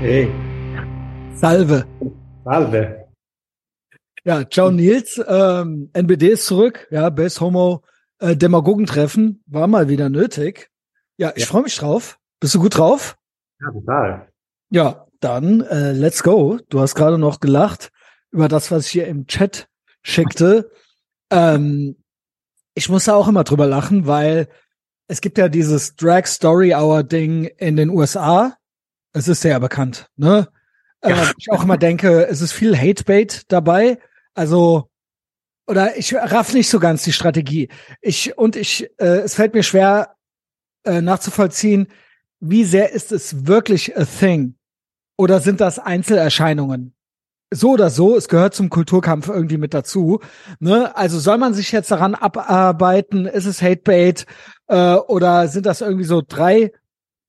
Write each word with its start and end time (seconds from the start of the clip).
Hey. 0.00 0.30
Salve. 1.34 1.84
Salve. 2.44 3.08
Ja, 4.22 4.48
ciao 4.48 4.70
Nils. 4.70 5.20
Ähm, 5.26 5.90
NBD 5.92 6.34
ist 6.34 6.46
zurück. 6.46 6.86
Ja, 6.92 7.10
Base 7.10 7.40
Homo 7.40 7.82
äh, 8.20 8.36
Demagogentreffen 8.36 9.42
war 9.46 9.66
mal 9.66 9.88
wieder 9.88 10.08
nötig. 10.08 10.70
Ja, 11.16 11.32
ich 11.34 11.42
ja. 11.42 11.46
freue 11.48 11.62
mich 11.64 11.76
drauf. 11.76 12.20
Bist 12.38 12.54
du 12.54 12.60
gut 12.60 12.78
drauf? 12.78 13.18
Ja, 13.60 13.72
total. 13.72 14.28
Ja, 14.70 15.06
dann 15.18 15.62
äh, 15.62 15.90
let's 15.90 16.22
go. 16.22 16.60
Du 16.68 16.78
hast 16.78 16.94
gerade 16.94 17.18
noch 17.18 17.40
gelacht 17.40 17.90
über 18.30 18.46
das, 18.46 18.70
was 18.70 18.86
ich 18.86 18.92
hier 18.92 19.08
im 19.08 19.26
Chat 19.26 19.68
schickte. 20.02 20.70
ähm, 21.32 21.96
ich 22.74 22.88
muss 22.88 23.06
da 23.06 23.14
auch 23.14 23.26
immer 23.26 23.42
drüber 23.42 23.66
lachen, 23.66 24.06
weil 24.06 24.46
es 25.08 25.20
gibt 25.20 25.38
ja 25.38 25.48
dieses 25.48 25.96
Drag 25.96 26.26
Story 26.26 26.72
Hour 26.72 27.02
Ding 27.02 27.46
in 27.56 27.74
den 27.74 27.90
USA. 27.90 28.57
Es 29.18 29.26
ist 29.26 29.40
sehr 29.40 29.58
bekannt, 29.58 30.08
ne? 30.16 30.48
Ja. 31.02 31.10
Äh, 31.10 31.32
ich 31.36 31.50
auch 31.50 31.64
immer 31.64 31.76
denke, 31.76 32.26
es 32.28 32.40
ist 32.40 32.52
viel 32.52 32.76
Hatebait 32.76 33.42
dabei. 33.48 33.98
Also, 34.34 34.88
oder 35.66 35.96
ich 35.96 36.14
raff 36.14 36.54
nicht 36.54 36.68
so 36.68 36.78
ganz 36.78 37.02
die 37.02 37.12
Strategie. 37.12 37.68
Ich, 38.00 38.38
und 38.38 38.54
ich, 38.54 38.88
äh, 38.98 39.20
es 39.20 39.34
fällt 39.34 39.54
mir 39.54 39.64
schwer 39.64 40.14
äh, 40.84 41.00
nachzuvollziehen, 41.00 41.88
wie 42.40 42.64
sehr 42.64 42.92
ist 42.92 43.10
es 43.10 43.46
wirklich 43.46 43.96
a 43.96 44.04
thing? 44.04 44.54
Oder 45.16 45.40
sind 45.40 45.60
das 45.60 45.80
Einzelerscheinungen? 45.80 46.94
So 47.52 47.72
oder 47.72 47.90
so, 47.90 48.16
es 48.16 48.28
gehört 48.28 48.54
zum 48.54 48.70
Kulturkampf 48.70 49.28
irgendwie 49.28 49.56
mit 49.56 49.74
dazu. 49.74 50.20
Ne? 50.60 50.94
Also 50.96 51.18
soll 51.18 51.38
man 51.38 51.54
sich 51.54 51.72
jetzt 51.72 51.90
daran 51.90 52.14
abarbeiten, 52.14 53.26
ist 53.26 53.46
es 53.46 53.62
Hatebait 53.62 54.26
äh, 54.68 54.94
oder 54.94 55.48
sind 55.48 55.66
das 55.66 55.80
irgendwie 55.80 56.04
so 56.04 56.22
drei 56.26 56.72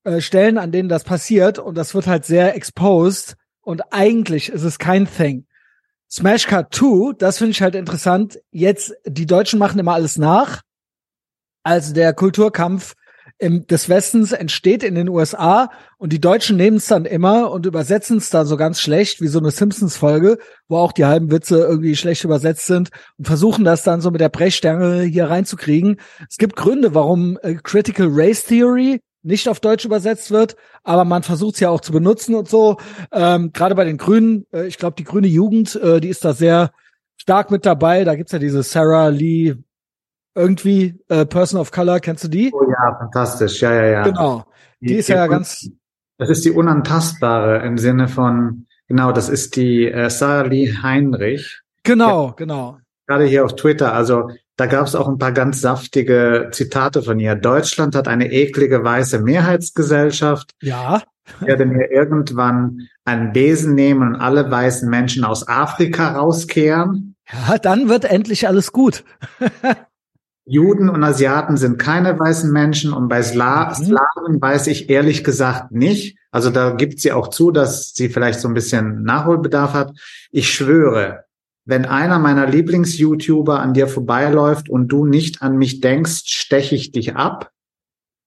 äh, 0.04 0.20
Stellen, 0.20 0.58
an 0.58 0.72
denen 0.72 0.88
das 0.88 1.04
passiert 1.04 1.58
und 1.58 1.76
das 1.76 1.94
wird 1.94 2.06
halt 2.06 2.24
sehr 2.24 2.56
exposed 2.56 3.36
und 3.60 3.92
eigentlich 3.92 4.48
ist 4.48 4.62
es 4.62 4.78
kein 4.78 5.06
Thing. 5.06 5.46
Smash 6.10 6.46
Cut 6.46 6.74
2, 6.74 7.14
das 7.18 7.38
finde 7.38 7.52
ich 7.52 7.62
halt 7.62 7.74
interessant. 7.74 8.40
Jetzt, 8.50 8.94
die 9.06 9.26
Deutschen 9.26 9.58
machen 9.58 9.78
immer 9.78 9.94
alles 9.94 10.18
nach. 10.18 10.62
Also 11.62 11.92
der 11.92 12.14
Kulturkampf 12.14 12.94
im, 13.38 13.66
des 13.66 13.88
Westens 13.88 14.32
entsteht 14.32 14.82
in 14.82 14.94
den 14.94 15.08
USA 15.08 15.70
und 15.98 16.12
die 16.12 16.20
Deutschen 16.20 16.56
nehmen 16.56 16.78
es 16.78 16.86
dann 16.86 17.04
immer 17.04 17.50
und 17.50 17.64
übersetzen 17.64 18.18
es 18.18 18.28
dann 18.28 18.46
so 18.46 18.56
ganz 18.56 18.80
schlecht, 18.80 19.20
wie 19.20 19.28
so 19.28 19.38
eine 19.38 19.50
Simpsons-Folge, 19.50 20.38
wo 20.68 20.78
auch 20.78 20.92
die 20.92 21.04
halben 21.04 21.30
Witze 21.30 21.58
irgendwie 21.58 21.96
schlecht 21.96 22.24
übersetzt 22.24 22.66
sind 22.66 22.90
und 23.18 23.26
versuchen 23.26 23.64
das 23.64 23.82
dann 23.82 24.00
so 24.00 24.10
mit 24.10 24.20
der 24.20 24.28
Brechstange 24.28 25.02
hier 25.02 25.30
reinzukriegen. 25.30 26.00
Es 26.28 26.38
gibt 26.38 26.56
Gründe, 26.56 26.94
warum 26.94 27.38
äh, 27.42 27.54
Critical 27.54 28.08
Race 28.10 28.44
Theory 28.44 29.00
nicht 29.22 29.48
auf 29.48 29.60
Deutsch 29.60 29.84
übersetzt 29.84 30.30
wird, 30.30 30.56
aber 30.82 31.04
man 31.04 31.22
versucht 31.22 31.54
es 31.54 31.60
ja 31.60 31.68
auch 31.68 31.80
zu 31.80 31.92
benutzen 31.92 32.34
und 32.34 32.48
so. 32.48 32.78
Ähm, 33.12 33.52
Gerade 33.52 33.74
bei 33.74 33.84
den 33.84 33.98
Grünen, 33.98 34.46
äh, 34.52 34.66
ich 34.66 34.78
glaube, 34.78 34.96
die 34.96 35.04
grüne 35.04 35.26
Jugend, 35.26 35.76
äh, 35.76 36.00
die 36.00 36.08
ist 36.08 36.24
da 36.24 36.32
sehr 36.32 36.72
stark 37.16 37.50
mit 37.50 37.66
dabei. 37.66 38.04
Da 38.04 38.14
gibt's 38.14 38.32
ja 38.32 38.38
diese 38.38 38.62
Sarah 38.62 39.08
Lee 39.08 39.56
irgendwie 40.34 40.98
äh, 41.08 41.26
Person 41.26 41.60
of 41.60 41.70
Color, 41.70 42.00
kennst 42.00 42.24
du 42.24 42.28
die? 42.28 42.50
Oh 42.52 42.68
ja, 42.70 42.96
fantastisch, 42.98 43.60
ja, 43.60 43.74
ja, 43.74 43.86
ja. 43.86 44.02
Genau. 44.02 44.44
Die, 44.80 44.86
die 44.86 44.94
ist 44.94 45.08
die, 45.08 45.12
ja 45.12 45.26
ganz. 45.26 45.68
Das 46.18 46.30
ist 46.30 46.44
die 46.44 46.50
unantastbare 46.50 47.64
im 47.66 47.78
Sinne 47.78 48.06
von, 48.08 48.66
genau, 48.88 49.12
das 49.12 49.28
ist 49.28 49.56
die 49.56 49.86
äh, 49.86 50.10
Sarah 50.10 50.46
Lee 50.46 50.72
Heinrich. 50.82 51.60
Genau, 51.82 52.28
ja, 52.28 52.34
genau. 52.36 52.78
Gerade 53.06 53.24
hier 53.24 53.44
auf 53.44 53.56
Twitter, 53.56 53.92
also 53.92 54.30
da 54.60 54.66
gab 54.66 54.86
es 54.86 54.94
auch 54.94 55.08
ein 55.08 55.16
paar 55.16 55.32
ganz 55.32 55.62
saftige 55.62 56.50
Zitate 56.52 57.02
von 57.02 57.18
ihr. 57.18 57.34
Deutschland 57.34 57.94
hat 57.94 58.08
eine 58.08 58.30
eklige 58.30 58.84
weiße 58.84 59.20
Mehrheitsgesellschaft. 59.20 60.50
Ja. 60.60 61.02
Ich 61.40 61.46
werde 61.46 61.64
mir 61.64 61.90
irgendwann 61.90 62.86
einen 63.06 63.32
Besen 63.32 63.74
nehmen 63.74 64.02
und 64.02 64.16
alle 64.16 64.50
weißen 64.50 64.90
Menschen 64.90 65.24
aus 65.24 65.48
Afrika 65.48 66.12
rauskehren. 66.12 67.16
Ja, 67.32 67.56
dann 67.56 67.88
wird 67.88 68.04
endlich 68.04 68.48
alles 68.48 68.70
gut. 68.70 69.02
Juden 70.44 70.90
und 70.90 71.02
Asiaten 71.04 71.56
sind 71.56 71.78
keine 71.78 72.18
weißen 72.18 72.52
Menschen 72.52 72.92
und 72.92 73.08
bei 73.08 73.22
Sla 73.22 73.70
mhm. 73.70 73.84
Slawen 73.84 74.42
weiß 74.42 74.66
ich 74.66 74.90
ehrlich 74.90 75.24
gesagt 75.24 75.72
nicht. 75.72 76.18
Also 76.30 76.50
da 76.50 76.72
gibt 76.72 77.00
sie 77.00 77.12
auch 77.12 77.28
zu, 77.28 77.50
dass 77.50 77.94
sie 77.94 78.10
vielleicht 78.10 78.40
so 78.40 78.48
ein 78.48 78.54
bisschen 78.54 79.04
Nachholbedarf 79.04 79.72
hat. 79.72 79.92
Ich 80.30 80.52
schwöre, 80.52 81.24
wenn 81.70 81.86
einer 81.86 82.18
meiner 82.18 82.46
Lieblings-YouTuber 82.46 83.60
an 83.60 83.72
dir 83.72 83.86
vorbeiläuft 83.86 84.68
und 84.68 84.88
du 84.88 85.06
nicht 85.06 85.40
an 85.40 85.56
mich 85.56 85.80
denkst, 85.80 86.24
steche 86.26 86.74
ich 86.74 86.92
dich 86.92 87.16
ab. 87.16 87.50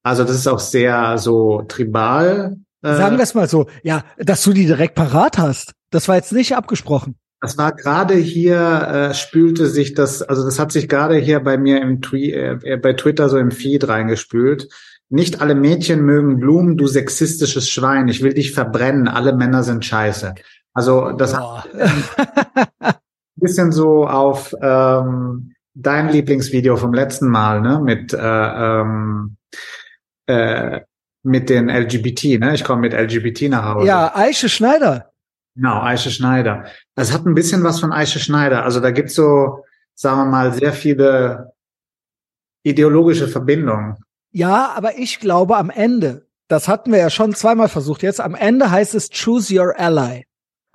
Also 0.02 0.24
das 0.24 0.36
ist 0.36 0.48
auch 0.48 0.60
sehr 0.60 1.18
so 1.18 1.64
tribal. 1.68 2.58
Äh, 2.82 2.96
Sagen 2.96 3.18
wir 3.18 3.24
es 3.24 3.34
mal 3.34 3.48
so, 3.48 3.68
ja, 3.84 4.04
dass 4.18 4.44
du 4.44 4.54
die 4.54 4.66
direkt 4.66 4.96
parat 4.96 5.38
hast. 5.38 5.74
Das 5.92 6.08
war 6.08 6.16
jetzt 6.16 6.34
nicht 6.34 6.56
abgesprochen. 6.56 7.16
Das 7.42 7.58
war 7.58 7.74
gerade 7.74 8.16
hier, 8.16 9.10
äh, 9.12 9.14
spülte 9.14 9.68
sich 9.68 9.94
das, 9.94 10.22
also 10.22 10.46
das 10.46 10.60
hat 10.60 10.72
sich 10.72 10.88
gerade 10.88 11.18
hier 11.18 11.42
bei 11.42 11.58
mir 11.58 11.82
im 11.82 12.02
Twi 12.02 12.32
äh, 12.32 12.78
bei 12.82 12.94
Twitter 12.94 13.28
so 13.28 13.38
im 13.38 13.52
Feed 13.52 13.88
reingespült. 13.88 14.70
Nicht 15.10 15.42
alle 15.42 15.54
Mädchen 15.54 16.06
mögen 16.06 16.40
Blumen, 16.40 16.78
du 16.78 16.88
sexistisches 16.88 17.70
Schwein. 17.70 18.08
Ich 18.08 18.24
will 18.24 18.34
dich 18.34 18.54
verbrennen. 18.54 19.10
Alle 19.10 19.36
Männer 19.36 19.64
sind 19.64 19.84
scheiße. 19.84 20.34
Also 20.74 21.12
das 21.12 21.36
oh. 21.36 21.60
bisschen 23.44 23.72
so 23.72 24.08
auf 24.08 24.56
ähm, 24.62 25.54
dein 25.76 26.10
Lieblingsvideo 26.10 26.78
vom 26.78 26.94
letzten 26.94 27.30
Mal, 27.30 27.62
ne? 27.62 27.80
Mit 27.80 28.14
äh, 28.14 28.18
ähm, 28.18 29.38
äh, 30.28 30.82
mit 31.24 31.50
den 31.50 31.70
LGBT, 31.70 32.40
ne? 32.40 32.54
Ich 32.56 32.64
komme 32.64 32.82
mit 32.82 32.94
LGBT 32.94 33.50
nach 33.50 33.66
Hause. 33.66 33.88
Ja, 33.88 34.16
Eiche 34.16 34.50
Schneider. 34.50 35.12
Genau, 35.56 35.82
Eiche 35.82 36.10
Schneider. 36.10 36.66
Es 36.96 37.14
hat 37.14 37.26
ein 37.26 37.36
bisschen 37.36 37.64
was 37.64 37.80
von 37.80 37.92
Eiche 37.92 38.20
Schneider. 38.20 38.64
Also 38.64 38.80
da 38.80 38.92
gibt's 38.92 39.16
so, 39.16 39.64
sagen 39.94 40.18
wir 40.18 40.26
mal, 40.26 40.54
sehr 40.54 40.74
viele 40.74 41.54
ideologische 42.64 43.28
Verbindungen. 43.28 43.98
Ja, 44.32 44.74
aber 44.76 44.98
ich 44.98 45.20
glaube 45.20 45.58
am 45.58 45.70
Ende, 45.70 46.28
das 46.48 46.68
hatten 46.68 46.92
wir 46.92 47.00
ja 47.00 47.10
schon 47.10 47.36
zweimal 47.36 47.70
versucht 47.70 48.02
jetzt, 48.02 48.20
am 48.20 48.36
Ende 48.36 48.72
heißt 48.72 48.96
es 48.96 49.10
Choose 49.10 49.54
Your 49.54 49.80
Ally. 49.80 50.26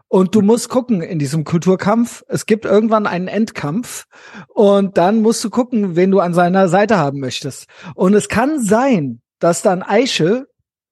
Und 0.08 0.34
du 0.34 0.40
musst 0.40 0.70
gucken 0.70 1.02
in 1.02 1.18
diesem 1.18 1.44
Kulturkampf. 1.44 2.24
Es 2.28 2.46
gibt 2.46 2.64
irgendwann 2.64 3.06
einen 3.06 3.28
Endkampf 3.28 4.06
und 4.48 4.96
dann 4.96 5.20
musst 5.20 5.44
du 5.44 5.50
gucken, 5.50 5.96
wen 5.96 6.10
du 6.10 6.20
an 6.20 6.32
seiner 6.32 6.68
Seite 6.68 6.96
haben 6.96 7.20
möchtest. 7.20 7.66
Und 7.94 8.14
es 8.14 8.28
kann 8.28 8.64
sein, 8.64 9.20
dass 9.38 9.60
dann 9.60 9.82
Eiche 9.82 10.46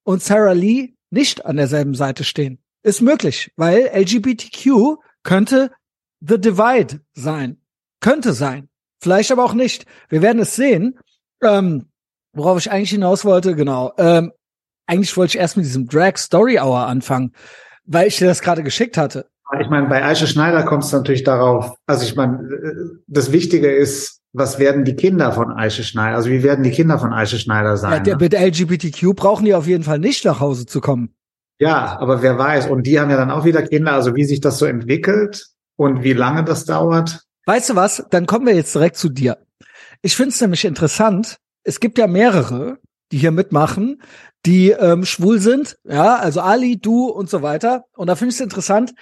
und 0.04 0.22
Sarah 0.22 0.52
Lee 0.52 0.94
nicht 1.10 1.46
an 1.46 1.56
derselben 1.56 1.94
Seite 1.94 2.24
stehen. 2.24 2.58
Ist 2.82 3.00
möglich, 3.00 3.50
weil 3.56 3.90
LGBTQ 3.94 4.98
könnte 5.22 5.72
The 6.20 6.38
Divide 6.38 7.00
sein. 7.14 7.60
Könnte 8.00 8.32
sein. 8.32 8.68
Vielleicht 9.00 9.32
aber 9.32 9.44
auch 9.44 9.54
nicht. 9.54 9.86
Wir 10.08 10.22
werden 10.22 10.40
es 10.40 10.56
sehen. 10.56 10.98
Ähm, 11.42 11.88
worauf 12.32 12.58
ich 12.58 12.70
eigentlich 12.70 12.90
hinaus 12.90 13.24
wollte, 13.24 13.54
genau. 13.54 13.92
Ähm, 13.98 14.32
eigentlich 14.86 15.16
wollte 15.16 15.36
ich 15.36 15.40
erst 15.40 15.56
mit 15.56 15.66
diesem 15.66 15.88
Drag 15.88 16.16
Story 16.16 16.58
Hour 16.58 16.86
anfangen, 16.86 17.32
weil 17.86 18.08
ich 18.08 18.18
dir 18.18 18.26
das 18.26 18.40
gerade 18.42 18.62
geschickt 18.62 18.96
hatte. 18.96 19.26
Ich 19.60 19.68
meine, 19.68 19.86
bei 19.86 20.04
Aisha 20.04 20.26
Schneider 20.26 20.64
kommt 20.64 20.84
es 20.84 20.92
natürlich 20.92 21.22
darauf, 21.22 21.76
also 21.86 22.04
ich 22.04 22.16
meine, 22.16 22.48
das 23.06 23.30
Wichtige 23.30 23.70
ist, 23.70 24.20
was 24.32 24.58
werden 24.58 24.84
die 24.84 24.96
Kinder 24.96 25.32
von 25.32 25.52
Aisha 25.52 25.82
Schneider, 25.82 26.16
also 26.16 26.28
wie 26.30 26.42
werden 26.42 26.64
die 26.64 26.72
Kinder 26.72 26.98
von 26.98 27.12
Aisha 27.12 27.38
Schneider 27.38 27.76
sein? 27.76 27.92
Ja, 27.92 28.00
der, 28.00 28.16
ne? 28.16 28.22
Mit 28.22 28.34
LGBTQ 28.34 29.14
brauchen 29.14 29.44
die 29.44 29.54
auf 29.54 29.66
jeden 29.66 29.84
Fall 29.84 29.98
nicht 29.98 30.24
nach 30.24 30.40
Hause 30.40 30.66
zu 30.66 30.80
kommen. 30.80 31.14
Ja, 31.58 31.98
aber 32.00 32.22
wer 32.22 32.36
weiß. 32.36 32.66
Und 32.66 32.86
die 32.86 33.00
haben 33.00 33.10
ja 33.10 33.16
dann 33.16 33.30
auch 33.30 33.44
wieder 33.44 33.62
Kinder, 33.62 33.92
also 33.92 34.14
wie 34.14 34.24
sich 34.24 34.40
das 34.40 34.58
so 34.58 34.66
entwickelt 34.66 35.46
und 35.76 36.02
wie 36.02 36.12
lange 36.12 36.44
das 36.44 36.64
dauert. 36.64 37.22
Weißt 37.46 37.70
du 37.70 37.76
was? 37.76 38.04
Dann 38.10 38.26
kommen 38.26 38.46
wir 38.46 38.54
jetzt 38.54 38.74
direkt 38.74 38.96
zu 38.96 39.08
dir. 39.08 39.38
Ich 40.02 40.16
finde 40.16 40.30
es 40.30 40.40
nämlich 40.40 40.64
interessant. 40.64 41.38
Es 41.62 41.80
gibt 41.80 41.96
ja 41.98 42.06
mehrere, 42.06 42.78
die 43.12 43.18
hier 43.18 43.30
mitmachen, 43.30 44.02
die 44.44 44.70
ähm, 44.70 45.04
schwul 45.04 45.40
sind. 45.40 45.76
Ja, 45.84 46.16
also 46.16 46.40
Ali, 46.40 46.78
du 46.78 47.06
und 47.06 47.30
so 47.30 47.42
weiter. 47.42 47.84
Und 47.96 48.08
da 48.08 48.16
finde 48.16 48.30
ich 48.30 48.36
es 48.36 48.40
interessant. 48.40 48.94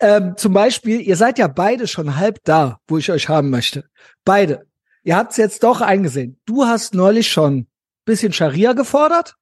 Ähm, 0.00 0.34
zum 0.36 0.52
Beispiel, 0.52 1.00
ihr 1.00 1.16
seid 1.16 1.38
ja 1.38 1.46
beide 1.46 1.86
schon 1.86 2.16
halb 2.16 2.38
da, 2.44 2.78
wo 2.88 2.96
ich 2.96 3.10
euch 3.10 3.28
haben 3.28 3.50
möchte. 3.50 3.84
Beide. 4.24 4.66
Ihr 5.02 5.16
habt 5.16 5.32
es 5.32 5.36
jetzt 5.36 5.62
doch 5.62 5.80
eingesehen. 5.80 6.40
Du 6.46 6.64
hast 6.64 6.94
neulich 6.94 7.30
schon 7.30 7.66
bisschen 8.04 8.32
Scharia 8.32 8.72
gefordert. 8.72 9.36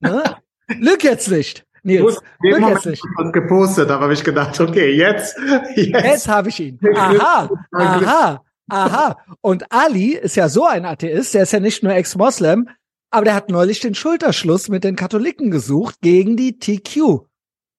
Ne? 0.00 0.22
Lüg 0.78 1.04
jetzt 1.04 1.30
nicht. 1.30 1.64
Nils, 1.84 2.14
Gut, 2.14 2.24
Moment 2.40 2.86
ich 2.86 3.00
was 3.16 3.32
gepostet, 3.32 3.90
aber 3.90 4.04
habe 4.04 4.12
ich 4.12 4.22
gedacht, 4.22 4.60
okay, 4.60 4.94
jetzt, 4.94 5.36
jetzt, 5.74 6.04
jetzt 6.04 6.28
habe 6.28 6.48
ich 6.48 6.60
ihn. 6.60 6.78
Aha, 6.94 7.50
aha, 7.72 8.42
aha. 8.68 9.16
Und 9.40 9.64
Ali 9.72 10.14
ist 10.14 10.36
ja 10.36 10.48
so 10.48 10.64
ein 10.64 10.84
Atheist, 10.84 11.34
der 11.34 11.42
ist 11.42 11.52
ja 11.52 11.58
nicht 11.58 11.82
nur 11.82 11.92
Ex-Moslem, 11.92 12.68
aber 13.12 13.26
der 13.26 13.34
hat 13.34 13.50
neulich 13.50 13.80
den 13.80 13.94
Schulterschluss 13.94 14.68
mit 14.68 14.84
den 14.84 14.96
Katholiken 14.96 15.50
gesucht 15.50 16.00
gegen 16.00 16.36
die 16.36 16.58
TQ. 16.58 17.26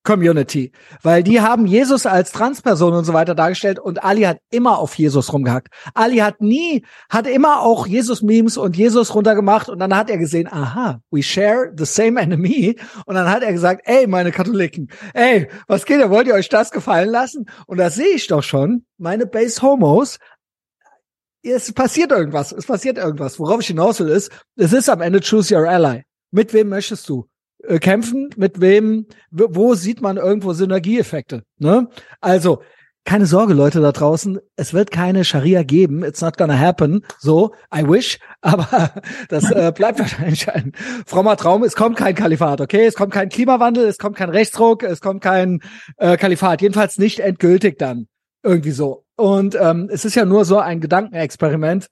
Community, 0.03 0.73
weil 1.01 1.23
die 1.23 1.39
haben 1.39 1.65
Jesus 1.65 2.05
als 2.05 2.33
Transperson 2.33 2.93
und 2.93 3.05
so 3.05 3.13
weiter 3.13 3.35
dargestellt 3.35 3.79
und 3.79 4.03
Ali 4.03 4.23
hat 4.23 4.39
immer 4.51 4.77
auf 4.77 4.95
Jesus 4.95 5.31
rumgehackt. 5.31 5.69
Ali 5.93 6.17
hat 6.17 6.41
nie, 6.41 6.85
hat 7.09 7.25
immer 7.25 7.61
auch 7.61 7.87
Jesus-Memes 7.87 8.57
und 8.57 8.75
Jesus 8.75 9.15
runtergemacht 9.15 9.69
und 9.69 9.79
dann 9.79 9.95
hat 9.95 10.09
er 10.09 10.17
gesehen, 10.17 10.51
aha, 10.51 10.99
we 11.09 11.23
share 11.23 11.71
the 11.77 11.85
same 11.85 12.19
enemy 12.19 12.75
und 13.05 13.15
dann 13.15 13.29
hat 13.29 13.43
er 13.43 13.53
gesagt, 13.53 13.83
ey, 13.85 14.05
meine 14.05 14.31
Katholiken, 14.31 14.89
ey, 15.13 15.47
was 15.67 15.85
geht, 15.85 15.99
ihr 15.99 16.09
wollt 16.09 16.27
ihr 16.27 16.33
euch 16.33 16.49
das 16.49 16.71
gefallen 16.71 17.09
lassen? 17.09 17.45
Und 17.65 17.77
da 17.77 17.89
sehe 17.89 18.15
ich 18.15 18.27
doch 18.27 18.43
schon, 18.43 18.85
meine 18.97 19.25
Base 19.25 19.61
Homos, 19.61 20.19
es 21.43 21.71
passiert 21.73 22.11
irgendwas, 22.11 22.51
es 22.51 22.65
passiert 22.65 22.97
irgendwas. 22.97 23.39
Worauf 23.39 23.61
ich 23.61 23.67
hinaus 23.67 23.99
will 23.99 24.09
ist, 24.09 24.31
es 24.55 24.73
ist 24.73 24.89
am 24.89 25.01
Ende 25.01 25.19
choose 25.19 25.53
your 25.53 25.67
ally. 25.67 26.03
Mit 26.31 26.53
wem 26.53 26.69
möchtest 26.69 27.07
du? 27.09 27.27
äh, 27.63 27.79
kämpfen, 27.79 28.29
mit 28.35 28.61
wem, 28.61 29.07
wo 29.31 29.73
sieht 29.73 30.01
man 30.01 30.17
irgendwo 30.17 30.53
Synergieeffekte. 30.53 31.43
Ne? 31.59 31.87
Also, 32.21 32.61
keine 33.05 33.25
Sorge, 33.25 33.53
Leute 33.53 33.81
da 33.81 33.91
draußen, 33.91 34.39
es 34.55 34.73
wird 34.73 34.89
keine 34.89 35.25
Scharia 35.25 35.63
geben. 35.63 36.05
It's 36.05 36.21
not 36.21 36.37
gonna 36.37 36.57
happen. 36.57 37.03
So, 37.19 37.53
I 37.73 37.85
wish, 37.85 38.17
aber 38.41 38.93
das 39.27 39.51
äh, 39.51 39.73
bleibt 39.75 39.99
wahrscheinlich 39.99 40.49
ein 40.49 40.71
frommer 41.05 41.35
Traum. 41.35 41.63
Es 41.63 41.75
kommt 41.75 41.97
kein 41.97 42.15
Kalifat, 42.15 42.61
okay? 42.61 42.85
Es 42.85 42.95
kommt 42.95 43.13
kein 43.13 43.29
Klimawandel, 43.29 43.85
es 43.85 43.97
kommt 43.97 44.15
kein 44.15 44.29
Rechtsruck, 44.29 44.83
es 44.83 45.01
kommt 45.01 45.21
kein 45.21 45.59
äh, 45.97 46.15
Kalifat. 46.15 46.61
Jedenfalls 46.61 46.97
nicht 46.97 47.19
endgültig 47.19 47.77
dann. 47.77 48.07
Irgendwie 48.41 48.71
so. 48.71 49.02
Und 49.15 49.55
ähm, 49.55 49.89
es 49.91 50.05
ist 50.05 50.15
ja 50.15 50.25
nur 50.25 50.45
so 50.45 50.59
ein 50.59 50.81
Gedankenexperiment. 50.81 51.87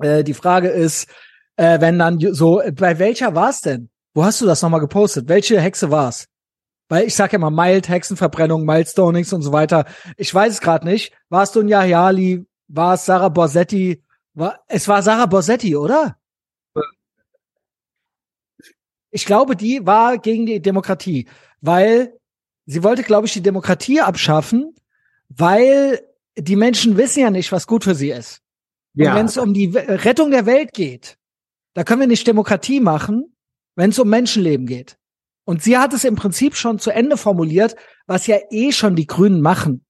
Äh, 0.00 0.24
die 0.24 0.34
Frage 0.34 0.68
ist, 0.68 1.08
äh, 1.56 1.80
wenn 1.80 1.98
dann 1.98 2.18
so, 2.34 2.62
bei 2.72 2.98
welcher 2.98 3.34
war 3.34 3.50
es 3.50 3.60
denn? 3.60 3.90
Wo 4.14 4.24
hast 4.24 4.40
du 4.40 4.46
das 4.46 4.62
nochmal 4.62 4.80
gepostet? 4.80 5.28
Welche 5.28 5.60
Hexe 5.60 5.90
war's? 5.90 6.26
Weil 6.88 7.06
ich 7.06 7.14
sag 7.14 7.32
ja 7.32 7.38
mal 7.38 7.50
Mild, 7.50 7.88
Hexenverbrennung, 7.88 8.64
Milestonings 8.64 9.32
und 9.32 9.42
so 9.42 9.52
weiter. 9.52 9.84
Ich 10.16 10.34
weiß 10.34 10.54
es 10.54 10.60
gerade 10.60 10.86
nicht. 10.86 11.12
War 11.28 11.42
es 11.42 11.52
Dunja 11.52 11.80
Hayali? 11.80 12.46
War 12.68 12.94
es 12.94 13.04
Sarah 13.04 13.28
Borsetti? 13.28 14.02
War, 14.34 14.60
es 14.68 14.88
war 14.88 15.02
Sarah 15.02 15.26
Borsetti, 15.26 15.76
oder? 15.76 16.16
Ich 19.10 19.24
glaube, 19.24 19.56
die 19.56 19.86
war 19.86 20.18
gegen 20.18 20.46
die 20.46 20.60
Demokratie, 20.60 21.28
weil 21.60 22.18
sie 22.66 22.82
wollte, 22.82 23.02
glaube 23.02 23.26
ich, 23.26 23.32
die 23.32 23.42
Demokratie 23.42 24.00
abschaffen, 24.00 24.74
weil 25.28 26.00
die 26.38 26.56
Menschen 26.56 26.96
wissen 26.96 27.20
ja 27.20 27.30
nicht, 27.30 27.52
was 27.52 27.66
gut 27.66 27.84
für 27.84 27.94
sie 27.94 28.10
ist. 28.10 28.40
Ja. 28.94 29.10
Und 29.10 29.18
wenn 29.18 29.26
es 29.26 29.36
um 29.36 29.54
die 29.54 29.66
Rettung 29.76 30.30
der 30.30 30.46
Welt 30.46 30.72
geht, 30.72 31.18
da 31.74 31.84
können 31.84 32.00
wir 32.00 32.06
nicht 32.06 32.26
Demokratie 32.26 32.80
machen, 32.80 33.36
wenn 33.76 33.90
es 33.90 33.98
um 33.98 34.08
Menschenleben 34.08 34.66
geht. 34.66 34.96
Und 35.44 35.62
sie 35.62 35.78
hat 35.78 35.94
es 35.94 36.04
im 36.04 36.16
Prinzip 36.16 36.56
schon 36.56 36.78
zu 36.78 36.90
Ende 36.90 37.16
formuliert, 37.16 37.76
was 38.06 38.26
ja 38.26 38.36
eh 38.50 38.72
schon 38.72 38.96
die 38.96 39.06
Grünen 39.06 39.40
machen. 39.40 39.84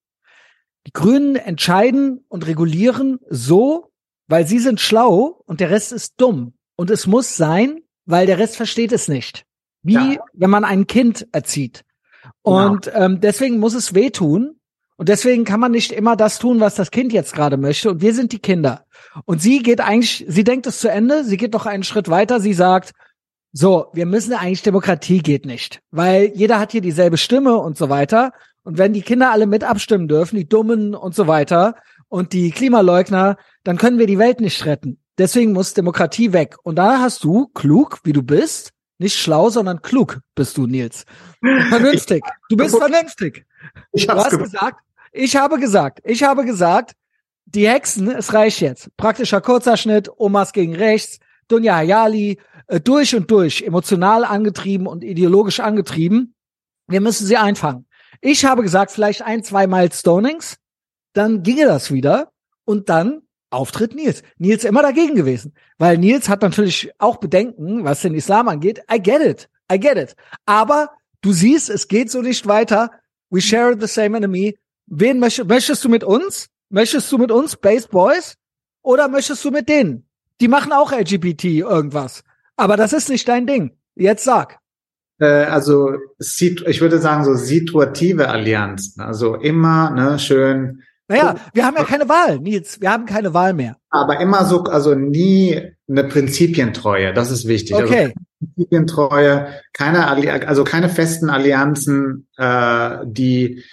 Die 0.87 0.93
Grünen 0.93 1.37
entscheiden 1.37 2.25
und 2.29 2.47
regulieren 2.47 3.19
so, 3.29 3.93
weil 4.29 4.47
sie 4.47 4.59
sind 4.59 4.81
schlau 4.81 5.43
und 5.47 5.61
der 5.61 5.71
Rest 5.71 5.93
ist 5.93 6.15
dumm. 6.19 6.55
Und 6.77 6.91
es 6.91 7.06
muss 7.06 7.37
sein, 7.37 7.81
weil 8.05 8.27
der 8.27 8.39
Rest 8.39 8.56
versteht 8.56 8.93
es 8.93 9.09
nicht. 9.09 9.44
Wie 9.83 9.94
ja. 9.94 10.25
wenn 10.33 10.51
man 10.51 10.65
ein 10.65 10.87
Kind 10.87 11.27
erzieht. 11.33 11.85
Und 12.43 12.87
ja. 12.87 13.06
ähm, 13.06 13.21
deswegen 13.21 13.59
muss 13.59 13.75
es 13.75 13.94
wehtun. 13.94 14.57
Und 14.99 15.09
deswegen 15.09 15.45
kann 15.45 15.61
man 15.61 15.71
nicht 15.71 15.93
immer 15.93 16.17
das 16.17 16.41
tun, 16.41 16.59
was 16.59 16.75
das 16.75 16.91
Kind 16.91 17.12
jetzt 17.12 17.33
gerade 17.33 17.56
möchte. 17.56 17.89
Und 17.89 18.03
wir 18.03 18.12
sind 18.12 18.33
die 18.33 18.41
Kinder. 18.41 18.85
Und 19.27 19.41
sie 19.41 19.61
geht 19.61 19.81
eigentlich, 19.81 20.25
sie 20.27 20.43
denkt 20.43 20.67
es 20.67 20.81
zu 20.81 20.91
Ende, 20.91 21.25
sie 21.25 21.37
geht 21.37 21.53
noch 21.53 21.67
einen 21.67 21.85
Schritt 21.85 22.11
weiter, 22.11 22.41
sie 22.41 22.53
sagt, 22.53 22.93
so, 23.53 23.87
wir 23.95 24.06
müssen 24.06 24.35
eigentlich, 24.35 24.62
Demokratie 24.62 25.21
geht 25.21 25.47
nicht, 25.47 25.81
weil 25.93 26.33
jeder 26.35 26.59
hat 26.59 26.73
hier 26.73 26.81
dieselbe 26.81 27.17
Stimme 27.17 27.56
und 27.56 27.79
so 27.79 27.89
weiter. 27.89 28.33
Und 28.65 28.77
wenn 28.77 28.93
die 28.93 29.03
Kinder 29.03 29.31
alle 29.31 29.47
mit 29.47 29.62
abstimmen 29.62 30.09
dürfen, 30.09 30.37
die 30.37 30.49
Dummen 30.49 30.97
und 30.97 31.15
so 31.15 31.29
weiter 31.29 31.77
und 32.09 32.33
die 32.33 32.51
Klimaleugner, 32.51 33.37
dann 33.62 33.79
können 33.79 33.99
wir 33.99 34.06
die 34.06 34.19
Welt 34.19 34.41
nicht 34.41 34.67
retten. 34.67 34.99
Deswegen 35.17 35.53
muss 35.53 35.75
Demokratie 35.75 36.33
weg. 36.33 36.56
Und 36.65 36.77
da 36.77 36.99
hast 36.99 37.23
du, 37.23 37.47
klug 37.55 38.01
wie 38.03 38.12
du 38.12 38.23
bist, 38.23 38.73
nicht 38.99 39.17
schlau, 39.17 39.49
sondern 39.49 39.81
klug 39.81 40.21
bist 40.35 40.56
du, 40.56 40.67
Nils. 40.67 41.06
Vernünftig. 41.69 42.25
Du 42.49 42.56
bist 42.56 42.77
vernünftig. 42.77 43.47
Ich 43.93 44.06
du 44.06 44.15
hast 44.15 44.37
gesagt, 44.37 44.81
ich 45.19 45.37
habe 45.37 45.59
gesagt, 45.59 46.00
ich 46.05 46.23
habe 46.23 46.44
gesagt, 46.44 46.93
die 47.44 47.69
Hexen, 47.69 48.09
es 48.09 48.32
reicht 48.35 48.61
jetzt. 48.61 48.97
Praktischer 48.97 49.41
Kurzerschnitt, 49.41 50.09
Omas 50.17 50.53
gegen 50.53 50.76
rechts, 50.76 51.19
Dunja 51.49 51.75
Hayali, 51.76 52.38
äh, 52.69 52.81
durch 52.81 53.17
und 53.17 53.29
durch, 53.31 53.62
emotional 53.62 54.25
angetrieben 54.25 54.87
und 54.87 55.03
ideologisch 55.03 55.59
angetrieben. 55.59 56.35
Wir 56.87 57.00
müssen 57.00 57.26
sie 57.26 57.37
einfangen. 57.37 57.87
Ich 58.20 58.44
habe 58.44 58.62
gesagt, 58.62 58.93
vielleicht 58.93 59.23
ein, 59.23 59.43
zwei 59.43 59.67
Milestonings, 59.67 60.59
dann 61.15 61.43
ginge 61.43 61.65
das 61.65 61.91
wieder 61.91 62.31
und 62.65 62.88
dann 62.88 63.23
Auftritt 63.50 63.94
Nils. 63.94 64.23
Nils 64.37 64.62
immer 64.65 64.82
dagegen 64.82 65.17
gewesen, 65.17 65.53
weil 65.79 65.99
Nils 65.99 66.29
hat 66.29 66.43
natürlich 66.43 66.93
auch 66.99 67.17
Bedenken, 67.17 67.82
was 67.82 68.03
den 68.03 68.15
Islam 68.15 68.47
angeht. 68.47 68.82
I 68.93 69.03
get 69.03 69.23
it, 69.23 69.49
I 69.73 69.81
get 69.81 69.97
it. 69.97 70.15
Aber 70.47 70.91
du 71.23 71.32
siehst, 71.32 71.70
es 71.70 71.88
geht 71.88 72.11
so 72.11 72.23
nicht 72.23 72.47
weiter. 72.47 72.93
We 73.31 73.41
share 73.41 73.76
the 73.79 73.87
same 73.88 74.17
enemy. 74.17 74.56
Wen 74.90 75.19
möchtest, 75.19 75.49
möchtest 75.49 75.85
du 75.85 75.88
mit 75.88 76.05
uns? 76.05 76.49
Möchtest 76.70 77.11
du 77.12 77.19
mit 77.19 77.31
uns 77.31 77.56
Base 77.56 77.88
Boys? 77.88 78.37
Oder 78.82 79.08
möchtest 79.08 79.44
du 79.44 79.50
mit 79.50 79.69
denen? 79.69 80.06
Die 80.40 80.49
machen 80.49 80.73
auch 80.73 80.93
LGBT 80.93 81.44
irgendwas. 81.44 82.23
Aber 82.56 82.76
das 82.76 82.93
ist 82.93 83.08
nicht 83.08 83.29
dein 83.29 83.46
Ding. 83.46 83.76
Jetzt 83.94 84.25
sag. 84.25 84.58
Äh, 85.19 85.44
also 85.44 85.93
ich 86.19 86.81
würde 86.81 86.99
sagen 86.99 87.25
so 87.25 87.35
situative 87.35 88.29
Allianzen. 88.29 89.02
Also 89.02 89.35
immer 89.35 89.90
ne 89.90 90.19
schön. 90.19 90.82
Naja, 91.08 91.37
wir 91.55 91.64
haben 91.64 91.76
ja 91.76 91.84
keine 91.84 92.08
Wahl, 92.08 92.38
Nils. 92.38 92.81
Wir 92.81 92.91
haben 92.91 93.06
keine 93.06 93.32
Wahl 93.32 93.55
mehr. 93.55 93.76
Aber 93.88 94.20
immer 94.20 94.44
so, 94.44 94.64
also 94.64 94.94
nie 94.94 95.58
eine 95.88 96.05
Prinzipientreue. 96.05 97.14
Das 97.14 97.31
ist 97.31 97.49
wichtig. 97.49 97.75
Also 97.75 97.87
okay. 97.87 98.05
Also 98.05 98.14
Prinzipientreue, 98.55 99.49
keine 99.73 100.06
also 100.46 100.64
keine 100.64 100.91
festen 100.91 101.31
Allianzen, 101.31 102.29
äh, 102.37 102.99
die 103.06 103.64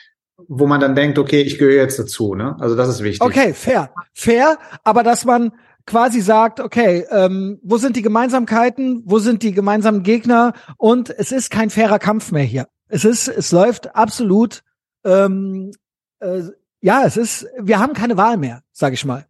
wo 0.47 0.67
man 0.67 0.79
dann 0.79 0.95
denkt, 0.95 1.17
okay, 1.17 1.41
ich 1.41 1.57
gehöre 1.57 1.75
jetzt 1.75 1.99
dazu, 1.99 2.35
ne? 2.35 2.55
Also 2.59 2.75
das 2.75 2.89
ist 2.89 3.03
wichtig. 3.03 3.21
Okay, 3.21 3.53
fair, 3.53 3.91
fair, 4.13 4.57
aber 4.83 5.03
dass 5.03 5.25
man 5.25 5.51
quasi 5.85 6.21
sagt, 6.21 6.59
okay, 6.59 7.05
ähm, 7.11 7.59
wo 7.63 7.77
sind 7.77 7.95
die 7.95 8.01
Gemeinsamkeiten, 8.01 9.03
wo 9.05 9.19
sind 9.19 9.43
die 9.43 9.51
gemeinsamen 9.51 10.03
Gegner 10.03 10.53
und 10.77 11.09
es 11.09 11.31
ist 11.31 11.51
kein 11.51 11.69
fairer 11.69 11.99
Kampf 11.99 12.31
mehr 12.31 12.43
hier. 12.43 12.67
Es 12.87 13.05
ist, 13.05 13.27
es 13.27 13.51
läuft 13.51 13.95
absolut, 13.95 14.63
ähm, 15.03 15.71
äh, 16.19 16.43
ja, 16.81 17.03
es 17.05 17.17
ist, 17.17 17.47
wir 17.59 17.79
haben 17.79 17.93
keine 17.93 18.17
Wahl 18.17 18.37
mehr, 18.37 18.61
sag 18.71 18.93
ich 18.93 19.05
mal. 19.05 19.25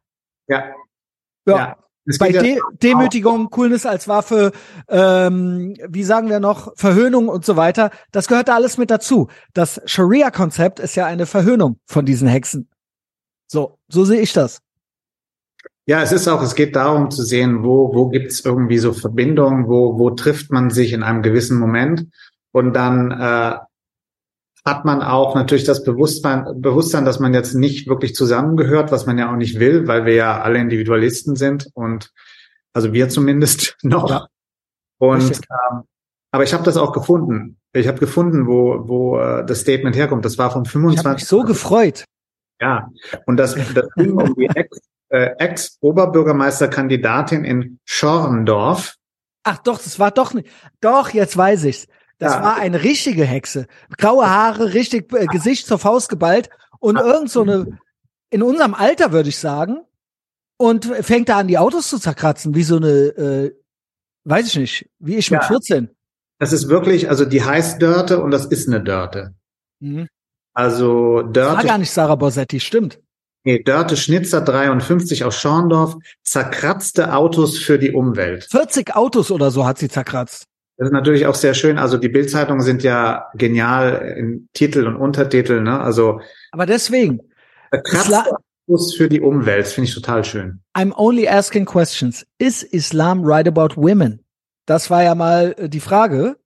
Ja. 0.48 0.74
Ja. 1.46 1.58
ja. 1.58 1.78
Bei 2.20 2.32
De 2.32 2.60
Demütigung, 2.84 3.50
Coolness 3.50 3.86
als 3.86 4.08
Waffe, 4.08 4.52
ähm, 4.88 5.76
wie 5.90 6.04
sagen 6.04 6.30
wir 6.30 6.40
noch, 6.40 6.72
Verhöhnung 6.76 7.30
und 7.30 7.46
so 7.46 7.56
weiter, 7.56 7.90
das 8.12 8.28
gehört 8.28 8.48
da 8.48 8.56
alles 8.56 8.78
mit 8.78 8.92
dazu. 8.92 9.28
Das 9.54 9.82
Sharia-Konzept 9.86 10.80
ist 10.80 10.96
ja 10.96 11.06
eine 11.08 11.26
Verhöhnung 11.26 11.80
von 11.86 12.06
diesen 12.06 12.28
Hexen. 12.28 12.70
So, 13.48 13.80
so 13.88 14.06
sehe 14.06 14.22
ich 14.22 14.34
das. 14.34 14.62
Ja, 15.88 16.02
es 16.02 16.12
ist 16.12 16.28
auch, 16.28 16.42
es 16.42 16.56
geht 16.56 16.76
darum 16.76 17.12
zu 17.12 17.24
sehen, 17.24 17.64
wo, 17.64 17.94
wo 17.94 18.10
gibt's 18.10 18.44
irgendwie 18.44 18.80
so 18.80 18.92
Verbindungen, 18.92 19.68
wo, 19.68 20.00
wo 20.00 20.12
trifft 20.12 20.52
man 20.52 20.70
sich 20.70 20.94
in 20.94 21.04
einem 21.04 21.22
gewissen 21.22 21.60
Moment. 21.60 22.08
Und 22.52 22.74
dann 22.74 23.12
äh, 23.12 23.58
hat 24.66 24.84
man 24.84 25.04
auch 25.04 25.36
natürlich 25.36 25.64
das 25.64 25.84
Bewusstsein, 25.84 26.60
Bewusstsein, 26.60 27.06
dass 27.06 27.20
man 27.20 27.36
jetzt 27.36 27.54
nicht 27.54 27.88
wirklich 27.88 28.16
zusammengehört, 28.16 28.92
was 28.92 29.06
man 29.06 29.20
ja 29.20 29.32
auch 29.32 29.38
nicht 29.38 29.60
will, 29.60 29.88
weil 29.88 30.06
wir 30.06 30.16
ja 30.16 30.42
alle 30.42 30.60
Individualisten 30.60 31.36
sind 31.36 31.70
und 31.74 32.12
also 32.74 32.92
wir 32.92 33.10
zumindest 33.10 33.78
noch. 33.84 34.10
Ja. 34.10 34.28
Und 34.98 35.32
ähm, 35.32 35.84
aber 36.32 36.44
ich 36.44 36.54
habe 36.54 36.64
das 36.64 36.78
auch 36.78 36.92
gefunden. 36.92 37.58
Ich 37.74 37.88
habe 37.88 38.00
gefunden, 38.00 38.48
wo 38.48 38.88
wo 38.88 39.20
äh, 39.20 39.46
das 39.46 39.62
Statement 39.62 39.96
herkommt. 39.96 40.26
Das 40.26 40.38
war 40.38 40.52
vom 40.52 40.66
25. 40.66 41.00
Ich 41.00 41.06
habe 41.06 41.16
mich 41.16 41.28
so 41.28 41.44
gefreut. 41.44 42.04
Ja, 42.60 42.90
und 43.26 43.38
das, 43.38 43.56
das 43.74 43.88
ging 43.96 44.12
um 44.14 44.36
die 44.36 44.48
Ex 44.48 44.80
äh, 45.10 45.32
Ex-Oberbürgermeisterkandidatin 45.38 47.44
in 47.44 47.80
Schorndorf. 47.86 48.96
Ach 49.44 49.60
doch, 49.60 49.78
das 49.78 50.00
war 50.00 50.10
doch 50.12 50.34
nicht. 50.34 50.50
Doch, 50.82 51.12
jetzt 51.12 51.38
weiß 51.38 51.66
ich's. 51.66 51.86
Das 52.18 52.34
ja. 52.34 52.44
war 52.44 52.56
eine 52.58 52.84
richtige 52.84 53.26
Hexe. 53.26 53.68
Graue 53.98 54.30
Haare, 54.30 54.74
richtig 54.74 55.12
äh, 55.14 55.26
Gesicht 55.26 55.68
zur 55.68 55.80
Faust 55.80 56.10
geballt 56.10 56.50
und 56.80 56.98
irgend 56.98 57.30
so 57.30 57.42
eine, 57.42 57.80
in 58.30 58.42
unserem 58.42 58.74
Alter 58.74 59.12
würde 59.12 59.30
ich 59.30 59.38
sagen, 59.38 59.80
und 60.58 60.86
fängt 60.86 61.30
da 61.30 61.40
an, 61.40 61.48
die 61.48 61.58
Autos 61.58 61.90
zu 61.90 62.00
zerkratzen, 62.00 62.56
wie 62.56 62.64
so 62.64 62.78
eine, 62.78 62.90
äh, 62.90 63.56
weiß 64.24 64.48
ich 64.48 64.56
nicht, 64.56 64.90
wie 65.00 65.16
ich 65.16 65.30
mit 65.32 65.42
ja. 65.42 65.48
14. 65.48 65.90
Das 66.40 66.54
ist 66.54 66.70
wirklich, 66.70 67.10
also 67.10 67.26
die 67.26 67.44
heißt 67.44 67.82
Dörte 67.82 68.22
und 68.22 68.32
das 68.32 68.46
ist 68.46 68.68
eine 68.68 68.82
Dörte. 68.82 69.34
Mhm. 69.80 70.08
Also 70.54 71.22
Dörte. 71.22 71.58
War 71.58 71.64
gar 71.64 71.78
nicht 71.78 71.92
Sarah 71.92 72.16
Borsetti, 72.16 72.60
stimmt. 72.60 73.00
Nee, 73.44 73.62
Dörte 73.62 73.96
Schnitzer 73.96 74.42
53 74.42 75.24
aus 75.24 75.40
Schorndorf, 75.40 75.96
zerkratzte 76.24 77.14
Autos 77.14 77.60
für 77.60 77.78
die 77.78 77.92
Umwelt. 77.92 78.48
40 78.50 78.96
Autos 78.96 79.30
oder 79.30 79.52
so 79.52 79.66
hat 79.66 79.78
sie 79.78 79.90
zerkratzt. 79.90 80.46
Das 80.78 80.88
ist 80.88 80.94
natürlich 80.94 81.26
auch 81.26 81.36
sehr 81.36 81.54
schön. 81.54 81.78
Also 81.78 81.98
die 81.98 82.10
Bildzeitungen 82.10 82.62
sind 82.62 82.84
ja 82.84 83.28
genial 83.36 84.16
in 84.18 84.50
Titel 84.54 84.88
und 84.88 84.96
Untertitel, 84.98 85.62
ne? 85.62 85.80
Also. 85.80 86.20
Aber 86.52 86.66
deswegen. 86.66 87.22
Kratzt 87.72 88.98
für 88.98 89.08
die 89.08 89.22
Umwelt, 89.22 89.68
finde 89.68 89.90
ich 89.90 89.96
total 89.96 90.24
schön. 90.26 90.62
I'm 90.76 90.94
only 90.96 91.28
asking 91.28 91.66
questions. 91.66 92.26
Is 92.40 92.64
Islam 92.64 93.24
right 93.24 93.48
about 93.48 93.82
women? 93.82 94.24
Das 94.66 94.90
war 94.90 95.04
ja 95.04 95.16
mal 95.16 95.56
äh, 95.58 95.70
die 95.70 95.80
Frage. 95.80 96.38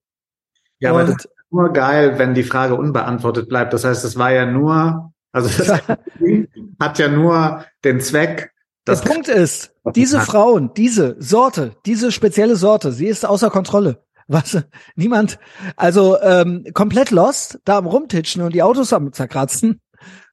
Ja, 0.79 0.91
und 0.91 1.00
aber 1.00 1.07
das 1.12 1.25
ist 1.25 1.29
nur 1.50 1.74
geil, 1.74 2.19
wenn 2.19 2.33
die 2.33 2.43
Frage 2.43 2.75
unbeantwortet 2.75 3.50
bleibt. 3.50 3.74
Das 3.74 3.83
heißt, 3.83 4.03
es 4.05 4.17
war 4.17 4.31
ja 4.31 4.45
nur, 4.45 5.12
also 5.31 5.50
das 5.57 5.81
hat 6.79 7.00
ja 7.00 7.07
nur 7.07 7.65
den 7.83 8.00
Zweck, 8.00 8.51
der 8.88 8.95
Punkt 8.95 9.27
ist, 9.27 9.75
diese 9.95 10.19
Frauen, 10.19 10.74
diese 10.74 11.15
Sorte, 11.19 11.75
diese 11.86 12.12
spezielle 12.12 12.55
Sorte, 12.55 12.91
sie 12.91 13.07
ist 13.07 13.25
außer 13.25 13.50
Kontrolle. 13.50 14.03
Was? 14.29 14.62
Niemand, 14.95 15.39
also 15.75 16.21
ähm, 16.21 16.63
komplett 16.75 17.09
lost, 17.09 17.59
da 17.65 17.79
am 17.79 17.88
rumtitschen 17.88 18.43
und 18.43 18.53
die 18.53 18.62
Autos 18.62 18.93
am 18.93 19.12
zerkratzen. 19.12 19.81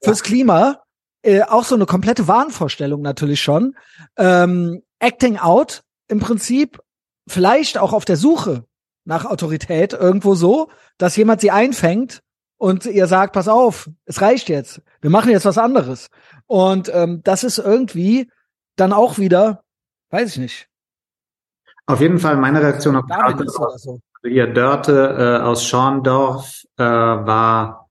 Fürs 0.03 0.23
Klima 0.23 0.83
äh, 1.23 1.43
auch 1.43 1.65
so 1.65 1.75
eine 1.75 1.87
komplette 1.87 2.29
Wahnvorstellung 2.29 3.01
natürlich 3.01 3.41
schon. 3.41 3.75
Ähm, 4.19 4.83
acting 4.99 5.39
out 5.39 5.83
im 6.09 6.21
Prinzip, 6.21 6.79
vielleicht 7.27 7.79
auch 7.79 7.95
auf 7.95 8.05
der 8.05 8.17
Suche 8.17 8.65
nach 9.07 9.25
Autorität 9.25 9.95
irgendwo 9.95 10.35
so, 10.35 10.69
dass 10.99 11.17
jemand 11.17 11.41
sie 11.41 11.51
einfängt 11.51 12.21
und 12.59 12.85
ihr 12.85 13.07
sagt, 13.07 13.33
pass 13.33 13.49
auf, 13.49 13.89
es 14.05 14.21
reicht 14.21 14.51
jetzt, 14.51 14.83
wir 15.01 15.11
machen 15.11 15.31
jetzt 15.31 15.47
was 15.47 15.59
anderes. 15.59 16.09
Und 16.47 16.91
ähm, 16.93 17.23
das 17.25 17.45
ist 17.45 17.59
irgendwie 17.59 18.31
dann 18.77 18.93
auch 18.93 19.17
wieder, 19.17 19.65
weiß 20.11 20.33
ich 20.33 20.39
nicht. 20.39 20.69
Auf 21.87 22.01
jeden 22.01 22.19
Fall 22.19 22.37
meine 22.37 22.61
Reaktion 22.61 22.97
auf 22.97 23.07
Dörte, 23.07 23.45
so. 23.79 24.01
ihr 24.25 24.49
Dörte 24.49 25.39
äh, 25.41 25.43
aus 25.43 25.65
Schorndorf 25.65 26.65
äh, 26.79 26.83
war, 26.83 27.89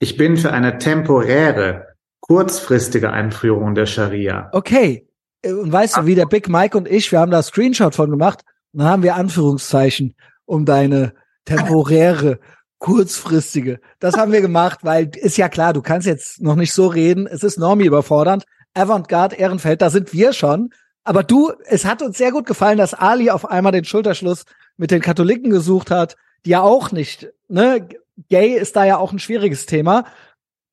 ich 0.00 0.16
bin 0.16 0.36
für 0.36 0.52
eine 0.52 0.78
temporäre, 0.78 1.94
kurzfristige 2.20 3.10
Einführung 3.10 3.74
der 3.74 3.86
Scharia. 3.86 4.48
Okay. 4.52 5.06
Äh, 5.42 5.52
und 5.52 5.72
weißt 5.72 5.98
du, 5.98 6.06
wie 6.06 6.16
der 6.16 6.26
Big 6.26 6.48
Mike 6.48 6.76
und 6.76 6.88
ich, 6.88 7.12
wir 7.12 7.20
haben 7.20 7.30
da 7.30 7.42
Screenshot 7.42 7.94
von 7.94 8.10
gemacht 8.10 8.42
und 8.72 8.80
dann 8.80 8.88
haben 8.88 9.02
wir 9.02 9.14
Anführungszeichen 9.14 10.16
um 10.44 10.64
deine 10.64 11.14
temporäre, 11.44 12.40
kurzfristige. 12.78 13.80
Das 14.00 14.16
haben 14.16 14.32
wir 14.32 14.40
gemacht, 14.40 14.80
weil 14.82 15.10
ist 15.14 15.36
ja 15.36 15.48
klar, 15.48 15.72
du 15.72 15.82
kannst 15.82 16.06
jetzt 16.06 16.40
noch 16.40 16.56
nicht 16.56 16.72
so 16.72 16.88
reden. 16.88 17.26
Es 17.26 17.44
ist 17.44 17.58
Normie 17.58 17.84
überfordernd. 17.84 18.44
Avantgarde 18.74 19.36
Ehrenfeld, 19.36 19.82
da 19.82 19.90
sind 19.90 20.12
wir 20.12 20.32
schon. 20.32 20.70
Aber 21.04 21.22
du, 21.22 21.52
es 21.66 21.84
hat 21.84 22.02
uns 22.02 22.18
sehr 22.18 22.32
gut 22.32 22.46
gefallen, 22.46 22.78
dass 22.78 22.94
Ali 22.94 23.30
auf 23.30 23.50
einmal 23.50 23.72
den 23.72 23.84
Schulterschluss 23.84 24.44
mit 24.76 24.90
den 24.90 25.00
Katholiken 25.00 25.50
gesucht 25.50 25.90
hat, 25.90 26.16
die 26.44 26.50
ja 26.50 26.62
auch 26.62 26.92
nicht, 26.92 27.32
ne, 27.48 27.88
gay 28.28 28.56
ist 28.56 28.76
da 28.76 28.84
ja 28.84 28.98
auch 28.98 29.12
ein 29.12 29.18
schwieriges 29.18 29.66
Thema, 29.66 30.04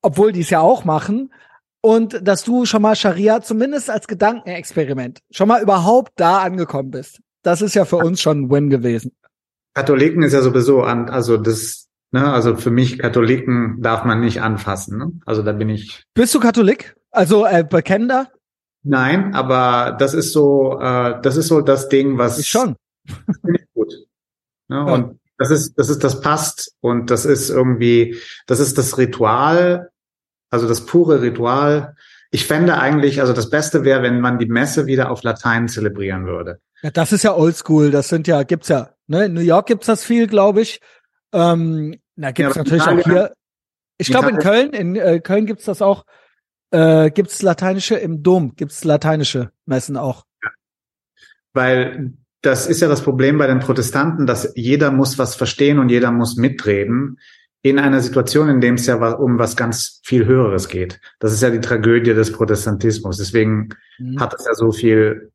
obwohl 0.02 0.32
die 0.32 0.40
es 0.40 0.50
ja 0.50 0.60
auch 0.60 0.84
machen. 0.84 1.32
Und 1.80 2.26
dass 2.26 2.42
du 2.42 2.66
schon 2.66 2.82
mal 2.82 2.96
Scharia 2.96 3.40
zumindest 3.40 3.88
als 3.88 4.08
Gedankenexperiment 4.08 5.20
schon 5.30 5.48
mal 5.48 5.62
überhaupt 5.62 6.12
da 6.16 6.38
angekommen 6.38 6.90
bist. 6.90 7.20
Das 7.42 7.62
ist 7.62 7.74
ja 7.74 7.84
für 7.84 7.96
uns 7.96 8.20
schon 8.20 8.42
ein 8.42 8.50
Win 8.50 8.68
gewesen. 8.68 9.12
Katholiken 9.74 10.22
ist 10.22 10.32
ja 10.32 10.42
sowieso 10.42 10.82
an, 10.82 11.08
also 11.08 11.36
das, 11.36 11.86
ne, 12.10 12.32
also 12.32 12.56
für 12.56 12.70
mich 12.70 12.98
Katholiken 12.98 13.80
darf 13.80 14.04
man 14.04 14.20
nicht 14.20 14.42
anfassen. 14.42 14.98
Ne? 14.98 15.12
Also 15.24 15.42
da 15.42 15.52
bin 15.52 15.68
ich. 15.68 16.02
Bist 16.14 16.34
du 16.34 16.40
Katholik? 16.40 16.96
Also 17.12 17.46
äh, 17.46 17.64
bekennender? 17.68 18.28
Nein, 18.88 19.34
aber 19.34 19.96
das 19.98 20.14
ist 20.14 20.32
so, 20.32 20.80
äh, 20.80 21.20
das 21.22 21.36
ist 21.36 21.48
so 21.48 21.60
das 21.60 21.88
Ding, 21.88 22.18
was 22.18 22.38
ich 22.38 22.48
schon 22.48 22.76
finde 23.08 23.60
ich 23.60 23.66
gut. 23.74 23.92
Ne? 24.68 24.76
Ja. 24.76 24.82
Und 24.82 25.20
das 25.38 25.50
ist, 25.50 25.78
das 25.78 25.88
ist, 25.88 26.02
das 26.02 26.20
passt 26.20 26.74
und 26.80 27.10
das 27.10 27.24
ist 27.24 27.48
irgendwie, 27.48 28.18
das 28.46 28.60
ist 28.60 28.76
das 28.76 28.98
Ritual, 28.98 29.90
also 30.50 30.66
das 30.66 30.84
pure 30.84 31.22
Ritual. 31.22 31.94
Ich 32.30 32.46
fände 32.46 32.78
eigentlich, 32.78 33.20
also 33.20 33.32
das 33.32 33.48
Beste 33.48 33.84
wäre, 33.84 34.02
wenn 34.02 34.20
man 34.20 34.38
die 34.38 34.46
Messe 34.46 34.86
wieder 34.86 35.10
auf 35.10 35.22
Latein 35.22 35.68
zelebrieren 35.68 36.26
würde. 36.26 36.60
Ja, 36.82 36.90
das 36.90 37.12
ist 37.12 37.24
ja 37.24 37.34
Oldschool. 37.34 37.90
Das 37.90 38.08
sind 38.08 38.26
ja, 38.26 38.42
gibt's 38.42 38.68
ja. 38.68 38.90
Ne? 39.06 39.26
In 39.26 39.34
New 39.34 39.40
York 39.40 39.66
gibt's 39.66 39.86
das 39.86 40.04
viel, 40.04 40.26
glaube 40.26 40.60
ich. 40.60 40.80
Ähm, 41.32 41.98
na, 42.16 42.32
gibt's 42.32 42.56
ja, 42.56 42.62
natürlich 42.62 42.82
auch 42.82 43.04
hier. 43.04 43.32
Ich 43.96 44.08
glaube, 44.08 44.30
in 44.30 44.38
Köln, 44.38 44.72
in 44.72 44.96
äh, 44.96 45.20
Köln 45.20 45.46
gibt's 45.46 45.64
das 45.64 45.82
auch. 45.82 46.04
Äh, 46.70 47.10
Gibt 47.10 47.30
es 47.30 47.42
lateinische 47.42 47.96
im 47.96 48.22
Dom? 48.22 48.54
Gibt 48.56 48.72
es 48.72 48.84
lateinische 48.84 49.50
Messen 49.66 49.96
auch? 49.96 50.24
Weil 51.52 52.12
das 52.42 52.66
ist 52.66 52.80
ja 52.80 52.88
das 52.88 53.02
Problem 53.02 53.38
bei 53.38 53.46
den 53.46 53.60
Protestanten, 53.60 54.26
dass 54.26 54.52
jeder 54.54 54.90
muss 54.90 55.18
was 55.18 55.34
verstehen 55.34 55.78
und 55.78 55.88
jeder 55.88 56.12
muss 56.12 56.36
mitreden 56.36 57.18
in 57.62 57.78
einer 57.78 58.00
Situation, 58.00 58.48
in 58.48 58.60
dem 58.60 58.74
es 58.74 58.86
ja 58.86 58.96
um 58.96 59.38
was 59.38 59.56
ganz 59.56 60.00
viel 60.04 60.26
Höheres 60.26 60.68
geht. 60.68 61.00
Das 61.18 61.32
ist 61.32 61.42
ja 61.42 61.50
die 61.50 61.60
Tragödie 61.60 62.14
des 62.14 62.32
Protestantismus. 62.32 63.16
Deswegen 63.16 63.70
mhm. 63.98 64.20
hat 64.20 64.34
es 64.34 64.46
ja 64.46 64.54
so 64.54 64.70
viel 64.70 65.32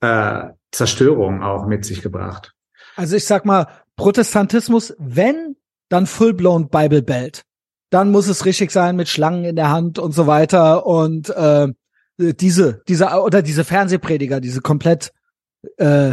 äh, 0.00 0.44
Zerstörung 0.70 1.42
auch 1.42 1.66
mit 1.66 1.84
sich 1.84 2.02
gebracht. 2.02 2.52
Also 2.94 3.16
ich 3.16 3.24
sag 3.24 3.44
mal, 3.44 3.66
Protestantismus, 3.96 4.94
wenn, 4.98 5.56
dann 5.88 6.06
full-blown 6.06 6.68
Bible 6.68 7.02
Belt 7.02 7.42
dann 7.92 8.10
muss 8.10 8.26
es 8.26 8.46
richtig 8.46 8.70
sein 8.70 8.96
mit 8.96 9.08
Schlangen 9.08 9.44
in 9.44 9.54
der 9.54 9.70
Hand 9.70 9.98
und 9.98 10.12
so 10.12 10.26
weiter 10.26 10.86
und 10.86 11.28
äh, 11.28 11.68
diese 12.16 12.82
diese 12.88 13.08
oder 13.20 13.42
diese 13.42 13.64
Fernsehprediger, 13.64 14.40
diese 14.40 14.62
komplett 14.62 15.12
äh, 15.76 16.12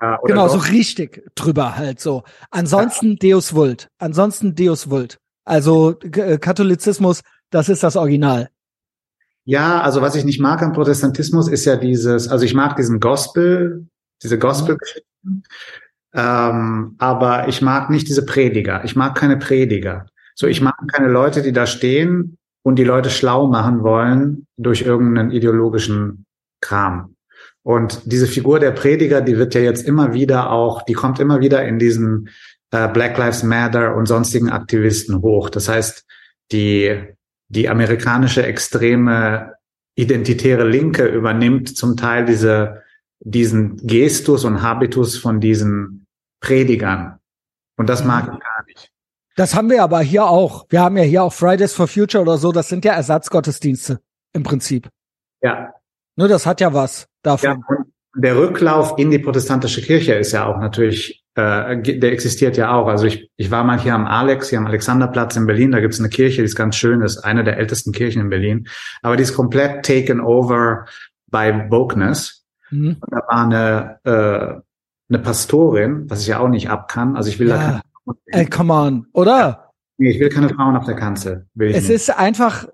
ja, 0.00 0.18
genau 0.24 0.48
doch. 0.48 0.54
so 0.54 0.72
richtig 0.72 1.22
drüber 1.36 1.76
halt 1.76 2.00
so. 2.00 2.24
Ansonsten 2.50 3.16
ja. 3.22 3.30
Deus 3.30 3.54
Vult, 3.54 3.88
ansonsten 3.98 4.56
Deus 4.56 4.90
Vult. 4.90 5.18
Also 5.44 6.00
äh, 6.00 6.38
Katholizismus, 6.38 7.20
das 7.50 7.68
ist 7.68 7.84
das 7.84 7.94
Original. 7.94 8.50
Ja, 9.44 9.82
also 9.82 10.02
was 10.02 10.16
ich 10.16 10.24
nicht 10.24 10.40
mag 10.40 10.62
am 10.62 10.72
Protestantismus 10.72 11.48
ist 11.48 11.64
ja 11.64 11.76
dieses, 11.76 12.26
also 12.26 12.44
ich 12.44 12.54
mag 12.54 12.74
diesen 12.76 12.98
Gospel, 12.98 13.86
diese 14.22 14.38
Gospel-Geschichten, 14.38 15.06
mhm. 15.22 15.42
ähm, 16.12 16.96
aber 16.98 17.46
ich 17.46 17.62
mag 17.62 17.88
nicht 17.88 18.08
diese 18.08 18.24
Prediger. 18.26 18.84
Ich 18.84 18.96
mag 18.96 19.14
keine 19.14 19.36
Prediger. 19.36 20.06
So, 20.34 20.46
ich 20.46 20.60
mag 20.60 20.74
keine 20.92 21.08
Leute, 21.08 21.42
die 21.42 21.52
da 21.52 21.66
stehen 21.66 22.38
und 22.62 22.76
die 22.76 22.84
Leute 22.84 23.10
schlau 23.10 23.46
machen 23.46 23.82
wollen 23.82 24.46
durch 24.56 24.82
irgendeinen 24.82 25.30
ideologischen 25.30 26.26
Kram. 26.60 27.14
Und 27.62 28.02
diese 28.04 28.26
Figur 28.26 28.60
der 28.60 28.72
Prediger, 28.72 29.20
die 29.20 29.38
wird 29.38 29.54
ja 29.54 29.60
jetzt 29.60 29.86
immer 29.86 30.12
wieder 30.12 30.50
auch, 30.50 30.82
die 30.82 30.92
kommt 30.92 31.18
immer 31.18 31.40
wieder 31.40 31.64
in 31.64 31.78
diesen 31.78 32.28
äh, 32.70 32.88
Black 32.88 33.16
Lives 33.16 33.42
Matter 33.42 33.96
und 33.96 34.06
sonstigen 34.06 34.50
Aktivisten 34.50 35.22
hoch. 35.22 35.48
Das 35.48 35.68
heißt, 35.68 36.04
die, 36.52 37.00
die 37.48 37.68
amerikanische 37.68 38.44
extreme 38.44 39.54
identitäre 39.96 40.68
Linke 40.68 41.06
übernimmt 41.06 41.76
zum 41.76 41.96
Teil 41.96 42.24
diese, 42.24 42.82
diesen 43.20 43.76
Gestus 43.86 44.44
und 44.44 44.62
Habitus 44.62 45.16
von 45.16 45.40
diesen 45.40 46.06
Predigern. 46.40 47.18
Und 47.76 47.88
das 47.88 48.04
mag 48.04 48.24
ich 48.24 48.40
gar 48.40 48.64
nicht. 48.66 48.93
Das 49.36 49.54
haben 49.54 49.68
wir 49.70 49.82
aber 49.82 50.00
hier 50.00 50.26
auch. 50.26 50.66
Wir 50.68 50.80
haben 50.80 50.96
ja 50.96 51.02
hier 51.02 51.24
auch 51.24 51.32
Fridays 51.32 51.72
for 51.72 51.88
Future 51.88 52.22
oder 52.22 52.38
so. 52.38 52.52
Das 52.52 52.68
sind 52.68 52.84
ja 52.84 52.92
Ersatzgottesdienste 52.92 54.00
im 54.32 54.42
Prinzip. 54.42 54.88
Ja. 55.42 55.74
Nur 56.16 56.28
das 56.28 56.46
hat 56.46 56.60
ja 56.60 56.72
was 56.72 57.08
davon. 57.22 57.64
Ja, 57.68 57.84
der 58.16 58.36
Rücklauf 58.36 58.94
in 58.96 59.10
die 59.10 59.18
protestantische 59.18 59.82
Kirche 59.82 60.14
ist 60.14 60.32
ja 60.32 60.46
auch 60.46 60.58
natürlich, 60.58 61.24
äh, 61.34 61.82
der 61.82 62.12
existiert 62.12 62.56
ja 62.56 62.72
auch. 62.72 62.86
Also 62.86 63.06
ich, 63.06 63.28
ich 63.36 63.50
war 63.50 63.64
mal 63.64 63.80
hier 63.80 63.94
am 63.94 64.06
Alex, 64.06 64.50
hier 64.50 64.58
am 64.58 64.66
Alexanderplatz 64.66 65.34
in 65.34 65.46
Berlin. 65.46 65.72
Da 65.72 65.80
gibt 65.80 65.94
es 65.94 66.00
eine 66.00 66.10
Kirche, 66.10 66.42
die 66.42 66.46
ist 66.46 66.54
ganz 66.54 66.76
schön, 66.76 67.02
ist 67.02 67.18
eine 67.18 67.42
der 67.42 67.58
ältesten 67.58 67.90
Kirchen 67.90 68.22
in 68.22 68.30
Berlin. 68.30 68.68
Aber 69.02 69.16
die 69.16 69.24
ist 69.24 69.34
komplett 69.34 69.84
taken 69.84 70.20
over 70.20 70.86
by 71.26 71.66
Wokeness. 71.70 72.44
Mhm. 72.70 72.98
Und 73.00 73.12
da 73.12 73.16
war 73.16 73.44
eine, 73.44 73.98
äh, 74.04 74.60
eine 75.12 75.22
Pastorin, 75.22 76.08
was 76.08 76.20
ich 76.20 76.28
ja 76.28 76.38
auch 76.38 76.48
nicht 76.48 76.70
ab 76.70 76.88
kann. 76.88 77.16
Also 77.16 77.28
ich 77.28 77.40
will 77.40 77.48
ja. 77.48 77.56
da 77.56 77.80
Ey, 78.26 78.46
come 78.46 78.72
on, 78.72 79.06
oder? 79.12 79.72
Nee, 79.96 80.10
ich 80.10 80.20
will 80.20 80.28
keine 80.28 80.48
Frauen 80.48 80.76
auf 80.76 80.86
der 80.86 80.96
Kanzel. 80.96 81.46
es 81.58 81.84
nicht. 81.84 81.90
ist 81.90 82.10
einfach, 82.10 82.66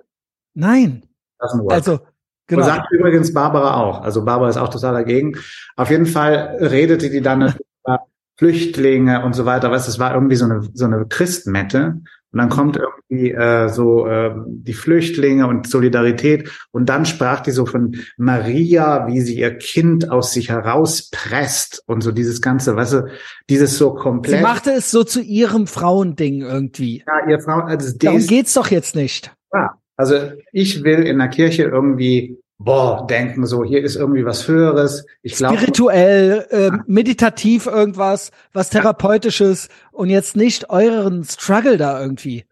nein. 0.55 1.07
Also, 1.39 2.01
genau. 2.47 2.63
Und 2.63 2.67
sagt 2.67 2.91
übrigens 2.93 3.33
Barbara 3.33 3.77
auch. 3.77 4.01
Also 4.03 4.25
Barbara 4.25 4.49
ist 4.49 4.57
auch 4.57 4.69
total 4.69 4.95
dagegen. 4.95 5.37
Auf 5.77 5.91
jeden 5.91 6.07
Fall 6.07 6.57
redete 6.61 7.11
die 7.11 7.21
dann 7.21 7.43
über 7.85 8.07
Flüchtlinge 8.37 9.25
und 9.25 9.35
so 9.35 9.45
weiter. 9.45 9.71
Weißt, 9.71 9.87
das 9.87 9.99
war 9.99 10.15
irgendwie 10.15 10.37
so 10.37 10.47
eine, 10.47 10.69
so 10.73 10.87
eine 10.87 11.07
Christmette. 11.07 12.01
Und 12.33 12.39
dann 12.39 12.49
kommt 12.49 12.79
irgendwie 12.79 13.33
äh, 13.33 13.69
so 13.69 14.07
äh, 14.07 14.33
die 14.47 14.73
Flüchtlinge 14.73 15.49
und 15.49 15.67
Solidarität. 15.69 16.49
Und 16.71 16.89
dann 16.89 17.05
sprach 17.05 17.41
die 17.41 17.51
so 17.51 17.67
von 17.67 17.97
Maria, 18.17 19.09
wie 19.09 19.21
sie 19.21 19.37
ihr 19.37 19.59
Kind 19.59 20.11
aus 20.11 20.33
sich 20.33 20.49
herauspresst 20.49 21.83
und 21.87 22.03
so 22.03 22.13
dieses 22.13 22.41
Ganze, 22.41 22.77
weißt 22.77 22.93
du, 22.93 23.09
dieses 23.49 23.79
so 23.79 23.95
komplett. 23.95 24.37
Sie 24.37 24.43
machte 24.43 24.71
es 24.71 24.93
so 24.93 25.03
zu 25.03 25.21
ihrem 25.21 25.67
Frauending 25.67 26.43
irgendwie. 26.43 27.03
Ja, 27.07 27.29
ihr 27.29 27.41
Frauen, 27.41 27.63
also 27.63 27.97
Darum 27.99 28.25
geht's 28.25 28.55
doch 28.55 28.71
jetzt 28.71 28.95
nicht. 28.95 29.35
Ja, 29.53 29.75
also 29.97 30.31
ich 30.53 30.85
will 30.85 31.03
in 31.03 31.19
der 31.19 31.29
Kirche 31.29 31.65
irgendwie 31.65 32.39
boah, 32.61 33.07
denken 33.07 33.47
so, 33.47 33.65
hier 33.65 33.83
ist 33.83 33.97
irgendwie 33.97 34.25
was 34.25 34.47
Höheres. 34.47 35.07
Ich 35.23 35.35
glaube, 35.35 35.57
Spirituell, 35.57 36.47
äh, 36.51 36.71
meditativ 36.87 37.67
irgendwas, 37.67 38.31
was 38.53 38.71
therapeutisches 38.71 39.69
und 39.91 40.11
jetzt 40.11 40.37
nicht 40.37 40.71
euren 40.71 41.25
Struggle 41.25 41.79
da 41.79 42.01
irgendwie. 42.01 42.45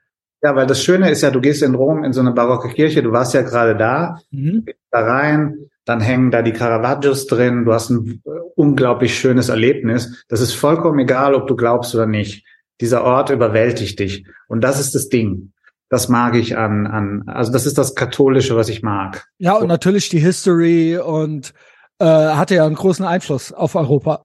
Ja, 0.42 0.56
weil 0.56 0.66
das 0.66 0.82
Schöne 0.82 1.10
ist 1.10 1.22
ja, 1.22 1.30
du 1.30 1.40
gehst 1.40 1.62
in 1.62 1.74
Rom 1.74 2.04
in 2.04 2.12
so 2.12 2.20
eine 2.20 2.32
barocke 2.32 2.68
Kirche, 2.70 3.02
du 3.02 3.12
warst 3.12 3.34
ja 3.34 3.42
gerade 3.42 3.76
da, 3.76 4.18
mhm. 4.30 4.66
da 4.90 5.00
rein, 5.00 5.66
dann 5.84 6.00
hängen 6.00 6.30
da 6.30 6.42
die 6.42 6.52
Caravaggios 6.52 7.26
drin, 7.26 7.64
du 7.64 7.72
hast 7.72 7.90
ein 7.90 8.22
unglaublich 8.54 9.18
schönes 9.18 9.48
Erlebnis. 9.48 10.24
Das 10.28 10.40
ist 10.40 10.54
vollkommen 10.54 10.98
egal, 11.00 11.34
ob 11.34 11.46
du 11.48 11.56
glaubst 11.56 11.94
oder 11.94 12.06
nicht. 12.06 12.44
Dieser 12.80 13.04
Ort 13.04 13.30
überwältigt 13.30 13.98
dich. 13.98 14.24
Und 14.48 14.62
das 14.62 14.80
ist 14.80 14.94
das 14.94 15.08
Ding. 15.08 15.52
Das 15.90 16.08
mag 16.08 16.34
ich 16.34 16.56
an, 16.56 16.86
an, 16.86 17.24
also 17.26 17.50
das 17.50 17.64
ist 17.64 17.78
das 17.78 17.94
Katholische, 17.94 18.56
was 18.56 18.68
ich 18.68 18.82
mag. 18.82 19.26
Ja, 19.38 19.54
und 19.54 19.68
natürlich 19.68 20.10
die 20.10 20.18
History 20.18 20.98
und 20.98 21.54
äh, 21.98 22.04
hatte 22.04 22.56
ja 22.56 22.66
einen 22.66 22.74
großen 22.74 23.04
Einfluss 23.04 23.52
auf 23.52 23.74
Europa, 23.74 24.22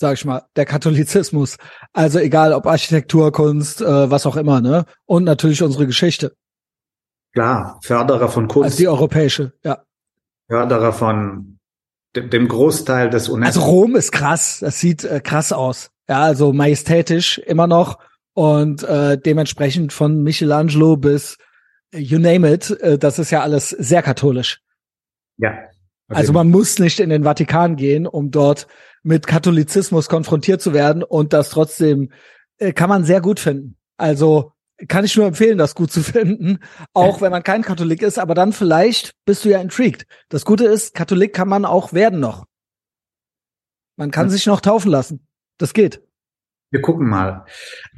sag 0.00 0.14
ich 0.14 0.24
mal, 0.24 0.46
der 0.56 0.64
Katholizismus. 0.64 1.56
Also 1.92 2.18
egal 2.18 2.54
ob 2.54 2.66
Architektur, 2.66 3.30
Kunst, 3.30 3.82
äh, 3.82 4.10
was 4.10 4.24
auch 4.24 4.36
immer, 4.36 4.60
ne? 4.60 4.86
Und 5.04 5.24
natürlich 5.24 5.62
unsere 5.62 5.86
Geschichte. 5.86 6.34
Klar, 7.34 7.78
Förderer 7.82 8.28
von 8.28 8.48
Kunst. 8.48 8.64
Also 8.64 8.78
die 8.78 8.88
europäische, 8.88 9.52
ja. 9.62 9.82
Förderer 10.48 10.92
von 10.92 11.58
dem, 12.14 12.48
Großteil 12.48 13.10
des 13.10 13.28
UNESCO. 13.28 13.60
Also 13.60 13.70
Rom 13.70 13.96
ist 13.96 14.12
krass, 14.12 14.58
das 14.60 14.80
sieht 14.80 15.04
äh, 15.04 15.20
krass 15.20 15.52
aus. 15.52 15.90
Ja, 16.08 16.20
also 16.20 16.52
majestätisch 16.52 17.38
immer 17.38 17.66
noch 17.66 17.98
und 18.34 18.82
äh, 18.82 19.18
dementsprechend 19.18 19.92
von 19.92 20.22
Michelangelo 20.22 20.96
bis 20.96 21.36
äh, 21.92 21.98
you 21.98 22.18
name 22.18 22.50
it, 22.52 22.70
äh, 22.70 22.98
das 22.98 23.18
ist 23.18 23.30
ja 23.30 23.42
alles 23.42 23.70
sehr 23.70 24.02
katholisch. 24.02 24.60
Ja. 25.38 25.58
Also 26.08 26.32
man 26.32 26.50
muss 26.50 26.78
nicht 26.78 27.00
in 27.00 27.10
den 27.10 27.24
Vatikan 27.24 27.76
gehen, 27.76 28.06
um 28.06 28.30
dort 28.30 28.66
mit 29.02 29.26
Katholizismus 29.26 30.08
konfrontiert 30.08 30.60
zu 30.60 30.74
werden 30.74 31.02
und 31.02 31.32
das 31.32 31.50
trotzdem 31.50 32.10
äh, 32.58 32.72
kann 32.72 32.88
man 32.88 33.04
sehr 33.04 33.20
gut 33.20 33.40
finden. 33.40 33.76
Also 33.96 34.52
kann 34.88 35.04
ich 35.04 35.16
nur 35.16 35.26
empfehlen, 35.26 35.58
das 35.58 35.74
gut 35.74 35.90
zu 35.90 36.02
finden, 36.02 36.58
auch 36.92 37.20
wenn 37.20 37.30
man 37.30 37.42
kein 37.42 37.62
Katholik 37.62 38.02
ist, 38.02 38.18
aber 38.18 38.34
dann 38.34 38.52
vielleicht 38.52 39.12
bist 39.24 39.44
du 39.44 39.50
ja 39.50 39.60
intrigued. 39.60 40.06
Das 40.28 40.44
Gute 40.44 40.64
ist, 40.64 40.94
Katholik 40.94 41.32
kann 41.32 41.48
man 41.48 41.64
auch 41.64 41.92
werden 41.92 42.20
noch. 42.20 42.46
Man 43.96 44.10
kann 44.10 44.30
sich 44.30 44.46
noch 44.46 44.60
taufen 44.60 44.90
lassen. 44.90 45.26
Das 45.58 45.74
geht. 45.74 46.02
Wir 46.72 46.80
gucken 46.80 47.08
mal. 47.08 47.44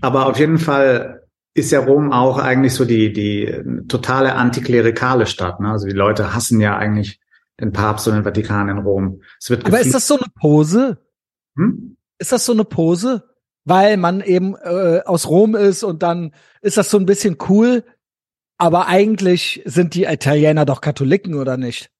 Aber 0.02 0.26
auf 0.26 0.38
jeden 0.38 0.58
Fall 0.58 1.22
ist 1.54 1.70
ja 1.70 1.80
Rom 1.80 2.12
auch 2.12 2.38
eigentlich 2.38 2.74
so 2.74 2.84
die, 2.84 3.12
die 3.12 3.62
totale 3.88 4.34
antiklerikale 4.34 5.26
Stadt. 5.26 5.60
Ne? 5.60 5.70
Also 5.70 5.86
die 5.86 5.94
Leute 5.94 6.34
hassen 6.34 6.60
ja 6.60 6.76
eigentlich 6.76 7.20
den 7.60 7.72
Papst 7.72 8.08
und 8.08 8.14
den 8.14 8.24
Vatikan 8.24 8.68
in 8.68 8.78
Rom. 8.78 9.22
Es 9.40 9.48
wird 9.48 9.64
Aber 9.64 9.80
ist 9.80 9.94
das 9.94 10.08
so 10.08 10.16
eine 10.16 10.26
Pose? 10.40 10.98
Hm? 11.56 11.96
Ist 12.18 12.32
das 12.32 12.44
so 12.44 12.52
eine 12.52 12.64
Pose? 12.64 13.22
Weil 13.64 13.96
man 13.96 14.20
eben 14.20 14.56
äh, 14.56 15.00
aus 15.06 15.28
Rom 15.28 15.54
ist 15.54 15.84
und 15.84 16.02
dann 16.02 16.34
ist 16.60 16.76
das 16.76 16.90
so 16.90 16.98
ein 16.98 17.06
bisschen 17.06 17.38
cool. 17.48 17.84
Aber 18.58 18.88
eigentlich 18.88 19.62
sind 19.64 19.94
die 19.94 20.04
Italiener 20.04 20.64
doch 20.64 20.80
Katholiken, 20.80 21.34
oder 21.34 21.56
nicht? 21.56 21.90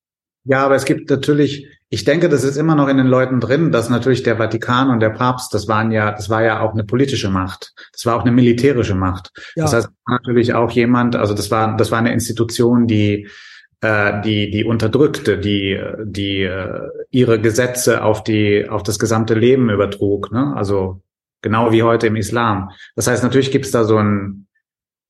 Ja, 0.44 0.64
aber 0.64 0.74
es 0.74 0.84
gibt 0.84 1.08
natürlich, 1.10 1.66
ich 1.88 2.04
denke, 2.04 2.28
das 2.28 2.44
ist 2.44 2.56
immer 2.56 2.74
noch 2.74 2.88
in 2.88 2.98
den 2.98 3.06
Leuten 3.06 3.40
drin, 3.40 3.72
dass 3.72 3.88
natürlich 3.88 4.22
der 4.22 4.36
Vatikan 4.36 4.90
und 4.90 5.00
der 5.00 5.10
Papst, 5.10 5.54
das 5.54 5.68
waren 5.68 5.90
ja, 5.90 6.12
das 6.12 6.28
war 6.28 6.42
ja 6.42 6.60
auch 6.60 6.72
eine 6.72 6.84
politische 6.84 7.30
Macht. 7.30 7.72
Das 7.92 8.04
war 8.04 8.16
auch 8.16 8.22
eine 8.22 8.32
militärische 8.32 8.94
Macht. 8.94 9.30
Ja. 9.56 9.64
Das 9.64 9.72
heißt 9.72 9.88
natürlich 10.06 10.52
auch 10.54 10.70
jemand, 10.70 11.16
also 11.16 11.34
das 11.34 11.50
war, 11.50 11.76
das 11.76 11.90
war 11.90 11.98
eine 11.98 12.12
Institution, 12.12 12.86
die 12.86 13.28
äh, 13.84 14.22
die 14.22 14.50
die 14.50 14.64
unterdrückte, 14.64 15.38
die 15.38 15.78
die 16.04 16.42
äh, 16.42 16.88
ihre 17.10 17.38
Gesetze 17.38 18.02
auf 18.02 18.24
die 18.24 18.66
auf 18.68 18.82
das 18.82 18.98
gesamte 18.98 19.34
Leben 19.34 19.68
übertrug. 19.68 20.32
Ne? 20.32 20.54
Also 20.56 21.02
genau 21.42 21.70
wie 21.70 21.82
heute 21.82 22.06
im 22.06 22.16
Islam. 22.16 22.70
Das 22.96 23.06
heißt 23.06 23.22
natürlich 23.22 23.50
gibt 23.50 23.66
es 23.66 23.72
da 23.72 23.84
so 23.84 23.98
ein 23.98 24.46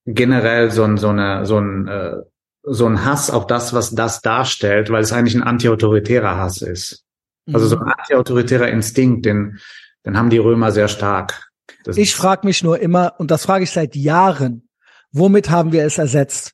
generell 0.05 0.71
so 0.71 0.83
ein 0.83 0.97
so 0.97 1.07
eine 1.09 1.45
so 1.45 1.57
ein 1.57 1.87
äh, 1.87 2.17
so 2.65 2.85
ein 2.87 3.05
Hass 3.05 3.29
auf 3.29 3.47
das, 3.47 3.73
was 3.73 3.91
das 3.91 4.21
darstellt, 4.21 4.89
weil 4.89 5.03
es 5.03 5.13
eigentlich 5.13 5.35
ein 5.35 5.43
antiautoritärer 5.43 6.37
Hass 6.37 6.61
ist. 6.61 7.05
Also 7.53 7.67
so 7.67 7.77
ein 7.77 7.85
mhm. 7.85 7.93
antiautoritärer 7.97 8.69
Instinkt, 8.69 9.25
den, 9.25 9.59
den 10.05 10.17
haben 10.17 10.29
die 10.29 10.37
Römer 10.37 10.71
sehr 10.71 10.87
stark. 10.87 11.51
Das 11.83 11.97
ich 11.97 12.15
frage 12.15 12.47
mich 12.47 12.63
nur 12.63 12.79
immer, 12.79 13.13
und 13.19 13.31
das 13.31 13.45
frage 13.45 13.63
ich 13.63 13.71
seit 13.71 13.95
Jahren, 13.95 14.67
womit 15.11 15.49
haben 15.49 15.71
wir 15.71 15.85
es 15.85 15.97
ersetzt? 15.97 16.53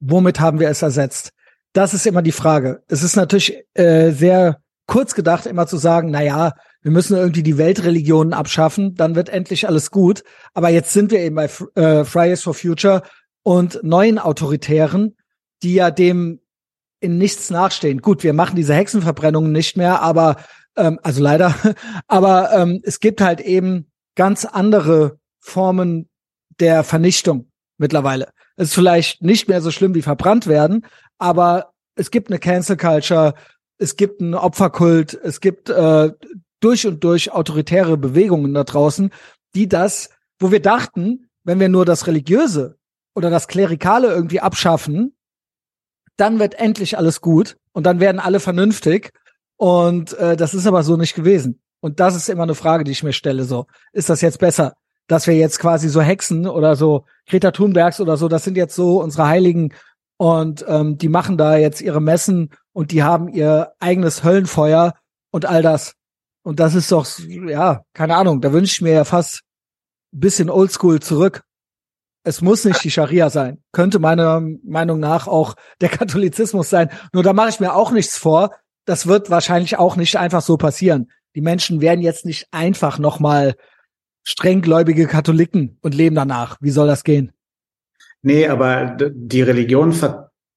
Womit 0.00 0.40
haben 0.40 0.58
wir 0.58 0.68
es 0.68 0.82
ersetzt? 0.82 1.30
Das 1.74 1.94
ist 1.94 2.06
immer 2.06 2.22
die 2.22 2.32
Frage. 2.32 2.82
Es 2.88 3.02
ist 3.02 3.16
natürlich 3.16 3.64
äh, 3.74 4.10
sehr 4.10 4.58
kurz 4.86 5.14
gedacht, 5.14 5.46
immer 5.46 5.66
zu 5.66 5.76
sagen, 5.76 6.10
na 6.10 6.22
ja, 6.22 6.52
wir 6.82 6.90
müssen 6.90 7.16
irgendwie 7.16 7.42
die 7.42 7.58
Weltreligionen 7.58 8.32
abschaffen, 8.32 8.94
dann 8.94 9.14
wird 9.14 9.28
endlich 9.28 9.68
alles 9.68 9.90
gut. 9.90 10.24
Aber 10.52 10.68
jetzt 10.68 10.92
sind 10.92 11.10
wir 11.10 11.20
eben 11.20 11.36
bei 11.36 11.48
äh, 11.74 12.04
Fridays 12.04 12.42
for 12.42 12.54
Future 12.54 13.02
und 13.42 13.80
neuen 13.82 14.18
Autoritären, 14.18 15.16
die 15.62 15.74
ja 15.74 15.90
dem 15.90 16.40
in 17.00 17.18
nichts 17.18 17.50
nachstehen. 17.50 18.00
Gut, 18.00 18.22
wir 18.22 18.32
machen 18.32 18.56
diese 18.56 18.74
Hexenverbrennungen 18.74 19.50
nicht 19.50 19.76
mehr, 19.76 20.02
aber 20.02 20.36
ähm, 20.76 20.98
also 21.02 21.22
leider, 21.22 21.54
aber 22.06 22.52
ähm, 22.52 22.80
es 22.84 23.00
gibt 23.00 23.20
halt 23.20 23.40
eben 23.40 23.90
ganz 24.14 24.44
andere 24.44 25.18
Formen 25.40 26.08
der 26.60 26.84
Vernichtung 26.84 27.50
mittlerweile. 27.78 28.28
Es 28.56 28.68
ist 28.68 28.74
vielleicht 28.74 29.22
nicht 29.22 29.48
mehr 29.48 29.60
so 29.60 29.70
schlimm 29.70 29.94
wie 29.94 30.02
verbrannt 30.02 30.46
werden, 30.46 30.86
aber 31.18 31.72
es 31.96 32.10
gibt 32.10 32.28
eine 32.28 32.38
Cancel 32.38 32.76
Culture, 32.76 33.34
es 33.78 33.96
gibt 33.96 34.20
einen 34.20 34.34
Opferkult, 34.34 35.14
es 35.14 35.40
gibt 35.40 35.68
äh, 35.68 36.12
durch 36.60 36.86
und 36.86 37.02
durch 37.02 37.32
autoritäre 37.32 37.96
Bewegungen 37.96 38.54
da 38.54 38.64
draußen, 38.64 39.10
die 39.54 39.68
das, 39.68 40.10
wo 40.38 40.52
wir 40.52 40.62
dachten, 40.62 41.28
wenn 41.42 41.58
wir 41.58 41.68
nur 41.68 41.84
das 41.84 42.06
Religiöse 42.06 42.78
oder 43.14 43.30
das 43.30 43.48
Klerikale 43.48 44.08
irgendwie 44.08 44.40
abschaffen, 44.40 45.14
dann 46.16 46.38
wird 46.38 46.54
endlich 46.54 46.98
alles 46.98 47.20
gut 47.20 47.56
und 47.72 47.84
dann 47.84 48.00
werden 48.00 48.20
alle 48.20 48.40
vernünftig. 48.40 49.12
Und 49.56 50.12
äh, 50.14 50.36
das 50.36 50.54
ist 50.54 50.66
aber 50.66 50.82
so 50.82 50.96
nicht 50.96 51.14
gewesen. 51.14 51.60
Und 51.80 52.00
das 52.00 52.14
ist 52.14 52.28
immer 52.28 52.44
eine 52.44 52.54
Frage, 52.54 52.84
die 52.84 52.92
ich 52.92 53.02
mir 53.02 53.12
stelle. 53.12 53.44
So, 53.44 53.66
ist 53.92 54.08
das 54.08 54.20
jetzt 54.20 54.38
besser, 54.38 54.74
dass 55.08 55.26
wir 55.26 55.34
jetzt 55.34 55.58
quasi 55.58 55.88
so 55.88 56.00
Hexen 56.00 56.46
oder 56.46 56.76
so 56.76 57.04
Greta 57.28 57.50
Thunbergs 57.50 58.00
oder 58.00 58.16
so, 58.16 58.28
das 58.28 58.44
sind 58.44 58.56
jetzt 58.56 58.74
so 58.74 59.02
unsere 59.02 59.26
Heiligen 59.26 59.74
und 60.16 60.64
ähm, 60.68 60.98
die 60.98 61.08
machen 61.08 61.36
da 61.36 61.56
jetzt 61.56 61.80
ihre 61.80 62.00
Messen 62.00 62.50
und 62.72 62.92
die 62.92 63.02
haben 63.02 63.28
ihr 63.28 63.72
eigenes 63.80 64.24
Höllenfeuer 64.24 64.94
und 65.30 65.46
all 65.46 65.62
das. 65.62 65.94
Und 66.42 66.60
das 66.60 66.74
ist 66.74 66.90
doch, 66.92 67.06
ja, 67.28 67.84
keine 67.92 68.16
Ahnung, 68.16 68.40
da 68.40 68.52
wünsche 68.52 68.72
ich 68.72 68.80
mir 68.80 68.92
ja 68.92 69.04
fast 69.04 69.42
ein 70.12 70.20
bisschen 70.20 70.50
oldschool 70.50 71.00
zurück 71.00 71.42
es 72.24 72.40
muss 72.40 72.64
nicht 72.64 72.82
die 72.84 72.90
Scharia 72.90 73.30
sein. 73.30 73.58
Könnte 73.72 73.98
meiner 73.98 74.42
Meinung 74.64 75.00
nach 75.00 75.26
auch 75.26 75.54
der 75.80 75.88
Katholizismus 75.88 76.70
sein. 76.70 76.88
Nur 77.12 77.22
da 77.22 77.32
mache 77.32 77.50
ich 77.50 77.60
mir 77.60 77.74
auch 77.74 77.90
nichts 77.90 78.16
vor. 78.16 78.52
Das 78.84 79.06
wird 79.06 79.30
wahrscheinlich 79.30 79.78
auch 79.78 79.96
nicht 79.96 80.16
einfach 80.16 80.42
so 80.42 80.56
passieren. 80.56 81.10
Die 81.34 81.40
Menschen 81.40 81.80
werden 81.80 82.00
jetzt 82.00 82.24
nicht 82.26 82.46
einfach 82.50 82.98
nochmal 82.98 83.54
strenggläubige 84.24 85.06
Katholiken 85.06 85.78
und 85.80 85.94
leben 85.94 86.14
danach. 86.14 86.56
Wie 86.60 86.70
soll 86.70 86.86
das 86.86 87.04
gehen? 87.04 87.32
Nee, 88.22 88.46
aber 88.46 88.96
die 89.00 89.42
Religion 89.42 89.92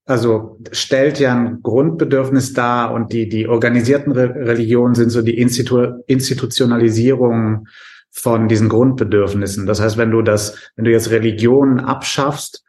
also 0.06 0.60
stellt 0.72 1.20
ja 1.20 1.34
ein 1.34 1.62
Grundbedürfnis 1.64 2.54
dar 2.54 2.94
und 2.94 3.12
die, 3.12 3.28
die 3.28 3.48
organisierten 3.48 4.12
Religionen 4.12 4.94
sind 4.94 5.10
so 5.10 5.24
die 5.24 5.40
Institu 5.40 6.04
Institutionalisierung 6.06 7.68
von 8.16 8.48
diesen 8.48 8.70
Grundbedürfnissen. 8.70 9.66
Das 9.66 9.82
heißt, 9.82 9.98
wenn 9.98 10.12
du 10.12 10.22
das, 10.22 10.58
wenn 10.76 10.86
du 10.86 10.92
jetzt 10.92 11.12
Religion 11.12 11.80
abschaffst, 11.80 12.64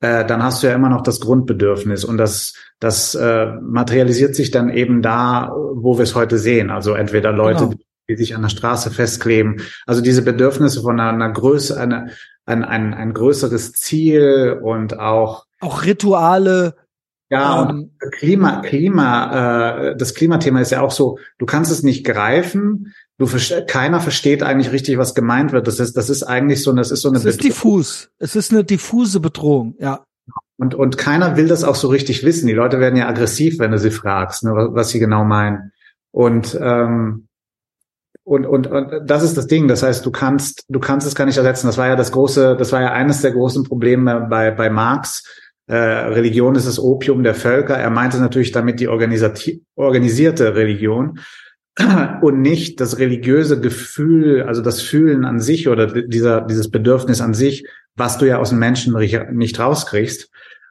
äh, 0.00 0.24
dann 0.24 0.42
hast 0.42 0.62
du 0.62 0.68
ja 0.68 0.74
immer 0.74 0.88
noch 0.88 1.02
das 1.02 1.20
Grundbedürfnis 1.20 2.04
und 2.04 2.18
das, 2.18 2.54
das 2.78 3.14
äh, 3.14 3.46
materialisiert 3.60 4.34
sich 4.34 4.50
dann 4.50 4.70
eben 4.70 5.02
da, 5.02 5.52
wo 5.74 5.98
wir 5.98 6.04
es 6.04 6.14
heute 6.14 6.38
sehen. 6.38 6.70
Also 6.70 6.94
entweder 6.94 7.32
Leute, 7.32 7.64
genau. 7.64 7.76
die 8.08 8.16
sich 8.16 8.34
an 8.34 8.42
der 8.42 8.48
Straße 8.48 8.90
festkleben. 8.90 9.62
Also 9.86 10.00
diese 10.00 10.22
Bedürfnisse 10.22 10.82
von 10.82 10.98
einer, 10.98 11.10
einer 11.10 11.32
Größe, 11.32 11.78
eine, 11.78 12.10
ein, 12.46 12.64
ein, 12.64 12.94
ein 12.94 13.12
größeres 13.12 13.72
Ziel 13.72 14.58
und 14.62 14.98
auch 14.98 15.46
auch 15.62 15.84
Rituale. 15.84 16.74
Ja, 17.30 17.62
und 17.62 17.70
ähm, 17.70 18.10
Klima, 18.10 18.60
Klima, 18.60 19.92
äh, 19.92 19.96
das 19.96 20.14
Klimathema 20.14 20.60
ist 20.60 20.72
ja 20.72 20.82
auch 20.82 20.90
so, 20.90 21.18
du 21.38 21.46
kannst 21.46 21.72
es 21.72 21.82
nicht 21.82 22.04
greifen, 22.04 22.92
du 23.18 23.26
keiner 23.66 24.00
versteht 24.00 24.42
eigentlich 24.42 24.72
richtig, 24.72 24.98
was 24.98 25.14
gemeint 25.14 25.52
wird. 25.52 25.66
Das 25.66 25.78
ist, 25.80 25.96
das 25.96 26.10
ist 26.10 26.22
eigentlich 26.22 26.62
so, 26.62 26.72
das 26.72 26.90
ist 26.90 27.02
so 27.02 27.08
eine. 27.08 27.18
Es 27.18 27.24
ist 27.24 27.44
diffus. 27.44 28.10
Es 28.18 28.36
ist 28.36 28.52
eine 28.52 28.64
diffuse 28.64 29.20
Bedrohung, 29.20 29.74
ja. 29.78 30.04
Und, 30.56 30.74
und 30.74 30.96
keiner 30.96 31.36
will 31.36 31.48
das 31.48 31.64
auch 31.64 31.74
so 31.74 31.88
richtig 31.88 32.24
wissen. 32.24 32.46
Die 32.46 32.52
Leute 32.52 32.78
werden 32.78 32.96
ja 32.96 33.08
aggressiv, 33.08 33.58
wenn 33.58 33.72
du 33.72 33.78
sie 33.78 33.90
fragst, 33.90 34.44
ne, 34.44 34.52
was, 34.54 34.68
was 34.72 34.88
sie 34.90 34.98
genau 34.98 35.24
meinen. 35.24 35.72
Und, 36.12 36.56
ähm, 36.60 37.26
und, 38.24 38.46
und, 38.46 38.68
und 38.68 38.92
das 39.04 39.24
ist 39.24 39.36
das 39.36 39.48
Ding. 39.48 39.66
Das 39.66 39.82
heißt, 39.82 40.06
du 40.06 40.12
kannst, 40.12 40.64
du 40.68 40.78
kannst 40.78 41.06
es 41.06 41.16
gar 41.16 41.24
nicht 41.24 41.36
ersetzen. 41.36 41.66
Das 41.66 41.78
war 41.78 41.88
ja 41.88 41.96
das 41.96 42.12
große, 42.12 42.56
das 42.56 42.70
war 42.70 42.80
ja 42.80 42.92
eines 42.92 43.22
der 43.22 43.32
großen 43.32 43.64
Probleme 43.64 44.26
bei, 44.30 44.52
bei 44.52 44.70
Marx, 44.70 45.24
äh, 45.66 45.74
Religion 45.76 46.54
ist 46.54 46.66
das 46.66 46.78
Opium 46.78 47.22
der 47.22 47.34
Völker. 47.34 47.76
Er 47.76 47.90
meinte 47.90 48.18
natürlich 48.18 48.52
damit 48.52 48.78
die 48.80 48.88
organisierte 48.88 50.54
Religion 50.54 51.18
und 52.22 52.40
nicht 52.42 52.80
das 52.80 52.98
religiöse 52.98 53.60
Gefühl, 53.60 54.42
also 54.42 54.62
das 54.62 54.82
Fühlen 54.82 55.24
an 55.24 55.40
sich 55.40 55.68
oder 55.68 55.86
dieser, 55.86 56.42
dieses 56.42 56.70
Bedürfnis 56.70 57.20
an 57.20 57.34
sich, 57.34 57.66
was 57.96 58.18
du 58.18 58.26
ja 58.26 58.38
aus 58.38 58.50
dem 58.50 58.58
Menschen 58.58 58.94
nicht 59.32 59.58
rauskriegst 59.58 60.30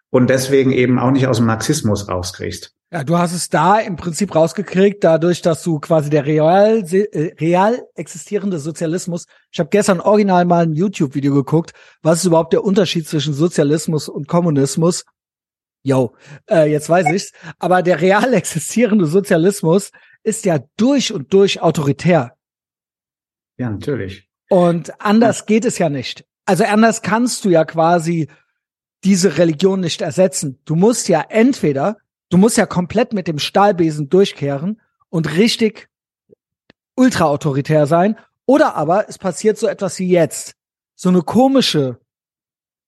und 0.09 0.29
deswegen 0.29 0.71
eben 0.71 0.99
auch 0.99 1.11
nicht 1.11 1.27
aus 1.27 1.37
dem 1.37 1.47
Marxismus 1.47 2.07
rauskriegst. 2.07 2.73
Ja, 2.93 3.05
du 3.05 3.17
hast 3.17 3.33
es 3.33 3.47
da 3.47 3.79
im 3.79 3.95
Prinzip 3.95 4.35
rausgekriegt, 4.35 5.01
dadurch, 5.01 5.41
dass 5.41 5.63
du 5.63 5.79
quasi 5.79 6.09
der 6.09 6.25
real, 6.25 6.83
äh, 6.91 7.33
real 7.39 7.81
existierende 7.95 8.59
Sozialismus. 8.59 9.27
Ich 9.49 9.59
habe 9.59 9.69
gestern 9.69 10.01
original 10.01 10.43
mal 10.43 10.63
ein 10.63 10.73
YouTube-Video 10.73 11.33
geguckt. 11.33 11.71
Was 12.01 12.19
ist 12.19 12.25
überhaupt 12.25 12.51
der 12.51 12.65
Unterschied 12.65 13.07
zwischen 13.07 13.33
Sozialismus 13.33 14.09
und 14.09 14.27
Kommunismus? 14.27 15.05
Yo, 15.83 16.13
äh, 16.49 16.69
jetzt 16.69 16.89
weiß 16.89 17.07
ich's. 17.13 17.31
Aber 17.59 17.81
der 17.81 18.01
real 18.01 18.33
existierende 18.33 19.05
Sozialismus 19.05 19.91
ist 20.23 20.45
ja 20.45 20.59
durch 20.77 21.13
und 21.13 21.33
durch 21.33 21.61
autoritär. 21.61 22.35
Ja, 23.57 23.69
natürlich. 23.69 24.29
Und 24.49 24.99
anders 25.01 25.45
geht 25.45 25.65
es 25.65 25.77
ja 25.77 25.89
nicht. 25.89 26.25
Also 26.45 26.65
anders 26.65 27.01
kannst 27.01 27.45
du 27.45 27.49
ja 27.49 27.63
quasi 27.65 28.27
diese 29.03 29.37
Religion 29.37 29.79
nicht 29.79 30.01
ersetzen. 30.01 30.59
Du 30.65 30.75
musst 30.75 31.07
ja 31.07 31.25
entweder, 31.29 31.97
du 32.29 32.37
musst 32.37 32.57
ja 32.57 32.65
komplett 32.65 33.13
mit 33.13 33.27
dem 33.27 33.39
Stahlbesen 33.39 34.09
durchkehren 34.09 34.81
und 35.09 35.35
richtig 35.35 35.89
ultraautoritär 36.95 37.87
sein, 37.87 38.17
oder 38.45 38.75
aber 38.75 39.07
es 39.07 39.17
passiert 39.17 39.57
so 39.57 39.67
etwas 39.67 39.97
wie 39.99 40.09
jetzt. 40.09 40.55
So 40.95 41.09
eine 41.09 41.21
komische, 41.21 41.99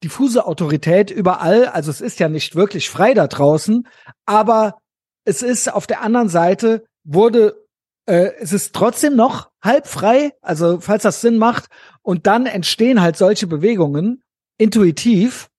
diffuse 0.03 0.45
Autorität 0.45 1.09
überall. 1.09 1.67
Also 1.67 1.89
es 1.89 2.01
ist 2.01 2.19
ja 2.19 2.27
nicht 2.27 2.55
wirklich 2.55 2.89
frei 2.89 3.13
da 3.13 3.27
draußen, 3.27 3.87
aber 4.25 4.77
es 5.23 5.41
ist 5.41 5.71
auf 5.71 5.87
der 5.87 6.01
anderen 6.01 6.29
Seite 6.29 6.83
wurde, 7.03 7.65
äh, 8.05 8.31
es 8.39 8.53
ist 8.53 8.73
trotzdem 8.73 9.15
noch 9.15 9.51
halb 9.61 9.87
frei, 9.87 10.33
also 10.41 10.79
falls 10.79 11.03
das 11.03 11.21
Sinn 11.21 11.37
macht, 11.37 11.67
und 12.01 12.27
dann 12.27 12.45
entstehen 12.45 13.01
halt 13.01 13.17
solche 13.17 13.47
Bewegungen 13.47 14.23
intuitiv, 14.57 15.49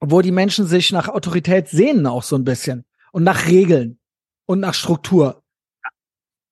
wo 0.00 0.20
die 0.20 0.32
Menschen 0.32 0.66
sich 0.66 0.92
nach 0.92 1.08
Autorität 1.08 1.68
sehnen 1.68 2.06
auch 2.06 2.22
so 2.22 2.36
ein 2.36 2.44
bisschen 2.44 2.84
und 3.12 3.22
nach 3.22 3.46
Regeln 3.46 3.98
und 4.46 4.60
nach 4.60 4.74
Struktur 4.74 5.42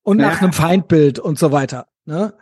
und 0.02 0.18
naja. 0.18 0.30
nach 0.30 0.42
einem 0.42 0.52
Feindbild 0.52 1.18
und 1.18 1.38
so 1.38 1.52
weiter. 1.52 1.88
Ne? 2.04 2.32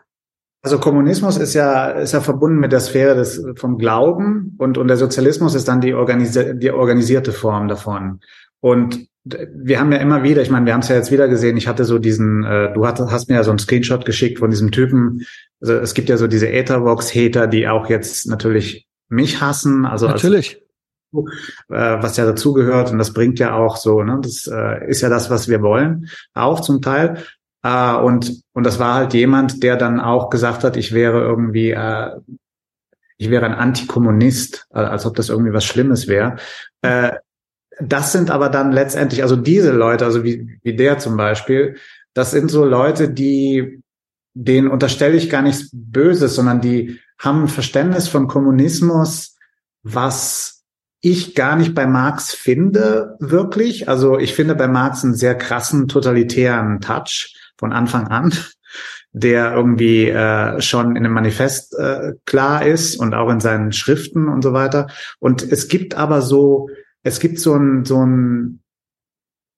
Also 0.62 0.79
Kommunismus 0.79 1.37
ist 1.37 1.55
ja 1.55 1.90
ist 1.90 2.12
ja 2.12 2.20
verbunden 2.20 2.59
mit 2.59 2.72
der 2.72 2.81
Sphäre 2.81 3.14
des 3.14 3.44
vom 3.57 3.79
Glauben 3.79 4.57
und 4.59 4.77
und 4.77 4.88
der 4.88 4.96
Sozialismus 4.96 5.55
ist 5.55 5.68
dann 5.68 5.81
die, 5.81 5.94
organisi 5.94 6.59
die 6.59 6.70
organisierte 6.70 7.33
Form 7.33 7.68
davon. 7.68 8.20
Und 8.61 9.09
wir 9.54 9.80
haben 9.80 9.92
ja 9.92 9.98
immer 9.98 10.22
wieder, 10.22 10.42
ich 10.42 10.50
meine, 10.50 10.66
wir 10.66 10.72
haben 10.72 10.80
es 10.80 10.88
ja 10.88 10.96
jetzt 10.96 11.10
wieder 11.10 11.28
gesehen, 11.28 11.56
ich 11.56 11.68
hatte 11.68 11.84
so 11.84 11.98
diesen, 11.98 12.44
äh, 12.44 12.72
du 12.72 12.86
hast, 12.86 12.98
hast 13.00 13.28
mir 13.28 13.36
ja 13.36 13.44
so 13.44 13.50
einen 13.50 13.58
Screenshot 13.58 14.04
geschickt 14.04 14.38
von 14.38 14.50
diesem 14.50 14.70
Typen. 14.70 15.26
Also 15.60 15.74
es 15.74 15.94
gibt 15.94 16.08
ja 16.08 16.16
so 16.16 16.26
diese 16.26 16.50
Ethervox-Hater, 16.50 17.46
die 17.46 17.68
auch 17.68 17.88
jetzt 17.88 18.26
natürlich 18.28 18.86
mich 19.08 19.40
hassen. 19.40 19.84
Also 19.84 20.06
natürlich. 20.06 20.56
Als, 20.56 20.64
äh, 21.70 22.02
was 22.02 22.16
ja 22.16 22.26
dazugehört 22.26 22.92
und 22.92 22.98
das 22.98 23.12
bringt 23.12 23.38
ja 23.38 23.54
auch 23.54 23.76
so, 23.76 24.02
ne? 24.02 24.18
Das 24.22 24.46
äh, 24.46 24.88
ist 24.88 25.00
ja 25.00 25.08
das, 25.08 25.30
was 25.30 25.48
wir 25.48 25.62
wollen, 25.62 26.08
auch 26.34 26.60
zum 26.60 26.82
Teil. 26.82 27.22
Äh, 27.62 27.94
und, 27.94 28.42
und 28.52 28.64
das 28.64 28.78
war 28.78 28.94
halt 28.94 29.14
jemand, 29.14 29.62
der 29.62 29.76
dann 29.76 30.00
auch 30.00 30.30
gesagt 30.30 30.64
hat, 30.64 30.76
ich 30.76 30.92
wäre 30.92 31.20
irgendwie, 31.20 31.70
äh, 31.70 32.10
ich 33.16 33.30
wäre 33.30 33.46
ein 33.46 33.54
Antikommunist, 33.54 34.66
als 34.70 35.06
ob 35.06 35.16
das 35.16 35.28
irgendwie 35.28 35.52
was 35.52 35.64
Schlimmes 35.64 36.06
wäre. 36.06 36.36
Äh, 36.82 37.12
das 37.80 38.12
sind 38.12 38.30
aber 38.30 38.48
dann 38.48 38.72
letztendlich, 38.72 39.22
also 39.22 39.36
diese 39.36 39.72
Leute, 39.72 40.04
also 40.04 40.24
wie, 40.24 40.58
wie 40.62 40.74
der 40.74 40.98
zum 40.98 41.16
Beispiel, 41.16 41.76
das 42.14 42.30
sind 42.30 42.50
so 42.50 42.64
Leute, 42.64 43.10
die, 43.10 43.82
denen 44.34 44.68
unterstelle 44.68 45.16
ich 45.16 45.30
gar 45.30 45.42
nichts 45.42 45.70
Böses, 45.72 46.34
sondern 46.34 46.60
die 46.60 47.00
haben 47.18 47.44
ein 47.44 47.48
Verständnis 47.48 48.08
von 48.08 48.28
Kommunismus, 48.28 49.36
was 49.82 50.64
ich 51.00 51.34
gar 51.34 51.56
nicht 51.56 51.74
bei 51.74 51.86
Marx 51.86 52.34
finde, 52.34 53.16
wirklich. 53.20 53.88
Also 53.88 54.18
ich 54.18 54.34
finde 54.34 54.54
bei 54.54 54.66
Marx 54.66 55.04
einen 55.04 55.14
sehr 55.14 55.36
krassen 55.36 55.86
totalitären 55.86 56.80
Touch 56.80 57.36
von 57.56 57.72
Anfang 57.72 58.08
an, 58.08 58.32
der 59.12 59.54
irgendwie 59.54 60.08
äh, 60.08 60.60
schon 60.60 60.96
in 60.96 61.04
dem 61.04 61.12
Manifest 61.12 61.74
äh, 61.78 62.14
klar 62.24 62.66
ist 62.66 62.96
und 62.96 63.14
auch 63.14 63.30
in 63.30 63.40
seinen 63.40 63.72
Schriften 63.72 64.28
und 64.28 64.42
so 64.42 64.52
weiter. 64.52 64.88
Und 65.20 65.42
es 65.42 65.68
gibt 65.68 65.94
aber 65.94 66.22
so 66.22 66.68
es 67.02 67.20
gibt 67.20 67.38
so 67.38 67.54
ein, 67.54 67.84
so 67.84 68.04
ein, 68.04 68.61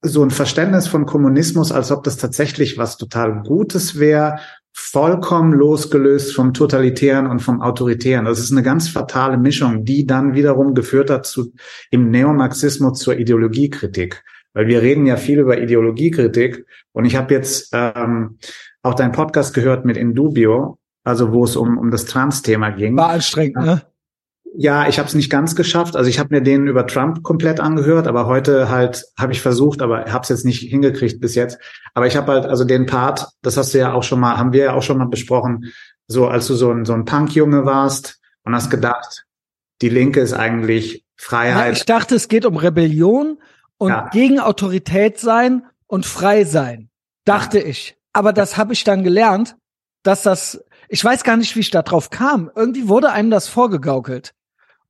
so 0.03 0.23
ein 0.23 0.31
Verständnis 0.31 0.89
von 0.89 1.07
Kommunismus, 1.07 1.73
als 1.73 1.93
ob 1.93 2.05
das 2.05 2.17
tatsächlich 2.17 2.79
was 2.79 2.97
total 2.97 3.43
Gutes 3.43 3.99
wäre, 3.99 4.39
vollkommen 4.73 5.53
losgelöst 5.53 6.35
vom 6.35 6.55
Totalitären 6.55 7.27
und 7.27 7.41
vom 7.41 7.61
Autoritären. 7.61 8.25
Das 8.25 8.39
ist 8.39 8.53
eine 8.53 8.63
ganz 8.63 8.89
fatale 8.89 9.37
Mischung, 9.37 9.85
die 9.85 10.07
dann 10.07 10.35
wiederum 10.35 10.75
geführt 10.75 11.11
hat 11.11 11.27
zu, 11.27 11.53
im 11.91 12.11
Neomarxismus 12.11 12.99
zur 12.99 13.19
Ideologiekritik. 13.19 14.23
Weil 14.53 14.67
wir 14.67 14.83
reden 14.83 15.07
ja 15.07 15.17
viel 15.17 15.39
über 15.39 15.61
Ideologiekritik 15.61 16.67
und 16.93 17.05
ich 17.05 17.17
habe 17.17 17.35
jetzt 17.35 17.71
ähm, 17.73 18.39
auch 18.83 18.95
deinen 18.95 19.13
Podcast 19.13 19.55
gehört 19.55 19.85
mit 19.85 19.97
Indubio, 19.97 20.79
also 21.05 21.33
wo 21.33 21.45
es 21.45 21.57
um, 21.57 21.79
um 21.79 21.91
das 21.91 22.07
Trans-Thema 22.07 22.71
ging. 22.71 22.97
War 22.97 23.11
anstrengend, 23.11 23.65
ne? 23.65 23.83
Ja, 24.57 24.89
ich 24.89 24.99
habe 24.99 25.09
es 25.09 25.15
nicht 25.15 25.31
ganz 25.31 25.55
geschafft. 25.55 25.97
Also 25.97 26.11
ich 26.11 26.19
habe 26.19 26.35
mir 26.35 26.43
den 26.43 26.67
über 26.67 26.87
Trump 26.87 27.23
komplett 27.23 27.61
angehört, 27.61 28.09
aber 28.09 28.27
heute 28.27 28.69
halt 28.69 29.05
habe 29.19 29.33
ich 29.33 29.41
versucht, 29.41 29.81
aber 29.81 30.07
habe 30.07 30.23
es 30.23 30.29
jetzt 30.29 30.45
nicht 30.45 30.61
hingekriegt 30.61 31.21
bis 31.21 31.35
jetzt. 31.35 31.59
Aber 31.95 32.07
ich 32.07 32.17
habe 32.17 32.33
halt 32.33 32.47
also 32.47 32.65
den 32.65 32.87
Part, 32.87 33.29
das 33.43 33.57
hast 33.57 33.75
du 33.75 33.79
ja 33.79 33.93
auch 33.93 34.03
schon 34.03 34.19
mal, 34.19 34.37
haben 34.39 34.53
wir 34.53 34.65
ja 34.65 34.75
auch 34.75 34.83
schon 34.83 34.99
mal 34.99 35.07
besprochen, 35.07 35.73
so 36.09 36.27
als 36.27 36.47
du 36.49 36.55
so 36.55 36.71
ein 36.73 36.85
so 36.85 36.95
ein 36.95 37.05
Punkjunge 37.05 37.65
warst 37.65 38.19
und 38.45 38.55
hast 38.55 38.71
gedacht, 38.71 39.25
die 39.83 39.89
Linke 39.89 40.21
ist 40.21 40.33
eigentlich 40.33 41.05
Freiheit. 41.17 41.67
Ja, 41.67 41.73
ich 41.73 41.85
dachte, 41.85 42.17
es 42.17 42.29
geht 42.29 42.45
um 42.45 42.57
Rebellion 42.57 43.39
und 43.79 43.91
ja. 43.91 44.09
gegen 44.13 44.41
Autorität 44.41 45.21
sein 45.21 45.65
und 45.87 46.07
frei 46.07 46.45
sein, 46.45 46.91
dachte 47.25 47.61
ja. 47.61 47.67
ich. 47.67 47.97
Aber 48.13 48.33
das 48.33 48.57
habe 48.57 48.73
ich 48.73 48.83
dann 48.83 49.05
gelernt, 49.05 49.57
dass 50.03 50.23
das 50.23 50.61
ich 50.93 51.05
weiß 51.05 51.23
gar 51.23 51.37
nicht, 51.37 51.55
wie 51.55 51.61
ich 51.61 51.71
da 51.71 51.83
drauf 51.83 52.11
kam. 52.11 52.51
Irgendwie 52.55 52.89
wurde 52.89 53.13
einem 53.13 53.31
das 53.31 53.47
vorgegaukelt. 53.47 54.35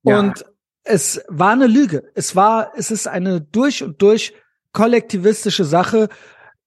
Und 0.02 0.44
es 0.84 1.22
war 1.28 1.52
eine 1.52 1.66
Lüge. 1.66 2.10
Es 2.14 2.34
war, 2.36 2.72
es 2.76 2.90
ist 2.90 3.06
eine 3.06 3.40
durch 3.40 3.82
und 3.82 4.00
durch 4.02 4.34
kollektivistische 4.72 5.64
Sache. 5.64 6.08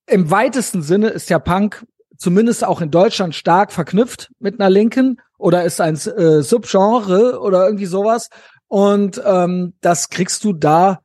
Im 0.06 0.30
weitesten 0.30 0.82
Sinne 0.82 1.08
ist 1.08 1.30
ja 1.30 1.38
Punk 1.38 1.84
zumindest 2.16 2.64
auch 2.64 2.80
in 2.80 2.90
Deutschland 2.90 3.34
stark 3.34 3.72
verknüpft 3.72 4.30
mit 4.38 4.60
einer 4.60 4.70
Linken 4.70 5.20
oder 5.38 5.64
ist 5.64 5.80
ein 5.80 5.94
äh, 5.94 6.42
Subgenre 6.42 7.40
oder 7.40 7.66
irgendwie 7.66 7.86
sowas. 7.86 8.30
Und 8.68 9.20
ähm, 9.24 9.74
das 9.80 10.08
kriegst 10.08 10.44
du 10.44 10.52
da 10.52 11.00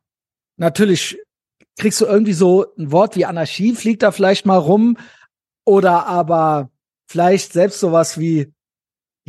natürlich, 0.58 1.20
kriegst 1.78 2.00
du 2.02 2.06
irgendwie 2.06 2.34
so 2.34 2.66
ein 2.78 2.92
Wort 2.92 3.16
wie 3.16 3.26
Anarchie 3.26 3.76
fliegt 3.76 4.04
da 4.04 4.12
vielleicht 4.12 4.46
mal 4.46 4.58
rum 4.58 4.98
oder 5.66 6.08
aber 6.08 6.70
vielleicht 7.08 7.54
selbst 7.54 7.80
sowas 7.80 8.20
wie 8.20 8.54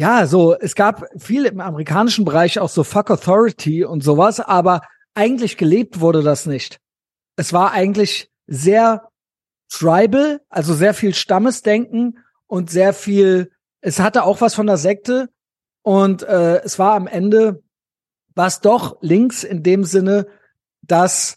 ja, 0.00 0.26
so, 0.26 0.54
es 0.58 0.74
gab 0.74 1.04
viel 1.18 1.44
im 1.44 1.60
amerikanischen 1.60 2.24
Bereich 2.24 2.58
auch 2.58 2.70
so 2.70 2.84
Fuck 2.84 3.10
Authority 3.10 3.84
und 3.84 4.02
sowas, 4.02 4.40
aber 4.40 4.80
eigentlich 5.12 5.58
gelebt 5.58 6.00
wurde 6.00 6.22
das 6.22 6.46
nicht. 6.46 6.80
Es 7.36 7.52
war 7.52 7.72
eigentlich 7.72 8.30
sehr 8.46 9.10
tribal, 9.68 10.40
also 10.48 10.72
sehr 10.72 10.94
viel 10.94 11.12
Stammesdenken 11.12 12.18
und 12.46 12.70
sehr 12.70 12.94
viel, 12.94 13.52
es 13.82 14.00
hatte 14.00 14.22
auch 14.22 14.40
was 14.40 14.54
von 14.54 14.66
der 14.66 14.78
Sekte 14.78 15.28
und 15.82 16.22
äh, 16.22 16.62
es 16.62 16.78
war 16.78 16.94
am 16.94 17.06
Ende 17.06 17.62
was 18.34 18.62
doch 18.62 18.96
links 19.02 19.44
in 19.44 19.62
dem 19.62 19.84
Sinne, 19.84 20.28
dass 20.80 21.36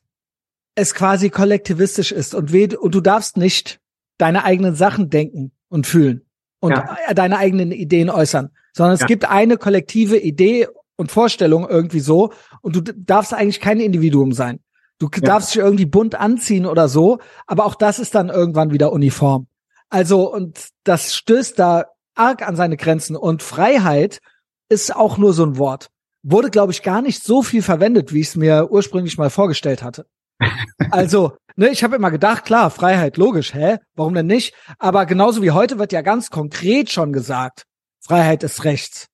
es 0.76 0.94
quasi 0.94 1.30
kollektivistisch 1.30 2.14
ist 2.14 2.34
und, 2.34 2.54
und 2.54 2.96
du 2.96 3.02
darfst 3.02 3.36
nicht 3.36 3.82
deine 4.18 4.46
eigenen 4.46 4.74
Sachen 4.74 5.10
denken 5.10 5.52
und 5.68 5.86
fühlen 5.86 6.26
und 6.64 6.72
ja. 6.72 7.14
deine 7.14 7.38
eigenen 7.40 7.74
Ideen 7.74 8.10
äußern, 8.10 8.50
sondern 8.72 8.94
es 8.94 9.02
ja. 9.02 9.08
gibt 9.08 9.26
eine 9.30 9.58
kollektive 9.58 10.18
Idee 10.18 10.70
und 10.96 11.12
Vorstellung 11.12 11.68
irgendwie 11.68 12.00
so 12.00 12.32
und 12.62 12.74
du 12.78 12.82
darfst 12.82 13.34
eigentlich 13.34 13.60
kein 13.60 13.82
Individuum 13.82 14.32
sein. 14.32 14.62
Du 14.98 15.10
ja. 15.14 15.22
darfst 15.22 15.54
dich 15.54 15.62
irgendwie 15.62 15.86
bunt 15.86 16.16
anziehen 16.16 16.66
oder 16.66 16.88
so, 16.88 17.20
aber 17.48 17.66
auch 17.66 17.76
das 17.76 18.00
ist 18.00 18.16
dann 18.16 18.30
irgendwann 18.30 18.72
wieder 18.72 18.94
uniform. 18.94 19.48
Also 19.90 20.34
und 20.34 20.70
das 20.86 21.14
stößt 21.14 21.60
da 21.60 21.88
arg 22.16 22.48
an 22.48 22.56
seine 22.56 22.78
Grenzen 22.78 23.18
und 23.18 23.44
Freiheit 23.44 24.22
ist 24.70 24.96
auch 24.96 25.18
nur 25.18 25.34
so 25.34 25.46
ein 25.46 25.58
Wort. 25.58 25.90
Wurde 26.22 26.50
glaube 26.50 26.72
ich 26.72 26.82
gar 26.82 27.02
nicht 27.02 27.22
so 27.22 27.44
viel 27.44 27.62
verwendet, 27.62 28.14
wie 28.14 28.22
ich 28.22 28.30
es 28.30 28.36
mir 28.38 28.72
ursprünglich 28.72 29.18
mal 29.18 29.30
vorgestellt 29.30 29.84
hatte. 29.84 30.06
Also 30.92 31.34
ne, 31.56 31.70
ich 31.70 31.84
habe 31.84 31.96
immer 31.96 32.12
gedacht, 32.12 32.46
klar, 32.46 32.70
Freiheit, 32.70 33.18
logisch, 33.18 33.54
hä? 33.54 33.78
Warum 33.96 34.14
denn 34.14 34.28
nicht? 34.28 34.54
Aber 34.80 35.06
genauso 35.06 35.42
wie 35.42 35.52
heute 35.52 35.80
wird 35.80 35.92
ja 35.92 36.02
ganz 36.02 36.30
konkret 36.30 36.92
schon 36.92 37.14
gesagt, 37.14 37.64
Freiheit 38.02 38.44
ist 38.44 38.64
rechts. 38.64 39.08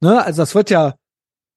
Ne, 0.00 0.24
also 0.24 0.42
das 0.42 0.54
wird 0.54 0.70
ja 0.70 0.94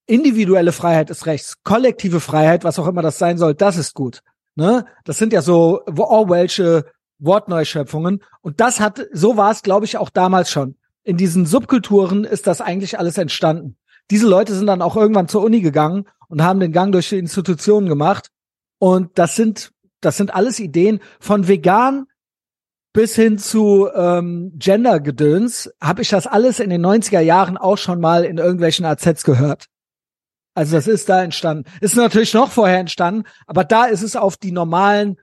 individuelle 0.07 0.71
Freiheit 0.71 1.09
ist 1.09 1.25
rechts, 1.25 1.55
kollektive 1.63 2.19
Freiheit, 2.19 2.63
was 2.63 2.79
auch 2.79 2.87
immer 2.87 3.01
das 3.01 3.17
sein 3.17 3.37
soll, 3.37 3.53
das 3.53 3.77
ist 3.77 3.93
gut. 3.93 4.21
Ne? 4.55 4.85
Das 5.05 5.17
sind 5.17 5.31
ja 5.31 5.41
so 5.41 5.81
Orwellsche 5.85 6.85
Wortneuschöpfungen. 7.19 8.21
Und 8.41 8.59
das 8.59 8.79
hat, 8.79 9.05
so 9.13 9.37
war 9.37 9.51
es, 9.51 9.61
glaube 9.61 9.85
ich, 9.85 9.97
auch 9.97 10.09
damals 10.09 10.51
schon. 10.51 10.75
In 11.03 11.17
diesen 11.17 11.45
Subkulturen 11.45 12.25
ist 12.25 12.47
das 12.47 12.61
eigentlich 12.61 12.99
alles 12.99 13.17
entstanden. 13.17 13.77
Diese 14.09 14.27
Leute 14.27 14.53
sind 14.53 14.67
dann 14.67 14.81
auch 14.81 14.97
irgendwann 14.97 15.27
zur 15.27 15.43
Uni 15.43 15.61
gegangen 15.61 16.05
und 16.27 16.43
haben 16.43 16.59
den 16.59 16.73
Gang 16.73 16.91
durch 16.91 17.09
die 17.09 17.17
Institutionen 17.17 17.87
gemacht. 17.87 18.29
Und 18.77 19.17
das 19.17 19.35
sind, 19.35 19.71
das 20.01 20.17
sind 20.17 20.33
alles 20.33 20.59
Ideen 20.59 20.99
von 21.19 21.47
vegan 21.47 22.07
bis 22.93 23.15
hin 23.15 23.37
zu 23.37 23.89
ähm, 23.95 24.51
Gender-Gedöns, 24.55 25.71
habe 25.81 26.01
ich 26.01 26.09
das 26.09 26.27
alles 26.27 26.59
in 26.59 26.69
den 26.69 26.85
90er 26.85 27.21
Jahren 27.21 27.57
auch 27.57 27.77
schon 27.77 28.01
mal 28.01 28.25
in 28.25 28.37
irgendwelchen 28.37 28.85
AZs 28.85 29.23
gehört. 29.23 29.67
Also 30.53 30.75
das 30.75 30.87
ist 30.87 31.07
da 31.07 31.23
entstanden. 31.23 31.69
Ist 31.79 31.95
natürlich 31.95 32.33
noch 32.33 32.51
vorher 32.51 32.79
entstanden, 32.79 33.23
aber 33.47 33.63
da 33.63 33.85
ist 33.85 34.01
es 34.01 34.17
auf 34.17 34.35
die 34.35 34.51
normalen 34.51 35.17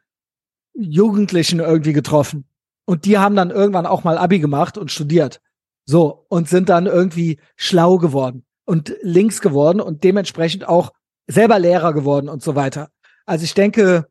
Jugendlichen 0.73 1.61
irgendwie 1.61 1.93
getroffen. 1.93 2.49
Und 2.87 3.05
die 3.05 3.19
haben 3.19 3.37
dann 3.37 3.51
irgendwann 3.51 3.85
auch 3.85 4.05
mal 4.05 4.17
Abi 4.17 4.39
gemacht 4.39 4.79
und 4.79 4.91
studiert. 4.91 5.41
So, 5.85 6.25
und 6.29 6.49
sind 6.49 6.71
dann 6.71 6.87
irgendwie 6.87 7.39
schlau 7.57 7.99
geworden 7.99 8.47
und 8.65 8.95
links 9.03 9.41
geworden 9.43 9.81
und 9.81 10.05
dementsprechend 10.05 10.67
auch 10.67 10.93
selber 11.27 11.59
Lehrer 11.59 11.93
geworden 11.93 12.31
und 12.31 12.43
so 12.43 12.55
weiter. 12.55 12.91
Also 13.27 13.45
ich 13.45 13.55
denke. 13.55 14.07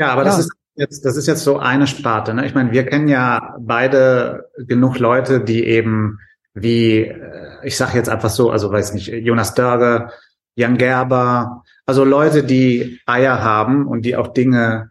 Ja, 0.00 0.12
aber 0.12 0.22
ja. 0.22 0.28
das 0.28 0.38
ist 0.38 0.52
jetzt, 0.76 1.04
das 1.04 1.16
ist 1.16 1.26
jetzt 1.26 1.44
so 1.44 1.58
eine 1.58 1.86
Sparte. 1.86 2.32
Ne? 2.32 2.46
Ich 2.46 2.54
meine, 2.54 2.72
wir 2.72 2.86
kennen 2.86 3.06
ja 3.06 3.54
beide 3.60 4.48
genug 4.56 4.98
Leute, 4.98 5.44
die 5.44 5.64
eben 5.64 6.18
wie, 6.54 7.02
äh, 7.02 7.58
ich 7.62 7.76
sage 7.76 7.98
jetzt 7.98 8.08
einfach 8.08 8.30
so, 8.30 8.50
also 8.50 8.72
weiß 8.72 8.94
nicht, 8.94 9.08
Jonas 9.08 9.54
Dörge, 9.54 10.10
Jan 10.54 10.78
Gerber, 10.78 11.64
also 11.84 12.04
Leute, 12.04 12.42
die 12.42 12.98
Eier 13.04 13.44
haben 13.44 13.86
und 13.86 14.06
die 14.06 14.16
auch 14.16 14.28
Dinge, 14.28 14.90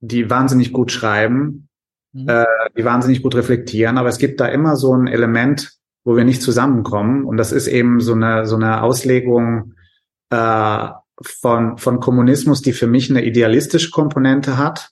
die 0.00 0.30
wahnsinnig 0.30 0.72
gut 0.72 0.90
schreiben, 0.90 1.68
mhm. 2.12 2.28
äh, 2.28 2.44
die 2.76 2.84
wahnsinnig 2.84 3.22
gut 3.22 3.34
reflektieren, 3.34 3.98
aber 3.98 4.08
es 4.08 4.18
gibt 4.18 4.40
da 4.40 4.46
immer 4.46 4.76
so 4.76 4.94
ein 4.94 5.06
Element, 5.06 5.72
wo 6.02 6.16
wir 6.16 6.24
nicht 6.24 6.40
zusammenkommen 6.40 7.24
und 7.24 7.36
das 7.36 7.52
ist 7.52 7.66
eben 7.66 8.00
so 8.00 8.14
eine 8.14 8.46
so 8.46 8.56
eine 8.56 8.82
Auslegung 8.82 9.74
äh, 10.30 10.88
von 11.22 11.78
von 11.78 12.00
Kommunismus, 12.00 12.62
die 12.62 12.72
für 12.72 12.86
mich 12.86 13.10
eine 13.10 13.24
idealistische 13.24 13.90
Komponente 13.90 14.58
hat 14.58 14.90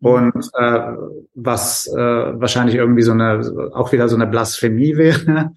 mhm. 0.00 0.08
und 0.08 0.50
äh, 0.54 0.92
was 1.34 1.86
äh, 1.86 1.96
wahrscheinlich 1.96 2.76
irgendwie 2.76 3.02
so 3.02 3.12
eine 3.12 3.70
auch 3.74 3.92
wieder 3.92 4.08
so 4.08 4.16
eine 4.16 4.26
Blasphemie 4.26 4.96
wäre 4.96 5.52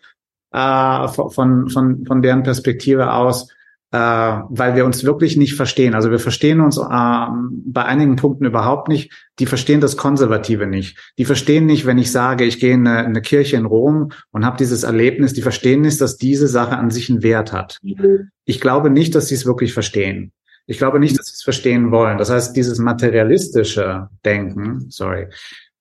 äh, 0.51 1.07
von 1.07 1.69
von 1.69 2.05
von 2.05 2.21
deren 2.21 2.43
Perspektive 2.43 3.13
aus 3.13 3.49
äh, 3.93 3.97
weil 3.97 4.75
wir 4.75 4.85
uns 4.85 5.03
wirklich 5.03 5.37
nicht 5.37 5.53
verstehen. 5.53 5.93
Also 5.93 6.09
wir 6.09 6.17
verstehen 6.17 6.61
uns 6.61 6.77
äh, 6.77 6.81
bei 6.81 7.85
einigen 7.85 8.15
Punkten 8.15 8.45
überhaupt 8.45 8.87
nicht. 8.87 9.13
Die 9.37 9.45
verstehen 9.45 9.81
das 9.81 9.97
Konservative 9.97 10.65
nicht. 10.65 10.97
Die 11.19 11.25
verstehen 11.25 11.67
nicht, 11.67 11.85
wenn 11.85 11.99
ich 11.99 12.11
sage, 12.11 12.43
ich 12.43 12.59
gehe 12.59 12.73
in 12.73 12.87
eine, 12.87 13.05
eine 13.05 13.21
Kirche 13.21 13.55
in 13.55 13.65
Rom 13.65 14.11
und 14.31 14.45
habe 14.47 14.57
dieses 14.57 14.81
Erlebnis. 14.81 15.33
Die 15.33 15.43
verstehen 15.43 15.81
nicht, 15.81 16.01
dass 16.01 16.17
diese 16.17 16.47
Sache 16.47 16.75
an 16.75 16.89
sich 16.89 17.11
einen 17.11 17.21
Wert 17.21 17.53
hat. 17.53 17.77
Mhm. 17.83 18.29
Ich 18.45 18.59
glaube 18.59 18.89
nicht, 18.89 19.13
dass 19.13 19.27
sie 19.27 19.35
es 19.35 19.45
wirklich 19.45 19.73
verstehen. 19.73 20.31
Ich 20.65 20.79
glaube 20.79 20.99
nicht, 20.99 21.19
dass 21.19 21.27
sie 21.27 21.33
es 21.35 21.43
verstehen 21.43 21.91
wollen. 21.91 22.17
Das 22.17 22.31
heißt, 22.31 22.55
dieses 22.55 22.79
materialistische 22.79 24.07
Denken, 24.25 24.87
sorry, 24.89 25.27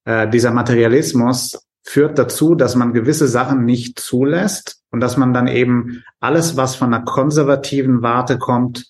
äh, 0.05 0.29
dieser 0.29 0.51
Materialismus 0.51 1.59
führt 1.83 2.19
dazu, 2.19 2.55
dass 2.55 2.75
man 2.75 2.93
gewisse 2.93 3.29
Sachen 3.29 3.65
nicht 3.65 3.99
zulässt 3.99 4.83
und 4.91 5.01
dass 5.01 5.17
man 5.17 5.33
dann 5.33 5.49
eben 5.49 6.05
alles, 6.21 6.57
was 6.57 6.77
von 6.77 6.93
einer 6.93 7.05
konservativen 7.05 8.03
Warte 8.03 8.39
kommt, 8.39 8.87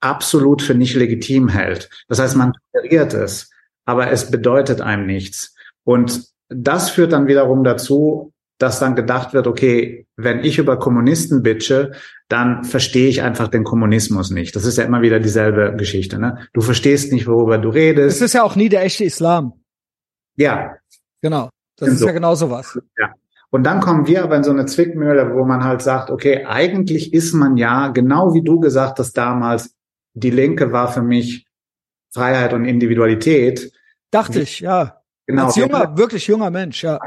absolut 0.00 0.62
für 0.62 0.74
nicht 0.74 0.94
legitim 0.94 1.48
hält. 1.48 1.90
Das 2.08 2.18
heißt, 2.18 2.36
man 2.36 2.52
toleriert 2.72 3.14
es, 3.14 3.50
aber 3.84 4.10
es 4.10 4.30
bedeutet 4.30 4.80
einem 4.80 5.06
nichts. 5.06 5.54
Und 5.84 6.24
das 6.48 6.90
führt 6.90 7.12
dann 7.12 7.26
wiederum 7.26 7.64
dazu, 7.64 8.32
dass 8.58 8.80
dann 8.80 8.96
gedacht 8.96 9.34
wird, 9.34 9.46
okay, 9.46 10.06
wenn 10.16 10.44
ich 10.44 10.58
über 10.58 10.78
Kommunisten 10.78 11.42
bitche, 11.42 11.92
dann 12.28 12.64
verstehe 12.64 13.08
ich 13.08 13.22
einfach 13.22 13.48
den 13.48 13.64
Kommunismus 13.64 14.30
nicht. 14.30 14.56
Das 14.56 14.64
ist 14.64 14.78
ja 14.78 14.84
immer 14.84 15.00
wieder 15.00 15.20
dieselbe 15.20 15.76
Geschichte. 15.76 16.18
Ne? 16.18 16.48
Du 16.52 16.60
verstehst 16.60 17.12
nicht, 17.12 17.26
worüber 17.26 17.58
du 17.58 17.68
redest. 17.68 18.16
Es 18.16 18.22
ist 18.22 18.32
ja 18.34 18.42
auch 18.42 18.56
nie 18.56 18.68
der 18.68 18.82
echte 18.82 19.04
Islam. 19.04 19.52
Ja. 20.36 20.76
Genau. 21.22 21.50
Das 21.78 21.88
ist 21.88 21.98
so. 22.00 22.06
ja 22.06 22.12
genau 22.12 22.34
sowas. 22.34 22.78
Ja. 22.98 23.12
Und 23.50 23.64
dann 23.64 23.80
kommen 23.80 24.06
wir 24.06 24.24
aber 24.24 24.36
in 24.36 24.44
so 24.44 24.50
eine 24.50 24.66
Zwickmühle, 24.66 25.34
wo 25.34 25.44
man 25.44 25.64
halt 25.64 25.80
sagt, 25.80 26.10
okay, 26.10 26.44
eigentlich 26.44 27.14
ist 27.14 27.32
man 27.32 27.56
ja, 27.56 27.88
genau 27.88 28.34
wie 28.34 28.42
du 28.42 28.60
gesagt 28.60 28.98
hast 28.98 29.14
damals, 29.14 29.74
die 30.12 30.30
Linke 30.30 30.72
war 30.72 30.92
für 30.92 31.02
mich 31.02 31.46
Freiheit 32.12 32.52
und 32.52 32.64
Individualität. 32.64 33.72
Dachte 34.10 34.40
ich, 34.40 34.60
ja. 34.60 35.00
Genau. 35.26 35.46
Als 35.46 35.56
junger, 35.56 35.96
wirklich 35.96 36.26
junger 36.26 36.50
Mensch, 36.50 36.82
ja. 36.82 36.98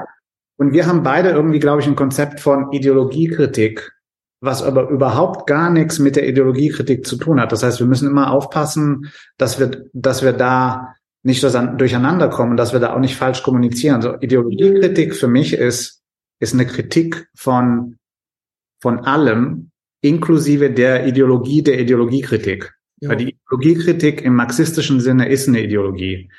Und 0.57 0.73
wir 0.73 0.85
haben 0.85 1.03
beide 1.03 1.29
irgendwie, 1.29 1.59
glaube 1.59 1.81
ich, 1.81 1.87
ein 1.87 1.95
Konzept 1.95 2.39
von 2.39 2.71
Ideologiekritik, 2.71 3.93
was 4.41 4.61
aber 4.61 4.89
überhaupt 4.89 5.47
gar 5.47 5.69
nichts 5.71 5.97
mit 5.97 6.15
der 6.15 6.27
Ideologiekritik 6.27 7.05
zu 7.05 7.17
tun 7.17 7.41
hat. 7.41 7.51
Das 7.51 7.63
heißt, 7.63 7.79
wir 7.79 7.87
müssen 7.87 8.07
immer 8.07 8.31
aufpassen, 8.31 9.11
dass 9.37 9.59
wir, 9.59 9.85
dass 9.93 10.23
wir 10.23 10.33
da 10.33 10.95
nicht 11.23 11.43
durcheinander 11.43 12.29
kommen, 12.29 12.57
dass 12.57 12.73
wir 12.73 12.79
da 12.79 12.93
auch 12.93 12.99
nicht 12.99 13.15
falsch 13.15 13.43
kommunizieren. 13.43 14.01
So 14.01 14.15
Ideologiekritik 14.19 15.15
für 15.15 15.27
mich 15.27 15.53
ist, 15.53 16.01
ist 16.39 16.53
eine 16.53 16.65
Kritik 16.65 17.27
von, 17.35 17.97
von 18.81 18.99
allem, 18.99 19.71
inklusive 20.01 20.71
der 20.71 21.05
Ideologie 21.05 21.61
der 21.61 21.79
Ideologiekritik. 21.79 22.73
Ja. 22.99 23.09
Weil 23.09 23.17
die 23.17 23.29
Ideologiekritik 23.29 24.21
im 24.21 24.35
marxistischen 24.35 24.99
Sinne 24.99 25.29
ist 25.29 25.47
eine 25.47 25.61
Ideologie. 25.61 26.29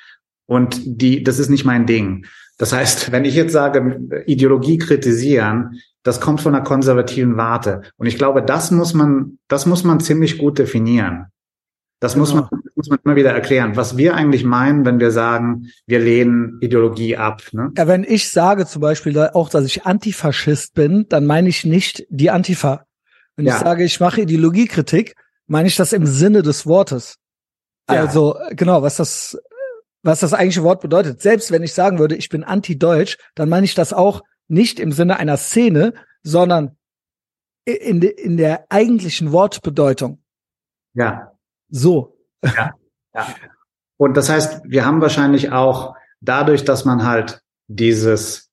Und 0.47 0.81
die, 0.85 1.23
das 1.23 1.39
ist 1.39 1.49
nicht 1.49 1.65
mein 1.65 1.87
Ding. 1.87 2.27
Das 2.59 2.73
heißt, 2.73 3.13
wenn 3.13 3.25
ich 3.25 3.35
jetzt 3.35 3.53
sage, 3.53 4.01
Ideologie 4.27 4.79
kritisieren, 4.79 5.81
das 6.03 6.21
kommt 6.21 6.41
von 6.41 6.55
einer 6.55 6.65
konservativen 6.65 7.37
Warte. 7.37 7.83
Und 7.97 8.07
ich 8.07 8.19
glaube, 8.19 8.43
das 8.43 8.73
muss 8.73 8.95
man, 8.95 9.39
das 9.47 9.67
muss 9.67 9.85
man 9.85 10.01
ziemlich 10.01 10.39
gut 10.39 10.59
definieren. 10.59 11.27
Das 12.03 12.15
genau. 12.15 12.23
muss, 12.23 12.35
man, 12.35 12.49
genau. 12.51 12.63
muss 12.75 12.89
man 12.89 12.99
immer 13.05 13.15
wieder 13.15 13.31
erklären, 13.31 13.77
was 13.77 13.97
wir 13.97 14.17
eigentlich 14.17 14.43
meinen, 14.43 14.85
wenn 14.85 14.99
wir 14.99 15.13
sagen, 15.13 15.69
wir 15.87 16.01
lehnen 16.01 16.59
Ideologie 16.61 17.17
ab. 17.17 17.43
Ne? 17.53 17.71
Ja, 17.79 17.87
wenn 17.87 18.03
ich 18.03 18.29
sage 18.29 18.67
zum 18.67 18.83
Beispiel 18.83 19.17
auch, 19.21 19.49
dass 19.49 19.65
ich 19.65 19.87
Antifaschist 19.87 20.75
bin, 20.75 21.07
dann 21.09 21.27
meine 21.27 21.49
ich 21.49 21.65
nicht 21.65 22.05
die 22.11 22.33
Antifa. 22.33 22.87
Wenn 23.37 23.47
ja. 23.47 23.55
ich 23.55 23.61
sage, 23.61 23.85
ich 23.85 24.01
mache 24.01 24.23
Ideologiekritik, 24.23 25.15
meine 25.47 25.69
ich 25.69 25.77
das 25.77 25.93
im 25.93 26.05
Sinne 26.05 26.43
des 26.43 26.67
Wortes. 26.67 27.19
Ja. 27.89 28.01
Also 28.01 28.37
genau, 28.51 28.83
was 28.83 28.97
das, 28.97 29.41
was 30.03 30.19
das 30.19 30.35
eigentliche 30.35 30.65
Wort 30.65 30.81
bedeutet. 30.81 31.23
Selbst 31.23 31.53
wenn 31.53 31.63
ich 31.63 31.73
sagen 31.73 32.01
würde, 32.01 32.17
ich 32.17 32.29
bin 32.29 32.43
anti-deutsch, 32.43 33.17
dann 33.37 33.49
meine 33.49 33.65
ich 33.65 33.77
das 33.77 33.93
auch 33.93 34.23
nicht 34.49 34.81
im 34.81 34.91
Sinne 34.91 35.19
einer 35.19 35.37
Szene, 35.37 35.95
sondern 36.25 36.77
in, 37.65 38.01
de, 38.01 38.11
in 38.11 38.39
der 38.39 38.67
eigentlichen 38.71 39.31
Wortbedeutung. 39.31 40.21
Ja. 40.95 41.32
So. 41.73 42.17
Ja, 42.45 42.71
ja. 43.15 43.27
Und 43.97 44.17
das 44.17 44.29
heißt, 44.29 44.63
wir 44.65 44.85
haben 44.85 45.01
wahrscheinlich 45.01 45.53
auch 45.53 45.97
dadurch, 46.21 46.65
dass 46.65 46.85
man 46.85 47.05
halt 47.05 47.43
dieses, 47.67 48.51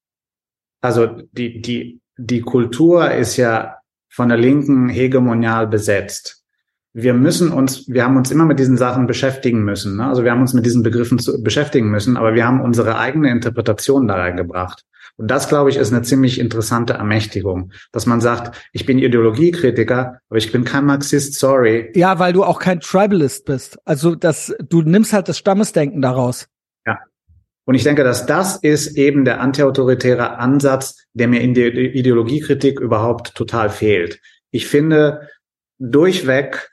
also 0.81 1.07
die, 1.31 1.61
die, 1.61 2.01
die 2.17 2.41
Kultur 2.41 3.11
ist 3.11 3.37
ja 3.37 3.77
von 4.09 4.29
der 4.29 4.37
Linken 4.37 4.89
hegemonial 4.89 5.67
besetzt. 5.67 6.43
Wir 6.93 7.13
müssen 7.13 7.51
uns, 7.51 7.87
wir 7.87 8.03
haben 8.03 8.17
uns 8.17 8.31
immer 8.31 8.45
mit 8.45 8.57
diesen 8.57 8.77
Sachen 8.77 9.05
beschäftigen 9.05 9.63
müssen. 9.63 9.97
Ne? 9.97 10.07
Also 10.07 10.23
wir 10.23 10.31
haben 10.31 10.41
uns 10.41 10.53
mit 10.53 10.65
diesen 10.65 10.81
Begriffen 10.81 11.19
zu, 11.19 11.43
beschäftigen 11.43 11.91
müssen, 11.91 12.17
aber 12.17 12.33
wir 12.33 12.45
haben 12.45 12.61
unsere 12.61 12.97
eigene 12.97 13.29
Interpretation 13.29 14.07
da 14.07 14.15
reingebracht. 14.15 14.85
Und 15.19 15.29
das, 15.29 15.49
glaube 15.49 15.69
ich, 15.69 15.75
ist 15.75 15.91
eine 15.91 16.01
ziemlich 16.01 16.39
interessante 16.39 16.93
Ermächtigung, 16.93 17.73
dass 17.91 18.05
man 18.05 18.21
sagt, 18.21 18.57
ich 18.71 18.85
bin 18.85 18.99
Ideologiekritiker, 18.99 20.21
aber 20.29 20.37
ich 20.37 20.49
bin 20.53 20.63
kein 20.63 20.85
Marxist, 20.85 21.37
sorry. 21.37 21.91
Ja, 21.93 22.19
weil 22.19 22.31
du 22.31 22.45
auch 22.45 22.57
kein 22.57 22.79
Tribalist 22.79 23.43
bist. 23.43 23.77
Also 23.83 24.15
das, 24.15 24.55
du 24.61 24.81
nimmst 24.81 25.11
halt 25.11 25.27
das 25.27 25.37
Stammesdenken 25.37 26.01
daraus. 26.01 26.47
Ja. 26.87 26.99
Und 27.65 27.75
ich 27.75 27.83
denke, 27.83 28.05
dass 28.05 28.27
das 28.27 28.55
ist 28.55 28.95
eben 28.95 29.25
der 29.25 29.41
antiautoritäre 29.41 30.37
Ansatz, 30.37 30.95
der 31.13 31.27
mir 31.27 31.41
in 31.41 31.53
der 31.53 31.75
Ideologiekritik 31.75 32.79
überhaupt 32.79 33.35
total 33.35 33.69
fehlt. 33.69 34.21
Ich 34.51 34.67
finde 34.67 35.27
durchweg 35.79 36.71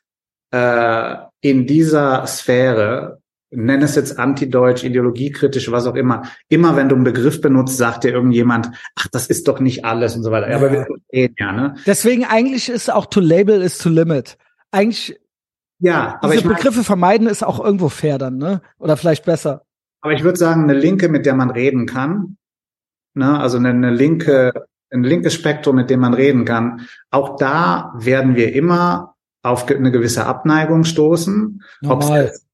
äh, 0.53 1.17
in 1.41 1.67
dieser 1.67 2.25
Sphäre 2.29 3.21
nenn 3.57 3.83
es 3.83 3.95
jetzt 3.95 4.19
antideutsch, 4.19 4.85
ideologiekritisch, 4.85 5.71
was 5.73 5.87
auch 5.87 5.95
immer. 5.95 6.25
Immer 6.49 6.77
wenn 6.77 6.89
du 6.89 6.95
einen 6.95 7.05
Begriff 7.05 7.41
benutzt, 7.41 7.79
sagt 7.79 8.05
dir 8.05 8.13
irgendjemand, 8.13 8.71
ach, 8.95 9.09
das 9.09 9.27
ist 9.27 9.49
doch 9.49 9.61
nicht 9.61 9.85
alles 9.85 10.15
und 10.15 10.23
so 10.23 10.31
weiter. 10.31 10.51
Ja. 10.51 10.57
Aber 10.57 10.71
wir 10.71 10.85
verstehen 10.85 11.35
ja, 11.39 11.53
ne? 11.53 11.75
Deswegen 11.87 12.25
eigentlich 12.25 12.69
ist 12.69 12.93
auch 12.93 13.07
to 13.07 13.21
label 13.21 13.63
is 13.63 13.79
to 13.79 13.89
limit. 13.89 14.37
Eigentlich, 14.71 15.19
ja, 15.79 16.19
aber 16.21 16.35
diese 16.35 16.49
Begriffe 16.49 16.85
vermeiden 16.85 17.27
ist 17.27 17.43
auch 17.43 17.65
irgendwo 17.65 17.89
fair 17.89 18.19
dann, 18.19 18.37
ne? 18.37 18.61
Oder 18.79 18.97
vielleicht 18.97 19.25
besser. 19.25 19.63
Aber 20.03 20.13
ich 20.13 20.23
würde 20.23 20.39
sagen, 20.39 20.65
eine 20.65 20.75
Linke, 20.75 21.09
mit 21.09 21.25
der 21.25 21.35
man 21.35 21.51
reden 21.51 21.87
kann, 21.87 22.37
ne? 23.15 23.41
Also 23.41 23.57
eine, 23.57 23.71
eine 23.71 23.91
linke, 23.91 24.53
ein 24.91 25.03
linkes 25.03 25.33
Spektrum, 25.35 25.77
mit 25.77 25.89
dem 25.89 26.01
man 26.01 26.15
reden 26.15 26.45
kann. 26.45 26.87
Auch 27.11 27.37
da 27.37 27.95
werden 27.97 28.37
wir 28.37 28.55
immer 28.55 29.15
auf 29.43 29.69
eine 29.71 29.93
gewisse 29.93 30.27
Abneigung 30.27 30.85
stoßen, 30.85 31.63
ob 31.87 32.03
es, 32.03 32.09
jetzt, 32.09 32.46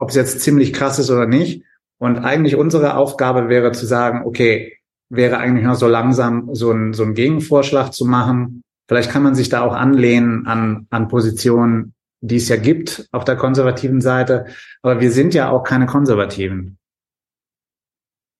ob 0.00 0.08
es 0.08 0.16
jetzt 0.16 0.40
ziemlich 0.40 0.72
krass 0.72 0.98
ist 0.98 1.10
oder 1.10 1.26
nicht. 1.26 1.62
Und 1.98 2.18
eigentlich 2.18 2.56
unsere 2.56 2.96
Aufgabe 2.96 3.48
wäre 3.48 3.72
zu 3.72 3.86
sagen, 3.86 4.22
okay, 4.24 4.78
wäre 5.10 5.38
eigentlich 5.38 5.66
noch 5.66 5.74
so 5.74 5.86
langsam 5.86 6.54
so 6.54 6.72
ein, 6.72 6.94
so 6.94 7.04
ein 7.04 7.14
Gegenvorschlag 7.14 7.92
zu 7.92 8.06
machen. 8.06 8.62
Vielleicht 8.88 9.10
kann 9.10 9.22
man 9.22 9.34
sich 9.34 9.50
da 9.50 9.60
auch 9.60 9.74
anlehnen 9.74 10.46
an, 10.46 10.86
an 10.90 11.08
Positionen, 11.08 11.94
die 12.20 12.36
es 12.36 12.48
ja 12.48 12.56
gibt 12.56 13.08
auf 13.12 13.24
der 13.24 13.36
konservativen 13.36 14.00
Seite. 14.00 14.46
Aber 14.82 15.00
wir 15.00 15.12
sind 15.12 15.34
ja 15.34 15.50
auch 15.50 15.62
keine 15.62 15.86
Konservativen. 15.86 16.78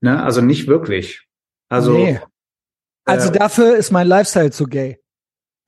Ne? 0.01 0.23
Also 0.23 0.41
nicht 0.41 0.67
wirklich. 0.67 1.29
Also, 1.69 1.93
nee. 1.93 2.19
also 3.05 3.29
äh, 3.29 3.33
dafür 3.33 3.77
ist 3.77 3.91
mein 3.91 4.07
Lifestyle 4.07 4.51
zu 4.51 4.65
gay. 4.65 4.99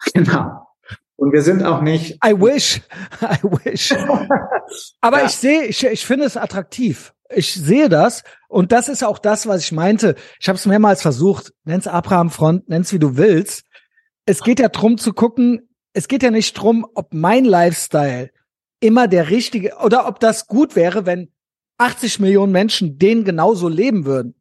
Genau. 0.14 0.66
Und 1.22 1.32
wir 1.32 1.42
sind 1.42 1.62
auch 1.62 1.82
nicht. 1.82 2.18
I 2.26 2.32
wish. 2.32 2.80
I 3.22 3.38
wish. 3.44 3.94
Aber 5.00 5.20
ja. 5.20 5.26
ich 5.26 5.36
sehe, 5.36 5.66
ich, 5.66 5.86
ich 5.86 6.04
finde 6.04 6.24
es 6.24 6.36
attraktiv. 6.36 7.14
Ich 7.32 7.54
sehe 7.54 7.88
das. 7.88 8.24
Und 8.48 8.72
das 8.72 8.88
ist 8.88 9.04
auch 9.04 9.20
das, 9.20 9.46
was 9.46 9.62
ich 9.62 9.70
meinte. 9.70 10.16
Ich 10.40 10.48
habe 10.48 10.56
es 10.56 10.66
mehrmals 10.66 11.00
versucht. 11.00 11.52
Nenn's 11.62 11.86
Abraham-Front, 11.86 12.68
nenn's 12.68 12.92
wie 12.92 12.98
du 12.98 13.16
willst. 13.16 13.62
Es 14.26 14.42
geht 14.42 14.58
ja 14.58 14.68
drum 14.68 14.98
zu 14.98 15.12
gucken, 15.12 15.68
es 15.92 16.08
geht 16.08 16.24
ja 16.24 16.32
nicht 16.32 16.54
drum, 16.54 16.84
ob 16.92 17.14
mein 17.14 17.44
Lifestyle 17.44 18.32
immer 18.80 19.06
der 19.06 19.30
richtige 19.30 19.76
oder 19.76 20.08
ob 20.08 20.18
das 20.18 20.48
gut 20.48 20.74
wäre, 20.74 21.06
wenn 21.06 21.30
80 21.78 22.18
Millionen 22.18 22.50
Menschen 22.50 22.98
den 22.98 23.22
genauso 23.22 23.68
leben 23.68 24.06
würden. 24.06 24.34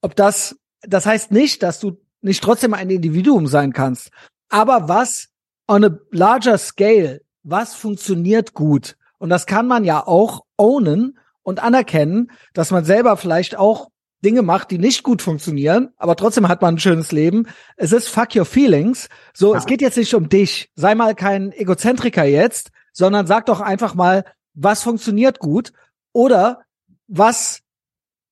Ob 0.00 0.16
das, 0.16 0.56
das 0.80 1.04
heißt 1.04 1.30
nicht, 1.30 1.62
dass 1.62 1.78
du 1.78 2.00
nicht 2.22 2.42
trotzdem 2.42 2.72
ein 2.72 2.88
Individuum 2.88 3.46
sein 3.48 3.74
kannst. 3.74 4.08
Aber 4.48 4.88
was 4.88 5.28
on 5.68 5.84
a 5.84 5.98
larger 6.10 6.58
scale, 6.58 7.20
was 7.42 7.74
funktioniert 7.74 8.54
gut? 8.54 8.96
Und 9.18 9.30
das 9.30 9.46
kann 9.46 9.66
man 9.66 9.84
ja 9.84 10.06
auch 10.06 10.44
ownen 10.56 11.18
und 11.42 11.62
anerkennen, 11.62 12.30
dass 12.54 12.70
man 12.70 12.84
selber 12.84 13.16
vielleicht 13.16 13.56
auch 13.56 13.88
Dinge 14.24 14.42
macht, 14.42 14.70
die 14.70 14.78
nicht 14.78 15.02
gut 15.02 15.20
funktionieren, 15.20 15.90
aber 15.96 16.14
trotzdem 16.14 16.48
hat 16.48 16.62
man 16.62 16.76
ein 16.76 16.78
schönes 16.78 17.10
Leben. 17.10 17.48
Es 17.76 17.92
ist 17.92 18.08
fuck 18.08 18.36
your 18.36 18.44
feelings. 18.44 19.08
So, 19.34 19.52
ja. 19.52 19.58
es 19.58 19.66
geht 19.66 19.80
jetzt 19.80 19.96
nicht 19.96 20.14
um 20.14 20.28
dich. 20.28 20.70
Sei 20.76 20.94
mal 20.94 21.14
kein 21.16 21.50
Egozentriker 21.52 22.24
jetzt, 22.24 22.70
sondern 22.92 23.26
sag 23.26 23.46
doch 23.46 23.60
einfach 23.60 23.94
mal, 23.94 24.24
was 24.54 24.82
funktioniert 24.82 25.40
gut 25.40 25.72
oder 26.12 26.62
was 27.08 27.62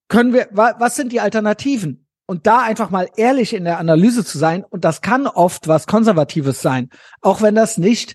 können 0.09 0.33
wir, 0.33 0.49
wa 0.53 0.75
was 0.79 0.97
sind 0.97 1.13
die 1.13 1.21
Alternativen? 1.21 2.00
Und 2.31 2.47
da 2.47 2.63
einfach 2.63 2.91
mal 2.91 3.09
ehrlich 3.17 3.57
in 3.57 3.65
der 3.65 3.81
Analyse 3.81 4.25
zu 4.25 4.39
sein, 4.39 4.63
und 4.63 4.85
das 4.85 5.01
kann 5.01 5.27
oft 5.27 5.67
was 5.67 5.89
Konservatives 5.89 6.63
sein, 6.63 6.89
auch 7.23 7.43
wenn 7.43 7.57
das 7.57 7.77
nicht 7.77 8.15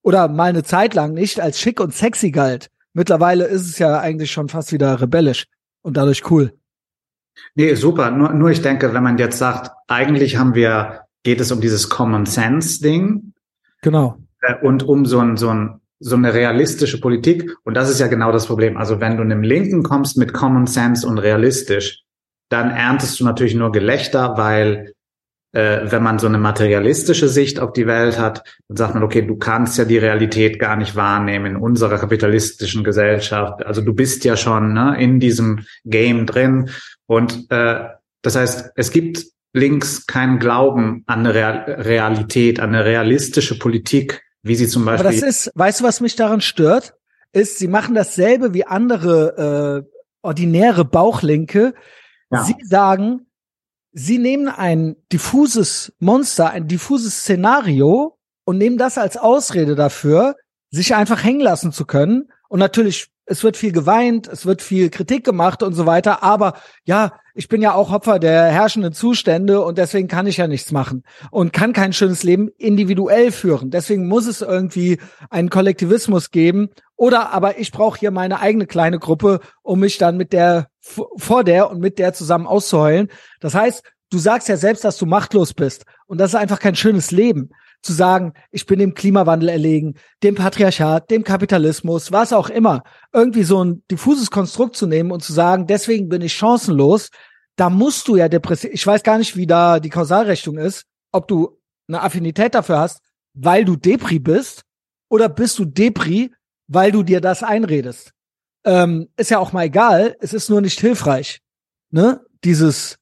oder 0.00 0.28
mal 0.28 0.48
eine 0.48 0.62
Zeit 0.62 0.94
lang 0.94 1.12
nicht 1.12 1.42
als 1.42 1.60
schick 1.60 1.78
und 1.78 1.92
sexy 1.92 2.30
galt. 2.30 2.70
Mittlerweile 2.94 3.44
ist 3.44 3.66
es 3.68 3.78
ja 3.78 4.00
eigentlich 4.00 4.30
schon 4.30 4.48
fast 4.48 4.72
wieder 4.72 5.02
rebellisch 5.02 5.44
und 5.82 5.98
dadurch 5.98 6.30
cool. 6.30 6.54
Nee, 7.54 7.74
super. 7.74 8.10
Nur, 8.10 8.32
nur 8.32 8.48
ich 8.48 8.62
denke, 8.62 8.94
wenn 8.94 9.02
man 9.02 9.18
jetzt 9.18 9.36
sagt, 9.36 9.70
eigentlich 9.88 10.38
haben 10.38 10.54
wir, 10.54 11.02
geht 11.22 11.42
es 11.42 11.52
um 11.52 11.60
dieses 11.60 11.90
Common 11.90 12.24
Sense 12.24 12.80
Ding. 12.80 13.34
Genau. 13.82 14.16
Äh, 14.40 14.54
und 14.62 14.84
um 14.84 15.04
so 15.04 15.18
ein, 15.18 15.36
so 15.36 15.50
ein, 15.50 15.82
so 15.98 16.16
eine 16.16 16.32
realistische 16.32 16.98
Politik. 16.98 17.54
Und 17.64 17.74
das 17.74 17.90
ist 17.90 18.00
ja 18.00 18.06
genau 18.06 18.32
das 18.32 18.46
Problem. 18.46 18.78
Also 18.78 19.00
wenn 19.00 19.18
du 19.18 19.22
einem 19.22 19.42
Linken 19.42 19.82
kommst 19.82 20.16
mit 20.16 20.32
Common 20.32 20.66
Sense 20.66 21.06
und 21.06 21.18
realistisch, 21.18 22.06
dann 22.50 22.70
erntest 22.70 23.18
du 23.18 23.24
natürlich 23.24 23.54
nur 23.54 23.72
Gelächter, 23.72 24.36
weil 24.36 24.92
äh, 25.52 25.80
wenn 25.84 26.02
man 26.02 26.18
so 26.18 26.26
eine 26.26 26.38
materialistische 26.38 27.28
Sicht 27.28 27.58
auf 27.58 27.72
die 27.72 27.86
Welt 27.86 28.18
hat, 28.18 28.44
dann 28.68 28.76
sagt 28.76 28.94
man, 28.94 29.02
okay, 29.02 29.22
du 29.22 29.36
kannst 29.36 29.78
ja 29.78 29.84
die 29.84 29.98
Realität 29.98 30.58
gar 30.58 30.76
nicht 30.76 30.94
wahrnehmen 30.94 31.46
in 31.46 31.56
unserer 31.56 31.98
kapitalistischen 31.98 32.84
Gesellschaft. 32.84 33.64
Also 33.64 33.80
du 33.80 33.94
bist 33.94 34.24
ja 34.24 34.36
schon 34.36 34.74
ne, 34.74 34.96
in 35.00 35.18
diesem 35.18 35.64
Game 35.84 36.26
drin. 36.26 36.70
Und 37.06 37.50
äh, 37.50 37.84
das 38.22 38.36
heißt, 38.36 38.72
es 38.76 38.90
gibt 38.90 39.24
links 39.52 40.06
keinen 40.06 40.38
Glauben 40.38 41.02
an 41.06 41.26
eine 41.26 41.34
Realität, 41.84 42.60
an 42.60 42.74
eine 42.74 42.84
realistische 42.84 43.58
Politik, 43.58 44.22
wie 44.42 44.54
sie 44.54 44.68
zum 44.68 44.84
Beispiel. 44.84 45.06
Aber 45.06 45.14
das 45.14 45.22
ist, 45.22 45.50
weißt 45.54 45.80
du, 45.80 45.84
was 45.84 46.00
mich 46.00 46.16
daran 46.16 46.40
stört? 46.40 46.94
Ist, 47.32 47.58
sie 47.58 47.68
machen 47.68 47.94
dasselbe 47.94 48.54
wie 48.54 48.66
andere 48.66 49.84
äh, 49.88 49.96
ordinäre 50.22 50.84
Bauchlinke. 50.84 51.74
Ja. 52.30 52.44
Sie 52.44 52.54
sagen, 52.62 53.26
sie 53.92 54.18
nehmen 54.18 54.48
ein 54.48 54.96
diffuses 55.12 55.92
Monster, 55.98 56.50
ein 56.50 56.68
diffuses 56.68 57.20
Szenario 57.20 58.18
und 58.44 58.58
nehmen 58.58 58.78
das 58.78 58.98
als 58.98 59.16
Ausrede 59.16 59.74
dafür, 59.74 60.36
sich 60.70 60.94
einfach 60.94 61.24
hängen 61.24 61.40
lassen 61.40 61.72
zu 61.72 61.84
können. 61.84 62.30
Und 62.48 62.60
natürlich, 62.60 63.08
es 63.26 63.42
wird 63.44 63.56
viel 63.56 63.72
geweint, 63.72 64.28
es 64.28 64.46
wird 64.46 64.62
viel 64.62 64.90
Kritik 64.90 65.24
gemacht 65.24 65.62
und 65.62 65.74
so 65.74 65.86
weiter. 65.86 66.22
Aber 66.22 66.54
ja, 66.84 67.12
ich 67.34 67.48
bin 67.48 67.62
ja 67.62 67.74
auch 67.74 67.92
Opfer 67.92 68.18
der 68.18 68.44
herrschenden 68.46 68.92
Zustände 68.92 69.62
und 69.62 69.78
deswegen 69.78 70.08
kann 70.08 70.26
ich 70.26 70.36
ja 70.36 70.46
nichts 70.46 70.72
machen 70.72 71.04
und 71.30 71.52
kann 71.52 71.72
kein 71.72 71.92
schönes 71.92 72.22
Leben 72.22 72.48
individuell 72.58 73.32
führen. 73.32 73.70
Deswegen 73.70 74.08
muss 74.08 74.26
es 74.26 74.40
irgendwie 74.40 74.98
einen 75.30 75.50
Kollektivismus 75.50 76.30
geben 76.30 76.70
oder 76.96 77.32
aber 77.32 77.58
ich 77.58 77.72
brauche 77.72 77.98
hier 77.98 78.10
meine 78.10 78.40
eigene 78.40 78.66
kleine 78.66 78.98
Gruppe, 78.98 79.40
um 79.62 79.80
mich 79.80 79.98
dann 79.98 80.16
mit 80.16 80.32
der 80.32 80.69
vor 80.80 81.44
der 81.44 81.70
und 81.70 81.80
mit 81.80 81.98
der 81.98 82.12
zusammen 82.12 82.46
auszuheulen. 82.46 83.08
Das 83.40 83.54
heißt, 83.54 83.82
du 84.10 84.18
sagst 84.18 84.48
ja 84.48 84.56
selbst, 84.56 84.84
dass 84.84 84.96
du 84.96 85.06
machtlos 85.06 85.54
bist 85.54 85.84
und 86.06 86.18
das 86.18 86.30
ist 86.30 86.36
einfach 86.36 86.58
kein 86.58 86.74
schönes 86.74 87.10
Leben 87.10 87.50
zu 87.82 87.92
sagen, 87.92 88.34
ich 88.50 88.66
bin 88.66 88.78
dem 88.78 88.94
Klimawandel 88.94 89.48
erlegen, 89.48 89.94
dem 90.22 90.34
Patriarchat, 90.34 91.10
dem 91.10 91.24
Kapitalismus, 91.24 92.12
was 92.12 92.32
auch 92.32 92.50
immer, 92.50 92.82
irgendwie 93.12 93.42
so 93.42 93.64
ein 93.64 93.82
diffuses 93.90 94.30
Konstrukt 94.30 94.76
zu 94.76 94.86
nehmen 94.86 95.10
und 95.10 95.22
zu 95.22 95.32
sagen, 95.32 95.66
deswegen 95.66 96.08
bin 96.08 96.20
ich 96.20 96.34
chancenlos, 96.34 97.10
da 97.56 97.70
musst 97.70 98.08
du 98.08 98.16
ja 98.16 98.28
depressiv, 98.28 98.70
ich 98.72 98.86
weiß 98.86 99.02
gar 99.02 99.18
nicht, 99.18 99.36
wie 99.36 99.46
da 99.46 99.80
die 99.80 99.88
Kausalrechnung 99.88 100.58
ist, 100.58 100.84
ob 101.12 101.26
du 101.28 101.58
eine 101.88 102.02
Affinität 102.02 102.54
dafür 102.54 102.78
hast, 102.78 103.00
weil 103.32 103.64
du 103.64 103.76
Depri 103.76 104.18
bist, 104.18 104.62
oder 105.08 105.28
bist 105.28 105.58
du 105.58 105.64
Depri, 105.64 106.32
weil 106.68 106.92
du 106.92 107.02
dir 107.02 107.20
das 107.20 107.42
einredest. 107.42 108.12
Ähm, 108.64 109.08
ist 109.16 109.30
ja 109.30 109.38
auch 109.38 109.52
mal 109.52 109.64
egal, 109.64 110.16
es 110.20 110.32
ist 110.32 110.50
nur 110.50 110.60
nicht 110.60 110.80
hilfreich. 110.80 111.40
Ne? 111.90 112.24
Dieses, 112.44 112.98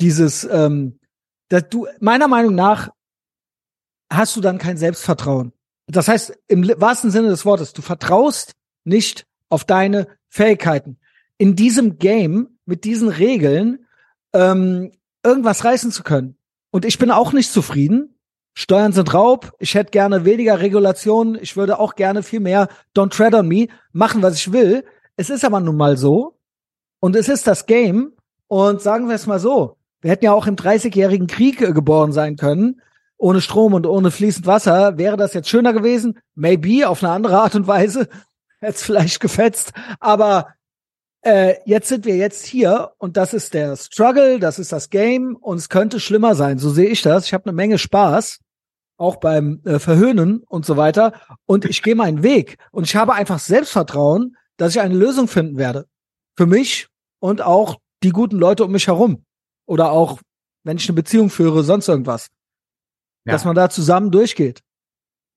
dieses, 0.00 0.44
ähm, 0.44 0.98
dass 1.48 1.68
du, 1.68 1.86
meiner 2.00 2.28
Meinung 2.28 2.54
nach 2.54 2.90
hast 4.10 4.36
du 4.36 4.40
dann 4.40 4.58
kein 4.58 4.76
Selbstvertrauen. 4.76 5.52
Das 5.86 6.08
heißt, 6.08 6.38
im 6.48 6.68
wahrsten 6.80 7.10
Sinne 7.10 7.28
des 7.28 7.44
Wortes, 7.44 7.72
du 7.72 7.82
vertraust 7.82 8.54
nicht 8.84 9.26
auf 9.48 9.64
deine 9.64 10.06
Fähigkeiten. 10.28 10.98
In 11.38 11.56
diesem 11.56 11.98
Game, 11.98 12.58
mit 12.64 12.84
diesen 12.84 13.08
Regeln, 13.08 13.86
ähm, 14.32 14.92
irgendwas 15.24 15.64
reißen 15.64 15.90
zu 15.90 16.02
können. 16.02 16.36
Und 16.70 16.84
ich 16.84 16.98
bin 16.98 17.10
auch 17.10 17.32
nicht 17.32 17.52
zufrieden. 17.52 18.14
Steuern 18.54 18.92
sind 18.92 19.14
Raub. 19.14 19.52
Ich 19.58 19.74
hätte 19.74 19.90
gerne 19.90 20.24
weniger 20.24 20.60
Regulationen. 20.60 21.38
Ich 21.40 21.56
würde 21.56 21.78
auch 21.78 21.94
gerne 21.94 22.22
viel 22.22 22.40
mehr 22.40 22.68
Don't 22.96 23.10
Tread 23.10 23.34
on 23.34 23.48
Me 23.48 23.68
machen, 23.92 24.22
was 24.22 24.36
ich 24.36 24.52
will. 24.52 24.84
Es 25.16 25.30
ist 25.30 25.44
aber 25.44 25.60
nun 25.60 25.76
mal 25.76 25.96
so. 25.96 26.38
Und 27.00 27.16
es 27.16 27.28
ist 27.28 27.46
das 27.46 27.66
Game. 27.66 28.12
Und 28.48 28.82
sagen 28.82 29.08
wir 29.08 29.14
es 29.14 29.26
mal 29.26 29.38
so. 29.38 29.76
Wir 30.00 30.10
hätten 30.10 30.24
ja 30.24 30.32
auch 30.32 30.46
im 30.46 30.56
30-jährigen 30.56 31.26
Krieg 31.26 31.60
äh, 31.60 31.72
geboren 31.72 32.12
sein 32.12 32.36
können 32.36 32.80
ohne 33.20 33.40
Strom 33.40 33.74
und 33.74 33.86
ohne 33.86 34.10
fließend 34.10 34.46
Wasser. 34.46 34.98
Wäre 34.98 35.16
das 35.16 35.34
jetzt 35.34 35.48
schöner 35.48 35.72
gewesen? 35.72 36.18
Maybe, 36.34 36.88
auf 36.88 37.04
eine 37.04 37.12
andere 37.12 37.38
Art 37.40 37.54
und 37.54 37.66
Weise. 37.66 38.08
Hätte 38.60 38.72
es 38.72 38.82
vielleicht 38.82 39.20
gefetzt. 39.20 39.72
Aber 40.00 40.48
äh, 41.22 41.56
jetzt 41.66 41.88
sind 41.88 42.04
wir 42.04 42.16
jetzt 42.16 42.46
hier 42.46 42.92
und 42.98 43.16
das 43.16 43.34
ist 43.34 43.54
der 43.54 43.76
Struggle, 43.76 44.38
das 44.38 44.58
ist 44.58 44.72
das 44.72 44.90
Game 44.90 45.36
und 45.36 45.58
es 45.58 45.68
könnte 45.68 46.00
schlimmer 46.00 46.34
sein. 46.34 46.58
So 46.58 46.70
sehe 46.70 46.88
ich 46.88 47.02
das. 47.02 47.26
Ich 47.26 47.34
habe 47.34 47.46
eine 47.46 47.52
Menge 47.52 47.78
Spaß, 47.78 48.40
auch 48.96 49.16
beim 49.16 49.60
äh, 49.64 49.78
Verhöhnen 49.78 50.42
und 50.46 50.64
so 50.64 50.76
weiter. 50.76 51.12
Und 51.46 51.64
ich 51.64 51.82
gehe 51.82 51.94
meinen 51.94 52.22
Weg 52.22 52.56
und 52.72 52.84
ich 52.84 52.96
habe 52.96 53.14
einfach 53.14 53.38
Selbstvertrauen, 53.38 54.36
dass 54.56 54.74
ich 54.74 54.80
eine 54.80 54.94
Lösung 54.94 55.28
finden 55.28 55.58
werde. 55.58 55.86
Für 56.36 56.46
mich 56.46 56.88
und 57.18 57.42
auch 57.42 57.76
die 58.02 58.10
guten 58.10 58.38
Leute 58.38 58.64
um 58.64 58.72
mich 58.72 58.86
herum. 58.86 59.24
Oder 59.66 59.92
auch, 59.92 60.20
wenn 60.64 60.78
ich 60.78 60.88
eine 60.88 60.96
Beziehung 60.96 61.30
führe, 61.30 61.62
sonst 61.62 61.88
irgendwas 61.88 62.28
ja. 63.24 63.32
dass 63.32 63.44
man 63.44 63.54
da 63.54 63.70
zusammen 63.70 64.10
durchgeht. 64.10 64.62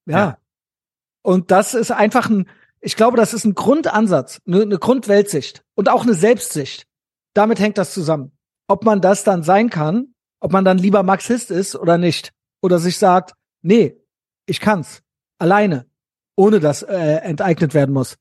Ja. 0.06 0.18
ja. 0.18 0.38
Und 1.22 1.50
das 1.50 1.74
ist 1.74 1.90
einfach 1.90 2.28
ein, 2.28 2.48
ich 2.84 2.96
glaube, 2.96 3.16
das 3.16 3.32
ist 3.32 3.44
ein 3.44 3.54
Grundansatz, 3.54 4.40
eine, 4.46 4.62
eine 4.62 4.78
Grundweltsicht 4.78 5.62
und 5.74 5.88
auch 5.88 6.02
eine 6.02 6.14
Selbstsicht. 6.14 6.86
Damit 7.32 7.58
hängt 7.58 7.78
das 7.78 7.94
zusammen. 7.94 8.32
Ob 8.68 8.84
man 8.84 9.00
das 9.00 9.24
dann 9.24 9.42
sein 9.42 9.70
kann, 9.70 10.14
ob 10.40 10.52
man 10.52 10.64
dann 10.64 10.78
lieber 10.78 11.02
Marxist 11.02 11.50
ist 11.50 11.74
oder 11.74 11.96
nicht. 11.96 12.32
Oder 12.62 12.78
sich 12.78 12.98
sagt, 12.98 13.32
nee, 13.62 13.96
ich 14.46 14.60
kann's. 14.60 15.02
Alleine. 15.38 15.86
Ohne 16.36 16.60
dass 16.60 16.82
äh, 16.82 17.16
enteignet 17.22 17.74
werden 17.74 17.92
muss. 17.92 18.16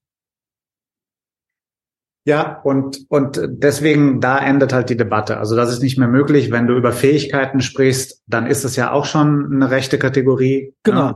Ja, 2.26 2.62
und, 2.62 3.06
und 3.10 3.42
deswegen, 3.44 4.22
da 4.22 4.38
endet 4.38 4.72
halt 4.72 4.90
die 4.90 4.96
Debatte. 4.96 5.38
Also 5.38 5.58
das 5.58 5.72
ist 5.72 5.82
nicht 5.82 5.98
mehr 5.98 6.08
möglich. 6.08 6.52
Wenn 6.52 6.68
du 6.68 6.78
über 6.78 6.94
Fähigkeiten 6.94 7.60
sprichst, 7.60 8.24
dann 8.28 8.48
ist 8.48 8.64
es 8.64 8.78
ja 8.78 8.92
auch 8.92 9.06
schon 9.06 9.52
eine 9.52 9.72
rechte 9.72 10.00
Kategorie. 10.00 10.74
Genau. 10.84 11.10
Ne? 11.10 11.16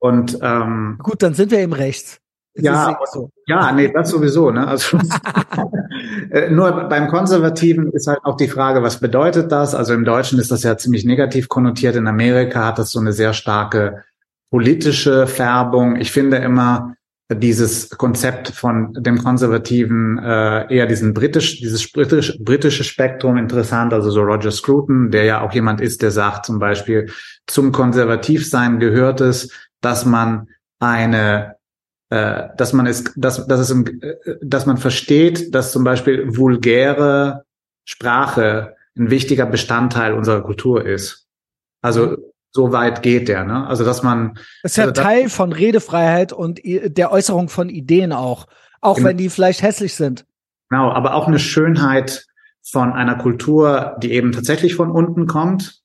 Und 0.00 0.38
ähm, 0.42 0.98
gut, 1.00 1.22
dann 1.22 1.34
sind 1.34 1.52
wir 1.52 1.60
eben 1.60 1.74
rechts. 1.74 2.21
Jetzt 2.54 2.66
ja, 2.66 2.98
so. 3.10 3.30
ja, 3.46 3.72
nee, 3.72 3.90
das 3.92 4.10
sowieso. 4.10 4.50
Ne? 4.50 4.66
Also 4.66 4.98
äh, 6.30 6.50
nur 6.50 6.88
beim 6.88 7.08
Konservativen 7.08 7.90
ist 7.92 8.06
halt 8.06 8.20
auch 8.24 8.36
die 8.36 8.48
Frage, 8.48 8.82
was 8.82 9.00
bedeutet 9.00 9.50
das? 9.50 9.74
Also 9.74 9.94
im 9.94 10.04
Deutschen 10.04 10.38
ist 10.38 10.50
das 10.50 10.62
ja 10.62 10.76
ziemlich 10.76 11.04
negativ 11.04 11.48
konnotiert. 11.48 11.96
In 11.96 12.06
Amerika 12.06 12.66
hat 12.66 12.78
das 12.78 12.92
so 12.92 13.00
eine 13.00 13.12
sehr 13.12 13.32
starke 13.32 14.04
politische 14.50 15.26
Färbung. 15.26 15.96
Ich 15.96 16.12
finde 16.12 16.36
immer, 16.38 16.94
dieses 17.34 17.90
Konzept 17.90 18.48
von 18.48 18.92
dem 18.92 19.22
konservativen 19.22 20.18
äh, 20.18 20.74
eher 20.74 20.86
diesen 20.86 21.14
britisch 21.14 21.60
dieses 21.60 21.90
britisch, 21.90 22.36
britische 22.38 22.84
Spektrum 22.84 23.36
interessant 23.36 23.94
also 23.94 24.10
so 24.10 24.22
Roger 24.22 24.50
Scruton 24.50 25.10
der 25.10 25.24
ja 25.24 25.40
auch 25.40 25.52
jemand 25.52 25.80
ist 25.80 26.02
der 26.02 26.10
sagt 26.10 26.46
zum 26.46 26.58
Beispiel 26.58 27.10
zum 27.46 27.72
Konservativsein 27.72 28.78
gehört 28.80 29.20
es 29.20 29.50
dass 29.80 30.04
man 30.04 30.48
eine 30.78 31.56
äh, 32.12 32.48
dass 32.56 32.72
man 32.72 32.86
es 32.86 33.04
dass 33.16 33.46
dass 33.46 33.60
es 33.60 33.70
im, 33.70 33.86
äh, 33.86 34.16
dass 34.42 34.66
man 34.66 34.76
versteht 34.76 35.54
dass 35.54 35.72
zum 35.72 35.84
Beispiel 35.84 36.36
vulgäre 36.36 37.44
Sprache 37.84 38.76
ein 38.96 39.10
wichtiger 39.10 39.46
Bestandteil 39.46 40.12
unserer 40.14 40.42
Kultur 40.42 40.84
ist 40.84 41.22
also 41.82 42.16
so 42.52 42.70
weit 42.70 43.02
geht 43.02 43.28
der, 43.28 43.44
ne? 43.44 43.66
Also 43.66 43.84
dass 43.84 44.02
man. 44.02 44.34
Das 44.62 44.72
ist 44.72 44.76
ja 44.76 44.84
also, 44.84 45.02
Teil 45.02 45.28
von 45.28 45.52
Redefreiheit 45.52 46.32
und 46.32 46.60
der 46.62 47.10
Äußerung 47.10 47.48
von 47.48 47.68
Ideen 47.68 48.12
auch. 48.12 48.46
Auch 48.80 48.96
genau. 48.96 49.08
wenn 49.08 49.16
die 49.16 49.30
vielleicht 49.30 49.62
hässlich 49.62 49.94
sind. 49.94 50.26
Genau, 50.68 50.90
aber 50.90 51.14
auch 51.14 51.26
eine 51.26 51.38
Schönheit 51.38 52.26
von 52.62 52.92
einer 52.92 53.16
Kultur, 53.16 53.96
die 54.02 54.12
eben 54.12 54.32
tatsächlich 54.32 54.74
von 54.74 54.90
unten 54.90 55.26
kommt 55.26 55.80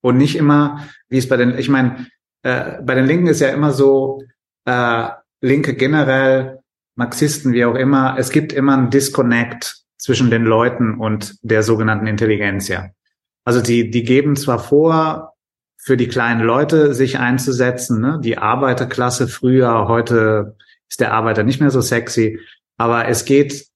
und 0.00 0.16
nicht 0.16 0.36
immer, 0.36 0.80
wie 1.08 1.18
es 1.18 1.28
bei 1.28 1.36
den, 1.36 1.56
ich 1.58 1.68
meine, 1.68 2.06
äh, 2.42 2.82
bei 2.82 2.94
den 2.94 3.06
Linken 3.06 3.26
ist 3.28 3.40
ja 3.40 3.48
immer 3.48 3.72
so, 3.72 4.22
äh, 4.64 5.08
Linke 5.46 5.74
generell, 5.74 6.60
Marxisten, 6.96 7.52
wie 7.52 7.64
auch 7.64 7.74
immer, 7.74 8.16
es 8.18 8.30
gibt 8.30 8.52
immer 8.52 8.74
einen 8.74 8.90
Disconnect 8.90 9.82
zwischen 9.98 10.30
den 10.30 10.44
Leuten 10.44 10.98
und 10.98 11.36
der 11.42 11.62
sogenannten 11.62 12.06
Intelligenz, 12.06 12.68
ja. 12.68 12.90
Also 13.44 13.60
die, 13.60 13.90
die 13.90 14.02
geben 14.02 14.36
zwar 14.36 14.58
vor, 14.58 15.34
für 15.78 15.96
die 15.96 16.08
kleinen 16.08 16.40
Leute 16.40 16.94
sich 16.94 17.20
einzusetzen. 17.20 18.00
Ne? 18.00 18.18
Die 18.20 18.38
Arbeiterklasse 18.38 19.28
früher, 19.28 19.86
heute 19.86 20.56
ist 20.88 20.98
der 20.98 21.12
Arbeiter 21.14 21.44
nicht 21.44 21.60
mehr 21.60 21.70
so 21.70 21.80
sexy. 21.80 22.40
Aber 22.76 23.06
es 23.06 23.24
geht 23.24 23.68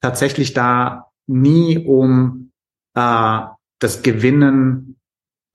tatsächlich 0.00 0.54
da 0.54 1.10
nie 1.26 1.84
um 1.84 2.52
äh, 2.94 3.40
das 3.80 4.02
Gewinnen, 4.02 4.96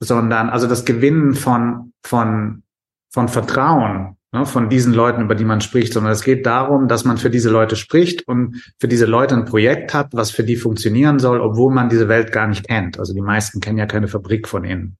sondern 0.02 0.50
also 0.50 0.68
das 0.68 0.84
Gewinnen 0.84 1.34
von 1.34 1.94
von 2.04 2.64
von 3.10 3.30
Vertrauen 3.30 4.18
ne, 4.32 4.46
von 4.46 4.70
diesen 4.70 4.94
Leuten, 4.94 5.22
über 5.22 5.36
die 5.36 5.46
man 5.46 5.62
spricht, 5.62 5.94
sondern 5.94 6.14
es 6.14 6.24
geht 6.24 6.46
darum, 6.46 6.88
dass 6.88 7.06
man 7.06 7.18
für 7.18 7.30
diese 7.30 7.50
Leute 7.50 7.76
spricht 7.76 8.28
und 8.28 8.64
für 8.80 8.88
diese 8.88 9.06
Leute 9.06 9.36
ein 9.36 9.46
Projekt 9.46 9.94
hat, 9.94 10.10
was 10.14 10.32
für 10.32 10.44
die 10.44 10.56
funktionieren 10.56 11.20
soll, 11.20 11.40
obwohl 11.40 11.74
man 11.74 11.90
diese 11.90 12.08
Welt 12.08 12.32
gar 12.32 12.48
nicht 12.48 12.68
kennt. 12.68 13.00
Also 13.00 13.14
die 13.14 13.22
meisten 13.22 13.60
kennen 13.60 13.78
ja 13.78 13.86
keine 13.86 14.08
Fabrik 14.08 14.48
von 14.48 14.64
innen. 14.64 14.98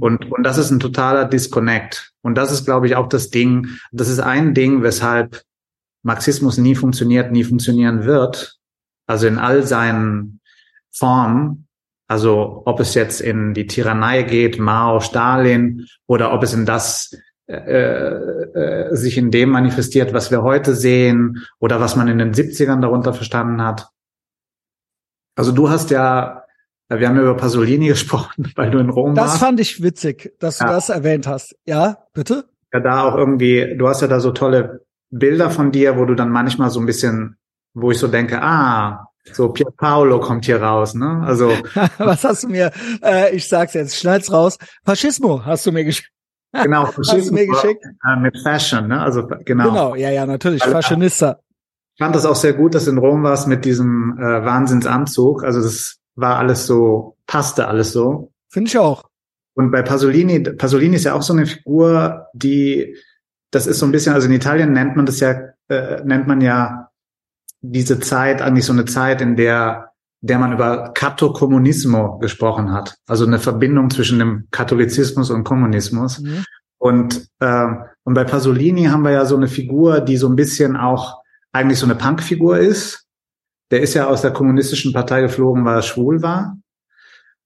Und, 0.00 0.30
und 0.30 0.42
das 0.44 0.58
ist 0.58 0.70
ein 0.70 0.80
totaler 0.80 1.26
Disconnect. 1.26 2.12
Und 2.22 2.36
das 2.36 2.50
ist, 2.50 2.64
glaube 2.64 2.86
ich, 2.86 2.96
auch 2.96 3.08
das 3.08 3.28
Ding. 3.28 3.68
Das 3.90 4.08
ist 4.08 4.20
ein 4.20 4.54
Ding, 4.54 4.82
weshalb 4.82 5.42
Marxismus 6.02 6.56
nie 6.56 6.74
funktioniert, 6.74 7.30
nie 7.30 7.44
funktionieren 7.44 8.04
wird. 8.04 8.58
Also 9.06 9.26
in 9.26 9.38
all 9.38 9.66
seinen 9.66 10.40
Formen. 10.90 11.66
Also 12.08 12.62
ob 12.64 12.80
es 12.80 12.94
jetzt 12.94 13.20
in 13.20 13.54
die 13.54 13.66
Tyrannei 13.66 14.22
geht, 14.22 14.58
Mao, 14.58 15.00
Stalin, 15.00 15.86
oder 16.06 16.32
ob 16.32 16.42
es 16.42 16.54
in 16.54 16.66
das 16.66 17.16
äh, 17.52 18.88
äh, 18.88 18.96
sich 18.96 19.18
in 19.18 19.30
dem 19.30 19.50
manifestiert, 19.50 20.12
was 20.12 20.30
wir 20.30 20.42
heute 20.42 20.74
sehen, 20.74 21.44
oder 21.58 21.80
was 21.80 21.96
man 21.96 22.08
in 22.08 22.18
den 22.18 22.32
70ern 22.32 22.80
darunter 22.80 23.14
verstanden 23.14 23.62
hat. 23.62 23.88
Also 25.34 25.52
du 25.52 25.70
hast 25.70 25.90
ja 25.90 26.42
wir 26.98 27.08
haben 27.08 27.18
über 27.18 27.36
Pasolini 27.36 27.88
gesprochen, 27.88 28.52
weil 28.56 28.70
du 28.70 28.78
in 28.78 28.90
Rom 28.90 29.14
das 29.14 29.24
warst. 29.24 29.34
Das 29.34 29.40
fand 29.40 29.60
ich 29.60 29.82
witzig, 29.82 30.34
dass 30.38 30.58
du 30.58 30.64
ja. 30.64 30.72
das 30.72 30.88
erwähnt 30.88 31.26
hast. 31.26 31.56
Ja, 31.64 31.98
bitte? 32.12 32.44
Ja, 32.72 32.80
da 32.80 33.02
auch 33.04 33.16
irgendwie, 33.16 33.76
du 33.76 33.88
hast 33.88 34.02
ja 34.02 34.08
da 34.08 34.20
so 34.20 34.32
tolle 34.32 34.84
Bilder 35.10 35.50
von 35.50 35.72
dir, 35.72 35.98
wo 35.98 36.04
du 36.04 36.14
dann 36.14 36.30
manchmal 36.30 36.70
so 36.70 36.80
ein 36.80 36.86
bisschen, 36.86 37.36
wo 37.74 37.90
ich 37.90 37.98
so 37.98 38.08
denke, 38.08 38.40
ah, 38.42 39.08
so 39.32 39.50
Pier 39.50 39.70
Paolo 39.76 40.20
kommt 40.20 40.46
hier 40.46 40.60
raus, 40.60 40.94
ne? 40.94 41.22
Also. 41.24 41.50
Was 41.98 42.24
hast 42.24 42.44
du 42.44 42.48
mir, 42.48 42.72
äh, 43.02 43.34
ich 43.34 43.48
sag's 43.48 43.74
jetzt, 43.74 43.96
schneid's 43.96 44.32
raus. 44.32 44.58
Faschismo 44.84 45.44
hast 45.44 45.66
du 45.66 45.72
mir 45.72 45.84
geschickt. 45.84 46.08
Genau, 46.52 46.86
hast 46.96 47.12
du 47.12 47.32
mir 47.32 47.46
geschickt? 47.46 47.84
Äh, 47.84 48.16
mit 48.16 48.38
Fashion, 48.38 48.88
ne? 48.88 49.00
Also, 49.00 49.26
genau. 49.44 49.68
Genau, 49.68 49.94
ja, 49.94 50.10
ja, 50.10 50.26
natürlich, 50.26 50.62
also, 50.62 50.74
Fashionista. 50.74 51.40
Ich 51.94 52.04
fand 52.04 52.14
das 52.14 52.24
auch 52.24 52.36
sehr 52.36 52.54
gut, 52.54 52.74
dass 52.74 52.86
du 52.86 52.90
in 52.90 52.98
Rom 52.98 53.22
warst 53.22 53.48
mit 53.48 53.64
diesem 53.64 54.18
äh, 54.18 54.44
Wahnsinnsanzug. 54.44 55.44
Also 55.44 55.60
das 55.60 55.98
war 56.14 56.38
alles 56.38 56.66
so, 56.66 57.16
passte 57.26 57.68
alles 57.68 57.92
so. 57.92 58.32
Finde 58.48 58.68
ich 58.68 58.78
auch. 58.78 59.04
Und 59.54 59.70
bei 59.70 59.82
Pasolini, 59.82 60.40
Pasolini 60.40 60.96
ist 60.96 61.04
ja 61.04 61.14
auch 61.14 61.22
so 61.22 61.34
eine 61.34 61.46
Figur, 61.46 62.28
die, 62.32 62.96
das 63.50 63.66
ist 63.66 63.78
so 63.78 63.86
ein 63.86 63.92
bisschen, 63.92 64.14
also 64.14 64.26
in 64.26 64.32
Italien 64.32 64.72
nennt 64.72 64.96
man 64.96 65.04
das 65.04 65.20
ja, 65.20 65.34
äh, 65.68 66.02
nennt 66.04 66.26
man 66.26 66.40
ja 66.40 66.90
diese 67.60 68.00
Zeit 68.00 68.40
eigentlich 68.40 68.64
so 68.64 68.72
eine 68.72 68.86
Zeit, 68.86 69.20
in 69.20 69.36
der 69.36 69.91
der 70.22 70.38
man 70.38 70.52
über 70.52 70.92
Catto 70.94 71.32
Kommunismo 71.32 72.18
gesprochen 72.18 72.72
hat, 72.72 72.96
also 73.06 73.26
eine 73.26 73.38
Verbindung 73.38 73.90
zwischen 73.90 74.18
dem 74.18 74.46
Katholizismus 74.50 75.30
und 75.30 75.44
Kommunismus. 75.44 76.20
Mhm. 76.20 76.44
Und 76.78 77.28
äh, 77.40 77.66
und 78.04 78.14
bei 78.14 78.24
Pasolini 78.24 78.84
haben 78.84 79.04
wir 79.04 79.12
ja 79.12 79.24
so 79.24 79.36
eine 79.36 79.48
Figur, 79.48 80.00
die 80.00 80.16
so 80.16 80.28
ein 80.28 80.36
bisschen 80.36 80.76
auch 80.76 81.22
eigentlich 81.52 81.78
so 81.78 81.86
eine 81.86 81.94
Punkfigur 81.94 82.58
ist, 82.58 83.06
der 83.70 83.80
ist 83.80 83.94
ja 83.94 84.06
aus 84.06 84.22
der 84.22 84.32
kommunistischen 84.32 84.92
Partei 84.92 85.20
geflogen, 85.20 85.64
weil 85.64 85.76
er 85.76 85.82
schwul 85.82 86.22
war. 86.22 86.58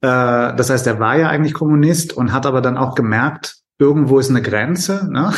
Äh, 0.00 0.56
das 0.56 0.70
heißt, 0.70 0.86
er 0.86 0.98
war 0.98 1.16
ja 1.16 1.28
eigentlich 1.28 1.54
Kommunist 1.54 2.12
und 2.12 2.32
hat 2.32 2.46
aber 2.46 2.60
dann 2.60 2.76
auch 2.76 2.94
gemerkt, 2.94 3.58
irgendwo 3.78 4.18
ist 4.18 4.30
eine 4.30 4.42
Grenze, 4.42 5.08
ne? 5.10 5.32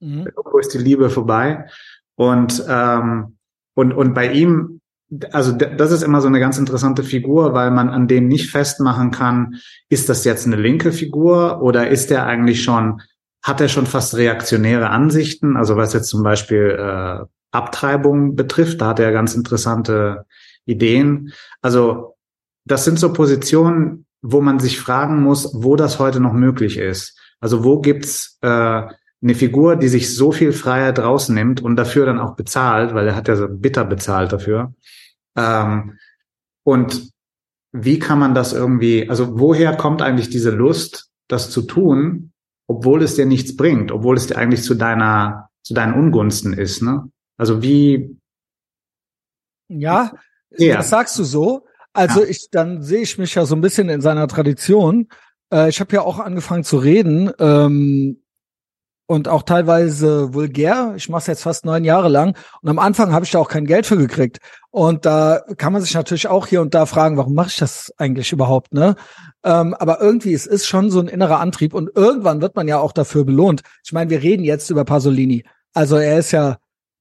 Mhm. 0.00 0.26
Irgendwo 0.26 0.58
ist 0.58 0.74
die 0.74 0.78
Liebe 0.78 1.08
vorbei. 1.10 1.66
Und, 2.16 2.62
ähm, 2.68 3.38
und, 3.74 3.92
und 3.92 4.14
bei 4.14 4.32
ihm, 4.32 4.80
also 5.30 5.52
das 5.52 5.92
ist 5.92 6.02
immer 6.02 6.20
so 6.20 6.28
eine 6.28 6.40
ganz 6.40 6.58
interessante 6.58 7.02
Figur, 7.02 7.52
weil 7.52 7.70
man 7.70 7.88
an 7.90 8.08
dem 8.08 8.28
nicht 8.28 8.50
festmachen 8.50 9.10
kann, 9.10 9.56
ist 9.88 10.08
das 10.08 10.24
jetzt 10.24 10.46
eine 10.46 10.56
linke 10.56 10.92
Figur 10.92 11.60
oder 11.62 11.88
ist 11.88 12.10
er 12.10 12.26
eigentlich 12.26 12.62
schon, 12.62 13.02
hat 13.42 13.60
er 13.60 13.68
schon 13.68 13.86
fast 13.86 14.14
reaktionäre 14.16 14.90
Ansichten? 14.90 15.56
Also 15.56 15.76
was 15.76 15.92
jetzt 15.92 16.08
zum 16.08 16.22
Beispiel 16.22 16.78
äh, 16.78 17.24
Abtreibung 17.52 18.34
betrifft. 18.34 18.80
Da 18.80 18.88
hat 18.88 18.98
er 18.98 19.12
ganz 19.12 19.34
interessante 19.34 20.24
Ideen. 20.64 21.32
Also 21.60 22.16
das 22.64 22.84
sind 22.84 22.98
so 22.98 23.12
Positionen, 23.12 24.06
wo 24.22 24.40
man 24.40 24.58
sich 24.58 24.80
fragen 24.80 25.22
muss, 25.22 25.50
wo 25.54 25.76
das 25.76 25.98
heute 25.98 26.20
noch 26.20 26.32
möglich 26.32 26.78
ist. 26.78 27.18
Also 27.40 27.64
wo 27.64 27.80
gibt's 27.80 28.38
äh, 28.40 28.48
eine 29.22 29.34
Figur, 29.34 29.76
die 29.76 29.88
sich 29.88 30.14
so 30.14 30.32
viel 30.32 30.52
Freiheit 30.52 30.98
rausnimmt 30.98 31.60
und 31.60 31.76
dafür 31.76 32.06
dann 32.06 32.18
auch 32.18 32.34
bezahlt, 32.34 32.94
weil 32.94 33.06
er 33.06 33.16
hat 33.16 33.28
ja 33.28 33.36
so 33.36 33.46
bitter 33.48 33.84
bezahlt 33.84 34.32
dafür. 34.32 34.74
Ähm, 35.36 35.98
und 36.64 37.10
wie 37.72 37.98
kann 37.98 38.18
man 38.18 38.34
das 38.34 38.52
irgendwie, 38.52 39.08
also 39.08 39.38
woher 39.38 39.76
kommt 39.76 40.02
eigentlich 40.02 40.28
diese 40.28 40.50
Lust, 40.50 41.10
das 41.28 41.50
zu 41.50 41.62
tun, 41.62 42.32
obwohl 42.68 43.02
es 43.02 43.14
dir 43.14 43.26
nichts 43.26 43.56
bringt, 43.56 43.90
obwohl 43.90 44.16
es 44.16 44.26
dir 44.26 44.36
eigentlich 44.36 44.62
zu 44.62 44.74
deiner, 44.74 45.48
zu 45.62 45.74
deinen 45.74 45.94
Ungunsten 45.94 46.52
ist, 46.52 46.82
ne? 46.82 47.10
Also 47.38 47.62
wie? 47.62 48.16
Ja, 49.68 50.12
ja. 50.50 50.76
das 50.76 50.90
sagst 50.90 51.18
du 51.18 51.24
so. 51.24 51.66
Also 51.92 52.22
ja. 52.22 52.28
ich, 52.28 52.48
dann 52.50 52.82
sehe 52.82 53.02
ich 53.02 53.18
mich 53.18 53.34
ja 53.34 53.46
so 53.46 53.54
ein 53.54 53.60
bisschen 53.60 53.88
in 53.88 54.00
seiner 54.00 54.28
Tradition. 54.28 55.08
Äh, 55.52 55.68
ich 55.68 55.80
habe 55.80 55.94
ja 55.94 56.02
auch 56.02 56.18
angefangen 56.18 56.64
zu 56.64 56.78
reden 56.78 57.30
ähm, 57.38 58.21
und 59.12 59.28
auch 59.28 59.42
teilweise 59.42 60.32
vulgär. 60.32 60.94
Ich 60.96 61.10
mache 61.10 61.20
es 61.20 61.26
jetzt 61.26 61.42
fast 61.42 61.66
neun 61.66 61.84
Jahre 61.84 62.08
lang 62.08 62.34
und 62.62 62.68
am 62.70 62.78
Anfang 62.78 63.12
habe 63.12 63.26
ich 63.26 63.30
da 63.30 63.38
auch 63.38 63.48
kein 63.48 63.66
Geld 63.66 63.84
für 63.84 63.98
gekriegt. 63.98 64.38
Und 64.70 65.04
da 65.04 65.42
kann 65.58 65.74
man 65.74 65.82
sich 65.82 65.92
natürlich 65.92 66.28
auch 66.28 66.46
hier 66.46 66.62
und 66.62 66.72
da 66.72 66.86
fragen, 66.86 67.18
warum 67.18 67.34
mache 67.34 67.48
ich 67.48 67.56
das 67.56 67.92
eigentlich 67.98 68.32
überhaupt? 68.32 68.72
Ne? 68.72 68.96
Ähm, 69.44 69.74
aber 69.74 70.00
irgendwie 70.00 70.32
es 70.32 70.46
ist 70.46 70.66
schon 70.66 70.90
so 70.90 70.98
ein 70.98 71.08
innerer 71.08 71.40
Antrieb 71.40 71.74
und 71.74 71.90
irgendwann 71.94 72.40
wird 72.40 72.56
man 72.56 72.68
ja 72.68 72.78
auch 72.78 72.92
dafür 72.92 73.24
belohnt. 73.24 73.62
Ich 73.84 73.92
meine, 73.92 74.08
wir 74.08 74.22
reden 74.22 74.44
jetzt 74.44 74.70
über 74.70 74.86
Pasolini. 74.86 75.44
Also 75.74 75.96
er 75.96 76.18
ist 76.18 76.30
ja 76.30 76.56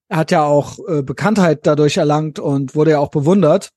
er 0.09 0.17
hat 0.17 0.31
ja 0.31 0.43
auch 0.43 0.79
äh, 0.89 1.03
Bekanntheit 1.03 1.65
dadurch 1.65 1.95
erlangt 1.95 2.37
und 2.39 2.75
wurde 2.75 2.91
ja 2.91 2.99
auch 2.99 3.11
bewundert. 3.11 3.69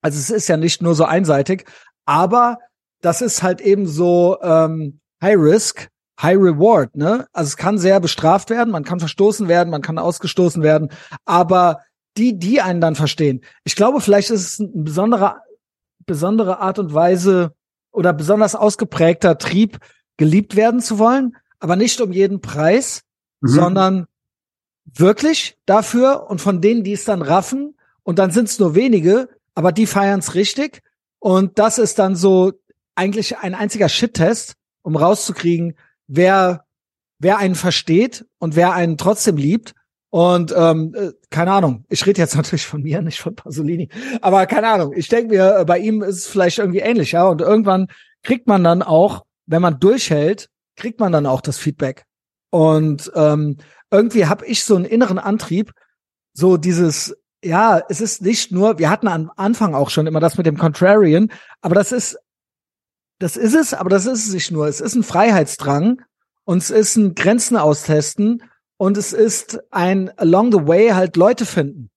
Also 0.00 0.16
es 0.16 0.30
ist 0.30 0.48
ja 0.48 0.56
nicht 0.56 0.80
nur 0.80 0.94
so 0.94 1.04
einseitig, 1.04 1.64
aber 2.04 2.58
das 3.00 3.20
ist 3.20 3.42
halt 3.42 3.60
eben 3.60 3.88
so 3.88 4.38
ähm, 4.40 5.00
High 5.20 5.36
Risk, 5.36 5.88
High 6.20 6.36
Reward, 6.36 6.96
ne? 6.96 7.26
Also 7.32 7.48
es 7.48 7.56
kann 7.56 7.78
sehr 7.78 8.00
bestraft 8.00 8.50
werden, 8.50 8.70
man 8.70 8.84
kann 8.84 9.00
verstoßen 9.00 9.48
werden, 9.48 9.70
man 9.70 9.82
kann 9.82 9.98
ausgestoßen 9.98 10.62
werden, 10.62 10.90
aber 11.24 11.80
die, 12.16 12.38
die 12.38 12.60
einen 12.60 12.80
dann 12.80 12.96
verstehen. 12.96 13.42
Ich 13.64 13.76
glaube, 13.76 14.00
vielleicht 14.00 14.30
ist 14.30 14.42
es 14.42 14.58
ein 14.58 14.84
besonderer, 14.84 15.42
besondere 16.06 16.58
Art 16.58 16.78
und 16.78 16.92
Weise 16.92 17.52
oder 17.92 18.12
besonders 18.12 18.54
ausgeprägter 18.54 19.38
Trieb, 19.38 19.78
geliebt 20.16 20.56
werden 20.56 20.80
zu 20.80 20.98
wollen, 20.98 21.36
aber 21.60 21.76
nicht 21.76 22.00
um 22.00 22.12
jeden 22.12 22.40
Preis, 22.40 23.02
mhm. 23.40 23.48
sondern 23.48 24.06
wirklich 24.84 25.56
dafür 25.66 26.28
und 26.28 26.40
von 26.40 26.60
denen, 26.60 26.82
die 26.82 26.92
es 26.92 27.04
dann 27.04 27.22
raffen, 27.22 27.74
und 28.08 28.18
dann 28.18 28.30
sind 28.30 28.48
es 28.48 28.58
nur 28.58 28.74
wenige, 28.74 29.28
aber 29.54 29.70
die 29.70 29.84
feiern 29.84 30.20
es 30.20 30.34
richtig. 30.34 30.80
Und 31.18 31.58
das 31.58 31.76
ist 31.76 31.98
dann 31.98 32.16
so 32.16 32.54
eigentlich 32.94 33.36
ein 33.36 33.54
einziger 33.54 33.90
Shit-Test, 33.90 34.54
um 34.80 34.96
rauszukriegen, 34.96 35.74
wer, 36.08 36.64
wer 37.18 37.38
einen 37.38 37.54
versteht 37.54 38.26
und 38.38 38.56
wer 38.56 38.72
einen 38.72 38.98
trotzdem 38.98 39.36
liebt. 39.36 39.74
Und 40.10 40.54
ähm, 40.56 40.94
äh, 40.96 41.12
keine 41.30 41.52
Ahnung, 41.52 41.84
ich 41.88 42.04
rede 42.06 42.20
jetzt 42.20 42.34
natürlich 42.36 42.66
von 42.66 42.82
mir, 42.82 43.02
nicht 43.02 43.20
von 43.20 43.36
Pasolini, 43.36 43.90
aber 44.22 44.46
keine 44.46 44.68
Ahnung, 44.68 44.94
ich 44.96 45.08
denke 45.08 45.34
mir, 45.34 45.58
äh, 45.58 45.64
bei 45.64 45.78
ihm 45.78 46.02
ist 46.02 46.16
es 46.16 46.26
vielleicht 46.26 46.58
irgendwie 46.58 46.80
ähnlich, 46.80 47.12
ja. 47.12 47.28
Und 47.28 47.42
irgendwann 47.42 47.88
kriegt 48.22 48.46
man 48.46 48.64
dann 48.64 48.82
auch, 48.82 49.24
wenn 49.46 49.62
man 49.62 49.78
durchhält, 49.78 50.48
kriegt 50.76 50.98
man 50.98 51.12
dann 51.12 51.26
auch 51.26 51.42
das 51.42 51.58
Feedback. 51.58 52.04
Und 52.50 53.12
ähm, 53.14 53.58
irgendwie 53.90 54.26
habe 54.26 54.46
ich 54.46 54.64
so 54.64 54.76
einen 54.76 54.86
inneren 54.86 55.18
Antrieb, 55.18 55.72
so 56.32 56.56
dieses, 56.56 57.16
ja, 57.44 57.80
es 57.88 58.00
ist 58.00 58.22
nicht 58.22 58.50
nur, 58.52 58.78
wir 58.78 58.90
hatten 58.90 59.08
am 59.08 59.30
Anfang 59.36 59.74
auch 59.74 59.90
schon 59.90 60.06
immer 60.06 60.20
das 60.20 60.38
mit 60.38 60.46
dem 60.46 60.56
Contrarian, 60.56 61.30
aber 61.60 61.74
das 61.74 61.92
ist, 61.92 62.18
das 63.18 63.36
ist 63.36 63.54
es, 63.54 63.74
aber 63.74 63.90
das 63.90 64.06
ist 64.06 64.26
es 64.26 64.32
nicht 64.32 64.50
nur. 64.50 64.66
Es 64.66 64.80
ist 64.80 64.94
ein 64.94 65.02
Freiheitsdrang 65.02 66.02
und 66.44 66.58
es 66.58 66.70
ist 66.70 66.96
ein 66.96 67.14
Grenzen 67.14 67.56
austesten 67.56 68.42
und 68.76 68.96
es 68.96 69.12
ist 69.12 69.60
ein 69.72 70.16
along 70.18 70.52
the 70.52 70.66
way 70.66 70.90
halt 70.90 71.16
Leute 71.16 71.44
finden. 71.44 71.90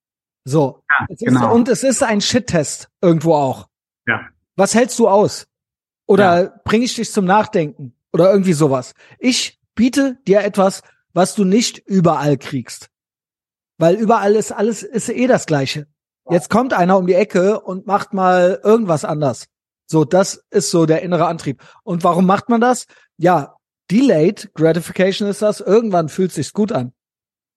So. 0.43 0.83
Ja, 0.89 1.05
es 1.09 1.19
genau. 1.19 1.47
Ist, 1.47 1.53
und 1.53 1.69
es 1.69 1.83
ist 1.83 2.03
ein 2.03 2.21
Shit-Test 2.21 2.89
irgendwo 3.01 3.35
auch. 3.35 3.67
Ja. 4.07 4.21
Was 4.55 4.73
hältst 4.73 4.97
du 4.99 5.07
aus? 5.07 5.47
Oder 6.07 6.43
ja. 6.43 6.53
bringe 6.65 6.85
ich 6.85 6.95
dich 6.95 7.11
zum 7.11 7.25
Nachdenken? 7.25 7.93
Oder 8.11 8.31
irgendwie 8.31 8.53
sowas. 8.53 8.93
Ich 9.19 9.59
biete 9.75 10.17
dir 10.27 10.41
etwas, 10.41 10.81
was 11.13 11.35
du 11.35 11.45
nicht 11.45 11.77
überall 11.77 12.37
kriegst. 12.37 12.89
Weil 13.77 13.95
überall 13.95 14.35
ist 14.35 14.51
alles, 14.51 14.83
ist 14.83 15.09
eh 15.09 15.27
das 15.27 15.45
Gleiche. 15.45 15.87
Jetzt 16.29 16.49
kommt 16.49 16.73
einer 16.73 16.97
um 16.97 17.07
die 17.07 17.13
Ecke 17.13 17.59
und 17.59 17.87
macht 17.87 18.13
mal 18.13 18.59
irgendwas 18.63 19.05
anders. 19.05 19.47
So, 19.91 20.05
das 20.05 20.45
ist 20.51 20.71
so 20.71 20.85
der 20.85 21.01
innere 21.01 21.27
Antrieb. 21.27 21.61
Und 21.83 22.05
warum 22.05 22.25
macht 22.25 22.47
man 22.47 22.61
das? 22.61 22.85
Ja, 23.17 23.57
delayed 23.91 24.49
gratification 24.53 25.27
ist 25.27 25.41
das. 25.41 25.59
Irgendwann 25.59 26.07
fühlt 26.07 26.31
sich's 26.31 26.53
gut 26.53 26.71
an. 26.71 26.93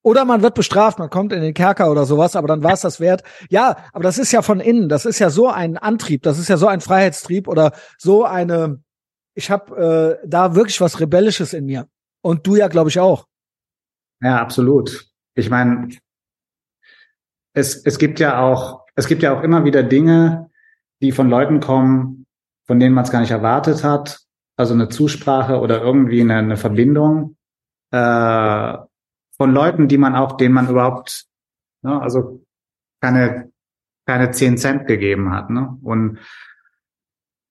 Oder 0.03 0.24
man 0.24 0.43
wird 0.43 0.57
bestraft, 0.57 0.99
man 0.99 1.11
kommt 1.11 1.32
in 1.32 1.43
den 1.43 1.55
Kerker 1.55 1.93
oder 1.93 2.07
sowas, 2.07 2.35
aber 2.35 2.49
dann 2.49 2.64
war 2.64 2.72
es 2.72 2.80
das 2.80 2.99
wert. 2.99 3.22
Ja, 3.51 3.76
aber 3.93 4.03
das 4.03 4.18
ist 4.18 4.32
ja 4.32 4.43
von 4.43 4.59
innen, 4.59 4.89
das 4.89 5.07
ist 5.07 5.20
ja 5.20 5.30
so 5.30 5.49
ein 5.49 5.78
Antrieb, 5.78 6.24
das 6.24 6.41
ist 6.41 6.49
ja 6.49 6.57
so 6.57 6.66
ein 6.66 6.80
Freiheitstrieb 6.80 7.47
oder 7.47 7.70
so 7.99 8.24
eine, 8.24 8.82
ich 9.35 9.53
habe 9.53 10.20
äh, 10.20 10.26
da 10.28 10.57
wirklich 10.57 10.80
was 10.80 10.99
Rebellisches 10.99 11.53
in 11.53 11.66
mir. 11.66 11.87
Und 12.20 12.49
du 12.49 12.57
ja, 12.57 12.66
glaube 12.66 12.91
ich, 12.91 12.99
auch. 12.99 13.28
Ja, 14.20 14.41
absolut. 14.41 15.07
Ich 15.37 15.51
meine, 15.51 15.89
es, 17.53 17.76
es 17.76 17.97
gibt 17.97 18.18
ja 18.18 18.41
auch, 18.41 18.85
es 18.97 19.07
gibt 19.07 19.22
ja 19.22 19.39
auch 19.39 19.45
immer 19.45 19.64
wieder 19.64 19.85
Dinge, 19.85 20.51
die 21.01 21.12
von 21.12 21.28
Leuten 21.28 21.61
kommen, 21.61 22.24
von 22.66 22.80
denen 22.80 22.94
man 22.94 23.04
es 23.04 23.10
gar 23.10 23.20
nicht 23.20 23.30
erwartet 23.30 23.84
hat. 23.84 24.20
Also 24.56 24.74
eine 24.74 24.88
Zusprache 24.88 25.60
oder 25.60 25.82
irgendwie 25.82 26.20
eine, 26.20 26.36
eine 26.36 26.56
Verbindung 26.56 27.36
äh, 27.90 28.76
von 29.36 29.52
Leuten, 29.52 29.88
die 29.88 29.98
man 29.98 30.14
auch, 30.14 30.36
denen 30.36 30.54
man 30.54 30.68
überhaupt, 30.68 31.26
ne, 31.82 32.00
also 32.00 32.44
keine 33.00 33.52
keine 34.06 34.30
zehn 34.30 34.58
Cent 34.58 34.86
gegeben 34.86 35.32
hat. 35.32 35.50
Ne? 35.50 35.76
Und 35.82 36.18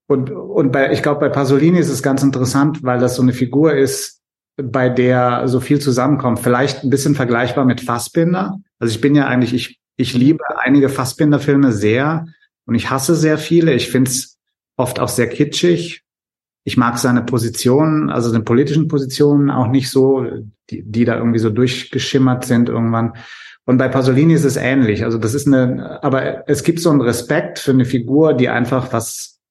und 0.08 0.30
und 0.32 0.72
bei, 0.72 0.92
ich 0.92 1.02
glaube, 1.02 1.22
bei 1.22 1.30
Pasolini 1.30 1.80
ist 1.80 1.90
es 1.90 2.04
ganz 2.04 2.24
interessant, 2.24 2.84
weil 2.84 3.00
das 3.00 3.16
so 3.16 3.22
eine 3.22 3.34
Figur 3.34 3.74
ist, 3.74 4.22
bei 4.58 4.90
der 4.90 5.48
so 5.48 5.60
viel 5.60 5.80
zusammenkommt. 5.80 6.40
Vielleicht 6.40 6.84
ein 6.84 6.90
bisschen 6.90 7.16
vergleichbar 7.16 7.66
mit 7.66 7.82
Fassbinder. 7.82 8.60
Also 8.80 8.94
ich 8.94 9.02
bin 9.02 9.16
ja 9.16 9.28
eigentlich, 9.28 9.54
ich, 9.54 9.80
ich 9.96 10.14
liebe 10.14 10.44
einige 10.60 10.90
Fassbinder-Filme 10.90 11.72
sehr 11.72 12.28
und 12.66 12.76
ich 12.76 12.90
hasse 12.90 13.16
sehr 13.16 13.38
viele. 13.38 13.74
Ich 13.74 13.90
finde 13.90 14.12
es 14.12 14.33
oft 14.78 15.00
auch 15.00 15.10
sehr 15.10 15.30
kitschig. 15.30 16.04
Ich 16.66 16.78
mag 16.78 16.98
seine 16.98 17.24
Positionen, 17.24 18.10
also 18.10 18.30
seine 18.30 18.44
politischen 18.44 18.88
Positionen 18.88 19.50
auch 19.50 19.68
nicht 19.68 19.90
so, 19.90 20.26
die, 20.70 20.84
die 20.84 21.06
da 21.06 21.18
irgendwie 21.18 21.40
so 21.40 21.50
durchgeschimmert 21.50 22.46
sind 22.46 22.70
irgendwann. 22.70 23.14
Und 23.66 23.78
bei 23.78 23.88
Pasolini 23.88 24.34
ist 24.34 24.46
es 24.46 24.58
ähnlich. 24.58 25.04
Also 25.04 25.18
das 25.18 25.34
ist 25.34 25.48
eine, 25.48 26.04
aber 26.04 26.50
es 26.50 26.64
gibt 26.64 26.80
so 26.80 26.90
einen 26.90 27.02
Respekt 27.02 27.60
für 27.60 27.72
eine 27.72 27.86
Figur, 27.86 28.34
die 28.34 28.50
einfach 28.50 28.92
was, 28.94 29.42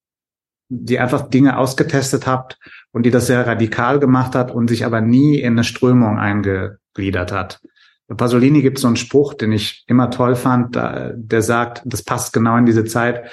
die 0.68 0.98
einfach 0.98 1.28
Dinge 1.28 1.58
ausgetestet 1.58 2.26
hat 2.26 2.58
und 2.92 3.04
die 3.04 3.10
das 3.10 3.26
sehr 3.26 3.46
radikal 3.46 4.00
gemacht 4.00 4.34
hat 4.34 4.50
und 4.50 4.68
sich 4.68 4.84
aber 4.84 5.00
nie 5.00 5.38
in 5.38 5.54
eine 5.54 5.64
Strömung 5.64 6.18
eingegliedert 6.18 7.32
hat. 7.32 7.60
Bei 8.08 8.14
Pasolini 8.14 8.60
gibt 8.60 8.78
es 8.78 8.82
so 8.82 8.88
einen 8.88 8.96
Spruch, 8.96 9.34
den 9.34 9.52
ich 9.52 9.84
immer 9.86 10.10
toll 10.10 10.34
fand, 10.34 10.76
der 10.76 11.42
sagt, 11.42 11.82
das 11.86 12.02
passt 12.02 12.32
genau 12.32 12.56
in 12.56 12.66
diese 12.66 12.84
Zeit, 12.84 13.30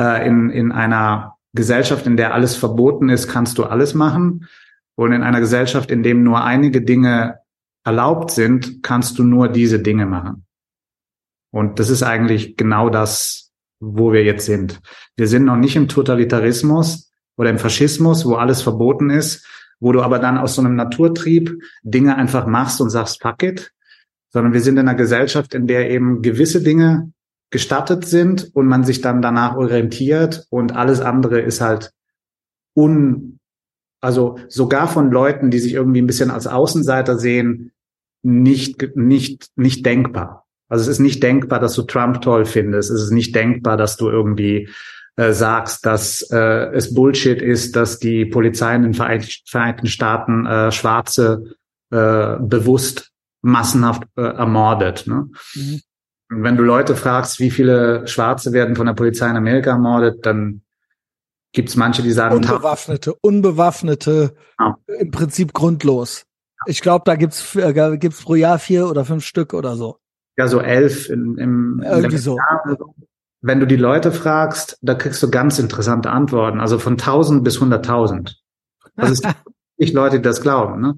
äh, 0.00 0.26
in, 0.26 0.50
in 0.50 0.72
einer 0.72 1.36
Gesellschaft, 1.52 2.06
in 2.06 2.16
der 2.16 2.34
alles 2.34 2.56
verboten 2.56 3.08
ist, 3.08 3.28
kannst 3.28 3.58
du 3.58 3.64
alles 3.64 3.94
machen. 3.94 4.48
Und 4.96 5.12
in 5.12 5.22
einer 5.22 5.40
Gesellschaft, 5.40 5.90
in 5.90 6.02
dem 6.02 6.22
nur 6.22 6.42
einige 6.44 6.82
Dinge 6.82 7.38
erlaubt 7.84 8.30
sind, 8.30 8.82
kannst 8.82 9.18
du 9.18 9.24
nur 9.24 9.48
diese 9.48 9.80
Dinge 9.80 10.06
machen. 10.06 10.46
Und 11.52 11.78
das 11.78 11.90
ist 11.90 12.02
eigentlich 12.02 12.56
genau 12.56 12.90
das, 12.90 13.52
wo 13.80 14.12
wir 14.12 14.24
jetzt 14.24 14.46
sind. 14.46 14.80
Wir 15.16 15.26
sind 15.26 15.44
noch 15.44 15.56
nicht 15.56 15.76
im 15.76 15.88
Totalitarismus, 15.88 17.10
oder 17.40 17.48
im 17.48 17.58
Faschismus, 17.58 18.26
wo 18.26 18.34
alles 18.34 18.60
verboten 18.60 19.08
ist, 19.08 19.46
wo 19.80 19.92
du 19.92 20.02
aber 20.02 20.18
dann 20.18 20.36
aus 20.36 20.56
so 20.56 20.60
einem 20.60 20.76
Naturtrieb 20.76 21.58
Dinge 21.82 22.16
einfach 22.16 22.46
machst 22.46 22.82
und 22.82 22.90
sagst, 22.90 23.22
fuck 23.22 23.42
it, 23.42 23.72
sondern 24.28 24.52
wir 24.52 24.60
sind 24.60 24.76
in 24.76 24.86
einer 24.86 24.94
Gesellschaft, 24.94 25.54
in 25.54 25.66
der 25.66 25.90
eben 25.90 26.20
gewisse 26.20 26.62
Dinge 26.62 27.14
gestattet 27.50 28.06
sind 28.06 28.50
und 28.54 28.66
man 28.66 28.84
sich 28.84 29.00
dann 29.00 29.22
danach 29.22 29.56
orientiert 29.56 30.46
und 30.50 30.76
alles 30.76 31.00
andere 31.00 31.40
ist 31.40 31.60
halt 31.60 31.92
un, 32.74 33.38
also 34.00 34.38
sogar 34.48 34.88
von 34.88 35.10
Leuten, 35.10 35.50
die 35.50 35.58
sich 35.58 35.74
irgendwie 35.74 36.00
ein 36.00 36.06
bisschen 36.06 36.30
als 36.30 36.46
Außenseiter 36.46 37.18
sehen, 37.18 37.72
nicht, 38.22 38.96
nicht, 38.96 39.48
nicht 39.56 39.84
denkbar. 39.84 40.46
Also 40.68 40.82
es 40.82 40.88
ist 40.88 41.00
nicht 41.00 41.22
denkbar, 41.22 41.58
dass 41.58 41.74
du 41.74 41.82
Trump 41.82 42.22
toll 42.22 42.44
findest. 42.44 42.90
Es 42.90 43.02
ist 43.02 43.10
nicht 43.10 43.34
denkbar, 43.34 43.76
dass 43.76 43.96
du 43.96 44.08
irgendwie 44.08 44.68
äh, 45.16 45.32
sagst, 45.32 45.84
dass 45.84 46.22
äh, 46.30 46.70
es 46.72 46.94
Bullshit 46.94 47.42
ist, 47.42 47.74
dass 47.74 47.98
die 47.98 48.24
Polizei 48.24 48.76
in 48.76 48.82
den 48.82 48.94
Vereinigten 48.94 49.88
Staaten 49.88 50.46
äh, 50.46 50.70
Schwarze 50.70 51.56
äh, 51.90 52.36
bewusst 52.40 53.10
massenhaft 53.42 54.04
äh, 54.16 54.22
ermordet. 54.22 55.06
Ne? 55.06 55.28
Mhm. 55.54 55.80
Wenn 56.30 56.56
du 56.56 56.62
Leute 56.62 56.96
fragst, 56.96 57.40
wie 57.40 57.50
viele 57.50 58.06
Schwarze 58.06 58.52
werden 58.52 58.76
von 58.76 58.86
der 58.86 58.94
Polizei 58.94 59.28
in 59.28 59.36
Amerika 59.36 59.70
ermordet, 59.70 60.24
dann 60.24 60.62
gibt 61.52 61.68
es 61.68 61.76
manche, 61.76 62.02
die 62.02 62.12
sagen 62.12 62.36
unbewaffnete, 62.36 63.14
unbewaffnete, 63.20 64.34
ja. 64.58 64.76
im 64.86 65.10
Prinzip 65.10 65.52
grundlos. 65.52 66.24
Ich 66.66 66.80
glaube, 66.80 67.02
da 67.04 67.16
gibt's 67.16 67.56
äh, 67.56 67.98
gibt's 67.98 68.22
pro 68.22 68.36
Jahr 68.36 68.58
vier 68.58 68.88
oder 68.88 69.04
fünf 69.04 69.24
Stück 69.24 69.54
oder 69.54 69.74
so. 69.74 69.98
Ja, 70.36 70.46
so 70.46 70.60
elf 70.60 71.10
im, 71.10 71.36
im 71.36 71.82
irgendwie 71.84 72.18
so. 72.18 72.36
Jahr 72.36 72.76
wenn 73.42 73.60
du 73.60 73.66
die 73.66 73.76
Leute 73.76 74.12
fragst, 74.12 74.78
da 74.82 74.94
kriegst 74.94 75.22
du 75.22 75.30
ganz 75.30 75.58
interessante 75.58 76.10
Antworten. 76.10 76.60
Also 76.60 76.78
von 76.78 76.94
1000 76.94 77.42
bis 77.42 77.58
100.000. 77.58 78.34
Also 78.96 79.12
es 79.14 79.22
gibt 79.22 79.36
nicht 79.78 79.94
Leute, 79.94 80.16
die 80.16 80.22
das 80.22 80.42
glauben. 80.42 80.80
Ne? 80.80 80.96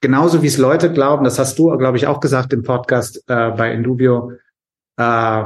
Genauso 0.00 0.42
wie 0.42 0.46
es 0.46 0.58
Leute 0.58 0.90
glauben, 0.90 1.24
das 1.24 1.38
hast 1.38 1.58
du, 1.58 1.76
glaube 1.76 1.98
ich, 1.98 2.06
auch 2.06 2.20
gesagt 2.20 2.52
im 2.52 2.62
Podcast 2.62 3.22
äh, 3.28 3.50
bei 3.50 3.72
Indubio, 3.72 4.32
äh, 4.96 5.44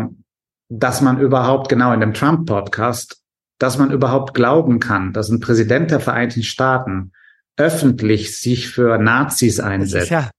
dass 0.68 1.00
man 1.00 1.20
überhaupt, 1.20 1.68
genau 1.68 1.92
in 1.92 2.00
dem 2.00 2.14
Trump-Podcast, 2.14 3.22
dass 3.58 3.78
man 3.78 3.90
überhaupt 3.90 4.34
glauben 4.34 4.80
kann, 4.80 5.12
dass 5.12 5.28
ein 5.28 5.40
Präsident 5.40 5.90
der 5.90 6.00
Vereinigten 6.00 6.42
Staaten 6.42 7.12
öffentlich 7.56 8.38
sich 8.38 8.68
für 8.68 8.98
Nazis 8.98 9.60
einsetzt. 9.60 9.94
Das 9.94 10.02
ist 10.04 10.10
ja, 10.10 10.30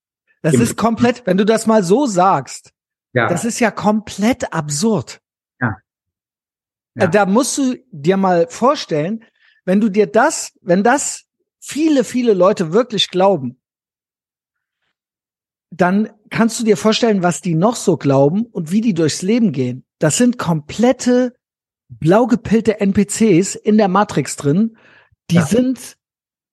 das 0.44 0.54
ist 0.54 0.78
komplett, 0.78 1.26
wenn 1.26 1.38
du 1.38 1.46
das 1.46 1.66
mal 1.66 1.84
so 1.84 2.06
sagst, 2.06 2.72
ja. 3.14 3.28
das 3.28 3.44
ist 3.44 3.60
ja 3.60 3.72
komplett 3.72 4.54
absurd. 4.54 5.20
Ja. 5.60 5.78
Äh, 6.96 7.10
da 7.10 7.26
musst 7.26 7.58
du 7.58 7.76
dir 7.92 8.18
mal 8.18 8.48
vorstellen, 8.50 9.24
wenn 9.66 9.82
du 9.82 9.90
dir 9.90 10.08
das, 10.08 10.54
wenn 10.62 10.84
das 10.84 11.24
viele, 11.60 12.04
viele 12.04 12.34
Leute 12.34 12.72
wirklich 12.72 13.10
glauben, 13.10 13.57
dann 15.70 16.10
kannst 16.30 16.60
du 16.60 16.64
dir 16.64 16.78
vorstellen, 16.78 17.24
was 17.24 17.42
die 17.42 17.56
noch 17.56 17.76
so 17.76 17.98
glauben 17.98 18.46
und 18.46 18.72
wie 18.72 18.82
die 18.82 18.94
durchs 18.94 19.22
Leben 19.22 19.52
gehen. 19.52 19.86
Das 20.00 20.18
sind 20.18 20.38
komplette 20.38 21.36
blau 21.90 22.28
gepillte 22.28 22.80
NPCs 22.80 23.56
in 23.56 23.78
der 23.78 23.88
Matrix 23.88 24.36
drin. 24.36 24.78
Die 25.30 25.36
ja. 25.36 25.46
sind 25.46 25.98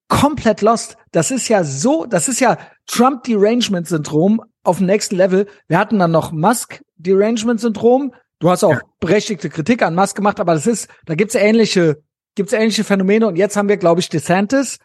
komplett 0.09 0.63
lost. 0.63 0.97
Das 1.13 1.31
ist 1.31 1.49
ja 1.49 1.65
so, 1.65 2.07
das 2.07 2.29
ist 2.29 2.41
ja 2.41 2.59
Trump 2.87 3.25
Derangement 3.25 3.87
Syndrom 3.87 4.43
auf 4.63 4.79
dem 4.79 4.87
nächsten 4.87 5.17
Level. 5.17 5.47
Wir 5.69 5.79
hatten 5.79 5.99
dann 5.99 6.11
noch 6.11 6.33
Musk 6.33 6.83
Derangement 6.97 7.61
Syndrom. 7.61 8.15
Du 8.39 8.51
hast 8.51 8.65
auch 8.65 8.73
ja. 8.73 8.81
berechtigte 9.01 9.49
Kritik 9.49 9.83
an 9.83 9.95
Musk 9.95 10.17
gemacht, 10.17 10.41
aber 10.41 10.55
das 10.55 10.67
ist, 10.67 10.89
da 11.07 11.15
gibt's 11.15 11.35
ähnliche, 11.35 12.03
gibt's 12.35 12.53
ähnliche 12.53 12.85
Phänomene 12.85 13.27
und 13.27 13.37
jetzt 13.37 13.57
haben 13.57 13.69
wir, 13.69 13.77
glaube 13.77 14.01
ich, 14.01 14.09
DeSantis, 14.09 14.79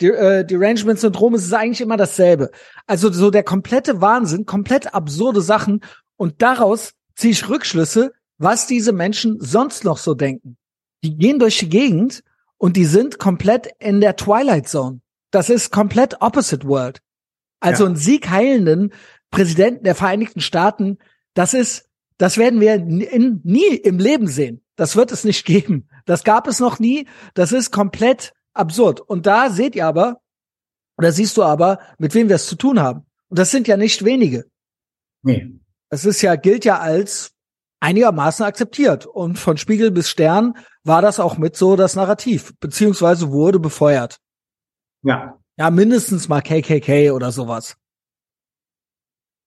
äh, 0.00 0.44
Derangement-Syndrom 0.44 1.34
ist 1.34 1.52
eigentlich 1.52 1.80
immer 1.80 1.96
dasselbe. 1.96 2.50
Also 2.86 3.12
so 3.12 3.30
der 3.30 3.44
komplette 3.44 4.00
Wahnsinn, 4.00 4.46
komplett 4.46 4.94
absurde 4.94 5.40
Sachen 5.40 5.80
und 6.16 6.42
daraus 6.42 6.94
ziehe 7.14 7.32
ich 7.32 7.48
Rückschlüsse, 7.48 8.12
was 8.38 8.66
diese 8.66 8.92
Menschen 8.92 9.38
sonst 9.40 9.84
noch 9.84 9.98
so 9.98 10.14
denken. 10.14 10.56
Die 11.02 11.16
gehen 11.16 11.38
durch 11.38 11.58
die 11.58 11.68
Gegend 11.68 12.22
und 12.58 12.76
die 12.76 12.86
sind 12.86 13.18
komplett 13.18 13.68
in 13.78 14.00
der 14.00 14.16
Twilight 14.16 14.68
Zone. 14.68 15.00
Das 15.30 15.50
ist 15.50 15.70
komplett 15.70 16.20
opposite 16.20 16.66
world. 16.66 17.00
Also 17.60 17.84
ja. 17.84 17.88
einen 17.88 17.96
siegheilenden 17.96 18.92
Präsidenten 19.30 19.84
der 19.84 19.94
Vereinigten 19.94 20.40
Staaten, 20.40 20.98
das 21.34 21.54
ist, 21.54 21.88
das 22.18 22.38
werden 22.38 22.60
wir 22.60 22.74
in, 22.74 23.40
nie 23.42 23.74
im 23.74 23.98
Leben 23.98 24.28
sehen. 24.28 24.62
Das 24.76 24.96
wird 24.96 25.12
es 25.12 25.24
nicht 25.24 25.44
geben. 25.44 25.88
Das 26.04 26.24
gab 26.24 26.46
es 26.46 26.60
noch 26.60 26.78
nie. 26.78 27.06
Das 27.34 27.52
ist 27.52 27.70
komplett 27.70 28.32
absurd. 28.54 29.00
Und 29.00 29.26
da 29.26 29.50
seht 29.50 29.76
ihr 29.76 29.86
aber, 29.86 30.20
oder 30.96 31.12
siehst 31.12 31.36
du 31.36 31.42
aber, 31.42 31.80
mit 31.98 32.14
wem 32.14 32.28
wir 32.28 32.36
es 32.36 32.46
zu 32.46 32.56
tun 32.56 32.80
haben. 32.80 33.06
Und 33.28 33.38
das 33.38 33.50
sind 33.50 33.68
ja 33.68 33.76
nicht 33.76 34.04
wenige. 34.04 34.44
Nee. 35.22 35.58
Es 35.90 36.04
ist 36.04 36.22
ja, 36.22 36.36
gilt 36.36 36.64
ja 36.64 36.78
als 36.78 37.32
einigermaßen 37.80 38.44
akzeptiert. 38.44 39.06
Und 39.06 39.38
von 39.38 39.56
Spiegel 39.56 39.90
bis 39.90 40.08
Stern 40.08 40.54
war 40.84 41.02
das 41.02 41.20
auch 41.20 41.36
mit 41.36 41.56
so 41.56 41.76
das 41.76 41.96
Narrativ, 41.96 42.54
beziehungsweise 42.60 43.30
wurde 43.30 43.58
befeuert. 43.58 44.18
Ja. 45.02 45.38
Ja, 45.56 45.70
mindestens 45.70 46.28
mal 46.28 46.40
KKK 46.40 47.12
oder 47.12 47.30
sowas. 47.30 47.76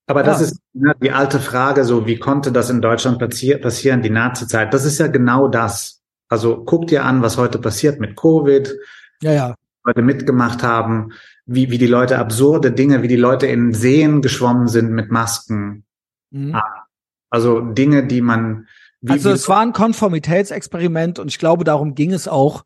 Aber 0.10 0.24
das 0.24 0.40
ja. 0.40 0.46
ist 0.46 0.62
ne, 0.74 0.96
die 1.02 1.12
alte 1.12 1.40
Frage, 1.40 1.84
so 1.84 2.06
wie 2.06 2.18
konnte 2.18 2.52
das 2.52 2.70
in 2.70 2.82
Deutschland 2.82 3.20
passi 3.20 3.56
passieren, 3.58 4.02
die 4.02 4.10
Nazi-Zeit? 4.10 4.74
Das 4.74 4.86
ist 4.86 5.00
ja 5.00 5.08
genau 5.08 5.50
das. 5.50 6.02
Also 6.30 6.64
guck 6.64 6.88
dir 6.88 7.04
an, 7.04 7.22
was 7.22 7.38
heute 7.38 7.60
passiert 7.60 8.00
mit 8.00 8.16
Covid. 8.16 8.74
Ja, 9.22 9.32
ja. 9.34 9.56
Leute 9.84 10.02
mitgemacht 10.02 10.64
haben, 10.64 11.14
wie, 11.46 11.72
wie 11.72 11.78
die 11.78 11.88
Leute 11.88 12.20
absurde 12.20 12.72
Dinge, 12.72 13.02
wie 13.04 13.08
die 13.08 13.16
Leute 13.16 13.48
in 13.48 13.74
Seen 13.74 14.22
geschwommen 14.22 14.68
sind 14.68 14.92
mit 14.92 15.12
Masken. 15.12 15.86
Mhm. 16.30 16.56
Ah, 16.56 16.86
also 17.30 17.62
Dinge, 17.62 18.06
die 18.06 18.22
man. 18.22 18.68
Wie, 19.02 19.14
also 19.14 19.32
es 19.32 19.48
war 19.48 19.62
ein 19.62 19.74
Konformitätsexperiment 19.74 21.20
und 21.20 21.30
ich 21.30 21.40
glaube, 21.40 21.64
darum 21.64 21.96
ging 21.96 22.12
es 22.12 22.28
auch 22.28 22.64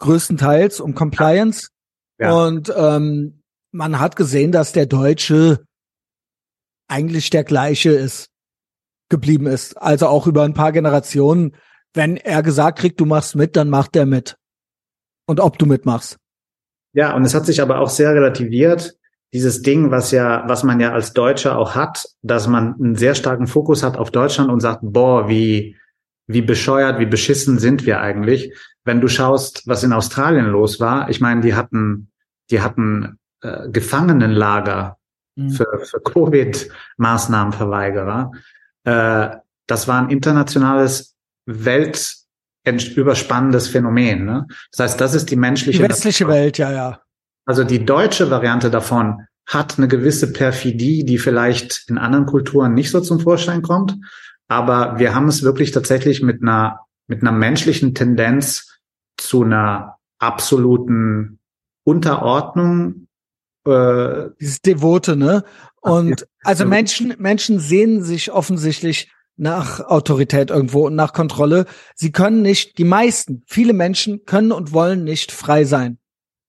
größtenteils 0.00 0.80
um 0.80 0.94
Compliance. 0.94 1.68
Ja. 2.18 2.32
Und 2.32 2.72
ähm, 2.76 3.42
man 3.70 4.00
hat 4.00 4.16
gesehen, 4.16 4.52
dass 4.52 4.72
der 4.72 4.86
Deutsche 4.86 5.64
eigentlich 6.88 7.30
der 7.30 7.44
gleiche 7.44 7.90
ist, 7.90 8.30
geblieben 9.08 9.46
ist. 9.46 9.80
Also 9.80 10.06
auch 10.08 10.26
über 10.26 10.42
ein 10.42 10.54
paar 10.54 10.72
Generationen. 10.72 11.56
Wenn 11.92 12.16
er 12.16 12.42
gesagt 12.42 12.78
kriegt, 12.80 13.00
du 13.00 13.06
machst 13.06 13.36
mit, 13.36 13.56
dann 13.56 13.70
macht 13.70 13.94
er 13.96 14.06
mit. 14.06 14.36
Und 15.26 15.40
ob 15.40 15.58
du 15.58 15.66
mitmachst. 15.66 16.18
Ja, 16.92 17.14
und 17.14 17.24
es 17.24 17.34
hat 17.34 17.46
sich 17.46 17.60
aber 17.60 17.80
auch 17.80 17.88
sehr 17.88 18.14
relativiert 18.14 18.96
dieses 19.34 19.60
Ding, 19.62 19.90
was 19.90 20.12
ja, 20.12 20.44
was 20.46 20.62
man 20.62 20.78
ja 20.78 20.92
als 20.92 21.12
Deutscher 21.12 21.58
auch 21.58 21.74
hat, 21.74 22.06
dass 22.22 22.46
man 22.46 22.74
einen 22.74 22.94
sehr 22.94 23.16
starken 23.16 23.48
Fokus 23.48 23.82
hat 23.82 23.96
auf 23.96 24.12
Deutschland 24.12 24.48
und 24.48 24.60
sagt, 24.60 24.78
boah, 24.82 25.28
wie, 25.28 25.76
wie 26.28 26.40
bescheuert, 26.40 27.00
wie 27.00 27.06
beschissen 27.06 27.58
sind 27.58 27.84
wir 27.84 28.00
eigentlich. 28.00 28.54
Wenn 28.84 29.00
du 29.00 29.08
schaust, 29.08 29.66
was 29.66 29.82
in 29.82 29.92
Australien 29.92 30.46
los 30.46 30.78
war, 30.78 31.10
ich 31.10 31.20
meine, 31.20 31.40
die 31.40 31.54
hatten, 31.54 32.12
die 32.52 32.60
hatten 32.60 33.18
äh, 33.40 33.68
Gefangenenlager 33.70 34.98
mhm. 35.34 35.50
für, 35.50 35.80
für 35.82 35.98
Covid-Maßnahmenverweigerer. 35.98 38.30
Äh, 38.84 39.30
das 39.66 39.88
war 39.88 40.00
ein 40.00 40.10
internationales 40.10 41.16
weltüberspannendes 42.64 43.68
Phänomen. 43.68 44.24
Ne? 44.24 44.46
Das 44.72 44.80
heißt, 44.80 45.00
das 45.00 45.14
ist 45.14 45.30
die 45.30 45.36
menschliche. 45.36 45.82
Die 45.82 45.88
westliche 45.88 46.26
Welt, 46.28 46.58
ja, 46.58 46.72
ja. 46.72 47.00
Also 47.46 47.64
die 47.64 47.84
deutsche 47.84 48.30
Variante 48.30 48.70
davon 48.70 49.26
hat 49.46 49.76
eine 49.76 49.88
gewisse 49.88 50.32
Perfidie, 50.32 51.04
die 51.04 51.18
vielleicht 51.18 51.84
in 51.88 51.98
anderen 51.98 52.26
Kulturen 52.26 52.72
nicht 52.74 52.90
so 52.90 53.00
zum 53.00 53.20
Vorschein 53.20 53.62
kommt. 53.62 53.96
Aber 54.48 54.98
wir 54.98 55.14
haben 55.14 55.28
es 55.28 55.42
wirklich 55.42 55.70
tatsächlich 55.70 56.22
mit 56.22 56.42
einer, 56.42 56.80
mit 57.06 57.22
einer 57.22 57.32
menschlichen 57.32 57.94
Tendenz 57.94 58.78
zu 59.18 59.42
einer 59.42 59.98
absoluten 60.18 61.38
Unterordnung. 61.84 63.08
Äh, 63.66 64.30
Dieses 64.40 64.60
Devote, 64.62 65.16
ne? 65.16 65.44
Und 65.80 66.26
also 66.42 66.64
Menschen, 66.64 67.14
Menschen 67.18 67.58
sehen 67.58 68.02
sich 68.02 68.32
offensichtlich 68.32 69.10
nach 69.36 69.80
Autorität 69.80 70.50
irgendwo 70.50 70.86
und 70.86 70.94
nach 70.94 71.12
Kontrolle. 71.12 71.66
Sie 71.94 72.12
können 72.12 72.42
nicht, 72.42 72.78
die 72.78 72.84
meisten, 72.84 73.42
viele 73.46 73.72
Menschen 73.72 74.24
können 74.24 74.52
und 74.52 74.72
wollen 74.72 75.04
nicht 75.04 75.32
frei 75.32 75.64
sein. 75.64 75.98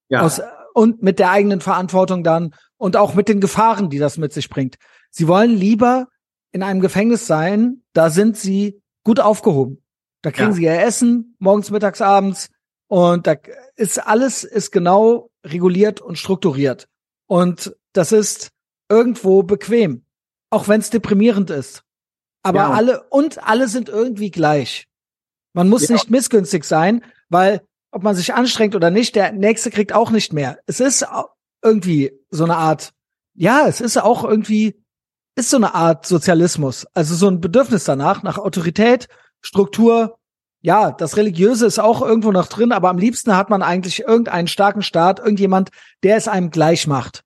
Ja. 0.09 0.21
Aus 0.21 0.41
und 0.73 1.01
mit 1.01 1.19
der 1.19 1.31
eigenen 1.31 1.61
Verantwortung 1.61 2.23
dann 2.23 2.53
und 2.77 2.97
auch 2.97 3.15
mit 3.15 3.29
den 3.29 3.39
Gefahren, 3.39 3.89
die 3.89 3.97
das 3.97 4.17
mit 4.17 4.33
sich 4.33 4.49
bringt. 4.49 4.75
Sie 5.09 5.27
wollen 5.27 5.51
lieber 5.51 6.07
in 6.51 6.63
einem 6.63 6.81
Gefängnis 6.81 7.27
sein, 7.27 7.83
da 7.93 8.09
sind 8.09 8.37
sie 8.37 8.81
gut 9.03 9.19
aufgehoben. 9.19 9.83
Da 10.21 10.31
kriegen 10.31 10.49
ja. 10.49 10.55
sie 10.55 10.63
ihr 10.63 10.81
Essen 10.81 11.35
morgens, 11.39 11.71
mittags, 11.71 12.01
abends 12.01 12.49
und 12.87 13.25
da 13.25 13.35
ist 13.75 14.05
alles 14.05 14.43
ist 14.43 14.71
genau 14.71 15.29
reguliert 15.45 16.01
und 16.01 16.17
strukturiert. 16.17 16.87
Und 17.27 17.75
das 17.93 18.11
ist 18.11 18.49
irgendwo 18.89 19.43
bequem, 19.43 20.05
auch 20.49 20.67
wenn 20.67 20.81
es 20.81 20.89
deprimierend 20.89 21.49
ist. 21.49 21.83
Aber 22.45 22.59
ja. 22.59 22.71
alle 22.71 23.03
und 23.09 23.43
alle 23.43 23.67
sind 23.67 23.89
irgendwie 23.89 24.29
gleich. 24.29 24.87
Man 25.53 25.67
muss 25.67 25.87
ja. 25.87 25.93
nicht 25.93 26.11
missgünstig 26.11 26.63
sein, 26.63 27.03
weil 27.27 27.61
ob 27.91 28.03
man 28.03 28.13
sich 28.15 28.35
anstrengt 28.35 28.75
oder 28.75 28.91
nicht, 28.91 29.15
der 29.15 29.31
nächste 29.31 29.71
kriegt 29.71 29.93
auch 29.93 30.11
nicht 30.11 30.31
mehr. 30.31 30.59
Es 30.67 30.79
ist 30.79 31.07
irgendwie 31.63 32.11
so 32.29 32.43
eine 32.43 32.57
Art, 32.57 32.91
ja, 33.33 33.65
es 33.67 33.81
ist 33.81 33.97
auch 33.97 34.23
irgendwie, 34.23 34.79
ist 35.35 35.49
so 35.49 35.57
eine 35.57 35.73
Art 35.73 36.05
Sozialismus. 36.05 36.85
Also 36.93 37.15
so 37.15 37.27
ein 37.29 37.41
Bedürfnis 37.41 37.83
danach, 37.83 38.21
nach 38.21 38.37
Autorität, 38.37 39.07
Struktur. 39.41 40.19
Ja, 40.61 40.91
das 40.91 41.17
Religiöse 41.17 41.65
ist 41.65 41.79
auch 41.79 42.03
irgendwo 42.03 42.31
noch 42.31 42.47
drin, 42.47 42.71
aber 42.71 42.89
am 42.89 42.99
liebsten 42.99 43.35
hat 43.35 43.49
man 43.49 43.63
eigentlich 43.63 44.01
irgendeinen 44.01 44.47
starken 44.47 44.83
Staat, 44.83 45.17
irgendjemand, 45.17 45.69
der 46.03 46.17
es 46.17 46.27
einem 46.27 46.51
gleich 46.51 46.85
macht. 46.85 47.23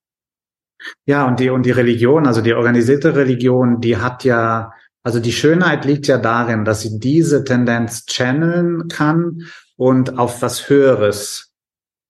Ja, 1.06 1.28
und 1.28 1.42
die, 1.42 1.50
und 1.50 1.66
die 1.66 1.72
Religion, 1.72 2.26
also 2.26 2.40
die 2.40 2.54
organisierte 2.54 3.16
Religion, 3.16 3.82
die 3.82 3.98
hat 3.98 4.24
ja, 4.24 4.72
also 5.10 5.20
die 5.20 5.32
Schönheit 5.32 5.86
liegt 5.86 6.06
ja 6.06 6.20
darin, 6.20 6.66
dass 6.66 6.82
sie 6.82 7.00
diese 7.00 7.44
Tendenz 7.44 8.06
channeln 8.06 8.90
kann 8.90 9.48
und 9.76 10.20
auf 10.20 10.44
was 10.44 10.70
Höheres 10.70 11.52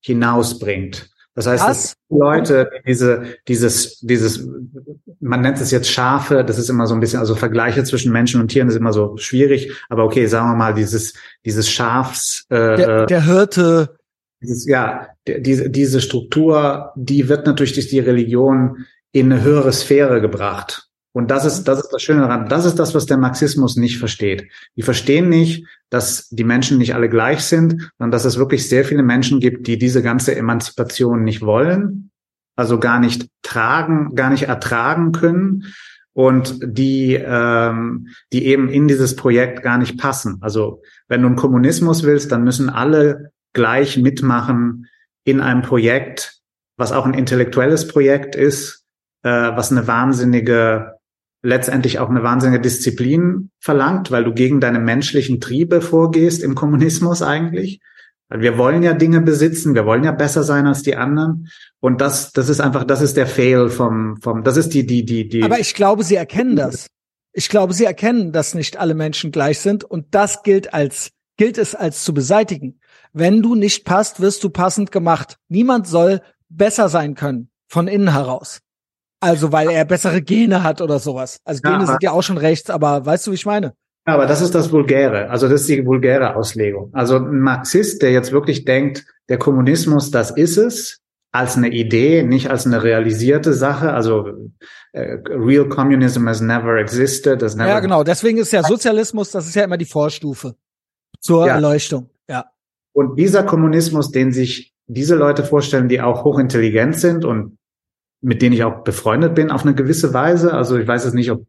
hinausbringt. 0.02 1.10
Das 1.34 1.48
heißt, 1.48 1.66
dass 1.66 1.94
Leute, 2.10 2.70
diese, 2.86 3.38
dieses, 3.48 4.02
dieses, 4.02 4.46
man 5.22 5.40
nennt 5.40 5.62
es 5.62 5.72
jetzt 5.72 5.90
Schafe, 5.90 6.44
das 6.44 6.60
ist 6.60 6.68
immer 6.68 6.88
so 6.88 6.94
ein 6.94 7.00
bisschen, 7.00 7.22
also 7.22 7.36
Vergleiche 7.36 7.86
zwischen 7.86 8.12
Menschen 8.12 8.42
und 8.42 8.50
Tieren 8.50 8.68
ist 8.68 8.76
immer 8.76 8.92
so 8.92 9.16
schwierig, 9.16 9.72
aber 9.88 10.04
okay, 10.04 10.26
sagen 10.26 10.50
wir 10.50 10.58
mal, 10.58 10.74
dieses, 10.74 11.14
dieses 11.46 11.70
Schafs, 11.70 12.48
äh, 12.50 12.76
der, 12.76 13.06
der 13.06 13.24
Hirte, 13.24 13.96
dieses, 14.42 14.68
ja, 14.68 15.08
der, 15.26 15.40
diese, 15.40 15.70
diese 15.70 16.02
Struktur, 16.02 16.92
die 16.98 17.30
wird 17.30 17.46
natürlich 17.46 17.76
durch 17.76 17.88
die 17.88 18.00
Religion 18.00 18.86
in 19.14 19.32
eine 19.32 19.42
höhere 19.42 19.72
Sphäre 19.72 20.20
gebracht. 20.20 20.89
Und 21.12 21.32
das 21.32 21.46
ist, 21.46 21.64
das 21.64 21.80
ist 21.80 21.90
das 21.90 22.02
Schöne 22.02 22.22
daran. 22.22 22.48
Das 22.50 22.66
ist 22.66 22.78
das, 22.78 22.94
was 22.94 23.06
der 23.06 23.18
Marxismus 23.18 23.76
nicht 23.76 23.98
versteht. 23.98 24.52
Die 24.76 24.84
verstehen 24.84 25.28
nicht, 25.28 25.66
dass 25.90 26.30
die 26.30 26.44
Menschen 26.44 26.78
nicht 26.78 26.94
alle 26.94 27.10
gleich 27.10 27.42
sind, 27.42 27.92
sondern 27.98 28.12
dass 28.12 28.26
es 28.26 28.38
wirklich 28.38 28.70
sehr 28.70 28.86
viele 28.86 29.02
Menschen 29.02 29.40
gibt, 29.40 29.66
die 29.68 29.78
diese 29.78 30.04
ganze 30.04 30.36
Emanzipation 30.36 31.24
nicht 31.24 31.42
wollen, 31.42 32.12
also 32.56 32.80
gar 32.80 33.00
nicht 33.00 33.28
tragen, 33.42 34.14
gar 34.16 34.30
nicht 34.30 34.44
ertragen 34.44 35.12
können 35.12 35.74
und 36.14 36.60
die, 36.62 37.16
ähm, 37.16 38.10
die 38.32 38.46
eben 38.46 38.70
in 38.70 38.88
dieses 38.88 39.16
Projekt 39.16 39.64
gar 39.64 39.78
nicht 39.78 39.98
passen. 39.98 40.38
Also 40.42 40.84
wenn 41.08 41.22
du 41.22 41.28
einen 41.28 41.36
Kommunismus 41.36 42.04
willst, 42.04 42.32
dann 42.32 42.44
müssen 42.44 42.70
alle 42.70 43.32
gleich 43.54 43.98
mitmachen 43.98 44.88
in 45.24 45.42
einem 45.42 45.64
Projekt, 45.64 46.42
was 46.78 46.92
auch 46.92 47.06
ein 47.06 47.14
intellektuelles 47.14 47.88
Projekt 47.88 48.36
ist, 48.36 48.86
äh, 49.24 49.30
was 49.30 49.72
eine 49.72 49.88
wahnsinnige 49.88 50.99
letztendlich 51.42 52.00
auch 52.00 52.10
eine 52.10 52.24
wahnsinnige 52.24 52.62
Disziplin 52.62 53.52
verlangt, 53.60 54.12
weil 54.12 54.24
du 54.24 54.34
gegen 54.34 54.60
deine 54.60 54.80
menschlichen 54.80 55.40
Triebe 55.40 55.82
vorgehst 55.82 56.44
im 56.44 56.56
Kommunismus 56.56 57.22
eigentlich. 57.22 57.80
Weil 58.28 58.42
wir 58.42 58.58
wollen 58.58 58.84
ja 58.84 58.94
Dinge 58.94 59.22
besitzen, 59.22 59.74
wir 59.74 59.86
wollen 59.86 60.04
ja 60.04 60.12
besser 60.12 60.44
sein 60.44 60.68
als 60.68 60.84
die 60.84 60.96
anderen. 60.96 61.50
Und 61.80 62.02
das, 62.02 62.32
das 62.32 62.50
ist 62.50 62.60
einfach, 62.60 62.84
das 62.84 63.02
ist 63.02 63.18
der 63.18 63.26
Fail 63.26 63.70
vom, 63.70 64.18
vom, 64.22 64.44
das 64.44 64.58
ist 64.58 64.74
die, 64.74 64.86
die, 64.86 65.04
die, 65.04 65.28
die. 65.28 65.44
Aber 65.44 65.60
ich 65.60 65.74
glaube, 65.74 66.04
sie 66.04 66.16
erkennen 66.16 66.56
das. 66.56 66.88
Ich 67.32 67.50
glaube, 67.50 67.74
sie 67.74 67.86
erkennen, 67.86 68.32
dass 68.32 68.54
nicht 68.54 68.78
alle 68.78 68.94
Menschen 68.94 69.32
gleich 69.32 69.60
sind 69.60 69.84
und 69.84 70.08
das 70.12 70.44
gilt 70.44 70.74
als, 70.74 71.12
gilt 71.38 71.58
es 71.58 71.74
als 71.74 72.04
zu 72.04 72.14
beseitigen. 72.14 72.80
Wenn 73.14 73.42
du 73.42 73.56
nicht 73.56 73.86
passt, 73.86 74.20
wirst 74.20 74.44
du 74.44 74.50
passend 74.50 74.92
gemacht. 74.92 75.38
Niemand 75.48 75.88
soll 75.88 76.22
besser 76.50 76.90
sein 76.90 77.16
können 77.16 77.50
von 77.68 77.88
innen 77.88 78.12
heraus. 78.12 78.60
Also, 79.20 79.52
weil 79.52 79.70
er 79.70 79.86
bessere 79.86 80.22
Gene 80.22 80.64
hat 80.64 80.82
oder 80.82 81.00
sowas. 81.00 81.40
Also 81.44 81.62
Gene 81.62 81.80
ja, 81.80 81.86
sind 81.86 82.04
ja 82.04 82.12
auch 82.12 82.24
schon 82.24 82.38
rechts, 82.38 82.70
aber 82.70 83.06
weißt 83.06 83.28
du, 83.28 83.32
wie 83.32 83.36
ich 83.36 83.46
meine? 83.46 83.74
Ja, 84.08 84.16
aber 84.16 84.26
das 84.26 84.42
ist 84.42 84.56
das 84.56 84.72
Vulgäre. 84.72 85.30
Also 85.30 85.48
das 85.48 85.62
ist 85.62 85.70
die 85.70 85.86
vulgäre 85.86 86.36
Auslegung. 86.36 86.90
Also 86.94 87.18
ein 87.18 87.42
Marxist, 87.42 88.02
der 88.02 88.12
jetzt 88.12 88.32
wirklich 88.32 88.66
denkt, 88.66 89.06
der 89.28 89.38
Kommunismus, 89.38 90.10
das 90.10 90.32
ist 90.32 90.58
es, 90.58 91.02
als 91.32 91.58
eine 91.58 91.70
Idee, 91.70 92.24
nicht 92.24 92.50
als 92.50 92.66
eine 92.66 92.82
realisierte 92.82 93.54
Sache. 93.54 93.94
Also 93.94 94.30
äh, 94.94 95.18
real 95.28 95.70
communism 95.70 96.28
has 96.28 96.42
never 96.42 96.78
existed. 96.78 97.44
Has 97.44 97.56
never 97.56 97.70
ja, 97.70 97.80
genau. 97.82 98.04
Deswegen 98.04 98.40
ist 98.40 98.52
ja 98.52 98.64
Sozialismus, 98.64 99.30
das 99.32 99.48
ist 99.48 99.56
ja 99.56 99.64
immer 99.64 99.78
die 99.78 99.86
Vorstufe 99.86 100.56
zur 101.20 101.46
ja. 101.46 101.56
Erleuchtung. 101.56 102.10
Ja. 102.28 102.46
Und 102.94 103.20
dieser 103.20 103.44
Kommunismus, 103.44 104.12
den 104.12 104.32
sich 104.32 104.74
diese 104.88 105.16
Leute 105.16 105.44
vorstellen, 105.44 105.88
die 105.88 106.02
auch 106.02 106.24
hochintelligent 106.24 106.96
sind 106.96 107.26
und 107.26 107.59
mit 108.22 108.42
denen 108.42 108.54
ich 108.54 108.64
auch 108.64 108.84
befreundet 108.84 109.36
bin 109.36 109.52
auf 109.52 109.64
eine 109.64 109.76
gewisse 109.76 110.14
Weise. 110.14 110.54
Also 110.54 110.78
ich 110.78 110.88
weiß 110.88 111.06
es 111.06 111.14
nicht, 111.14 111.32
ob 111.32 111.46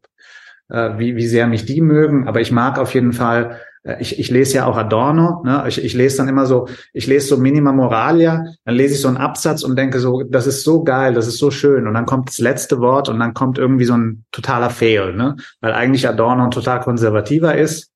äh, 0.69 0.99
wie, 0.99 1.17
wie 1.17 1.27
sehr 1.27 1.47
mich 1.47 1.65
die 1.65 1.81
mögen, 1.81 2.29
aber 2.29 2.41
ich 2.41 2.53
mag 2.53 2.79
auf 2.79 2.95
jeden 2.95 3.13
Fall 3.13 3.61
äh, 3.83 3.97
ich, 4.01 4.19
ich 4.19 4.31
lese 4.31 4.57
ja 4.57 4.67
auch 4.67 4.77
Adorno, 4.77 5.43
ne? 5.45 5.65
ich, 5.67 5.83
ich 5.83 5.95
lese 5.95 6.19
dann 6.19 6.29
immer 6.29 6.47
so, 6.47 6.69
ich 6.93 7.07
lese 7.07 7.29
so 7.29 7.37
Minima 7.37 7.73
Moralia, 7.73 8.45
dann 8.65 8.75
lese 8.75 8.95
ich 8.95 9.01
so 9.01 9.09
einen 9.09 9.17
Absatz 9.17 9.63
und 9.63 9.77
denke 9.77 10.01
so, 10.01 10.23
das 10.23 10.47
ist 10.47 10.65
so 10.65 10.85
geil, 10.85 11.15
das 11.15 11.27
ist 11.27 11.39
so 11.39 11.51
schön 11.51 11.87
und 11.87 11.95
dann 11.95 12.07
kommt 12.07 12.29
das 12.29 12.39
letzte 12.39 12.81
Wort 12.81 13.09
und 13.09 13.19
dann 13.19 13.35
kommt 13.35 13.59
irgendwie 13.59 13.85
so 13.85 13.95
ein 13.95 14.25
totaler 14.33 14.71
Fail, 14.71 15.15
ne? 15.15 15.37
weil 15.61 15.73
eigentlich 15.73 16.09
Adorno 16.09 16.45
ein 16.45 16.51
total 16.51 16.81
konservativer 16.81 17.57
ist. 17.57 17.91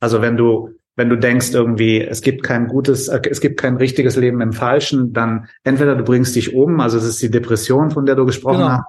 Also 0.00 0.20
wenn 0.20 0.36
du 0.36 0.70
wenn 0.96 1.10
du 1.10 1.16
denkst 1.16 1.52
irgendwie, 1.52 2.00
es 2.00 2.22
gibt 2.22 2.42
kein 2.42 2.66
gutes, 2.66 3.08
äh, 3.08 3.20
es 3.30 3.40
gibt 3.40 3.60
kein 3.60 3.76
richtiges 3.76 4.16
Leben 4.16 4.40
im 4.40 4.52
Falschen, 4.52 5.12
dann 5.12 5.48
entweder 5.62 5.94
du 5.94 6.04
bringst 6.04 6.34
dich 6.34 6.54
um, 6.54 6.80
also 6.80 6.98
es 6.98 7.04
ist 7.04 7.22
die 7.22 7.30
Depression, 7.30 7.90
von 7.90 8.06
der 8.06 8.16
du 8.16 8.24
gesprochen 8.24 8.58
genau. 8.58 8.68
hast, 8.70 8.84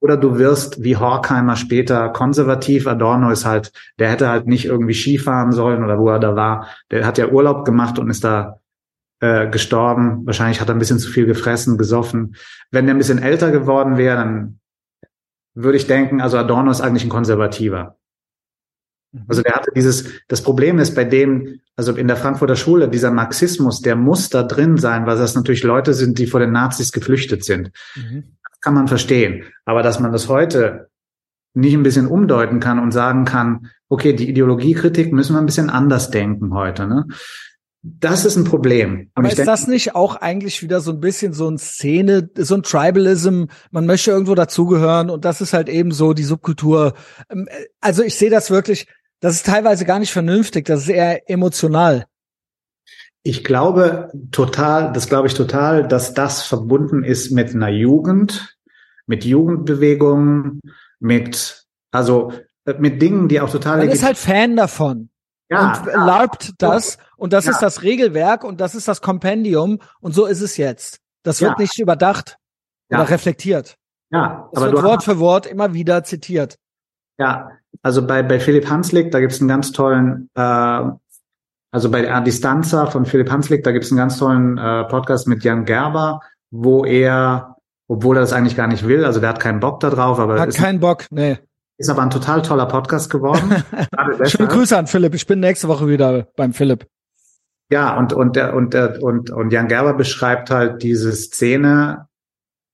oder 0.00 0.16
du 0.16 0.36
wirst 0.36 0.82
wie 0.82 0.96
Horkheimer 0.96 1.54
später 1.54 2.08
konservativ. 2.08 2.88
Adorno 2.88 3.30
ist 3.30 3.46
halt, 3.46 3.72
der 4.00 4.10
hätte 4.10 4.28
halt 4.28 4.48
nicht 4.48 4.64
irgendwie 4.64 4.94
Skifahren 4.94 5.52
sollen 5.52 5.84
oder 5.84 5.98
wo 6.00 6.08
er 6.08 6.18
da 6.18 6.34
war. 6.34 6.66
Der 6.90 7.06
hat 7.06 7.18
ja 7.18 7.28
Urlaub 7.28 7.64
gemacht 7.64 8.00
und 8.00 8.10
ist 8.10 8.24
da 8.24 8.58
äh, 9.20 9.48
gestorben. 9.48 10.26
Wahrscheinlich 10.26 10.60
hat 10.60 10.68
er 10.68 10.74
ein 10.74 10.80
bisschen 10.80 10.98
zu 10.98 11.08
viel 11.08 11.26
gefressen, 11.26 11.78
gesoffen. 11.78 12.34
Wenn 12.72 12.86
der 12.86 12.96
ein 12.96 12.98
bisschen 12.98 13.22
älter 13.22 13.52
geworden 13.52 13.96
wäre, 13.96 14.16
dann 14.16 14.58
würde 15.54 15.76
ich 15.76 15.86
denken, 15.86 16.20
also 16.20 16.36
Adorno 16.36 16.72
ist 16.72 16.80
eigentlich 16.80 17.04
ein 17.04 17.08
Konservativer. 17.08 17.96
Also 19.28 19.42
der 19.42 19.54
hatte 19.54 19.70
dieses, 19.76 20.06
das 20.28 20.42
Problem 20.42 20.78
ist 20.78 20.94
bei 20.94 21.04
dem, 21.04 21.60
also 21.76 21.94
in 21.94 22.08
der 22.08 22.16
Frankfurter 22.16 22.56
Schule, 22.56 22.88
dieser 22.88 23.10
Marxismus, 23.10 23.82
der 23.82 23.94
muss 23.94 24.30
da 24.30 24.42
drin 24.42 24.78
sein, 24.78 25.06
weil 25.06 25.18
das 25.18 25.34
natürlich 25.34 25.62
Leute 25.64 25.92
sind, 25.92 26.18
die 26.18 26.26
vor 26.26 26.40
den 26.40 26.52
Nazis 26.52 26.92
geflüchtet 26.92 27.44
sind. 27.44 27.70
Mhm 27.94 28.24
kann 28.62 28.74
man 28.74 28.88
verstehen. 28.88 29.44
Aber 29.66 29.82
dass 29.82 30.00
man 30.00 30.12
das 30.12 30.28
heute 30.28 30.88
nicht 31.52 31.74
ein 31.74 31.82
bisschen 31.82 32.06
umdeuten 32.06 32.60
kann 32.60 32.78
und 32.78 32.92
sagen 32.92 33.26
kann, 33.26 33.68
okay, 33.90 34.14
die 34.14 34.30
Ideologiekritik 34.30 35.12
müssen 35.12 35.34
wir 35.34 35.40
ein 35.40 35.46
bisschen 35.46 35.68
anders 35.68 36.10
denken 36.10 36.54
heute. 36.54 36.86
Ne? 36.86 37.06
Das 37.82 38.24
ist 38.24 38.36
ein 38.36 38.44
Problem. 38.44 39.10
Aber 39.14 39.28
ist 39.28 39.36
denke, 39.36 39.50
das 39.50 39.66
nicht 39.66 39.94
auch 39.94 40.16
eigentlich 40.16 40.62
wieder 40.62 40.80
so 40.80 40.92
ein 40.92 41.00
bisschen 41.00 41.34
so 41.34 41.50
ein 41.50 41.58
Szene, 41.58 42.30
so 42.36 42.54
ein 42.54 42.62
Tribalism? 42.62 43.44
Man 43.70 43.84
möchte 43.84 44.12
irgendwo 44.12 44.34
dazugehören 44.34 45.10
und 45.10 45.26
das 45.26 45.40
ist 45.42 45.52
halt 45.52 45.68
eben 45.68 45.90
so 45.90 46.14
die 46.14 46.22
Subkultur. 46.22 46.94
Ähm, 47.28 47.48
also 47.80 48.02
ich 48.02 48.14
sehe 48.14 48.30
das 48.30 48.50
wirklich, 48.50 48.86
das 49.22 49.36
ist 49.36 49.46
teilweise 49.46 49.84
gar 49.84 50.00
nicht 50.00 50.12
vernünftig, 50.12 50.66
das 50.66 50.82
ist 50.82 50.88
eher 50.88 51.30
emotional. 51.30 52.06
Ich 53.22 53.44
glaube 53.44 54.10
total, 54.32 54.92
das 54.92 55.08
glaube 55.08 55.28
ich 55.28 55.34
total, 55.34 55.86
dass 55.86 56.12
das 56.12 56.42
verbunden 56.42 57.04
ist 57.04 57.30
mit 57.30 57.54
einer 57.54 57.68
Jugend, 57.68 58.58
mit 59.06 59.24
Jugendbewegungen, 59.24 60.60
mit, 60.98 61.64
also 61.92 62.32
äh, 62.64 62.74
mit 62.74 63.00
Dingen, 63.00 63.28
die 63.28 63.40
auch 63.40 63.48
total. 63.48 63.78
Man 63.78 63.90
ist 63.90 64.02
halt 64.02 64.18
Fan 64.18 64.56
davon. 64.56 65.08
Ja, 65.48 65.68
und 65.68 65.86
ja. 65.86 66.04
larpt 66.04 66.54
das 66.58 66.98
und 67.16 67.32
das 67.32 67.44
ja. 67.44 67.52
ist 67.52 67.60
das 67.60 67.82
Regelwerk 67.82 68.42
und 68.42 68.60
das 68.60 68.74
ist 68.74 68.88
das 68.88 69.02
Kompendium 69.02 69.78
und 70.00 70.14
so 70.14 70.26
ist 70.26 70.40
es 70.40 70.56
jetzt. 70.56 70.98
Das 71.22 71.40
wird 71.40 71.52
ja. 71.52 71.62
nicht 71.62 71.78
überdacht 71.78 72.38
oder 72.90 73.08
reflektiert. 73.08 73.76
Ja, 74.10 74.48
es 74.50 74.58
aber 74.60 74.72
wird 74.72 74.82
Wort 74.82 75.04
für 75.04 75.20
Wort 75.20 75.46
immer 75.46 75.74
wieder 75.74 76.02
zitiert. 76.02 76.58
Ja, 77.18 77.50
also 77.82 78.06
bei, 78.06 78.22
bei 78.22 78.40
Philipp 78.40 78.68
Hanslick, 78.68 79.10
da 79.10 79.20
gibt's 79.20 79.40
einen 79.40 79.48
ganz 79.48 79.72
tollen 79.72 80.30
äh, 80.34 80.90
also 81.72 81.90
bei 81.90 82.12
A 82.12 82.20
Distanza 82.20 82.86
von 82.86 83.06
Philipp 83.06 83.30
Hanslick, 83.30 83.64
da 83.64 83.72
gibt 83.72 83.86
es 83.86 83.90
einen 83.90 83.98
ganz 83.98 84.18
tollen 84.18 84.58
äh, 84.58 84.84
Podcast 84.84 85.26
mit 85.26 85.42
Jan 85.42 85.64
Gerber, 85.64 86.20
wo 86.50 86.84
er, 86.84 87.56
obwohl 87.88 88.18
er 88.18 88.20
das 88.20 88.34
eigentlich 88.34 88.56
gar 88.56 88.66
nicht 88.66 88.86
will, 88.86 89.04
also 89.06 89.20
der 89.20 89.30
hat 89.30 89.40
keinen 89.40 89.58
Bock 89.58 89.80
da 89.80 89.88
drauf, 89.88 90.20
aber 90.20 90.38
hat 90.38 90.54
keinen 90.54 90.80
Bock, 90.80 91.06
nee. 91.10 91.38
Ist 91.78 91.88
aber 91.88 92.02
ein 92.02 92.10
total 92.10 92.42
toller 92.42 92.66
Podcast 92.66 93.10
geworden. 93.10 93.64
Schöne 94.24 94.46
Grüße 94.46 94.76
an 94.76 94.86
Philipp. 94.86 95.14
Ich 95.14 95.26
bin 95.26 95.40
nächste 95.40 95.66
Woche 95.68 95.88
wieder 95.88 96.28
beim 96.36 96.52
Philipp. 96.52 96.86
Ja, 97.70 97.96
und, 97.96 98.12
und, 98.12 98.36
der, 98.36 98.54
und, 98.54 98.74
der, 98.74 99.02
und, 99.02 99.30
und 99.30 99.50
Jan 99.50 99.66
Gerber 99.66 99.94
beschreibt 99.94 100.50
halt 100.50 100.82
diese 100.82 101.12
Szene 101.12 102.06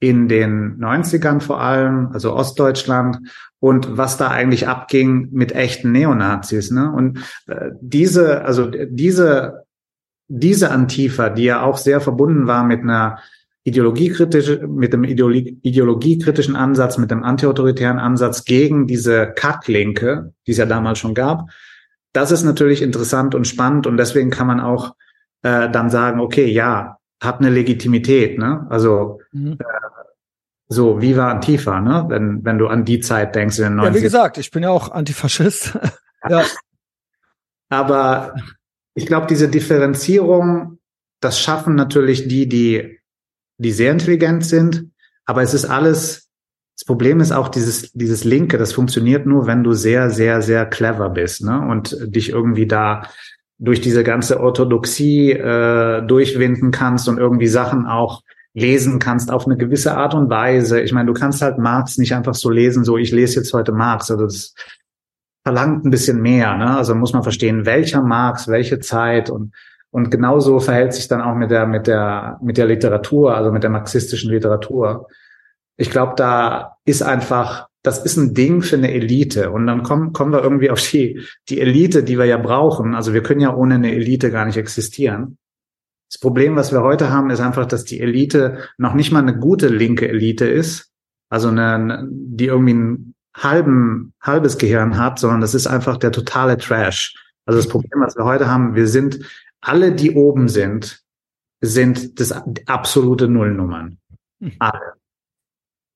in 0.01 0.29
den 0.29 0.79
90ern 0.79 1.41
vor 1.41 1.61
allem, 1.61 2.11
also 2.13 2.35
Ostdeutschland, 2.35 3.19
und 3.61 3.97
was 3.97 4.17
da 4.17 4.29
eigentlich 4.29 4.69
abging 4.69 5.29
mit 5.33 5.53
echten 5.53 5.91
Neonazis. 5.91 6.71
Ne? 6.71 6.93
Und 6.93 7.19
äh, 7.47 7.71
diese, 7.81 8.45
also 8.45 8.71
diese, 8.71 9.65
diese 10.29 10.71
Antifa, 10.71 11.31
die 11.31 11.45
ja 11.45 11.63
auch 11.63 11.77
sehr 11.77 12.01
verbunden 12.01 12.47
war 12.47 12.63
mit 12.63 12.83
einer 12.83 13.19
ideologiekritischen, 13.65 14.75
mit 14.77 14.93
dem 14.93 15.05
Ideologie, 15.05 15.59
ideologiekritischen 15.63 16.55
Ansatz, 16.55 16.99
mit 16.99 17.11
dem 17.11 17.25
antiautoritären 17.25 17.99
Ansatz 17.99 18.45
gegen 18.45 18.87
diese 18.87 19.33
Kacklinke, 19.35 20.33
die 20.47 20.53
es 20.53 20.59
ja 20.59 20.67
damals 20.67 20.99
schon 21.01 21.15
gab, 21.15 21.49
das 22.13 22.31
ist 22.31 22.45
natürlich 22.45 22.83
interessant 22.83 23.35
und 23.35 23.47
spannend 23.47 23.87
und 23.87 23.97
deswegen 23.97 24.31
kann 24.31 24.47
man 24.47 24.61
auch 24.61 24.95
äh, 25.43 25.69
dann 25.71 25.91
sagen, 25.91 26.21
okay, 26.21 26.47
ja, 26.47 26.99
hat 27.21 27.41
eine 27.41 27.51
Legitimität, 27.51 28.39
ne? 28.39 28.67
Also 28.71 29.21
mhm. 29.39 29.59
so 30.69 31.01
Viva 31.01 31.31
Antifa, 31.31 31.81
ne? 31.81 32.05
Wenn 32.09 32.45
wenn 32.45 32.59
du 32.59 32.69
an 32.69 32.85
die 32.85 33.01
Zeit 33.01 33.35
denkst 33.35 33.59
in 33.59 33.65
den 33.65 33.77
90 33.77 33.95
Ja, 33.95 33.99
wie 33.99 34.03
gesagt, 34.03 34.39
ich 34.39 34.51
bin 34.51 34.63
ja 34.63 34.71
auch 34.71 34.91
Antifaschist. 34.91 35.79
ja. 36.29 36.45
Aber 37.71 38.35
ich 38.95 39.07
glaube, 39.07 39.27
diese 39.27 39.49
Differenzierung, 39.49 40.79
das 41.21 41.41
schaffen 41.41 41.75
natürlich 41.75 42.29
die, 42.29 42.49
die 42.49 42.99
die 43.59 43.73
sehr 43.73 43.93
intelligent 43.93 44.45
sind, 44.45 44.93
aber 45.25 45.43
es 45.43 45.55
ist 45.55 45.65
alles 45.65 46.29
das 46.79 46.85
Problem 46.87 47.19
ist 47.19 47.33
auch 47.33 47.49
dieses 47.49 47.91
dieses 47.93 48.23
Linke, 48.23 48.57
das 48.57 48.73
funktioniert 48.73 49.27
nur, 49.27 49.47
wenn 49.49 49.65
du 49.65 49.73
sehr 49.73 50.11
sehr 50.11 50.43
sehr 50.43 50.65
clever 50.65 51.11
bist, 51.11 51.45
ne? 51.45 51.61
Und 51.61 51.97
dich 52.01 52.31
irgendwie 52.31 52.67
da 52.67 53.03
durch 53.59 53.81
diese 53.81 54.05
ganze 54.05 54.41
Orthodoxie 54.41 55.33
äh, 55.33 56.07
durchwinden 56.07 56.71
kannst 56.71 57.09
und 57.09 57.19
irgendwie 57.19 57.49
Sachen 57.49 57.87
auch 57.87 58.23
lesen 58.59 58.99
kannst 58.99 59.31
auf 59.31 59.47
eine 59.47 59.57
gewisse 59.57 59.97
Art 59.97 60.15
und 60.15 60.31
Weise. 60.31 60.81
Ich 60.81 60.93
meine, 60.93 61.07
du 61.07 61.15
kannst 61.15 61.43
halt 61.43 61.59
Marx 61.59 61.99
nicht 61.99 62.15
einfach 62.15 62.35
so 62.35 62.51
lesen, 62.51 62.85
so 62.85 62.97
ich 62.97 63.13
lese 63.13 63.37
jetzt 63.37 63.53
heute 63.53 63.73
Marx. 63.73 64.11
Also 64.11 64.25
das 64.25 64.55
verlangt 65.45 65.85
ein 65.85 65.91
bisschen 65.91 66.21
mehr. 66.21 66.57
Ne? 66.57 66.77
Also 66.77 66.95
muss 66.95 67.13
man 67.13 67.23
verstehen, 67.23 67.67
welcher 67.67 68.03
Marx, 68.03 68.49
welche 68.49 68.81
Zeit 68.81 69.31
und 69.31 69.55
und 69.91 70.11
genauso 70.11 70.61
verhält 70.61 70.93
sich 70.93 71.09
dann 71.09 71.23
auch 71.23 71.35
mit 71.35 71.51
der 71.51 71.67
mit 71.67 71.87
der 71.87 72.39
mit 72.43 72.59
der 72.59 72.67
Literatur, 72.67 73.35
also 73.35 73.51
mit 73.51 73.63
der 73.63 73.71
marxistischen 73.71 74.31
Literatur. 74.31 75.09
Ich 75.79 75.91
glaube, 75.91 76.13
da 76.17 76.77
ist 76.85 77.03
einfach 77.03 77.69
das 77.83 78.05
ist 78.05 78.17
ein 78.17 78.35
Ding 78.35 78.63
für 78.63 78.77
eine 78.77 78.93
Elite. 78.93 79.51
Und 79.51 79.67
dann 79.67 79.83
kommen, 79.83 80.13
kommen 80.13 80.33
wir 80.33 80.43
irgendwie 80.43 80.71
auf 80.71 80.81
die, 80.81 81.23
die 81.49 81.61
Elite, 81.61 82.03
die 82.03 82.19
wir 82.19 82.27
ja 82.27 82.37
brauchen. 82.37 82.95
Also 82.95 83.15
wir 83.15 83.23
können 83.23 83.41
ja 83.41 83.55
ohne 83.55 83.77
eine 83.77 83.95
Elite 83.95 84.31
gar 84.31 84.45
nicht 84.45 84.57
existieren. 84.57 85.39
Das 86.11 86.19
Problem, 86.19 86.57
was 86.57 86.73
wir 86.73 86.83
heute 86.83 87.11
haben, 87.11 87.31
ist 87.31 87.41
einfach, 87.41 87.67
dass 87.67 87.85
die 87.85 88.01
Elite 88.01 88.59
noch 88.79 88.95
nicht 88.95 89.13
mal 89.13 89.21
eine 89.21 89.39
gute 89.39 89.69
linke 89.69 90.09
Elite 90.09 90.47
ist. 90.47 90.91
Also 91.29 91.49
eine, 91.49 92.09
die 92.11 92.47
irgendwie 92.47 92.75
ein 92.75 93.15
halben, 93.37 94.15
halbes 94.21 94.57
Gehirn 94.57 94.97
hat, 94.99 95.19
sondern 95.19 95.41
das 95.41 95.55
ist 95.55 95.67
einfach 95.67 95.99
der 95.99 96.13
totale 96.13 96.57
Trash. 96.57 97.15
Also 97.45 97.59
das 97.59 97.69
Problem, 97.69 98.01
was 98.01 98.17
wir 98.17 98.25
heute 98.25 98.49
haben, 98.49 98.75
wir 98.75 98.89
sind, 98.89 99.21
alle, 99.61 99.93
die 99.93 100.13
oben 100.13 100.49
sind, 100.49 101.03
sind 101.61 102.21
das 102.21 102.33
absolute 102.67 103.29
Nullnummern. 103.29 103.99
Hm. 104.41 104.53
Alle. 104.59 104.95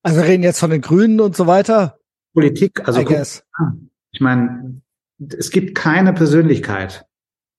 Also 0.03 0.17
wir 0.17 0.27
reden 0.27 0.43
jetzt 0.43 0.59
von 0.59 0.69
den 0.69 0.81
Grünen 0.81 1.21
und 1.21 1.35
so 1.35 1.47
weiter. 1.47 1.97
Politik, 2.33 2.87
also 2.87 2.99
ich 2.99 4.21
meine, 4.21 4.81
es 5.19 5.49
gibt 5.49 5.75
keine 5.75 6.13
Persönlichkeit. 6.13 7.05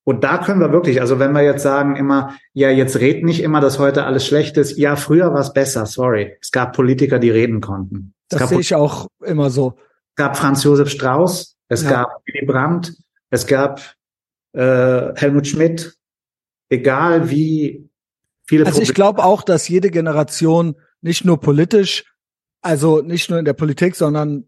Und 0.04 0.22
da 0.22 0.38
können 0.38 0.60
wir 0.60 0.70
wirklich, 0.70 1.00
also 1.00 1.18
wenn 1.18 1.32
wir 1.32 1.42
jetzt 1.42 1.62
sagen 1.62 1.96
immer, 1.96 2.36
ja, 2.52 2.70
jetzt 2.70 2.96
red 2.96 3.24
nicht 3.24 3.42
immer, 3.42 3.60
dass 3.60 3.78
heute 3.78 4.04
alles 4.04 4.26
schlecht 4.26 4.56
ist. 4.58 4.76
Ja, 4.76 4.96
früher 4.96 5.32
war 5.32 5.40
es 5.40 5.52
besser, 5.52 5.86
sorry. 5.86 6.36
Es 6.40 6.50
gab 6.52 6.76
Politiker, 6.76 7.18
die 7.18 7.30
reden 7.30 7.60
konnten. 7.60 8.14
Es 8.30 8.38
das 8.38 8.50
sehe 8.50 8.60
ich 8.60 8.74
auch 8.74 9.08
immer 9.24 9.50
so. 9.50 9.74
Es 10.10 10.16
gab 10.16 10.36
Franz 10.36 10.62
Josef 10.62 10.90
Strauß, 10.90 11.56
es 11.68 11.82
ja. 11.82 11.90
gab 11.90 12.22
Willy 12.26 12.46
Brandt, 12.46 12.94
es 13.30 13.46
gab 13.46 13.80
äh, 14.52 15.14
Helmut 15.14 15.46
Schmidt. 15.46 15.96
Egal 16.68 17.30
wie 17.30 17.88
viele. 18.46 18.66
Also 18.66 18.82
ich 18.82 18.94
glaube 18.94 19.24
auch, 19.24 19.42
dass 19.42 19.68
jede 19.68 19.90
Generation 19.90 20.76
nicht 21.00 21.24
nur 21.24 21.40
politisch 21.40 22.04
also 22.64 23.02
nicht 23.02 23.28
nur 23.28 23.38
in 23.38 23.44
der 23.44 23.52
Politik, 23.52 23.94
sondern 23.94 24.44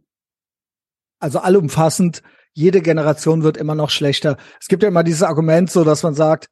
also 1.19 1.39
allumfassend. 1.39 2.23
Jede 2.57 2.81
Generation 2.81 3.43
wird 3.43 3.59
immer 3.59 3.75
noch 3.75 3.91
schlechter. 3.91 4.39
Es 4.59 4.69
gibt 4.69 4.83
ja 4.83 4.89
immer 4.89 5.05
dieses 5.05 5.23
Argument 5.23 5.71
so, 5.71 5.85
dass 5.85 6.03
man 6.03 6.15
sagt, 6.15 6.49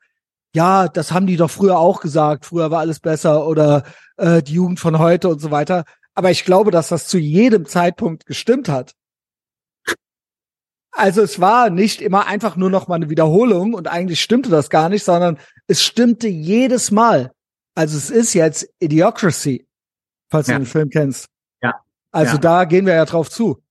ja, 0.55 0.87
das 0.87 1.13
haben 1.13 1.27
die 1.27 1.39
doch 1.39 1.51
früher 1.51 1.79
auch 1.79 2.03
gesagt, 2.03 2.45
früher 2.45 2.71
war 2.71 2.81
alles 2.81 3.01
besser 3.01 3.47
oder 3.47 3.85
äh, 4.19 4.43
die 4.43 4.53
Jugend 4.53 4.79
von 4.79 4.99
heute 4.99 5.31
und 5.31 5.41
so 5.41 5.51
weiter. 5.51 5.85
Aber 6.15 6.31
ich 6.31 6.45
glaube, 6.45 6.71
dass 6.71 6.89
das 6.89 7.09
zu 7.09 7.17
jedem 7.17 7.65
Zeitpunkt 7.65 8.27
gestimmt 8.27 8.69
hat. 8.69 8.93
Also 10.93 11.23
es 11.23 11.41
war 11.41 11.71
nicht 11.71 12.03
immer 12.03 12.27
einfach 12.27 12.57
nur 12.57 12.69
noch 12.69 12.87
mal 12.87 12.97
eine 12.97 13.09
Wiederholung 13.09 13.73
und 13.73 13.89
eigentlich 13.89 14.21
stimmte 14.21 14.51
das 14.51 14.69
gar 14.69 14.91
nicht, 14.91 15.05
sondern 15.05 15.39
es 15.69 15.83
stimmte 15.83 16.29
jedes 16.29 16.91
Mal. 16.91 17.33
Also 17.75 17.97
es 17.97 18.11
ist 18.11 18.35
jetzt 18.35 18.69
Idiocracy, 18.79 19.67
falls 20.29 20.49
ja. 20.49 20.55
du 20.55 20.61
den 20.61 20.67
Film 20.67 20.91
kennst. 20.91 21.29
Ja. 21.63 21.81
Also 22.13 22.35
ja. 22.35 22.41
da 22.41 22.65
gehen 22.67 22.85
wir 22.85 22.95
ja 22.95 23.07
drauf 23.07 23.31
zu. 23.31 23.64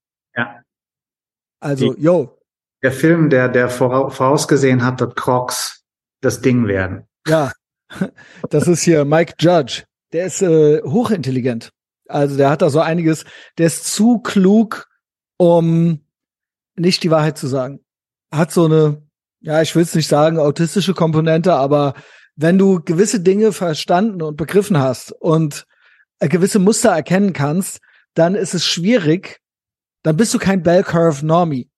Also, 1.63 1.93
Die, 1.93 2.01
yo. 2.01 2.37
Der 2.81 2.91
Film, 2.91 3.29
der, 3.29 3.47
der 3.47 3.69
vorausgesehen 3.69 4.83
hat, 4.83 4.99
dass 4.99 5.15
Crocs 5.15 5.85
das 6.21 6.41
Ding 6.41 6.67
werden. 6.67 7.07
Ja. 7.27 7.51
Das 8.49 8.67
ist 8.67 8.81
hier 8.81 9.05
Mike 9.05 9.35
Judge. 9.39 9.83
Der 10.11 10.25
ist 10.25 10.41
äh, 10.41 10.81
hochintelligent. 10.81 11.71
Also 12.07 12.35
der 12.37 12.49
hat 12.49 12.61
da 12.61 12.69
so 12.69 12.79
einiges, 12.79 13.23
der 13.57 13.67
ist 13.67 13.85
zu 13.85 14.19
klug, 14.19 14.87
um 15.37 16.01
nicht 16.75 17.03
die 17.03 17.11
Wahrheit 17.11 17.37
zu 17.37 17.47
sagen. 17.47 17.79
Hat 18.31 18.51
so 18.51 18.65
eine, 18.65 19.03
ja, 19.41 19.61
ich 19.61 19.75
will 19.75 19.83
es 19.83 19.95
nicht 19.95 20.07
sagen, 20.07 20.39
autistische 20.39 20.93
Komponente, 20.93 21.53
aber 21.53 21.93
wenn 22.35 22.57
du 22.57 22.81
gewisse 22.83 23.19
Dinge 23.19 23.51
verstanden 23.51 24.21
und 24.21 24.37
begriffen 24.37 24.79
hast 24.79 25.11
und 25.11 25.65
gewisse 26.19 26.59
Muster 26.59 26.89
erkennen 26.89 27.33
kannst, 27.33 27.79
dann 28.15 28.35
ist 28.35 28.53
es 28.53 28.65
schwierig, 28.65 29.39
dann 30.03 30.17
bist 30.17 30.33
du 30.33 30.39
kein 30.39 30.63
Bell 30.63 30.83
Curve 30.83 31.25
Normie. 31.25 31.69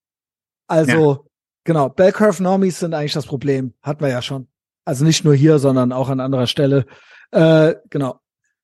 Also, 0.67 1.13
ja. 1.13 1.19
genau, 1.63 1.89
Bell 1.89 2.11
Curve 2.11 2.43
Normies 2.43 2.79
sind 2.79 2.93
eigentlich 2.93 3.13
das 3.13 3.25
Problem. 3.25 3.73
Hatten 3.81 4.01
wir 4.01 4.09
ja 4.09 4.21
schon. 4.21 4.47
Also 4.83 5.05
nicht 5.05 5.23
nur 5.23 5.33
hier, 5.33 5.59
sondern 5.59 5.91
auch 5.91 6.09
an 6.09 6.19
anderer 6.19 6.47
Stelle. 6.47 6.85
Äh, 7.31 7.75
genau. 7.89 8.19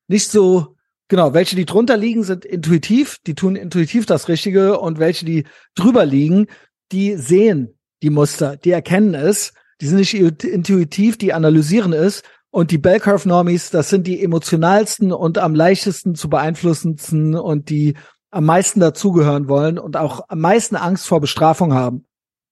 Nicht 0.08 0.30
so 0.30 0.76
Genau, 1.12 1.34
welche, 1.34 1.58
die 1.58 1.66
drunter 1.66 1.98
liegen, 1.98 2.24
sind 2.24 2.46
intuitiv, 2.46 3.18
die 3.28 3.36
tun 3.36 3.58
intuitiv 3.58 4.06
das 4.06 4.30
Richtige 4.30 4.80
und 4.80 4.98
welche, 4.98 5.26
die 5.26 5.44
drüber 5.76 6.06
liegen, 6.06 6.48
die 6.94 7.18
sehen 7.18 7.78
die 8.02 8.10
Muster, 8.10 8.56
die 8.56 8.72
erkennen 8.72 9.14
es, 9.14 9.52
die 9.82 9.88
sind 9.88 9.98
nicht 9.98 10.14
intuitiv, 10.14 11.18
die 11.18 11.34
analysieren 11.34 11.92
es 11.92 12.24
und 12.50 12.72
die 12.72 12.78
Bell 12.78 13.02
Curve 13.02 13.28
Normies, 13.28 13.72
das 13.72 13.90
sind 13.90 14.08
die 14.08 14.24
emotionalsten 14.24 15.12
und 15.12 15.38
am 15.38 15.54
leichtesten 15.54 16.16
zu 16.16 16.30
beeinflussendsten 16.30 17.36
und 17.36 17.70
die 17.70 17.96
am 18.32 18.46
meisten 18.46 18.80
dazugehören 18.80 19.48
wollen 19.48 19.78
und 19.78 19.98
auch 19.98 20.26
am 20.30 20.40
meisten 20.40 20.76
Angst 20.76 21.08
vor 21.08 21.20
Bestrafung 21.20 21.74
haben. 21.74 22.06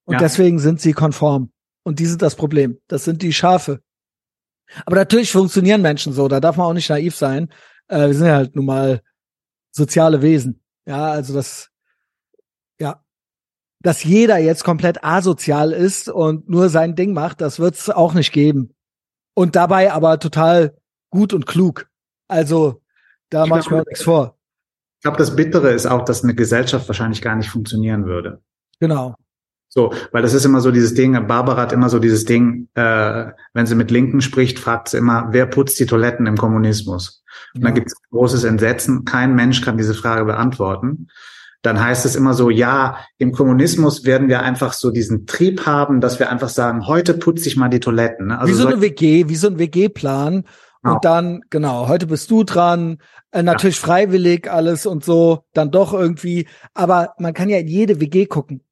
Und 0.06 0.14
ja. 0.14 0.20
deswegen 0.20 0.60
sind 0.60 0.82
sie 0.82 0.94
konform. 0.94 1.52
Und 1.84 2.00
die 2.00 2.06
sind 2.06 2.22
das 2.22 2.36
Problem. 2.36 2.80
Das 2.88 3.06
sind 3.06 3.22
die 3.22 3.34
Schafe. 3.34 3.82
Aber 4.86 4.96
natürlich 4.96 5.32
funktionieren 5.32 5.82
Menschen 5.82 6.14
so, 6.14 6.28
da 6.28 6.40
darf 6.40 6.58
man 6.58 6.68
auch 6.68 6.74
nicht 6.74 6.90
naiv 6.90 7.16
sein. 7.16 7.50
Äh, 7.88 8.08
wir 8.08 8.14
sind 8.14 8.28
ja 8.28 8.36
halt 8.36 8.56
nun 8.56 8.66
mal 8.66 9.02
soziale 9.72 10.22
Wesen. 10.22 10.62
Ja, 10.86 11.12
also 11.12 11.34
das, 11.34 11.70
ja, 12.80 13.04
dass 13.82 14.04
jeder 14.04 14.38
jetzt 14.38 14.64
komplett 14.64 15.04
asozial 15.04 15.72
ist 15.72 16.10
und 16.10 16.50
nur 16.50 16.70
sein 16.70 16.96
Ding 16.96 17.14
macht, 17.14 17.42
das 17.42 17.60
wird's 17.60 17.90
auch 17.90 18.14
nicht 18.14 18.32
geben. 18.32 18.76
Und 19.34 19.56
dabei 19.56 19.92
aber 19.94 20.20
total 20.20 20.78
gut 21.10 21.34
und 21.34 21.46
klug. 21.46 21.90
Also 22.28 22.82
da 23.30 23.46
mache 23.46 23.62
ich 23.62 23.70
mir 23.70 23.84
nichts 23.88 24.04
vor. 24.04 24.39
Ich 25.00 25.04
glaube, 25.04 25.18
das 25.18 25.34
Bittere 25.34 25.72
ist 25.72 25.86
auch, 25.86 26.04
dass 26.04 26.26
eine 26.26 26.36
Gesellschaft 26.36 26.90
wahrscheinlich 26.90 27.22
gar 27.22 27.38
nicht 27.38 27.50
funktionieren 27.50 28.06
würde. 28.06 28.42
Genau. 28.82 29.16
So, 29.70 29.94
weil 30.12 30.22
das 30.22 30.34
ist 30.34 30.44
immer 30.44 30.60
so 30.60 30.72
dieses 30.72 30.94
Ding, 30.94 31.14
Barbara 31.26 31.62
hat 31.62 31.72
immer 31.72 31.88
so 31.90 32.00
dieses 32.00 32.26
Ding, 32.26 32.68
äh, 32.74 33.28
wenn 33.54 33.66
sie 33.66 33.76
mit 33.76 33.92
Linken 33.92 34.20
spricht, 34.20 34.60
fragt 34.60 34.90
sie 34.90 34.98
immer, 34.98 35.30
wer 35.32 35.46
putzt 35.46 35.80
die 35.80 35.86
Toiletten 35.86 36.26
im 36.26 36.36
Kommunismus? 36.36 37.24
Und 37.54 37.62
ja. 37.62 37.68
dann 37.68 37.76
gibt 37.76 37.88
es 37.88 37.96
großes 38.12 38.44
Entsetzen, 38.44 39.06
kein 39.06 39.36
Mensch 39.36 39.62
kann 39.62 39.78
diese 39.78 39.94
Frage 39.94 40.26
beantworten. 40.26 41.08
Dann 41.62 41.82
heißt 41.82 42.06
es 42.06 42.18
immer 42.18 42.34
so, 42.34 42.50
ja, 42.50 42.98
im 43.18 43.32
Kommunismus 43.32 44.04
werden 44.04 44.28
wir 44.28 44.42
einfach 44.42 44.74
so 44.74 44.92
diesen 44.92 45.28
Trieb 45.28 45.66
haben, 45.66 46.02
dass 46.02 46.20
wir 46.20 46.30
einfach 46.30 46.50
sagen, 46.50 46.88
heute 46.88 47.14
putze 47.14 47.48
ich 47.48 47.56
mal 47.56 47.70
die 47.70 47.80
Toiletten. 47.80 48.28
Ne? 48.28 48.40
Also 48.40 48.52
wie 48.52 48.58
so 48.58 48.68
eine 48.68 48.82
WG, 48.82 49.30
wie 49.30 49.36
so 49.38 49.48
ein 49.48 49.60
WG-Plan. 49.60 50.44
Genau. 50.82 50.96
Und 50.96 51.06
dann, 51.06 51.42
genau, 51.50 51.88
heute 51.88 52.08
bist 52.08 52.32
du 52.32 52.44
dran, 52.44 53.00
äh, 53.32 53.44
natürlich 53.44 53.82
ja. 53.82 53.86
freiwillig 53.86 54.50
alles 54.50 54.86
und 54.86 55.04
so, 55.04 55.44
dann 55.54 55.72
doch 55.72 55.94
irgendwie. 55.94 56.48
Aber 56.74 57.14
man 57.18 57.34
kann 57.34 57.50
ja 57.50 57.58
in 57.58 57.68
jede 57.68 58.00
WG 58.00 58.26
gucken 58.28 58.64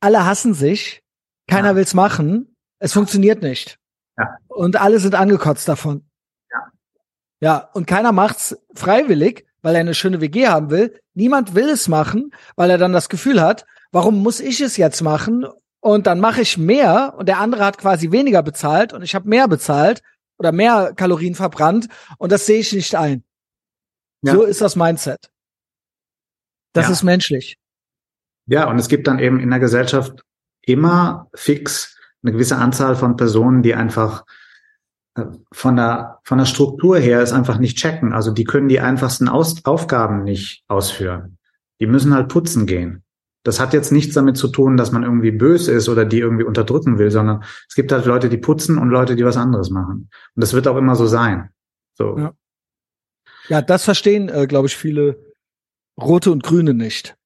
alle 0.00 0.24
hassen 0.24 0.54
sich, 0.54 1.02
keiner 1.46 1.70
ja. 1.70 1.76
will's 1.76 1.94
machen, 1.94 2.56
es 2.78 2.92
funktioniert 2.92 3.42
nicht. 3.42 3.78
Ja. 4.16 4.36
Und 4.48 4.80
alle 4.80 4.98
sind 4.98 5.14
angekotzt 5.14 5.68
davon. 5.68 6.08
Ja. 6.50 6.58
Ja, 7.40 7.70
und 7.72 7.86
keiner 7.86 8.12
macht's 8.12 8.56
freiwillig, 8.74 9.46
weil 9.62 9.74
er 9.74 9.80
eine 9.80 9.94
schöne 9.94 10.20
WG 10.20 10.48
haben 10.48 10.70
will. 10.70 11.00
Niemand 11.14 11.54
will 11.54 11.68
es 11.68 11.88
machen, 11.88 12.32
weil 12.56 12.70
er 12.70 12.78
dann 12.78 12.92
das 12.92 13.08
Gefühl 13.08 13.40
hat, 13.40 13.66
warum 13.90 14.22
muss 14.22 14.40
ich 14.40 14.60
es 14.60 14.76
jetzt 14.76 15.02
machen? 15.02 15.46
Und 15.80 16.06
dann 16.06 16.20
mache 16.20 16.42
ich 16.42 16.58
mehr 16.58 17.14
und 17.16 17.28
der 17.28 17.38
andere 17.38 17.64
hat 17.64 17.78
quasi 17.78 18.10
weniger 18.10 18.42
bezahlt 18.42 18.92
und 18.92 19.02
ich 19.02 19.14
habe 19.14 19.28
mehr 19.28 19.46
bezahlt 19.46 20.02
oder 20.38 20.52
mehr 20.52 20.92
Kalorien 20.94 21.34
verbrannt 21.34 21.88
und 22.18 22.32
das 22.32 22.46
sehe 22.46 22.60
ich 22.60 22.72
nicht 22.72 22.94
ein. 22.94 23.24
Ja. 24.22 24.34
So 24.34 24.44
ist 24.44 24.60
das 24.60 24.76
Mindset. 24.76 25.30
Das 26.72 26.86
ja. 26.86 26.92
ist 26.92 27.02
menschlich. 27.02 27.56
Ja, 28.46 28.68
und 28.70 28.78
es 28.78 28.88
gibt 28.88 29.06
dann 29.06 29.18
eben 29.18 29.40
in 29.40 29.50
der 29.50 29.58
Gesellschaft 29.58 30.22
immer 30.62 31.28
fix 31.34 31.96
eine 32.22 32.32
gewisse 32.32 32.56
Anzahl 32.56 32.96
von 32.96 33.16
Personen, 33.16 33.62
die 33.62 33.74
einfach 33.74 34.24
äh, 35.14 35.24
von 35.52 35.76
der, 35.76 36.18
von 36.24 36.38
der 36.38 36.46
Struktur 36.46 36.98
her 36.98 37.20
es 37.20 37.32
einfach 37.32 37.58
nicht 37.58 37.78
checken. 37.78 38.12
Also 38.12 38.32
die 38.32 38.44
können 38.44 38.68
die 38.68 38.80
einfachsten 38.80 39.28
Aus 39.28 39.64
Aufgaben 39.64 40.24
nicht 40.24 40.64
ausführen. 40.68 41.38
Die 41.80 41.86
müssen 41.86 42.14
halt 42.14 42.28
putzen 42.28 42.66
gehen. 42.66 43.04
Das 43.48 43.60
hat 43.60 43.72
jetzt 43.72 43.92
nichts 43.92 44.14
damit 44.14 44.36
zu 44.36 44.48
tun, 44.48 44.76
dass 44.76 44.92
man 44.92 45.02
irgendwie 45.02 45.30
böse 45.30 45.72
ist 45.72 45.88
oder 45.88 46.04
die 46.04 46.18
irgendwie 46.18 46.44
unterdrücken 46.44 46.98
will, 46.98 47.10
sondern 47.10 47.42
es 47.68 47.74
gibt 47.74 47.90
halt 47.92 48.04
Leute, 48.06 48.28
die 48.28 48.38
putzen 48.38 48.78
und 48.78 48.90
Leute, 48.90 49.16
die 49.16 49.24
was 49.24 49.36
anderes 49.36 49.70
machen. 49.70 50.10
Und 50.34 50.40
das 50.40 50.52
wird 50.52 50.68
auch 50.68 50.76
immer 50.76 50.94
so 50.94 51.06
sein. 51.06 51.50
So. 51.94 52.16
Ja, 52.16 52.32
ja 53.48 53.62
das 53.62 53.84
verstehen, 53.84 54.28
äh, 54.28 54.46
glaube 54.46 54.68
ich, 54.68 54.76
viele 54.76 55.18
Rote 56.00 56.30
und 56.30 56.42
Grüne 56.42 56.74
nicht. 56.74 57.16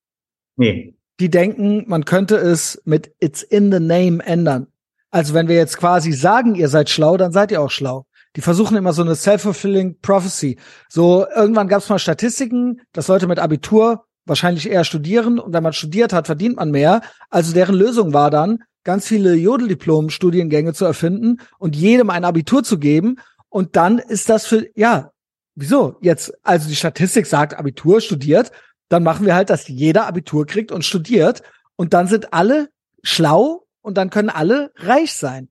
Nee 0.57 0.95
die 1.23 1.31
denken, 1.31 1.85
man 1.87 2.05
könnte 2.05 2.37
es 2.37 2.83
mit 2.85 3.15
It's 3.21 3.43
in 3.43 3.71
the 3.71 3.79
name 3.79 4.25
ändern. 4.25 4.67
Also 5.13 5.35
wenn 5.35 5.47
wir 5.47 5.55
jetzt 5.55 5.77
quasi 5.79 6.13
sagen, 6.13 6.57
ihr 6.57 6.69
seid 6.69 6.91
schlau, 6.91 7.17
dann 7.17 7.33
seid 7.33 7.53
ihr 7.53 7.61
auch 7.61 7.71
schlau. 7.71 8.07
Die 8.35 8.41
versuchen 8.41 8.77
immer 8.77 8.93
so 8.93 9.03
eine 9.03 9.15
self-fulfilling 9.15 10.01
prophecy. 10.01 10.59
So 10.89 11.27
irgendwann 11.37 11.69
gab 11.69 11.81
es 11.81 11.89
mal 11.89 12.01
Statistiken, 12.01 12.81
dass 12.93 13.07
Leute 13.07 13.29
mit 13.29 13.39
Abitur 13.39 14.07
wahrscheinlich 14.25 14.71
eher 14.71 14.85
studieren 14.85 15.39
und 15.39 15.53
wenn 15.53 15.63
man 15.63 15.73
studiert 15.73 16.13
hat, 16.13 16.27
verdient 16.27 16.57
man 16.57 16.71
mehr. 16.71 17.03
Also 17.31 17.53
deren 17.53 17.75
Lösung 17.75 18.13
war 18.13 18.31
dann, 18.31 18.63
ganz 18.85 19.07
viele 19.07 19.35
Jodeldiplom-Studiengänge 19.35 20.75
zu 20.75 20.85
erfinden 20.85 21.39
und 21.59 21.77
jedem 21.77 22.11
ein 22.11 22.25
Abitur 22.25 22.65
zu 22.65 22.79
geben. 22.79 23.21
Und 23.49 23.77
dann 23.77 23.99
ist 23.99 24.29
das 24.29 24.47
für, 24.47 24.67
ja, 24.75 25.13
wieso? 25.55 25.97
Jetzt, 26.01 26.33
also 26.43 26.69
die 26.69 26.77
Statistik 26.77 27.27
sagt, 27.27 27.57
Abitur 27.57 28.01
studiert 28.01 28.51
dann 28.93 29.05
machen 29.05 29.25
wir 29.25 29.35
halt, 29.35 29.49
dass 29.49 29.69
jeder 29.69 30.07
Abitur 30.07 30.45
kriegt 30.45 30.71
und 30.71 30.85
studiert 30.85 31.43
und 31.77 31.95
dann 31.95 32.09
sind 32.09 32.35
alle 32.35 32.69
schlau 33.03 33.67
und 33.81 33.97
dann 33.97 34.11
können 34.11 34.29
alle 34.29 34.71
reich 34.77 35.15
sein. 35.15 35.49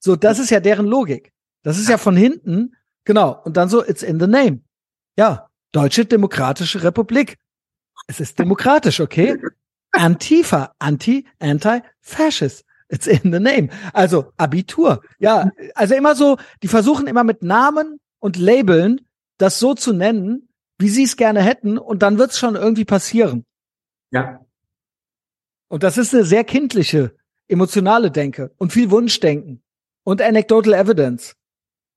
So, 0.00 0.16
das 0.16 0.38
ist 0.38 0.50
ja 0.50 0.60
deren 0.60 0.84
Logik. 0.84 1.32
Das 1.62 1.78
ist 1.78 1.88
ja 1.88 1.96
von 1.96 2.14
hinten, 2.14 2.76
genau. 3.04 3.40
Und 3.42 3.56
dann 3.56 3.70
so, 3.70 3.82
it's 3.82 4.02
in 4.02 4.20
the 4.20 4.26
name. 4.26 4.60
Ja, 5.16 5.48
Deutsche 5.72 6.04
Demokratische 6.04 6.82
Republik. 6.82 7.38
Es 8.06 8.20
ist 8.20 8.38
demokratisch, 8.38 9.00
okay? 9.00 9.38
Antifa, 9.92 10.74
anti, 10.78 11.26
anti, 11.38 11.80
fascist. 12.00 12.64
It's 12.88 13.06
in 13.06 13.32
the 13.32 13.40
name. 13.40 13.70
Also 13.92 14.32
Abitur. 14.36 15.02
Ja, 15.18 15.50
also 15.74 15.94
immer 15.94 16.14
so, 16.14 16.36
die 16.62 16.68
versuchen 16.68 17.06
immer 17.06 17.24
mit 17.24 17.42
Namen 17.42 17.98
und 18.18 18.36
Labeln 18.36 19.00
das 19.38 19.58
so 19.58 19.74
zu 19.74 19.92
nennen, 19.92 20.48
wie 20.78 20.88
sie 20.88 21.04
es 21.04 21.16
gerne 21.16 21.42
hätten 21.42 21.78
und 21.78 22.02
dann 22.02 22.18
wird 22.18 22.30
es 22.30 22.38
schon 22.38 22.56
irgendwie 22.56 22.84
passieren. 22.84 23.44
Ja. 24.10 24.44
Und 25.68 25.82
das 25.82 25.98
ist 25.98 26.14
eine 26.14 26.24
sehr 26.24 26.44
kindliche, 26.44 27.16
emotionale 27.48 28.10
Denke 28.10 28.52
und 28.58 28.72
viel 28.72 28.90
Wunschdenken 28.90 29.62
und 30.04 30.22
Anecdotal 30.22 30.74
Evidence. 30.74 31.34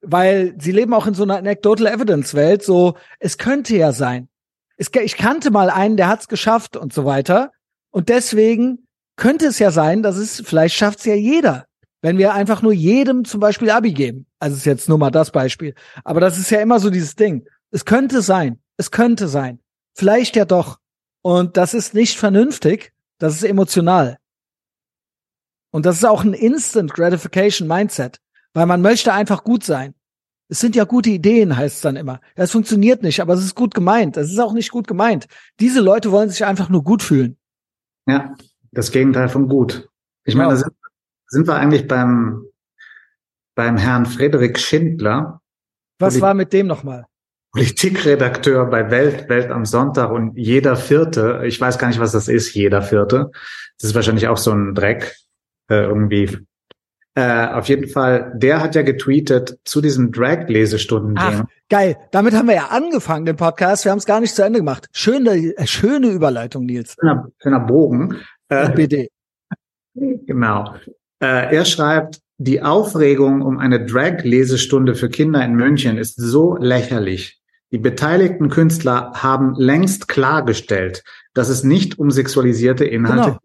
Weil 0.02 0.56
sie 0.60 0.72
leben 0.72 0.93
auch 0.93 1.08
in 1.08 1.14
so 1.14 1.24
einer 1.24 1.38
Anecdotal 1.38 1.88
Evidence 1.88 2.34
Welt, 2.34 2.64
so, 2.64 2.98
es 3.20 3.38
könnte 3.38 3.76
ja 3.76 3.91
sein. 3.91 4.30
Es, 4.78 4.89
ich 4.93 5.17
kannte 5.17 5.51
mal 5.51 5.69
einen, 5.69 5.97
der 5.97 6.07
hat's 6.07 6.28
geschafft 6.28 6.78
und 6.78 6.93
so 6.93 7.05
weiter. 7.05 7.51
Und 7.91 8.09
deswegen 8.09 8.88
könnte 9.15 9.47
es 9.47 9.59
ja 9.59 9.71
sein, 9.71 10.03
dass 10.03 10.17
es, 10.17 10.41
vielleicht 10.45 10.75
schafft's 10.75 11.05
ja 11.05 11.15
jeder. 11.15 11.65
Wenn 12.01 12.17
wir 12.19 12.34
einfach 12.34 12.61
nur 12.61 12.73
jedem 12.73 13.25
zum 13.25 13.39
Beispiel 13.39 13.71
Abi 13.71 13.91
geben. 13.91 14.28
Also 14.39 14.55
ist 14.55 14.65
jetzt 14.65 14.88
nur 14.88 14.99
mal 14.99 15.09
das 15.09 15.32
Beispiel. 15.32 15.73
Aber 16.03 16.19
das 16.19 16.38
ist 16.38 16.51
ja 16.51 16.61
immer 16.61 16.80
so 16.80 16.91
dieses 16.91 17.15
Ding. 17.15 17.47
Es 17.71 17.86
könnte 17.86 18.21
sein. 18.21 18.59
Es 18.78 18.91
könnte 18.91 19.28
sein. 19.28 19.59
Vielleicht 19.95 20.36
ja 20.36 20.45
doch. 20.45 20.78
Und 21.23 21.57
das 21.57 21.73
ist 21.73 21.95
nicht 21.95 22.17
vernünftig. 22.17 22.93
Das 23.17 23.34
ist 23.34 23.43
emotional. 23.43 24.17
Und 25.71 25.86
das 25.88 25.97
ist 25.97 26.05
auch 26.05 26.23
ein 26.23 26.34
Instant 26.34 26.93
Gratification 26.93 27.67
Mindset. 27.67 28.19
weil 28.53 28.65
man 28.65 28.82
möchte 28.82 29.13
einfach 29.13 29.43
gut 29.43 29.63
sein. 29.63 29.93
Es 30.50 30.60
sind 30.60 30.76
ja 30.76 30.86
gute 30.86 31.10
Ideen, 31.10 31.58
heißt 31.58 31.76
es 31.76 31.82
dann 31.82 31.98
immer. 31.98 32.22
Das 32.36 32.52
funktioniert 32.52 33.04
nicht, 33.04 33.20
aber 33.20 33.34
es 33.34 33.43
ist 33.43 33.56
gut 33.56 33.74
gemeint. 33.74 34.16
Das 34.16 34.32
ist 34.32 34.39
auch 34.39 34.54
nicht 34.54 34.72
gut 34.72 34.88
gemeint. 34.88 35.28
Diese 35.60 35.82
Leute 35.82 36.12
wollen 36.12 36.30
sich 36.30 36.45
einfach 36.45 36.70
nur 36.70 36.84
gut 36.84 37.04
fühlen. 37.04 37.38
Ja, 38.08 38.34
das 38.72 38.91
Gegenteil 38.91 39.28
von 39.28 39.50
gut. 39.50 39.89
Ich 40.24 40.36
meine, 40.36 40.52
da 40.52 40.56
sind, 40.56 40.74
sind 41.28 41.48
wir 41.48 41.56
eigentlich 41.56 41.88
beim, 41.88 42.45
beim 43.56 43.78
Herrn 43.78 44.06
Frederik 44.06 44.58
Schindler. 44.58 45.41
Was 46.00 46.14
Polit 46.14 46.22
war 46.22 46.34
mit 46.34 46.54
dem 46.54 46.68
nochmal? 46.68 47.06
Politikredakteur 47.52 48.66
bei 48.66 48.91
Welt, 48.91 49.30
Welt 49.30 49.52
am 49.52 49.66
Sonntag 49.66 50.12
und 50.12 50.38
jeder 50.38 50.76
Vierte, 50.76 51.41
ich 51.45 51.60
weiß 51.60 51.80
gar 51.80 51.88
nicht, 51.88 52.00
was 52.00 52.12
das 52.12 52.28
ist, 52.28 52.54
jeder 52.54 52.82
Vierte. 52.82 53.32
Das 53.80 53.89
ist 53.89 53.95
wahrscheinlich 53.95 54.28
auch 54.28 54.38
so 54.38 54.52
ein 54.52 54.76
Dreck, 54.76 55.16
äh, 55.70 55.84
irgendwie. 55.84 56.38
Äh, 57.18 57.47
auf 57.47 57.68
jeden 57.68 57.88
Fall, 57.88 58.32
der 58.36 58.61
hat 58.61 58.76
ja 58.76 58.84
getweetet 58.84 59.57
zu 59.63 59.82
diesem 59.82 60.11
Drag-Lesestunden. 60.11 61.47
Geil. 61.68 61.97
Damit 62.11 62.36
haben 62.36 62.47
wir 62.47 62.53
ja 62.53 62.68
angefangen, 62.68 63.26
den 63.26 63.36
Podcast. 63.36 63.86
Wir 63.86 63.91
haben 63.91 63.97
es 63.97 64.05
gar 64.05 64.20
nicht 64.20 64.36
zu 64.36 64.43
Ende 64.43 64.59
gemacht. 64.59 64.88
Schöne, 64.91 65.32
äh, 65.32 65.65
schöne 65.65 66.09
Überleitung, 66.09 66.68
Nils. 66.68 66.95
Schöner, 66.99 67.28
schöner 67.41 67.59
Bogen. 67.61 68.18
Äh, 68.49 68.70
BD. 68.70 69.09
Genau. 69.95 70.76
Äh, 71.20 71.55
er 71.55 71.65
schreibt, 71.65 72.20
die 72.38 72.61
Aufregung 72.61 73.41
um 73.41 73.57
eine 73.57 73.84
Drag-Lesestunde 73.84 74.93
für 74.93 75.09
Kinder 75.09 75.43
in 75.43 75.55
München 75.55 75.97
ist 75.97 76.18
so 76.18 76.55
lächerlich. 76.57 77.41
Die 77.72 77.80
beteiligten 77.80 78.49
Künstler 78.49 79.13
haben 79.15 79.55
längst 79.55 80.07
klargestellt, 80.07 81.03
dass 81.34 81.49
es 81.49 81.63
nicht 81.63 81.97
um 81.97 82.11
sexualisierte 82.11 82.86
Inhalte 82.86 83.24
Genau. 83.24 83.39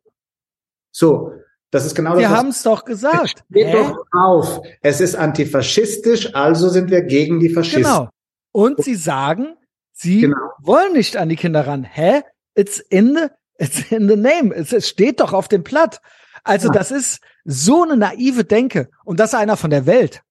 So, 0.91 1.33
das 1.73 1.85
ist 1.87 1.95
genau 1.97 2.15
Wir 2.15 2.23
das. 2.23 2.31
was- 2.31 2.39
haben 2.39 2.49
es 2.51 2.63
doch 2.63 2.85
gesagt. 2.85 3.45
Steht 3.51 3.67
Hä? 3.67 3.73
doch 3.73 4.05
auf. 4.13 4.61
Es 4.83 5.01
ist 5.01 5.17
antifaschistisch, 5.17 6.35
also 6.35 6.69
sind 6.69 6.91
wir 6.91 7.03
gegen 7.03 7.41
die 7.41 7.49
Faschisten. 7.51 7.83
Genau. 7.83 8.09
Und 8.53 8.85
sie 8.85 8.95
sagen, 8.95 9.57
sie 9.93 10.21
Genau. 10.21 10.37
wollen 10.61 10.93
nicht 10.93 11.17
an 11.17 11.29
die 11.29 11.37
Kinder 11.37 11.67
ran. 11.67 11.83
Hä? 11.85 12.23
It's 12.55 12.79
in 12.79 13.17
the, 13.17 13.27
it's 13.59 13.91
in 13.91 14.09
the 14.09 14.17
name. 14.17 14.55
Es, 14.55 14.73
es 14.73 14.89
steht 14.89 15.21
doch 15.21 15.33
auf 15.33 15.49
dem 15.49 15.63
Blatt. 15.65 16.01
Also 16.45 16.69
Ja. 16.69 16.75
das 16.75 16.91
ist 16.91 17.21
so 17.45 17.83
eine 17.83 17.97
naive 17.97 18.45
Denke. 18.45 18.89
Und 19.05 19.19
das 19.21 19.33
ist 19.33 19.39
einer 19.39 19.57
von 19.57 19.71
der 19.71 19.87
Welt. 19.87 20.23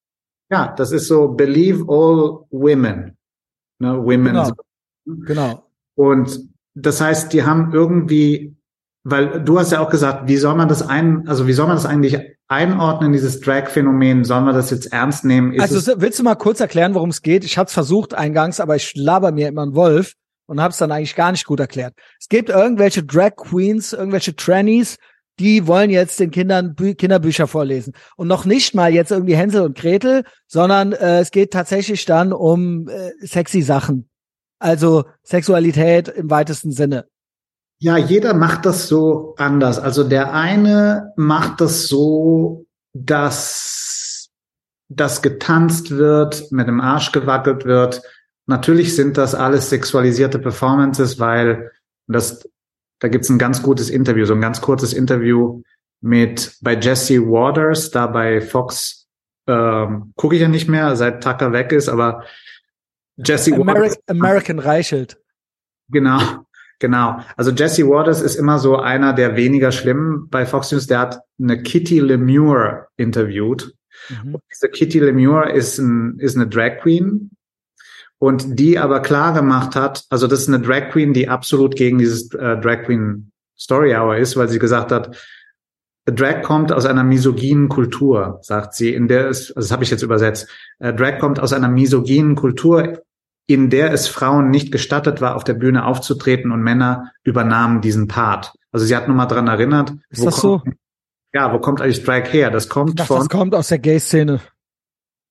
Ja, 0.49 0.73
das 0.77 0.91
ist 0.91 1.07
so 1.07 1.29
believe 1.29 1.85
all 1.87 2.45
women. 2.51 3.17
Ne, 3.79 3.97
women. 3.97 4.25
Genau. 4.33 4.51
Genau. 5.05 5.67
Und 5.95 6.49
das 6.75 7.01
heißt, 7.01 7.33
die 7.33 7.43
haben 7.43 7.73
irgendwie, 7.73 8.55
weil 9.03 9.43
du 9.43 9.59
hast 9.59 9.71
ja 9.71 9.79
auch 9.79 9.89
gesagt, 9.89 10.27
wie 10.27 10.37
soll 10.37 10.55
man 10.55 10.67
das 10.67 10.87
ein, 10.87 11.27
also 11.27 11.47
wie 11.47 11.53
soll 11.53 11.67
man 11.67 11.75
das 11.75 11.85
eigentlich 11.85 12.19
einordnen, 12.47 13.13
dieses 13.13 13.39
Drag-Phänomen? 13.39 14.23
Sollen 14.23 14.45
wir 14.45 14.53
das 14.53 14.69
jetzt 14.69 14.91
ernst 14.93 15.25
nehmen? 15.25 15.53
Ist 15.53 15.61
Also 15.61 16.01
willst 16.01 16.19
du 16.19 16.23
mal 16.23 16.35
kurz 16.35 16.59
erklären, 16.59 16.93
worum 16.93 17.09
es 17.09 17.21
geht? 17.21 17.43
Ich 17.43 17.57
hatte 17.57 17.69
es 17.69 17.73
versucht 17.73 18.13
eingangs, 18.13 18.59
aber 18.59 18.75
ich 18.75 18.93
laber 18.95 19.31
mir 19.31 19.47
immer 19.47 19.63
einen 19.63 19.75
Wolf 19.75 20.13
und 20.45 20.61
habe 20.61 20.71
es 20.71 20.77
dann 20.77 20.91
eigentlich 20.91 21.15
gar 21.15 21.31
nicht 21.31 21.45
gut 21.45 21.59
erklärt. 21.59 21.93
Es 22.19 22.27
gibt 22.27 22.49
irgendwelche 22.49 23.03
Drag 23.03 23.35
Queens, 23.37 23.93
irgendwelche 23.93 24.35
Trannies, 24.35 24.97
die 25.39 25.65
wollen 25.65 25.89
jetzt 25.89 26.19
den 26.19 26.29
Kindern 26.29 26.75
Bü 26.75 26.93
Kinderbücher 26.93 27.47
vorlesen. 27.47 27.93
Und 28.15 28.27
noch 28.27 28.45
nicht 28.45 28.75
mal 28.75 28.93
jetzt 28.93 29.11
irgendwie 29.11 29.35
Hänsel 29.35 29.63
und 29.63 29.77
Gretel, 29.77 30.23
sondern 30.47 30.91
äh, 30.91 31.19
es 31.19 31.31
geht 31.31 31.51
tatsächlich 31.51 32.05
dann 32.05 32.33
um 32.33 32.87
äh, 32.87 33.11
sexy 33.25 33.61
Sachen. 33.61 34.09
Also 34.59 35.05
Sexualität 35.23 36.07
im 36.09 36.29
weitesten 36.29 36.71
Sinne. 36.71 37.05
Ja, 37.81 37.97
jeder 37.97 38.35
macht 38.35 38.67
das 38.67 38.87
so 38.87 39.33
anders. 39.37 39.79
Also 39.79 40.03
der 40.03 40.33
eine 40.33 41.13
macht 41.15 41.61
das 41.61 41.87
so, 41.87 42.67
dass 42.93 44.29
das 44.87 45.23
getanzt 45.23 45.89
wird, 45.89 46.51
mit 46.51 46.67
dem 46.67 46.79
Arsch 46.79 47.11
gewackelt 47.11 47.65
wird. 47.65 48.03
Natürlich 48.45 48.95
sind 48.95 49.17
das 49.17 49.33
alles 49.33 49.71
sexualisierte 49.71 50.37
Performances, 50.37 51.19
weil 51.19 51.71
das, 52.07 52.47
da 52.99 53.07
gibt's 53.07 53.29
ein 53.29 53.39
ganz 53.39 53.63
gutes 53.63 53.89
Interview, 53.89 54.25
so 54.25 54.35
ein 54.35 54.41
ganz 54.41 54.61
kurzes 54.61 54.93
Interview 54.93 55.63
mit 56.01 56.57
bei 56.61 56.75
Jesse 56.75 57.19
Waters, 57.21 57.89
da 57.89 58.05
bei 58.05 58.41
Fox 58.41 59.07
ähm, 59.47 60.13
gucke 60.17 60.35
ich 60.35 60.41
ja 60.43 60.49
nicht 60.49 60.69
mehr, 60.69 60.95
seit 60.95 61.23
Tucker 61.23 61.51
weg 61.51 61.71
ist, 61.71 61.89
aber 61.89 62.25
Jesse 63.17 63.55
Ameri 63.55 63.79
Waters 63.79 63.97
American 64.05 64.59
Reichelt. 64.59 65.19
Genau, 65.89 66.45
genau. 66.81 67.21
Also 67.37 67.51
Jesse 67.51 67.87
Waters 67.87 68.21
ist 68.21 68.35
immer 68.35 68.59
so 68.59 68.75
einer 68.75 69.13
der 69.13 69.37
weniger 69.37 69.71
schlimmen 69.71 70.27
bei 70.29 70.45
Fox 70.45 70.73
News. 70.73 70.87
Der 70.87 70.99
hat 70.99 71.19
eine 71.41 71.63
Kitty 71.63 71.99
Lemure 72.01 72.87
interviewt. 72.97 73.73
Mhm. 74.09 74.35
Und 74.35 74.43
diese 74.51 74.67
Kitty 74.67 74.99
Lemure 74.99 75.49
ist, 75.53 75.77
ein, 75.77 76.19
ist 76.19 76.35
eine 76.35 76.47
Drag 76.47 76.79
Queen 76.81 77.31
und 78.19 78.59
die 78.59 78.77
aber 78.77 78.99
klar 78.99 79.33
gemacht 79.33 79.75
hat, 79.75 80.03
also 80.09 80.27
das 80.27 80.41
ist 80.41 80.47
eine 80.49 80.59
Drag 80.59 80.89
Queen, 80.91 81.13
die 81.13 81.29
absolut 81.29 81.75
gegen 81.75 81.97
dieses 81.97 82.33
äh, 82.33 82.57
Drag 82.57 82.83
Queen 82.83 83.31
Story 83.57 83.95
Hour 83.95 84.17
ist, 84.17 84.35
weil 84.35 84.49
sie 84.49 84.59
gesagt 84.59 84.91
hat, 84.91 85.15
Drag 86.05 86.41
kommt 86.41 86.71
aus 86.71 86.85
einer 86.85 87.03
misogynen 87.03 87.69
Kultur, 87.69 88.39
sagt 88.41 88.73
sie, 88.73 88.93
in 88.93 89.07
der 89.07 89.29
es, 89.29 89.51
also 89.51 89.67
das 89.67 89.71
habe 89.71 89.83
ich 89.83 89.91
jetzt 89.91 90.01
übersetzt, 90.01 90.47
Drag 90.79 91.19
kommt 91.19 91.39
aus 91.39 91.53
einer 91.53 91.69
misogynen 91.69 92.35
Kultur, 92.35 93.03
in 93.53 93.69
der 93.69 93.91
es 93.93 94.07
Frauen 94.07 94.49
nicht 94.49 94.71
gestattet 94.71 95.21
war, 95.21 95.35
auf 95.35 95.43
der 95.43 95.53
Bühne 95.53 95.85
aufzutreten 95.85 96.51
und 96.51 96.61
Männer 96.61 97.11
übernahmen 97.23 97.81
diesen 97.81 98.07
Part. 98.07 98.53
Also 98.71 98.85
sie 98.85 98.95
hat 98.95 99.07
nur 99.07 99.17
mal 99.17 99.25
dran 99.27 99.47
erinnert. 99.47 99.93
Ist 100.09 100.25
das 100.25 100.39
so? 100.39 100.59
kommt, 100.59 100.75
Ja, 101.33 101.53
wo 101.53 101.59
kommt 101.59 101.81
eigentlich 101.81 102.03
Drag 102.03 102.31
her? 102.33 102.51
Das 102.51 102.69
kommt 102.69 102.99
dachte, 102.99 103.07
von, 103.07 103.19
das 103.19 103.29
kommt 103.29 103.55
aus 103.55 103.67
der 103.69 103.79
Gay-Szene. 103.79 104.41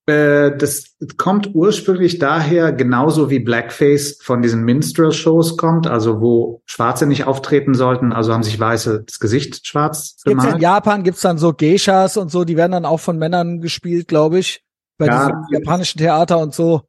äh, 0.07 0.57
das 0.57 0.97
kommt 1.17 1.55
ursprünglich 1.55 2.19
daher, 2.19 2.73
genauso 2.73 3.31
wie 3.31 3.39
Blackface 3.39 4.19
von 4.23 4.43
diesen 4.43 4.65
Minstrel-Shows 4.65 5.57
kommt, 5.57 5.87
also 5.87 6.21
wo 6.21 6.63
Schwarze 6.67 7.07
nicht 7.07 7.25
auftreten 7.25 7.75
sollten, 7.75 8.13
also 8.13 8.33
haben 8.33 8.43
sich 8.43 8.59
Weiße 8.59 9.05
das 9.07 9.21
Gesicht 9.21 9.67
schwarz 9.67 10.17
Gibt's 10.25 10.45
ja 10.45 10.51
in. 10.55 10.61
Japan 10.61 11.03
gibt's 11.05 11.21
dann 11.21 11.39
so 11.39 11.53
Geishas 11.53 12.17
und 12.17 12.31
so, 12.31 12.45
die 12.45 12.57
werden 12.57 12.73
dann 12.73 12.85
auch 12.87 13.01
von 13.01 13.19
Männern 13.19 13.61
gespielt, 13.61 14.09
glaube 14.09 14.39
ich, 14.41 14.65
bei 14.99 15.07
Ja, 15.07 15.27
diesem 15.27 15.47
japanischen 15.51 15.99
Theater 15.99 16.39
und 16.39 16.55
so. 16.55 16.83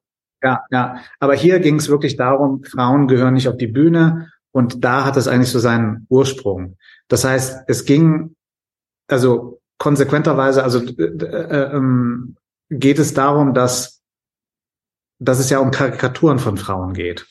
Ja, 0.43 0.63
ja. 0.71 0.97
Aber 1.19 1.35
hier 1.35 1.59
ging 1.59 1.75
es 1.75 1.89
wirklich 1.89 2.17
darum, 2.17 2.63
Frauen 2.63 3.07
gehören 3.07 3.33
nicht 3.33 3.47
auf 3.47 3.57
die 3.57 3.67
Bühne 3.67 4.31
und 4.51 4.83
da 4.83 5.05
hat 5.05 5.17
es 5.17 5.27
eigentlich 5.27 5.51
so 5.51 5.59
seinen 5.59 6.05
Ursprung. 6.09 6.77
Das 7.07 7.23
heißt, 7.23 7.63
es 7.67 7.85
ging, 7.85 8.35
also 9.07 9.61
konsequenterweise, 9.77 10.63
also 10.63 10.79
äh, 10.79 11.03
äh, 11.03 11.75
ähm, 11.75 12.35
geht 12.69 12.99
es 12.99 13.13
darum, 13.13 13.53
dass, 13.53 14.01
dass 15.19 15.39
es 15.39 15.49
ja 15.49 15.59
um 15.59 15.71
Karikaturen 15.71 16.39
von 16.39 16.57
Frauen 16.57 16.93
geht. 16.93 17.27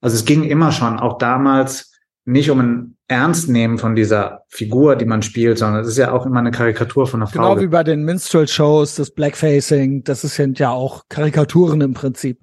Also 0.00 0.16
es 0.16 0.24
ging 0.24 0.44
immer 0.44 0.72
schon, 0.72 0.98
auch 0.98 1.18
damals, 1.18 1.92
nicht 2.24 2.50
um 2.50 2.60
ein 2.60 2.96
Ernstnehmen 3.08 3.78
von 3.78 3.96
dieser 3.96 4.44
Figur, 4.48 4.96
die 4.96 5.04
man 5.04 5.22
spielt, 5.22 5.58
sondern 5.58 5.82
es 5.82 5.88
ist 5.88 5.98
ja 5.98 6.12
auch 6.12 6.24
immer 6.24 6.38
eine 6.38 6.52
Karikatur 6.52 7.06
von 7.06 7.20
einer 7.20 7.30
Frau. 7.30 7.54
Genau 7.54 7.60
wie 7.60 7.66
bei 7.66 7.82
den 7.82 8.04
Minstrel-Shows, 8.04 8.94
das 8.94 9.10
Blackfacing, 9.10 10.04
das 10.04 10.22
sind 10.22 10.58
ja 10.58 10.70
auch 10.70 11.04
Karikaturen 11.08 11.80
im 11.80 11.94
Prinzip. 11.94 12.38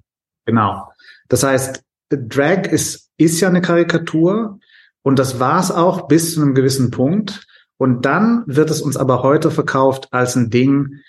Genau. 0.50 0.92
Das 1.28 1.42
heißt, 1.42 1.82
Drag 2.10 2.66
ist, 2.66 3.10
ist 3.16 3.40
ja 3.40 3.48
eine 3.48 3.60
Karikatur 3.60 4.58
und 5.02 5.18
das 5.18 5.38
war 5.38 5.60
es 5.60 5.70
auch 5.70 6.08
bis 6.08 6.34
zu 6.34 6.42
einem 6.42 6.54
gewissen 6.54 6.90
Punkt. 6.90 7.46
Und 7.78 8.04
dann 8.04 8.42
wird 8.46 8.70
es 8.70 8.82
uns 8.82 8.96
aber 8.96 9.22
heute 9.22 9.50
verkauft 9.50 10.08
als 10.12 10.36
ein 10.36 10.50
Ding, 10.50 11.00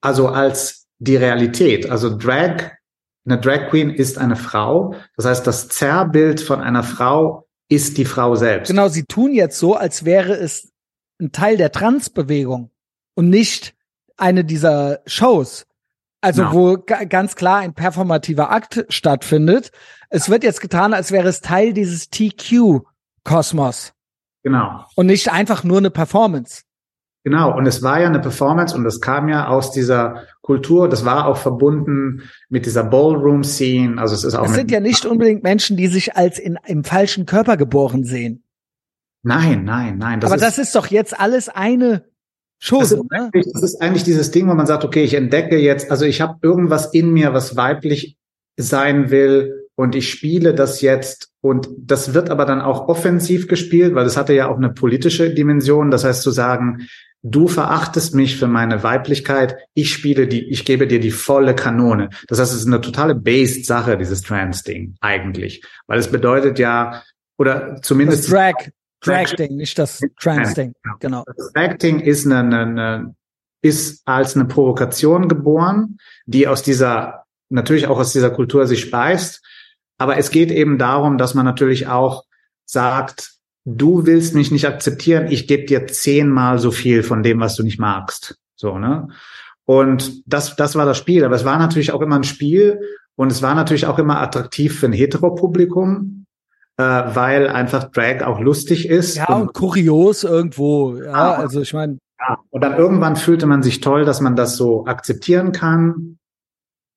also 0.00 0.28
als 0.28 0.86
die 0.98 1.16
Realität. 1.16 1.90
Also 1.90 2.16
Drag, 2.16 2.70
eine 3.26 3.40
Drag 3.40 3.68
Queen 3.68 3.90
ist 3.90 4.16
eine 4.16 4.36
Frau. 4.36 4.94
Das 5.16 5.26
heißt, 5.26 5.46
das 5.46 5.68
Zerrbild 5.68 6.40
von 6.40 6.60
einer 6.60 6.82
Frau 6.82 7.46
ist 7.68 7.98
die 7.98 8.06
Frau 8.06 8.36
selbst. 8.36 8.68
Genau, 8.68 8.88
sie 8.88 9.04
tun 9.04 9.34
jetzt 9.34 9.58
so, 9.58 9.74
als 9.74 10.04
wäre 10.04 10.34
es 10.34 10.72
ein 11.20 11.32
Teil 11.32 11.56
der 11.56 11.72
Transbewegung 11.72 12.70
und 13.14 13.28
nicht 13.28 13.74
eine 14.16 14.44
dieser 14.44 15.00
Shows. 15.06 15.66
Also 16.20 16.42
Genau. 16.42 16.54
wo 16.54 16.76
ga- 16.78 17.04
ganz 17.04 17.36
klar 17.36 17.58
ein 17.58 17.74
performativer 17.74 18.50
Akt 18.50 18.84
stattfindet. 18.88 19.70
Es 20.10 20.28
wird 20.28 20.42
jetzt 20.42 20.60
getan, 20.60 20.92
als 20.94 21.12
wäre 21.12 21.28
es 21.28 21.40
Teil 21.40 21.72
dieses 21.72 22.10
TQ-Kosmos 22.10 23.92
Genau. 24.42 24.84
und 24.96 25.06
nicht 25.06 25.30
einfach 25.30 25.64
nur 25.64 25.78
eine 25.78 25.90
Performance. 25.90 26.62
Genau, 27.24 27.54
und 27.56 27.66
es 27.66 27.82
war 27.82 28.00
ja 28.00 28.06
eine 28.06 28.20
Performance 28.20 28.74
und 28.74 28.84
das 28.84 29.00
kam 29.00 29.28
ja 29.28 29.48
aus 29.48 29.70
dieser 29.72 30.24
Kultur, 30.40 30.88
das 30.88 31.04
war 31.04 31.26
auch 31.26 31.36
verbunden 31.36 32.22
mit 32.48 32.64
dieser 32.64 32.84
Ballroom-Scene, 32.84 34.00
also 34.00 34.14
es 34.14 34.24
ist 34.24 34.34
auch 34.34 34.46
Es 34.46 34.54
sind 34.54 34.70
ja 34.70 34.80
nicht 34.80 35.04
unbedingt 35.04 35.42
Menschen, 35.42 35.76
die 35.76 35.88
sich 35.88 36.16
als 36.16 36.38
in, 36.38 36.58
im 36.64 36.84
falschen 36.84 37.26
Körper 37.26 37.56
geboren 37.56 38.04
sehen. 38.04 38.44
nein, 39.22 39.64
nein, 39.64 39.98
nein, 39.98 40.20
das 40.20 40.30
Aber 40.30 40.36
ist, 40.36 40.42
das 40.46 40.58
ist 40.58 40.74
doch 40.74 40.86
jetzt 40.86 41.18
alles 41.18 41.48
eine 41.50 42.04
das 42.60 42.68
Chose, 42.68 42.96
ist, 42.96 43.10
ne? 43.10 43.30
eigentlich, 43.32 43.52
das 43.52 43.62
ist 43.62 43.80
eigentlich 43.80 44.04
dieses 44.04 44.30
Ding, 44.30 44.48
wo 44.48 44.54
man 44.54 44.66
sagt, 44.66 44.84
okay, 44.84 45.04
ich 45.04 45.14
entdecke 45.14 45.58
jetzt, 45.58 45.90
also 45.90 46.04
ich 46.04 46.20
habe 46.20 46.38
irgendwas 46.42 46.92
in 46.92 47.12
mir, 47.12 47.32
was 47.32 47.56
weiblich 47.56 48.16
sein 48.56 49.10
will 49.10 49.66
und 49.76 49.94
ich 49.94 50.10
spiele 50.10 50.54
das 50.54 50.80
jetzt 50.80 51.30
und 51.40 51.68
das 51.78 52.14
wird 52.14 52.30
aber 52.30 52.44
dann 52.44 52.60
auch 52.60 52.88
offensiv 52.88 53.46
gespielt, 53.46 53.94
weil 53.94 54.04
das 54.04 54.16
hatte 54.16 54.32
ja 54.32 54.48
auch 54.48 54.56
eine 54.56 54.70
politische 54.70 55.30
Dimension, 55.30 55.90
das 55.90 56.04
heißt 56.04 56.22
zu 56.22 56.32
sagen, 56.32 56.88
du 57.22 57.48
verachtest 57.48 58.14
mich 58.14 58.36
für 58.36 58.46
meine 58.46 58.82
Weiblichkeit, 58.82 59.56
ich 59.74 59.92
spiele 59.92 60.26
die, 60.26 60.48
ich 60.50 60.64
gebe 60.64 60.86
dir 60.86 61.00
die 61.00 61.10
volle 61.10 61.54
Kanone. 61.54 62.10
Das 62.28 62.40
heißt, 62.40 62.52
es 62.52 62.60
ist 62.60 62.66
eine 62.66 62.80
totale 62.80 63.14
based 63.14 63.66
Sache, 63.66 63.96
dieses 63.96 64.22
Trans-Ding, 64.22 64.96
eigentlich. 65.00 65.62
Weil 65.86 65.98
es 65.98 66.08
bedeutet 66.08 66.58
ja, 66.58 67.02
oder 67.38 67.80
zumindest. 67.82 68.24
Das 68.24 68.30
Drag, 68.30 68.70
Drag-Ding, 69.00 69.56
nicht 69.56 69.78
das 69.78 70.00
Trans-Ding, 70.20 70.74
genau. 71.00 71.24
Das 71.26 71.52
Drag-Ding 71.52 72.00
ist 72.00 72.26
eine, 72.26 72.38
eine, 72.38 72.60
eine, 72.60 73.14
ist 73.62 74.02
als 74.06 74.34
eine 74.34 74.44
Provokation 74.44 75.28
geboren, 75.28 75.98
die 76.26 76.48
aus 76.48 76.62
dieser, 76.62 77.24
natürlich 77.48 77.86
auch 77.86 77.98
aus 77.98 78.12
dieser 78.12 78.30
Kultur 78.30 78.66
sich 78.66 78.80
speist. 78.80 79.44
Aber 79.98 80.16
es 80.16 80.30
geht 80.30 80.50
eben 80.50 80.78
darum, 80.78 81.18
dass 81.18 81.34
man 81.34 81.44
natürlich 81.44 81.86
auch 81.86 82.24
sagt, 82.64 83.32
du 83.64 84.06
willst 84.06 84.34
mich 84.34 84.50
nicht 84.50 84.66
akzeptieren, 84.66 85.26
ich 85.28 85.46
gebe 85.46 85.64
dir 85.64 85.86
zehnmal 85.86 86.58
so 86.58 86.70
viel 86.70 87.02
von 87.02 87.22
dem, 87.22 87.40
was 87.40 87.56
du 87.56 87.62
nicht 87.62 87.78
magst. 87.78 88.38
So, 88.56 88.78
ne? 88.78 89.08
Und 89.64 90.22
das, 90.26 90.56
das 90.56 90.76
war 90.76 90.86
das 90.86 90.96
Spiel. 90.96 91.24
Aber 91.24 91.34
es 91.34 91.44
war 91.44 91.58
natürlich 91.58 91.92
auch 91.92 92.00
immer 92.00 92.16
ein 92.16 92.24
Spiel 92.24 92.80
und 93.16 93.30
es 93.30 93.42
war 93.42 93.54
natürlich 93.54 93.86
auch 93.86 93.98
immer 93.98 94.20
attraktiv 94.20 94.78
für 94.78 94.86
ein 94.86 94.92
Heteropublikum, 94.92 96.17
äh, 96.78 96.82
weil 96.82 97.48
einfach 97.48 97.90
Drag 97.90 98.22
auch 98.22 98.40
lustig 98.40 98.88
ist. 98.88 99.16
Ja, 99.16 99.26
und, 99.26 99.42
und 99.42 99.52
kurios 99.52 100.24
irgendwo. 100.24 100.96
Ja, 100.96 101.04
ja 101.04 101.32
also 101.34 101.60
ich 101.60 101.74
meine. 101.74 101.98
Ja, 102.20 102.38
und 102.50 102.62
dann 102.62 102.76
irgendwann 102.76 103.16
fühlte 103.16 103.46
man 103.46 103.62
sich 103.62 103.80
toll, 103.80 104.04
dass 104.04 104.20
man 104.20 104.36
das 104.36 104.56
so 104.56 104.86
akzeptieren 104.86 105.52
kann. 105.52 106.18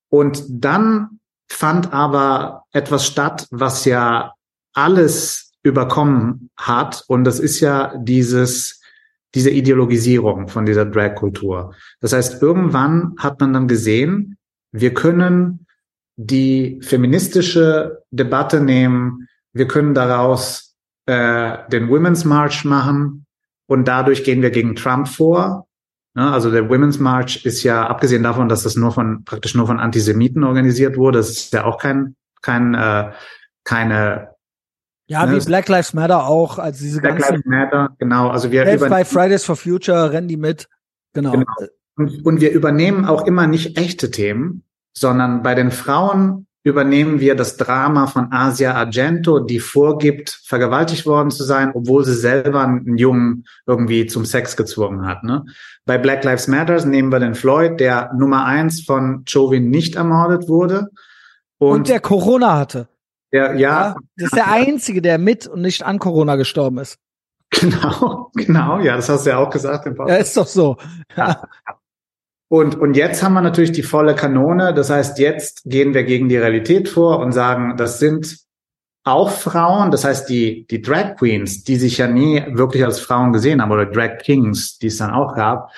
Und 0.09 0.43
dann 0.49 1.19
fand 1.49 1.93
aber 1.93 2.63
etwas 2.71 3.05
statt, 3.05 3.47
was 3.51 3.85
ja 3.85 4.33
alles 4.73 5.53
überkommen 5.63 6.49
hat. 6.57 7.03
Und 7.07 7.23
das 7.23 7.39
ist 7.39 7.59
ja 7.59 7.95
dieses, 7.97 8.81
diese 9.35 9.49
Ideologisierung 9.49 10.47
von 10.47 10.65
dieser 10.65 10.85
Drag-Kultur. 10.85 11.73
Das 11.99 12.13
heißt, 12.13 12.41
irgendwann 12.41 13.15
hat 13.17 13.39
man 13.39 13.53
dann 13.53 13.67
gesehen, 13.67 14.37
wir 14.71 14.93
können 14.93 15.65
die 16.17 16.79
feministische 16.81 18.03
Debatte 18.11 18.61
nehmen, 18.61 19.27
wir 19.53 19.67
können 19.67 19.93
daraus 19.93 20.75
äh, 21.05 21.57
den 21.69 21.89
Women's 21.89 22.25
March 22.25 22.65
machen 22.65 23.25
und 23.67 23.87
dadurch 23.87 24.23
gehen 24.23 24.41
wir 24.41 24.51
gegen 24.51 24.75
Trump 24.75 25.07
vor. 25.07 25.67
Ja, 26.15 26.31
also 26.31 26.51
der 26.51 26.69
Women's 26.69 26.99
March 26.99 27.45
ist 27.45 27.63
ja, 27.63 27.87
abgesehen 27.87 28.23
davon, 28.23 28.49
dass 28.49 28.63
das 28.63 28.75
nur 28.75 28.91
von 28.91 29.23
praktisch 29.23 29.55
nur 29.55 29.67
von 29.67 29.79
Antisemiten 29.79 30.43
organisiert 30.43 30.97
wurde, 30.97 31.19
das 31.19 31.29
ist 31.29 31.53
ja 31.53 31.63
auch 31.63 31.77
kein, 31.77 32.15
kein 32.41 32.73
äh, 32.73 33.11
keine 33.63 34.31
ja, 35.11 35.25
ne? 35.25 35.35
wie 35.35 35.45
Black 35.45 35.67
Lives 35.67 35.93
Matter 35.93 36.25
auch, 36.25 36.57
also 36.57 36.83
diese 36.83 37.01
Black 37.01 37.17
ganzen. 37.17 37.33
Lives 37.33 37.45
Matter, 37.45 37.95
genau. 37.99 38.29
Also 38.29 38.51
wir 38.51 38.63
Help 38.63 38.89
by 38.89 39.03
Fridays 39.03 39.43
for 39.43 39.57
Future 39.57 40.11
rennen 40.13 40.29
die 40.29 40.37
mit. 40.37 40.69
Genau. 41.13 41.31
genau. 41.31 41.45
Und, 41.97 42.25
und 42.25 42.41
wir 42.41 42.51
übernehmen 42.51 43.03
auch 43.05 43.27
immer 43.27 43.45
nicht 43.45 43.77
echte 43.77 44.09
Themen, 44.09 44.63
sondern 44.93 45.43
bei 45.43 45.53
den 45.53 45.71
Frauen 45.71 46.47
übernehmen 46.63 47.19
wir 47.19 47.35
das 47.35 47.57
Drama 47.57 48.07
von 48.07 48.31
Asia 48.31 48.73
Argento, 48.73 49.39
die 49.39 49.59
vorgibt, 49.59 50.41
vergewaltigt 50.43 51.05
worden 51.05 51.31
zu 51.31 51.43
sein, 51.43 51.71
obwohl 51.73 52.05
sie 52.05 52.13
selber 52.13 52.61
einen 52.61 52.97
Jungen 52.97 53.45
irgendwie 53.65 54.05
zum 54.05 54.25
Sex 54.25 54.55
gezwungen 54.55 55.05
hat. 55.07 55.23
Ne? 55.23 55.45
Bei 55.85 55.97
Black 55.97 56.23
Lives 56.23 56.47
Matter 56.47 56.85
nehmen 56.85 57.11
wir 57.11 57.19
den 57.19 57.33
Floyd, 57.33 57.79
der 57.79 58.11
Nummer 58.13 58.45
eins 58.45 58.83
von 58.83 59.23
Chauvin 59.27 59.69
nicht 59.69 59.95
ermordet 59.95 60.47
wurde. 60.47 60.89
Und, 61.57 61.77
und 61.77 61.89
der 61.89 61.99
Corona 61.99 62.57
hatte. 62.57 62.87
Der, 63.33 63.55
ja, 63.55 63.89
ja. 63.89 63.95
Das 64.17 64.25
ist 64.25 64.35
der 64.35 64.51
einzige, 64.51 65.01
der 65.01 65.17
mit 65.17 65.47
und 65.47 65.61
nicht 65.61 65.83
an 65.83 65.99
Corona 65.99 66.35
gestorben 66.35 66.77
ist. 66.79 66.97
Genau, 67.59 68.31
genau, 68.33 68.79
ja, 68.79 68.95
das 68.95 69.09
hast 69.09 69.25
du 69.25 69.31
ja 69.31 69.37
auch 69.37 69.49
gesagt 69.49 69.85
im 69.85 69.97
Ja, 70.07 70.15
ist 70.15 70.37
doch 70.37 70.47
so. 70.47 70.77
Ja. 71.17 71.43
Und, 72.51 72.75
und 72.75 72.97
jetzt 72.97 73.23
haben 73.23 73.31
wir 73.31 73.41
natürlich 73.41 73.71
die 73.71 73.81
volle 73.81 74.13
Kanone. 74.13 74.73
Das 74.73 74.89
heißt, 74.89 75.19
jetzt 75.19 75.61
gehen 75.63 75.93
wir 75.93 76.03
gegen 76.03 76.27
die 76.27 76.35
Realität 76.35 76.89
vor 76.89 77.19
und 77.19 77.31
sagen, 77.31 77.77
das 77.77 77.97
sind 77.97 78.39
auch 79.05 79.31
Frauen, 79.31 79.89
das 79.89 80.03
heißt 80.03 80.27
die, 80.27 80.67
die 80.69 80.81
Drag 80.81 81.15
Queens, 81.15 81.63
die 81.63 81.77
sich 81.77 81.97
ja 81.99 82.07
nie 82.07 82.43
wirklich 82.49 82.83
als 82.83 82.99
Frauen 82.99 83.31
gesehen 83.31 83.61
haben 83.61 83.71
oder 83.71 83.85
Drag 83.85 84.17
Kings, 84.17 84.77
die 84.77 84.87
es 84.87 84.97
dann 84.97 85.11
auch 85.11 85.33
gab, 85.33 85.71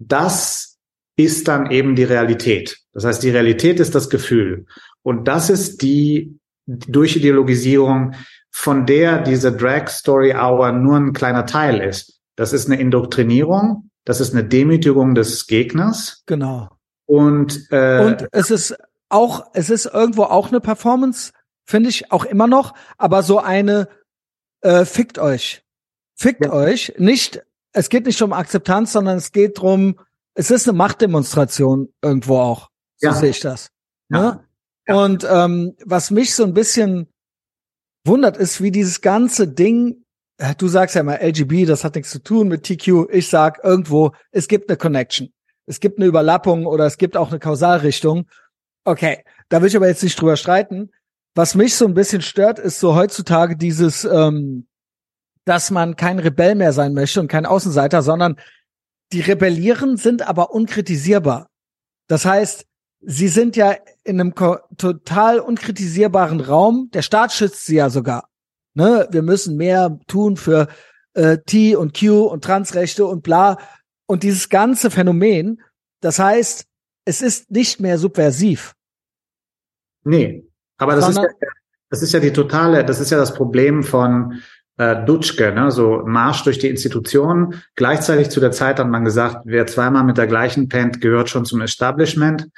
das 0.00 0.78
ist 1.16 1.46
dann 1.46 1.70
eben 1.70 1.94
die 1.94 2.02
Realität. 2.02 2.76
Das 2.92 3.04
heißt, 3.04 3.22
die 3.22 3.30
Realität 3.30 3.78
ist 3.78 3.94
das 3.94 4.10
Gefühl. 4.10 4.66
Und 5.02 5.28
das 5.28 5.48
ist 5.48 5.80
die 5.80 6.40
durch 6.66 7.14
Ideologisierung, 7.14 8.14
von 8.50 8.84
der 8.84 9.22
diese 9.22 9.52
Drag 9.52 9.86
Story 9.86 10.34
Hour 10.34 10.72
nur 10.72 10.96
ein 10.96 11.12
kleiner 11.12 11.46
Teil 11.46 11.80
ist. 11.80 12.18
Das 12.34 12.52
ist 12.52 12.66
eine 12.66 12.80
Indoktrinierung, 12.80 13.90
das 14.06 14.20
ist 14.20 14.32
eine 14.32 14.44
Demütigung 14.44 15.14
des 15.14 15.46
Gegners. 15.46 16.22
Genau. 16.26 16.70
Und, 17.06 17.68
äh, 17.70 18.04
und 18.04 18.28
es 18.32 18.50
ist 18.50 18.74
auch, 19.08 19.50
es 19.52 19.68
ist 19.68 19.86
irgendwo 19.86 20.22
auch 20.22 20.48
eine 20.48 20.60
Performance, 20.60 21.32
finde 21.64 21.90
ich 21.90 22.10
auch 22.12 22.24
immer 22.24 22.46
noch, 22.46 22.74
aber 22.96 23.22
so 23.22 23.38
eine 23.38 23.88
äh, 24.62 24.84
fickt 24.84 25.18
euch. 25.18 25.62
Fickt 26.14 26.44
ja. 26.44 26.52
euch. 26.52 26.94
Nicht, 26.98 27.42
es 27.72 27.88
geht 27.88 28.06
nicht 28.06 28.22
um 28.22 28.32
Akzeptanz, 28.32 28.92
sondern 28.92 29.18
es 29.18 29.32
geht 29.32 29.60
drum, 29.60 29.98
es 30.34 30.50
ist 30.50 30.68
eine 30.68 30.78
Machtdemonstration 30.78 31.92
irgendwo 32.00 32.38
auch. 32.38 32.70
So 32.98 33.08
ja. 33.08 33.14
sehe 33.14 33.30
ich 33.30 33.40
das. 33.40 33.70
Ja. 34.08 34.40
Ne? 34.86 34.94
Und 34.94 35.26
ähm, 35.28 35.76
was 35.84 36.12
mich 36.12 36.34
so 36.34 36.44
ein 36.44 36.54
bisschen 36.54 37.08
wundert, 38.04 38.36
ist, 38.36 38.62
wie 38.62 38.70
dieses 38.70 39.00
ganze 39.00 39.48
Ding, 39.48 40.04
du 40.58 40.68
sagst 40.68 40.94
ja 40.94 41.00
immer 41.00 41.20
LGB, 41.20 41.64
das 41.64 41.84
hat 41.84 41.94
nichts 41.94 42.10
zu 42.10 42.22
tun 42.22 42.48
mit 42.48 42.64
TQ. 42.64 43.08
Ich 43.10 43.28
sag 43.28 43.62
irgendwo, 43.64 44.12
es 44.30 44.48
gibt 44.48 44.68
eine 44.68 44.76
Connection. 44.76 45.32
Es 45.66 45.80
gibt 45.80 45.98
eine 45.98 46.06
Überlappung 46.06 46.66
oder 46.66 46.86
es 46.86 46.98
gibt 46.98 47.16
auch 47.16 47.30
eine 47.30 47.38
Kausalrichtung. 47.38 48.26
Okay, 48.84 49.24
da 49.48 49.60
will 49.60 49.68
ich 49.68 49.76
aber 49.76 49.88
jetzt 49.88 50.02
nicht 50.02 50.20
drüber 50.20 50.36
streiten. 50.36 50.90
Was 51.34 51.54
mich 51.54 51.74
so 51.74 51.86
ein 51.86 51.94
bisschen 51.94 52.22
stört, 52.22 52.58
ist 52.58 52.80
so 52.80 52.94
heutzutage 52.94 53.56
dieses, 53.56 54.04
ähm, 54.04 54.66
dass 55.44 55.70
man 55.70 55.96
kein 55.96 56.18
Rebell 56.18 56.54
mehr 56.54 56.72
sein 56.72 56.94
möchte 56.94 57.20
und 57.20 57.28
kein 57.28 57.46
Außenseiter, 57.46 58.02
sondern 58.02 58.36
die 59.12 59.20
rebellieren 59.20 59.96
sind 59.96 60.26
aber 60.26 60.52
unkritisierbar. 60.52 61.48
Das 62.08 62.24
heißt, 62.24 62.66
sie 63.00 63.28
sind 63.28 63.56
ja 63.56 63.76
in 64.04 64.20
einem 64.20 64.34
total 64.76 65.40
unkritisierbaren 65.40 66.40
Raum. 66.40 66.90
Der 66.92 67.02
Staat 67.02 67.32
schützt 67.32 67.66
sie 67.66 67.76
ja 67.76 67.90
sogar. 67.90 68.28
Ne? 68.76 69.08
Wir 69.10 69.22
müssen 69.22 69.56
mehr 69.56 69.98
tun 70.06 70.36
für 70.36 70.68
äh, 71.14 71.38
T 71.38 71.74
und 71.76 71.98
Q 71.98 72.26
und 72.26 72.44
Transrechte 72.44 73.06
und 73.06 73.22
bla. 73.22 73.58
Und 74.06 74.22
dieses 74.22 74.48
ganze 74.48 74.90
Phänomen, 74.90 75.62
das 76.00 76.18
heißt, 76.18 76.66
es 77.06 77.22
ist 77.22 77.50
nicht 77.50 77.80
mehr 77.80 77.98
subversiv. 77.98 78.74
Nee, 80.04 80.46
aber 80.76 80.94
das 80.94 81.08
ist, 81.08 81.16
ja, 81.16 81.24
das 81.88 82.02
ist 82.02 82.12
ja 82.12 82.20
die 82.20 82.32
totale, 82.32 82.84
das 82.84 83.00
ist 83.00 83.10
ja 83.10 83.16
das 83.16 83.34
Problem 83.34 83.82
von 83.82 84.40
äh, 84.76 85.04
Dutschke, 85.04 85.52
ne? 85.52 85.70
so 85.70 86.02
Marsch 86.04 86.44
durch 86.44 86.58
die 86.58 86.68
Institutionen. 86.68 87.62
Gleichzeitig 87.76 88.28
zu 88.28 88.40
der 88.40 88.52
Zeit 88.52 88.78
hat 88.78 88.88
man 88.88 89.04
gesagt, 89.04 89.38
wer 89.44 89.66
zweimal 89.66 90.04
mit 90.04 90.18
der 90.18 90.26
gleichen 90.26 90.68
pennt, 90.68 91.00
gehört 91.00 91.30
schon 91.30 91.46
zum 91.46 91.62
Establishment 91.62 92.48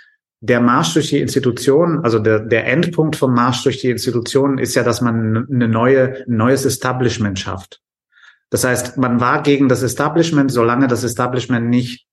der 0.40 0.60
Marsch 0.60 0.94
durch 0.94 1.08
die 1.08 1.20
Institutionen, 1.20 2.04
also 2.04 2.18
der, 2.18 2.40
der 2.40 2.66
Endpunkt 2.66 3.16
vom 3.16 3.34
Marsch 3.34 3.62
durch 3.64 3.80
die 3.80 3.90
Institutionen 3.90 4.58
ist 4.58 4.74
ja, 4.74 4.84
dass 4.84 5.00
man 5.00 5.46
eine 5.50 5.68
neue, 5.68 6.24
ein 6.26 6.36
neues 6.36 6.64
Establishment 6.64 7.38
schafft. 7.38 7.80
Das 8.50 8.64
heißt, 8.64 8.96
man 8.96 9.20
war 9.20 9.42
gegen 9.42 9.68
das 9.68 9.82
Establishment, 9.82 10.50
solange 10.50 10.86
das 10.86 11.04
Establishment 11.04 11.68
nicht 11.68 12.06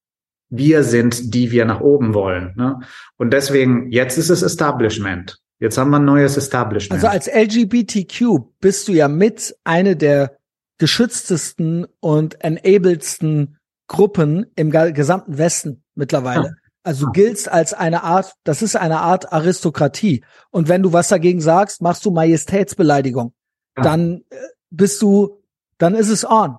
wir 0.49 0.83
sind, 0.83 1.33
die 1.33 1.51
wir 1.51 1.65
nach 1.65 1.81
oben 1.81 2.13
wollen. 2.13 2.53
Ne? 2.55 2.79
Und 3.17 3.31
deswegen, 3.31 3.91
jetzt 3.91 4.17
ist 4.17 4.29
es 4.29 4.41
Establishment. 4.41 5.39
Jetzt 5.59 5.77
haben 5.77 5.89
wir 5.91 5.97
ein 5.97 6.05
neues 6.05 6.37
Establishment. 6.37 7.03
Also 7.03 7.07
als 7.07 7.27
LGBTQ 7.27 8.59
bist 8.59 8.87
du 8.87 8.91
ja 8.91 9.07
mit 9.07 9.55
eine 9.63 9.95
der 9.95 10.37
geschütztesten 10.77 11.87
und 11.99 12.43
enabledsten 12.43 13.57
Gruppen 13.87 14.47
im 14.55 14.71
gesamten 14.71 15.37
Westen 15.37 15.83
mittlerweile. 15.95 16.43
Ja. 16.43 16.64
Also 16.85 17.07
du 17.07 17.11
giltst 17.13 17.51
als 17.51 17.73
eine 17.73 18.03
Art, 18.03 18.35
das 18.43 18.61
ist 18.61 18.75
eine 18.75 18.99
Art 18.99 19.33
Aristokratie. 19.33 20.23
Und 20.51 20.67
wenn 20.67 20.83
du 20.83 20.93
was 20.93 21.07
dagegen 21.07 21.41
sagst, 21.41 21.81
machst 21.81 22.05
du 22.05 22.11
Majestätsbeleidigung. 22.11 23.33
Ja. 23.75 23.83
Dann 23.83 24.21
äh, 24.29 24.35
bist 24.69 25.01
du, 25.01 25.41
dann 25.79 25.95
ist 25.95 26.09
es 26.09 26.29
on. 26.29 26.57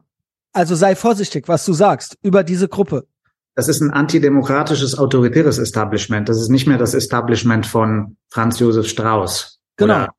Also 0.53 0.75
sei 0.75 0.97
vorsichtig, 0.97 1.47
was 1.47 1.65
du 1.65 1.75
sagst 1.75 2.19
über 2.23 2.43
diese 2.43 2.67
Gruppe. 2.67 3.07
Das 3.55 3.69
ist 3.69 3.81
ein 3.81 3.93
antidemokratisches, 3.93 4.99
autoritäres 4.99 5.59
Establishment. 5.59 6.29
Das 6.29 6.41
ist 6.41 6.49
nicht 6.49 6.67
mehr 6.67 6.79
das 6.79 6.95
Establishment 6.95 7.65
von 7.65 8.17
Franz 8.29 8.59
Josef 8.59 8.89
Strauß. 8.89 9.61
Genau. 9.77 9.95
Oder? 9.95 10.15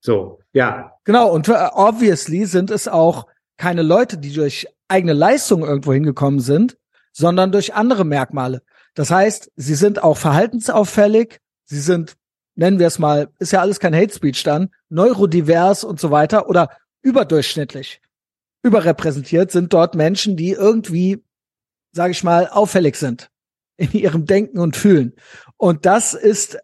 So, 0.00 0.40
ja. 0.54 0.92
Genau. 1.04 1.30
Und 1.30 1.48
äh, 1.48 1.68
obviously 1.72 2.46
sind 2.46 2.70
es 2.70 2.88
auch 2.88 3.26
keine 3.58 3.82
Leute, 3.82 4.16
die 4.16 4.32
durch 4.32 4.66
eigene 4.88 5.12
Leistung 5.12 5.62
irgendwo 5.64 5.92
hingekommen 5.92 6.40
sind, 6.40 6.78
sondern 7.12 7.52
durch 7.52 7.74
andere 7.74 8.04
Merkmale. 8.04 8.62
Das 8.94 9.10
heißt, 9.10 9.52
sie 9.56 9.74
sind 9.74 10.02
auch 10.02 10.16
verhaltensauffällig, 10.16 11.40
sie 11.64 11.80
sind, 11.80 12.16
nennen 12.54 12.78
wir 12.78 12.86
es 12.86 12.98
mal, 12.98 13.28
ist 13.38 13.52
ja 13.52 13.60
alles 13.60 13.80
kein 13.80 13.94
Hate 13.94 14.12
Speech 14.12 14.42
dann, 14.42 14.70
neurodivers 14.88 15.84
und 15.84 16.00
so 16.00 16.10
weiter 16.10 16.48
oder 16.48 16.70
überdurchschnittlich. 17.02 18.00
überrepräsentiert 18.64 19.50
sind 19.50 19.72
dort 19.72 19.96
Menschen, 19.96 20.36
die 20.36 20.52
irgendwie, 20.52 21.24
sage 21.90 22.12
ich 22.12 22.22
mal, 22.22 22.48
auffällig 22.48 22.96
sind 22.96 23.28
in 23.76 23.90
ihrem 23.92 24.24
Denken 24.24 24.58
und 24.58 24.76
Fühlen. 24.76 25.14
Und 25.56 25.84
das 25.84 26.14
ist 26.14 26.58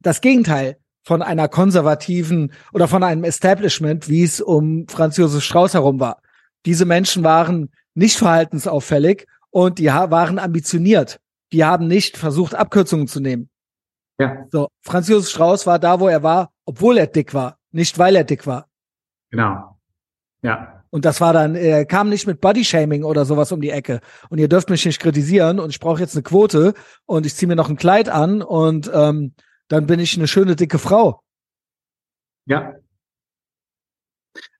das 0.00 0.22
Gegenteil 0.22 0.78
von 1.02 1.22
einer 1.22 1.48
konservativen 1.48 2.52
oder 2.72 2.88
von 2.88 3.02
einem 3.02 3.24
Establishment, 3.24 4.08
wie 4.08 4.24
es 4.24 4.40
um 4.40 4.88
Franz 4.88 5.16
Josef 5.18 5.44
Strauß 5.44 5.74
herum 5.74 6.00
war. 6.00 6.22
Diese 6.64 6.84
Menschen 6.84 7.22
waren 7.22 7.70
nicht 7.94 8.16
verhaltensauffällig 8.16 9.26
und 9.56 9.78
die 9.78 9.86
waren 9.86 10.38
ambitioniert. 10.38 11.18
Die 11.50 11.64
haben 11.64 11.88
nicht 11.88 12.18
versucht, 12.18 12.54
Abkürzungen 12.54 13.08
zu 13.08 13.20
nehmen. 13.20 13.48
Ja. 14.20 14.44
So, 14.50 14.68
Franz 14.82 15.08
Josef 15.08 15.30
Strauß 15.30 15.66
war 15.66 15.78
da, 15.78 15.98
wo 15.98 16.08
er 16.08 16.22
war, 16.22 16.52
obwohl 16.66 16.98
er 16.98 17.06
dick 17.06 17.32
war, 17.32 17.58
nicht 17.70 17.98
weil 17.98 18.16
er 18.16 18.24
dick 18.24 18.46
war. 18.46 18.68
Genau. 19.30 19.78
Ja. 20.42 20.84
Und 20.90 21.06
das 21.06 21.22
war 21.22 21.32
dann, 21.32 21.54
er 21.54 21.86
kam 21.86 22.10
nicht 22.10 22.26
mit 22.26 22.42
Bodyshaming 22.42 23.02
oder 23.02 23.24
sowas 23.24 23.50
um 23.50 23.62
die 23.62 23.70
Ecke. 23.70 24.00
Und 24.28 24.36
ihr 24.36 24.48
dürft 24.48 24.68
mich 24.68 24.84
nicht 24.84 25.00
kritisieren 25.00 25.58
und 25.58 25.70
ich 25.70 25.80
brauche 25.80 26.00
jetzt 26.00 26.14
eine 26.14 26.22
Quote 26.22 26.74
und 27.06 27.24
ich 27.24 27.34
ziehe 27.34 27.48
mir 27.48 27.56
noch 27.56 27.70
ein 27.70 27.76
Kleid 27.76 28.10
an 28.10 28.42
und 28.42 28.90
ähm, 28.92 29.32
dann 29.68 29.86
bin 29.86 30.00
ich 30.00 30.18
eine 30.18 30.28
schöne 30.28 30.54
dicke 30.54 30.78
Frau. 30.78 31.22
Ja. 32.44 32.74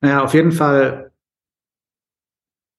Naja, 0.01 0.25
auf 0.25 0.33
jeden 0.33 0.53
Fall, 0.53 1.06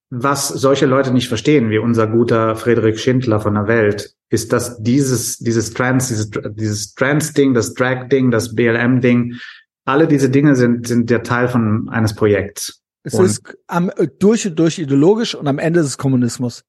was 0.09 0.47
solche 0.47 0.85
Leute 0.85 1.11
nicht 1.11 1.27
verstehen, 1.27 1.69
wie 1.69 1.77
unser 1.77 2.07
guter 2.07 2.55
Friedrich 2.55 3.01
Schindler 3.01 3.39
von 3.39 3.55
der 3.55 3.67
Welt, 3.67 4.13
ist, 4.29 4.53
dass 4.53 4.81
dieses, 4.81 5.38
dieses 5.38 5.73
Trans, 5.73 6.07
dieses, 6.07 6.29
dieses 6.51 6.93
Trans-Ding, 6.93 7.53
das 7.53 7.73
Drag-Ding, 7.73 8.31
das 8.31 8.55
BLM-Ding, 8.55 9.35
alle 9.85 10.07
diese 10.07 10.29
Dinge 10.29 10.55
sind, 10.55 10.88
sind 10.88 11.09
der 11.09 11.23
Teil 11.23 11.47
von 11.47 11.89
eines 11.89 12.13
Projekts. 12.13 12.81
Es 13.03 13.13
und 13.13 13.25
ist 13.25 13.41
am, 13.67 13.91
durch 14.19 14.45
und 14.47 14.59
durch 14.59 14.79
ideologisch 14.79 15.34
und 15.35 15.47
am 15.47 15.59
Ende 15.59 15.79
ist 15.79 15.85
es 15.88 15.97
Kommunismus. 15.97 16.63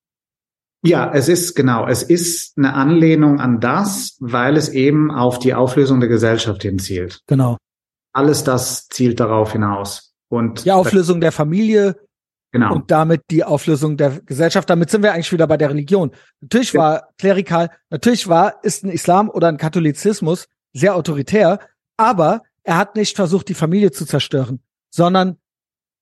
Ja, 0.84 1.10
es 1.12 1.28
ist 1.28 1.56
genau, 1.56 1.88
es 1.88 2.04
ist 2.04 2.56
eine 2.56 2.74
Anlehnung 2.74 3.40
an 3.40 3.58
das, 3.58 4.16
weil 4.20 4.56
es 4.56 4.68
eben 4.68 5.10
auf 5.10 5.40
die 5.40 5.54
Auflösung 5.54 5.98
der 5.98 6.08
Gesellschaft 6.08 6.62
hinzielt. 6.62 7.20
Genau. 7.26 7.56
Alles 8.12 8.44
das 8.44 8.86
zielt 8.86 9.18
darauf 9.18 9.52
hinaus. 9.52 10.14
Und 10.28 10.64
die 10.64 10.72
Auflösung 10.72 11.20
der 11.20 11.32
Familie, 11.32 11.96
Genau. 12.50 12.74
Und 12.74 12.90
damit 12.90 13.22
die 13.30 13.44
Auflösung 13.44 13.96
der 13.96 14.20
Gesellschaft. 14.20 14.70
Damit 14.70 14.90
sind 14.90 15.02
wir 15.02 15.12
eigentlich 15.12 15.32
wieder 15.32 15.46
bei 15.46 15.58
der 15.58 15.70
Religion. 15.70 16.12
Natürlich 16.40 16.72
ja. 16.72 16.80
war 16.80 17.08
klerikal, 17.18 17.70
natürlich 17.90 18.26
war, 18.26 18.64
ist 18.64 18.84
ein 18.84 18.90
Islam 18.90 19.28
oder 19.28 19.48
ein 19.48 19.58
Katholizismus 19.58 20.48
sehr 20.72 20.94
autoritär, 20.94 21.60
aber 21.96 22.42
er 22.62 22.76
hat 22.76 22.96
nicht 22.96 23.16
versucht, 23.16 23.48
die 23.48 23.54
Familie 23.54 23.90
zu 23.90 24.06
zerstören, 24.06 24.62
sondern 24.90 25.36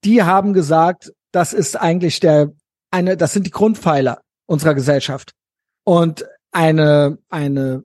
die 0.05 0.23
haben 0.23 0.53
gesagt, 0.53 1.13
das 1.33 1.53
ist 1.53 1.77
eigentlich 1.77 2.21
der, 2.21 2.53
eine, 2.91 3.17
das 3.17 3.33
sind 3.33 3.47
die 3.47 3.51
Grundpfeiler 3.51 4.21
unserer 4.47 4.75
Gesellschaft. 4.75 5.33
Und 5.85 6.27
eine, 6.53 7.19
eine 7.29 7.85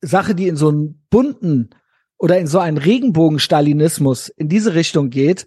Sache, 0.00 0.34
die 0.34 0.48
in 0.48 0.56
so 0.56 0.68
einen 0.68 1.06
bunten 1.10 1.70
oder 2.18 2.38
in 2.38 2.46
so 2.46 2.58
einen 2.58 2.78
Regenbogen-Stalinismus 2.78 4.28
in 4.28 4.48
diese 4.48 4.74
Richtung 4.74 5.10
geht, 5.10 5.46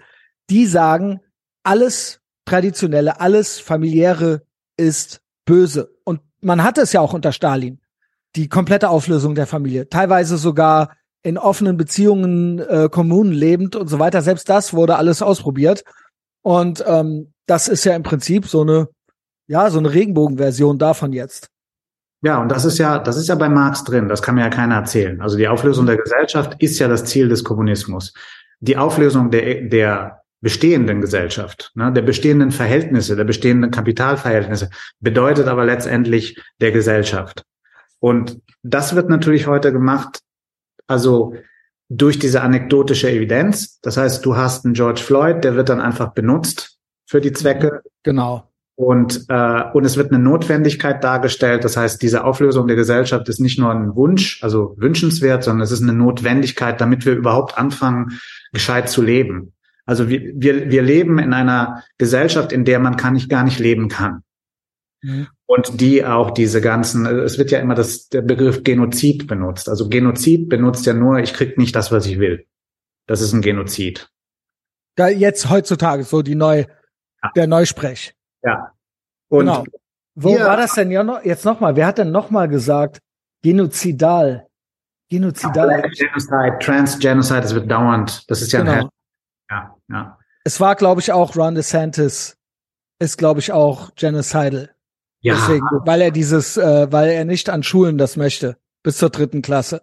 die 0.50 0.66
sagen, 0.66 1.22
alles 1.70 2.20
Traditionelle, 2.46 3.22
alles 3.22 3.60
Familiäre 3.60 4.42
ist 4.76 5.22
böse. 5.46 5.92
Und 6.04 6.20
man 6.42 6.64
hatte 6.64 6.82
es 6.82 6.94
ja 6.94 7.00
auch 7.00 7.14
unter 7.14 7.32
Stalin, 7.32 7.80
die 8.36 8.50
komplette 8.50 8.90
Auflösung 8.90 9.36
der 9.36 9.46
Familie. 9.46 9.88
Teilweise 9.88 10.38
sogar 10.38 10.98
in 11.22 11.38
offenen 11.38 11.78
Beziehungen, 11.78 12.58
äh, 12.58 12.90
Kommunen 12.92 13.34
lebend 13.34 13.76
und 13.76 13.88
so 13.88 14.00
weiter. 14.00 14.24
Selbst 14.24 14.50
das 14.50 14.74
wurde 14.74 14.96
alles 14.96 15.22
ausprobiert. 15.22 15.84
Und 16.42 16.84
ähm, 16.88 17.34
das 17.46 17.68
ist 17.68 17.84
ja 17.84 17.96
im 17.96 18.02
Prinzip 18.02 18.48
so 18.48 18.62
eine, 18.62 18.88
ja, 19.46 19.70
so 19.70 19.78
eine 19.78 19.94
Regenbogenversion 19.94 20.80
davon 20.80 21.14
jetzt. 21.14 21.50
Ja, 22.24 22.42
und 22.42 22.50
das 22.50 22.66
ist 22.66 22.80
ja, 22.80 22.98
das 22.98 23.16
ist 23.16 23.30
ja 23.30 23.36
bei 23.36 23.48
Marx 23.48 23.84
drin. 23.84 24.10
Das 24.10 24.24
kann 24.24 24.34
mir 24.34 24.42
ja 24.42 24.50
keiner 24.50 24.76
erzählen. 24.76 25.22
Also 25.22 25.38
die 25.38 25.48
Auflösung 25.48 25.86
der 25.86 25.98
Gesellschaft 25.98 26.56
ist 26.58 26.80
ja 26.80 26.88
das 26.88 27.06
Ziel 27.06 27.30
des 27.30 27.44
Kommunismus. 27.44 28.14
Die 28.60 28.76
Auflösung 28.76 29.30
der, 29.30 29.68
der 29.68 30.19
bestehenden 30.42 31.02
Gesellschaft, 31.02 31.72
ne, 31.76 31.92
der 31.92 32.02
bestehenden 32.02 32.52
Verhältnisse, 32.52 33.16
der 33.16 33.26
bestehenden 33.26 33.72
Kapitalverhältnisse 33.72 34.70
bedeutet 35.00 35.48
aber 35.48 35.66
letztendlich 35.66 36.42
der 36.62 36.72
Gesellschaft. 36.72 37.44
Und 38.00 38.40
das 38.64 38.96
wird 38.96 39.10
natürlich 39.10 39.48
heute 39.48 39.74
gemacht 39.74 40.20
also 40.90 41.36
durch 41.90 42.20
diese 42.20 42.42
anekdotische 42.42 43.10
Evidenz. 43.10 43.80
Das 43.82 43.98
heißt, 43.98 44.26
du 44.26 44.36
hast 44.36 44.66
einen 44.66 44.74
George 44.74 45.02
Floyd, 45.02 45.44
der 45.44 45.56
wird 45.56 45.70
dann 45.70 45.82
einfach 45.82 46.14
benutzt 46.14 46.78
für 47.06 47.22
die 47.22 47.32
Zwecke. 47.32 47.82
Genau. 48.04 48.46
Und, 48.76 49.26
äh, 49.28 49.64
und 49.74 49.84
es 49.84 49.98
wird 49.98 50.12
eine 50.12 50.24
Notwendigkeit 50.24 51.04
dargestellt. 51.04 51.64
Das 51.64 51.76
heißt, 51.76 52.02
diese 52.02 52.24
Auflösung 52.24 52.68
der 52.68 52.76
Gesellschaft 52.76 53.28
ist 53.28 53.40
nicht 53.40 53.60
nur 53.60 53.72
ein 53.72 53.96
Wunsch, 53.96 54.42
also 54.42 54.76
wünschenswert, 54.78 55.44
sondern 55.44 55.64
es 55.64 55.72
ist 55.72 55.82
eine 55.82 55.94
Notwendigkeit, 55.94 56.80
damit 56.80 57.06
wir 57.06 57.14
überhaupt 57.14 57.58
anfangen, 57.58 58.20
gescheit 58.54 58.90
zu 58.90 59.02
leben. 59.02 59.54
Also 59.90 60.08
wir, 60.08 60.22
wir, 60.36 60.70
wir 60.70 60.84
leben 60.84 61.18
in 61.18 61.34
einer 61.34 61.84
Gesellschaft, 61.98 62.52
in 62.52 62.64
der 62.64 62.78
man 62.78 62.96
kann 62.96 63.16
nicht, 63.16 63.28
gar 63.28 63.44
nicht 63.44 63.58
leben 63.58 63.88
kann. 63.88 64.22
Mhm. 65.02 65.30
Und 65.48 65.82
die 65.82 66.06
auch 66.06 66.30
diese 66.30 66.62
ganzen, 66.62 67.08
es 67.08 67.40
wird 67.40 67.50
ja 67.50 67.58
immer 67.58 67.74
das, 67.74 68.08
der 68.08 68.22
Begriff 68.22 68.64
Genozid 68.64 69.26
benutzt. 69.26 69.68
Also 69.68 69.90
Genozid 69.90 70.48
benutzt 70.48 70.86
ja 70.86 70.94
nur, 70.94 71.18
ich 71.18 71.34
krieg 71.34 71.58
nicht 71.58 71.76
das, 71.76 71.92
was 71.92 72.06
ich 72.06 72.20
will. 72.20 72.46
Das 73.08 73.20
ist 73.20 73.34
ein 73.34 73.42
Genozid. 73.42 74.12
Da 74.96 75.08
jetzt 75.08 75.50
heutzutage 75.50 76.04
so 76.04 76.22
die 76.22 76.36
neu, 76.36 76.66
ja. 77.24 77.32
der 77.36 77.48
Neusprech. 77.48 78.14
Ja. 78.44 78.74
Und 79.30 79.48
genau. 79.48 79.64
Wo 80.14 80.38
war 80.38 80.56
das 80.56 80.76
denn 80.76 80.92
ja 80.92 81.04
noch, 81.04 81.26
jetzt 81.26 81.46
nochmal? 81.46 81.76
Wer 81.76 81.88
hat 81.88 81.98
denn 81.98 82.12
nochmal 82.12 82.48
gesagt, 82.48 83.00
genozidal? 83.42 84.46
Genozidal. 85.10 85.68
Ja, 85.68 85.82
Genocide, 85.82 86.60
Transgenocide, 86.60 87.42
das 87.42 87.56
wird 87.56 87.72
dauernd. 87.72 88.30
Das 88.30 88.44
ist 88.44 88.52
ja 88.52 88.60
genau. 88.60 88.72
ein 88.74 88.90
Ja, 89.50 89.76
ja. 89.90 90.18
Es 90.44 90.60
war, 90.60 90.76
glaube 90.76 91.02
ich, 91.02 91.12
auch 91.12 91.36
Ron 91.36 91.56
DeSantis. 91.56 92.38
Ist, 93.02 93.18
glaube 93.18 93.40
ich, 93.40 93.52
auch 93.54 93.96
genocidal. 93.96 94.72
Ja. 95.22 95.36
Deswegen, 95.36 95.66
weil 95.86 96.02
er 96.02 96.12
dieses, 96.12 96.58
äh, 96.58 96.92
weil 96.92 97.10
er 97.10 97.26
nicht 97.26 97.50
an 97.50 97.64
Schulen 97.64 97.98
das 97.98 98.18
möchte, 98.18 98.58
bis 98.84 98.98
zur 98.98 99.10
dritten 99.10 99.42
Klasse. 99.42 99.82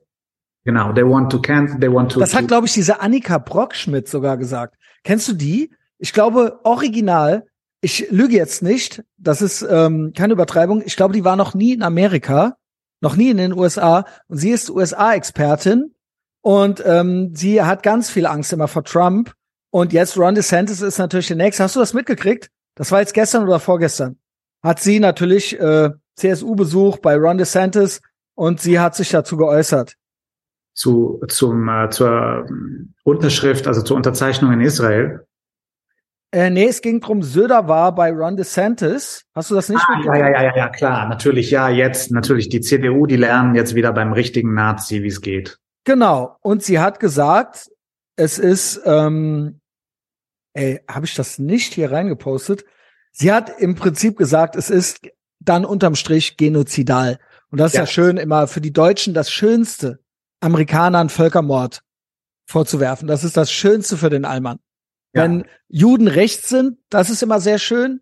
Genau, 0.65 0.93
they 0.93 1.05
want 1.05 1.31
to 1.31 1.41
cancel, 1.41 1.79
they 1.79 1.93
want 1.93 2.13
to. 2.13 2.21
Das 2.21 2.35
hat, 2.35 2.49
glaube 2.49 2.67
ich, 2.67 2.73
diese 2.73 3.01
Annika 3.01 3.39
Brockschmidt 3.39 4.09
sogar 4.09 4.37
gesagt. 4.37 4.77
Kennst 5.05 5.29
du 5.29 5.33
die? 5.35 5.73
Ich 5.99 6.13
glaube, 6.13 6.61
original, 6.65 7.47
ich 7.81 8.11
lüge 8.11 8.37
jetzt 8.37 8.63
nicht, 8.63 9.05
das 9.17 9.43
ist 9.43 9.63
ähm, 9.63 10.13
keine 10.17 10.33
Übertreibung, 10.33 10.83
ich 10.85 10.97
glaube, 10.97 11.15
die 11.15 11.25
war 11.25 11.37
noch 11.37 11.55
nie 11.55 11.75
in 11.75 11.83
Amerika, 11.83 12.57
noch 13.01 13.17
nie 13.17 13.31
in 13.31 13.37
den 13.37 13.53
USA 13.53 14.05
und 14.27 14.39
sie 14.39 14.51
ist 14.51 14.69
USA-Expertin 14.71 15.95
und 16.41 16.83
ähm, 16.85 17.31
sie 17.35 17.63
hat 17.63 17.83
ganz 17.83 18.11
viel 18.11 18.27
Angst 18.27 18.53
immer 18.53 18.69
vor 18.69 18.83
Trump 18.83 19.35
und 19.71 19.93
jetzt 19.93 20.17
Ron 20.17 20.35
DeSantis 20.35 20.81
ist 20.81 20.99
natürlich 20.99 21.29
der 21.29 21.37
Nächste. 21.37 21.63
Hast 21.63 21.77
du 21.77 21.81
das 21.81 21.95
mitgekriegt? 21.95 22.51
Das 22.75 22.93
war 22.93 23.01
jetzt 23.01 23.15
gestern 23.15 23.45
oder 23.45 23.61
vorgestern? 23.61 24.19
hat 24.67 24.81
sie 24.81 25.01
natürlich 25.01 25.59
äh, 25.59 25.91
CSU-Besuch 26.17 26.99
bei 26.99 27.17
Ron 27.17 27.39
DeSantis 27.39 28.01
und 28.35 28.61
sie 28.61 28.81
hat 28.81 28.95
sich 28.95 29.11
dazu 29.11 29.37
geäußert. 29.37 29.95
Zu, 30.75 31.23
zum, 31.29 31.69
äh, 31.69 31.89
zur 31.91 32.47
Unterschrift, 33.05 33.67
also 33.67 33.83
zur 33.83 33.97
Unterzeichnung 33.97 34.53
in 34.53 34.61
Israel? 34.61 35.27
Äh, 36.33 36.51
nee, 36.51 36.67
es 36.67 36.83
ging 36.83 37.01
drum, 37.01 37.23
Söder 37.23 37.69
war 37.69 37.95
bei 37.95 38.11
Ron 38.11 38.37
DeSantis. 38.37 39.25
Hast 39.35 39.51
du 39.51 39.55
das 39.55 39.69
nicht 39.69 39.81
ah, 39.89 40.03
ja, 40.05 40.17
ja, 40.17 40.43
ja, 40.43 40.57
ja, 40.57 40.69
klar, 40.69 41.09
natürlich, 41.09 41.51
ja, 41.51 41.69
jetzt, 41.71 42.11
natürlich, 42.11 42.49
die 42.49 42.61
CDU, 42.61 43.07
die 43.07 43.17
lernen 43.17 43.55
jetzt 43.55 43.75
wieder 43.75 43.93
beim 43.93 44.13
richtigen 44.13 44.53
Nazi, 44.53 45.03
wie 45.03 45.09
es 45.09 45.21
geht. 45.21 45.59
Genau, 45.85 46.37
und 46.43 46.65
sie 46.65 46.81
hat 46.81 46.99
gesagt, 46.99 47.71
es 48.17 48.39
ist, 48.39 48.81
ähm, 48.85 49.61
ey, 50.55 50.81
habe 50.89 51.07
ich 51.07 51.15
das 51.15 51.39
nicht 51.39 51.75
hier 51.75 51.93
reingepostet? 51.93 52.65
Sie 53.13 53.33
hat 53.33 53.61
im 53.61 53.75
Prinzip 53.75 54.17
gesagt, 54.17 54.57
es 54.57 54.71
ist 54.71 55.09
dann 55.41 55.65
unterm 55.65 55.95
Strich 55.95 56.37
genozidal. 56.37 57.19
Und 57.51 57.59
das 57.61 57.73
ist 57.73 57.77
ja, 57.77 57.83
ja 57.83 57.87
schön 57.87 58.17
immer 58.17 58.47
für 58.49 58.61
die 58.61 58.73
Deutschen 58.73 59.15
das 59.15 59.31
Schönste, 59.31 60.01
Amerikanern 60.41 61.09
Völkermord 61.09 61.83
vorzuwerfen. 62.47 63.09
Das 63.09 63.25
ist 63.25 63.37
das 63.37 63.51
Schönste 63.51 63.97
für 63.97 64.11
den 64.11 64.25
Allmann. 64.25 64.59
Ja. 65.15 65.23
Wenn 65.23 65.47
Juden 65.69 66.09
rechts 66.09 66.49
sind, 66.49 66.79
das 66.91 67.11
ist 67.11 67.23
immer 67.23 67.41
sehr 67.41 67.59
schön, 67.59 68.01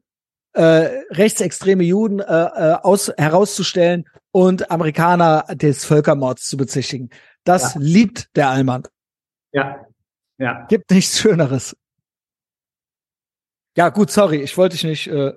äh, 0.52 1.02
rechtsextreme 1.10 1.84
Juden 1.84 2.20
äh, 2.20 2.24
äh, 2.24 2.76
aus, 2.82 3.12
herauszustellen 3.16 4.04
und 4.30 4.70
Amerikaner 4.70 5.44
des 5.50 5.84
Völkermords 5.84 6.46
zu 6.48 6.56
bezichtigen. 6.56 7.10
Das 7.44 7.74
ja. 7.74 7.80
liebt 7.80 8.36
der 8.36 8.50
Allmann. 8.50 8.84
Ja, 9.52 9.86
ja. 10.38 10.66
Gibt 10.68 10.90
nichts 10.90 11.18
Schöneres. 11.18 11.76
Ja, 13.76 13.88
gut, 13.88 14.10
sorry, 14.10 14.42
ich 14.42 14.56
wollte 14.56 14.76
dich 14.76 14.84
nicht. 14.84 15.06
Äh, 15.08 15.34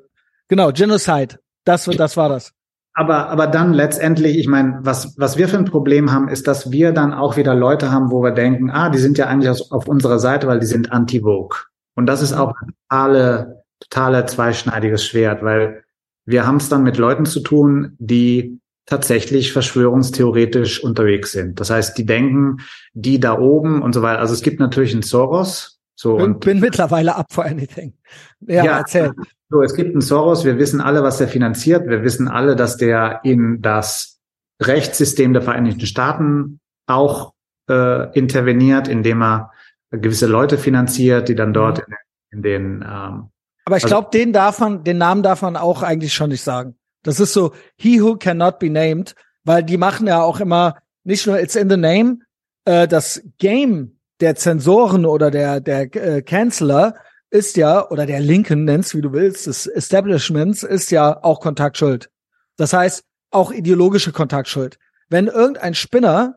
genau, 0.48 0.72
Genocide. 0.72 1.40
Das, 1.66 1.86
das 1.86 2.18
war 2.18 2.30
das. 2.30 2.54
Aber, 2.94 3.30
aber 3.30 3.46
dann 3.46 3.74
letztendlich, 3.74 4.38
ich 4.38 4.48
meine, 4.48 4.80
was, 4.82 5.16
was 5.20 5.38
wir 5.38 5.48
für 5.48 5.58
ein 5.58 5.66
Problem 5.66 6.12
haben, 6.12 6.30
ist, 6.30 6.48
dass 6.48 6.72
wir 6.72 6.94
dann 6.94 7.14
auch 7.14 7.38
wieder 7.38 7.54
Leute 7.54 7.92
haben, 7.92 8.10
wo 8.10 8.24
wir 8.24 8.32
denken, 8.32 8.72
ah, 8.72 8.90
die 8.90 8.98
sind 8.98 9.20
ja 9.20 9.28
eigentlich 9.28 9.72
auf 9.72 9.88
unserer 9.88 10.18
Seite, 10.18 10.48
weil 10.48 10.60
die 10.60 10.66
sind 10.66 10.92
anti-Vogue. 10.92 11.58
Und 11.96 12.08
das 12.08 12.24
ist 12.24 12.34
auch 12.34 12.54
ein 12.60 12.74
totale, 12.90 13.64
totale 13.80 14.26
zweischneidiges 14.26 15.06
Schwert, 15.06 15.44
weil 15.44 15.84
wir 16.26 16.48
haben 16.48 16.58
es 16.58 16.70
dann 16.70 16.84
mit 16.84 16.98
Leuten 16.98 17.26
zu 17.26 17.42
tun, 17.42 17.96
die 18.00 18.60
tatsächlich 18.88 19.54
verschwörungstheoretisch 19.54 20.84
unterwegs 20.84 21.34
sind. 21.34 21.60
Das 21.60 21.70
heißt, 21.70 21.96
die 21.98 22.06
denken, 22.06 22.58
die 22.94 23.20
da 23.20 23.38
oben 23.38 23.82
und 23.84 23.94
so 23.94 24.02
weiter. 24.02 24.20
Also 24.20 24.34
es 24.34 24.42
gibt 24.42 24.60
natürlich 24.60 24.94
einen 24.94 25.04
Soros. 25.04 25.80
So 25.96 26.16
bin, 26.18 26.26
und 26.26 26.40
bin 26.40 26.60
mittlerweile 26.60 27.16
up 27.16 27.32
for 27.32 27.46
anything. 27.46 27.94
Ja, 28.42 28.64
Ja. 28.66 28.78
erzähl. 28.78 29.12
so, 29.50 29.62
es 29.62 29.76
gibt 29.76 29.92
einen 29.92 30.02
Soros. 30.02 30.46
Wir 30.46 30.58
wissen 30.58 30.80
alle, 30.82 31.04
was 31.04 31.18
der 31.18 31.28
finanziert. 31.28 31.88
Wir 31.88 32.04
wissen 32.04 32.28
alle, 32.28 32.56
dass 32.56 32.78
der 32.78 33.20
in 33.24 33.62
das 33.62 34.20
Rechtssystem 34.62 35.34
der 35.34 35.42
Vereinigten 35.42 35.86
Staaten 35.86 36.60
auch 36.88 37.34
äh, 37.70 38.18
interveniert, 38.18 38.88
indem 38.88 39.22
er 39.22 39.52
gewisse 39.92 40.28
Leute 40.28 40.58
finanziert, 40.58 41.28
die 41.30 41.36
dann 41.36 41.54
dort 41.54 41.80
in, 41.80 41.94
in 42.32 42.42
den 42.42 42.64
ähm, 42.88 43.30
Aber 43.66 43.76
ich 43.78 43.84
Also- 43.84 43.88
glaube, 43.88 44.10
den 44.14 44.32
darf 44.32 44.60
man, 44.60 44.84
den 44.86 44.98
Namen 44.98 45.24
darf 45.24 45.42
man 45.42 45.58
auch 45.58 45.84
eigentlich 45.84 46.14
schon 46.14 46.30
nicht 46.30 46.44
sagen. 46.44 46.77
Das 47.08 47.22
ist 47.22 47.32
so, 47.32 47.54
he 47.78 48.02
who 48.02 48.18
cannot 48.18 48.60
be 48.60 48.70
named, 48.70 49.16
weil 49.46 49.64
die 49.64 49.78
machen 49.78 50.08
ja 50.08 50.22
auch 50.22 50.42
immer 50.42 50.78
nicht 51.06 51.26
nur 51.26 51.40
it's 51.40 51.56
in 51.56 51.70
the 51.70 51.78
name, 51.78 52.20
äh, 52.66 52.86
das 52.86 53.22
Game 53.38 53.98
der 54.20 54.36
Zensoren 54.36 55.06
oder 55.06 55.32
der 55.32 55.62
der 55.62 55.96
äh, 55.96 56.22
Canceler 56.22 56.96
ist 57.30 57.56
ja 57.56 57.90
oder 57.90 58.06
der 58.06 58.20
Linken 58.20 58.66
nennst, 58.66 58.94
wie 58.94 59.00
du 59.00 59.14
willst, 59.14 59.48
des 59.48 59.68
Establishments 59.68 60.64
ist 60.64 60.92
ja 60.92 61.24
auch 61.24 61.40
Kontaktschuld. 61.40 62.10
Das 62.58 62.74
heißt 62.74 63.06
auch 63.32 63.54
ideologische 63.54 64.12
Kontaktschuld. 64.12 64.78
Wenn 65.08 65.28
irgendein 65.28 65.76
Spinner 65.76 66.36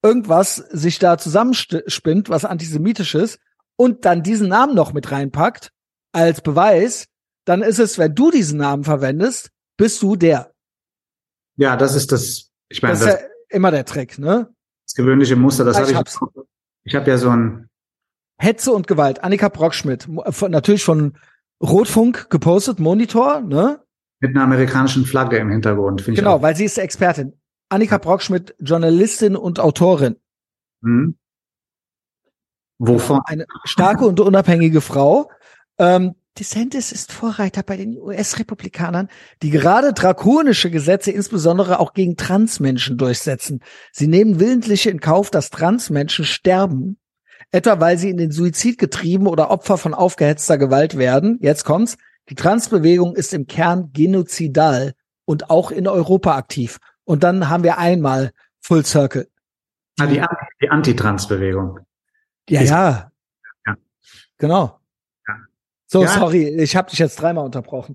irgendwas 0.00 0.54
sich 0.54 1.00
da 1.00 1.18
zusammenspinnt, 1.18 2.28
was 2.28 2.44
antisemitisch 2.44 3.16
ist 3.16 3.40
und 3.74 4.04
dann 4.04 4.22
diesen 4.22 4.46
Namen 4.46 4.76
noch 4.76 4.92
mit 4.92 5.10
reinpackt 5.10 5.72
als 6.12 6.40
Beweis, 6.40 7.06
dann 7.44 7.62
ist 7.62 7.80
es, 7.80 7.98
wenn 7.98 8.14
du 8.14 8.30
diesen 8.30 8.58
Namen 8.58 8.84
verwendest, 8.84 9.50
bist 9.76 10.02
du 10.02 10.16
der. 10.16 10.52
ja, 11.56 11.76
das 11.76 11.94
ist 11.94 12.12
das. 12.12 12.50
Ich 12.68 12.82
meine, 12.82 12.94
Das 12.94 13.04
das, 13.04 13.14
ist 13.14 13.20
ja 13.20 13.28
immer 13.50 13.70
der 13.70 13.84
Trick, 13.84 14.18
ne? 14.18 14.48
das 14.86 14.94
gewöhnliche 14.94 15.36
Muster. 15.36 15.64
Das 15.64 15.78
habe 15.78 15.90
ich. 15.90 15.96
hab's. 15.96 16.18
Ich 16.84 16.94
habe 16.94 17.08
ja 17.10 17.16
so 17.18 17.30
ein 17.30 17.68
Hetze 18.38 18.72
und 18.72 18.86
Gewalt. 18.86 19.22
Annika 19.24 19.48
Brockschmidt, 19.48 20.08
mo- 20.08 20.24
von, 20.30 20.50
natürlich 20.50 20.84
von 20.84 21.16
Rotfunk 21.62 22.28
gepostet, 22.30 22.78
Monitor, 22.80 23.40
ne? 23.40 23.80
mit 24.20 24.34
einer 24.34 24.44
amerikanischen 24.44 25.04
Flagge 25.06 25.36
im 25.38 25.50
Hintergrund. 25.50 26.00
Finde 26.02 26.18
ich 26.18 26.24
Genau, 26.24 26.40
weil 26.42 26.56
sie 26.56 26.64
ist 26.64 26.78
Expertin. 26.78 27.38
Annika 27.68 27.98
Brockschmidt, 27.98 28.54
Journalistin 28.58 29.36
und 29.36 29.60
Autorin. 29.60 30.16
Hm. 30.82 31.16
Wovon? 32.78 33.20
Eine 33.24 33.46
starke 33.64 34.04
und 34.06 34.20
unabhängige 34.20 34.80
Frau. 34.80 35.30
Ähm, 35.78 36.14
DeSantis 36.38 36.90
ist 36.90 37.12
Vorreiter 37.12 37.62
bei 37.62 37.76
den 37.76 37.96
US-Republikanern, 37.96 39.08
die 39.42 39.50
gerade 39.50 39.92
drakonische 39.92 40.70
Gesetze 40.70 41.12
insbesondere 41.12 41.78
auch 41.78 41.92
gegen 41.92 42.16
Transmenschen 42.16 42.98
durchsetzen. 42.98 43.60
Sie 43.92 44.08
nehmen 44.08 44.40
willentlich 44.40 44.88
in 44.88 44.98
Kauf, 44.98 45.30
dass 45.30 45.50
Transmenschen 45.50 46.24
sterben, 46.24 46.98
etwa 47.52 47.78
weil 47.78 47.98
sie 47.98 48.10
in 48.10 48.16
den 48.16 48.32
Suizid 48.32 48.78
getrieben 48.78 49.28
oder 49.28 49.50
Opfer 49.50 49.78
von 49.78 49.94
aufgehetzter 49.94 50.58
Gewalt 50.58 50.98
werden. 50.98 51.38
Jetzt 51.40 51.64
kommt's. 51.64 51.96
Die 52.28 52.34
Transbewegung 52.34 53.14
ist 53.14 53.32
im 53.32 53.46
Kern 53.46 53.90
genozidal 53.92 54.94
und 55.26 55.50
auch 55.50 55.70
in 55.70 55.86
Europa 55.86 56.36
aktiv. 56.36 56.78
Und 57.04 57.22
dann 57.22 57.48
haben 57.48 57.62
wir 57.62 57.78
einmal 57.78 58.32
Full 58.60 58.84
Circle. 58.84 59.28
Ah, 60.00 60.06
die, 60.06 60.24
die 60.60 60.70
Anti-Trans-Bewegung. 60.70 61.80
Ja, 62.48 62.62
ja. 62.62 63.12
Ja. 63.66 63.76
Genau. 64.38 64.80
So, 65.94 66.02
Ja. 66.02 66.08
sorry, 66.08 66.48
ich 66.48 66.74
habe 66.74 66.90
dich 66.90 66.98
jetzt 66.98 67.22
dreimal 67.22 67.44
unterbrochen. 67.44 67.94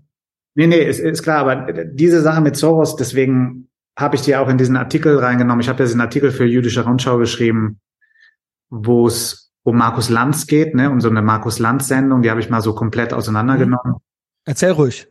Nee, 0.56 0.68
nee, 0.68 0.80
ist, 0.80 1.00
ist 1.00 1.22
klar, 1.22 1.40
aber 1.40 1.74
diese 1.74 2.22
Sache 2.22 2.40
mit 2.40 2.56
Soros, 2.56 2.96
deswegen 2.96 3.68
habe 3.98 4.16
ich 4.16 4.22
die 4.22 4.38
auch 4.38 4.48
in 4.48 4.58
diesen 4.58 4.78
Artikel 4.78 5.18
reingenommen. 5.20 5.60
Ich 5.60 5.68
habe 5.68 5.80
ja 5.80 5.86
diesen 5.86 6.00
Artikel 6.00 6.32
für 6.32 6.46
Jüdische 6.46 6.86
Rundschau 6.86 7.18
geschrieben, 7.18 7.82
wo 8.70 9.06
es 9.06 9.52
um 9.64 9.76
Markus 9.76 10.08
Lanz 10.08 10.48
geht, 10.48 10.76
ne, 10.76 10.90
um 10.90 11.02
so 11.02 11.10
eine 11.10 11.22
Markus 11.22 11.60
Lanz-Sendung, 11.60 12.22
die 12.22 12.30
habe 12.32 12.40
ich 12.40 12.50
mal 12.50 12.62
so 12.62 12.74
komplett 12.74 13.12
auseinandergenommen. 13.14 13.96
Erzähl 14.46 14.72
ruhig. 14.72 15.10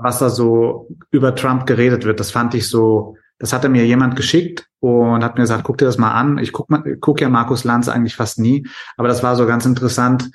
was 0.00 0.18
da 0.18 0.28
so 0.28 0.88
über 1.12 1.32
Trump 1.36 1.64
geredet 1.66 2.04
wird. 2.04 2.18
Das 2.18 2.32
fand 2.32 2.54
ich 2.54 2.68
so, 2.68 3.16
das 3.38 3.52
hatte 3.52 3.68
mir 3.68 3.86
jemand 3.86 4.16
geschickt 4.16 4.66
und 4.80 5.22
hat 5.22 5.36
mir 5.36 5.42
gesagt, 5.42 5.62
guck 5.62 5.78
dir 5.78 5.84
das 5.84 5.96
mal 5.96 6.10
an. 6.10 6.38
Ich 6.38 6.50
guck, 6.52 6.68
mal, 6.70 6.82
guck 7.00 7.20
ja 7.20 7.28
Markus 7.28 7.62
Lanz 7.62 7.88
eigentlich 7.88 8.16
fast 8.16 8.40
nie, 8.40 8.66
aber 8.96 9.06
das 9.06 9.22
war 9.22 9.36
so 9.36 9.46
ganz 9.46 9.64
interessant, 9.64 10.28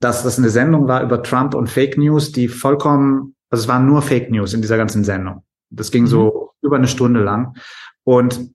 dass 0.00 0.22
das 0.22 0.38
eine 0.38 0.50
Sendung 0.50 0.88
war 0.88 1.02
über 1.02 1.22
Trump 1.22 1.54
und 1.54 1.68
Fake 1.68 1.96
News, 1.96 2.32
die 2.32 2.48
vollkommen, 2.48 3.34
also 3.50 3.62
es 3.62 3.68
waren 3.68 3.86
nur 3.86 4.02
Fake 4.02 4.30
News 4.30 4.54
in 4.54 4.62
dieser 4.62 4.76
ganzen 4.76 5.04
Sendung. 5.04 5.42
Das 5.70 5.90
ging 5.90 6.06
so 6.06 6.52
über 6.62 6.76
eine 6.76 6.88
Stunde 6.88 7.22
lang 7.22 7.56
und 8.04 8.34
Ist 8.34 8.52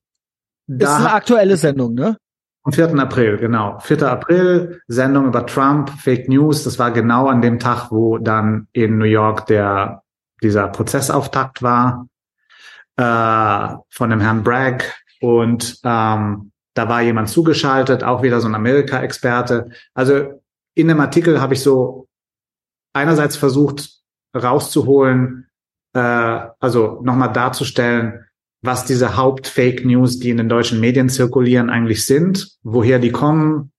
da 0.67 0.97
eine 0.97 1.13
aktuelle 1.13 1.57
Sendung, 1.57 1.93
ne? 1.93 2.17
am 2.63 2.73
4. 2.73 2.95
April, 2.99 3.37
genau. 3.37 3.79
4. 3.79 4.03
April, 4.03 4.81
Sendung 4.87 5.27
über 5.27 5.45
Trump, 5.45 5.89
Fake 5.89 6.29
News. 6.29 6.63
Das 6.63 6.77
war 6.77 6.91
genau 6.91 7.27
an 7.27 7.41
dem 7.41 7.59
Tag, 7.59 7.91
wo 7.91 8.17
dann 8.17 8.67
in 8.71 8.97
New 8.97 9.05
York 9.05 9.47
der, 9.47 10.03
dieser 10.43 10.67
Prozessauftakt 10.67 11.63
war, 11.63 12.07
äh, 12.97 13.75
von 13.89 14.09
dem 14.09 14.19
Herrn 14.19 14.43
Bragg. 14.43 14.83
Und 15.21 15.79
ähm, 15.83 16.51
da 16.73 16.89
war 16.89 17.01
jemand 17.01 17.29
zugeschaltet, 17.29 18.03
auch 18.03 18.21
wieder 18.21 18.39
so 18.41 18.47
ein 18.47 18.55
Amerika-Experte. 18.55 19.69
Also 19.93 20.40
in 20.75 20.87
dem 20.87 20.99
Artikel 20.99 21.41
habe 21.41 21.53
ich 21.53 21.61
so 21.61 22.07
einerseits 22.93 23.35
versucht 23.35 24.01
rauszuholen, 24.35 25.47
äh, 25.93 25.99
also 26.59 27.01
nochmal 27.03 27.33
darzustellen, 27.33 28.25
was 28.61 28.85
diese 28.85 29.17
Haupt-Fake 29.17 29.85
News, 29.85 30.19
die 30.19 30.29
in 30.29 30.37
den 30.37 30.49
deutschen 30.49 30.79
Medien 30.79 31.09
zirkulieren, 31.09 31.69
eigentlich 31.69 32.05
sind, 32.05 32.57
woher 32.63 32.99
die 32.99 33.11
kommen, 33.11 33.71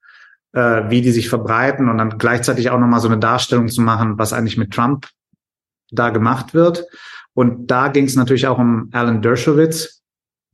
äh, 0.53 0.91
wie 0.91 1.03
die 1.03 1.13
sich 1.13 1.29
verbreiten 1.29 1.89
und 1.89 1.99
dann 1.99 2.19
gleichzeitig 2.19 2.71
auch 2.71 2.79
nochmal 2.79 3.01
so 3.01 3.09
eine 3.09 3.19
Darstellung 3.19 3.69
zu 3.69 3.81
machen, 3.81 4.19
was 4.19 4.33
eigentlich 4.33 4.59
mit 4.59 4.73
Trump 4.73 5.09
da 5.91 6.11
gemacht 6.11 6.53
wird. 6.53 6.87
Und 7.35 7.71
da 7.71 7.89
ging 7.89 8.07
es 8.07 8.17
natürlich 8.17 8.47
auch 8.47 8.59
um 8.59 8.91
Alan 8.93 9.23
Dershowitz, 9.23 10.03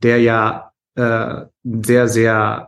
der 0.03 0.21
ja 0.21 0.73
äh, 0.95 1.47
sehr, 1.65 2.09
sehr 2.09 2.68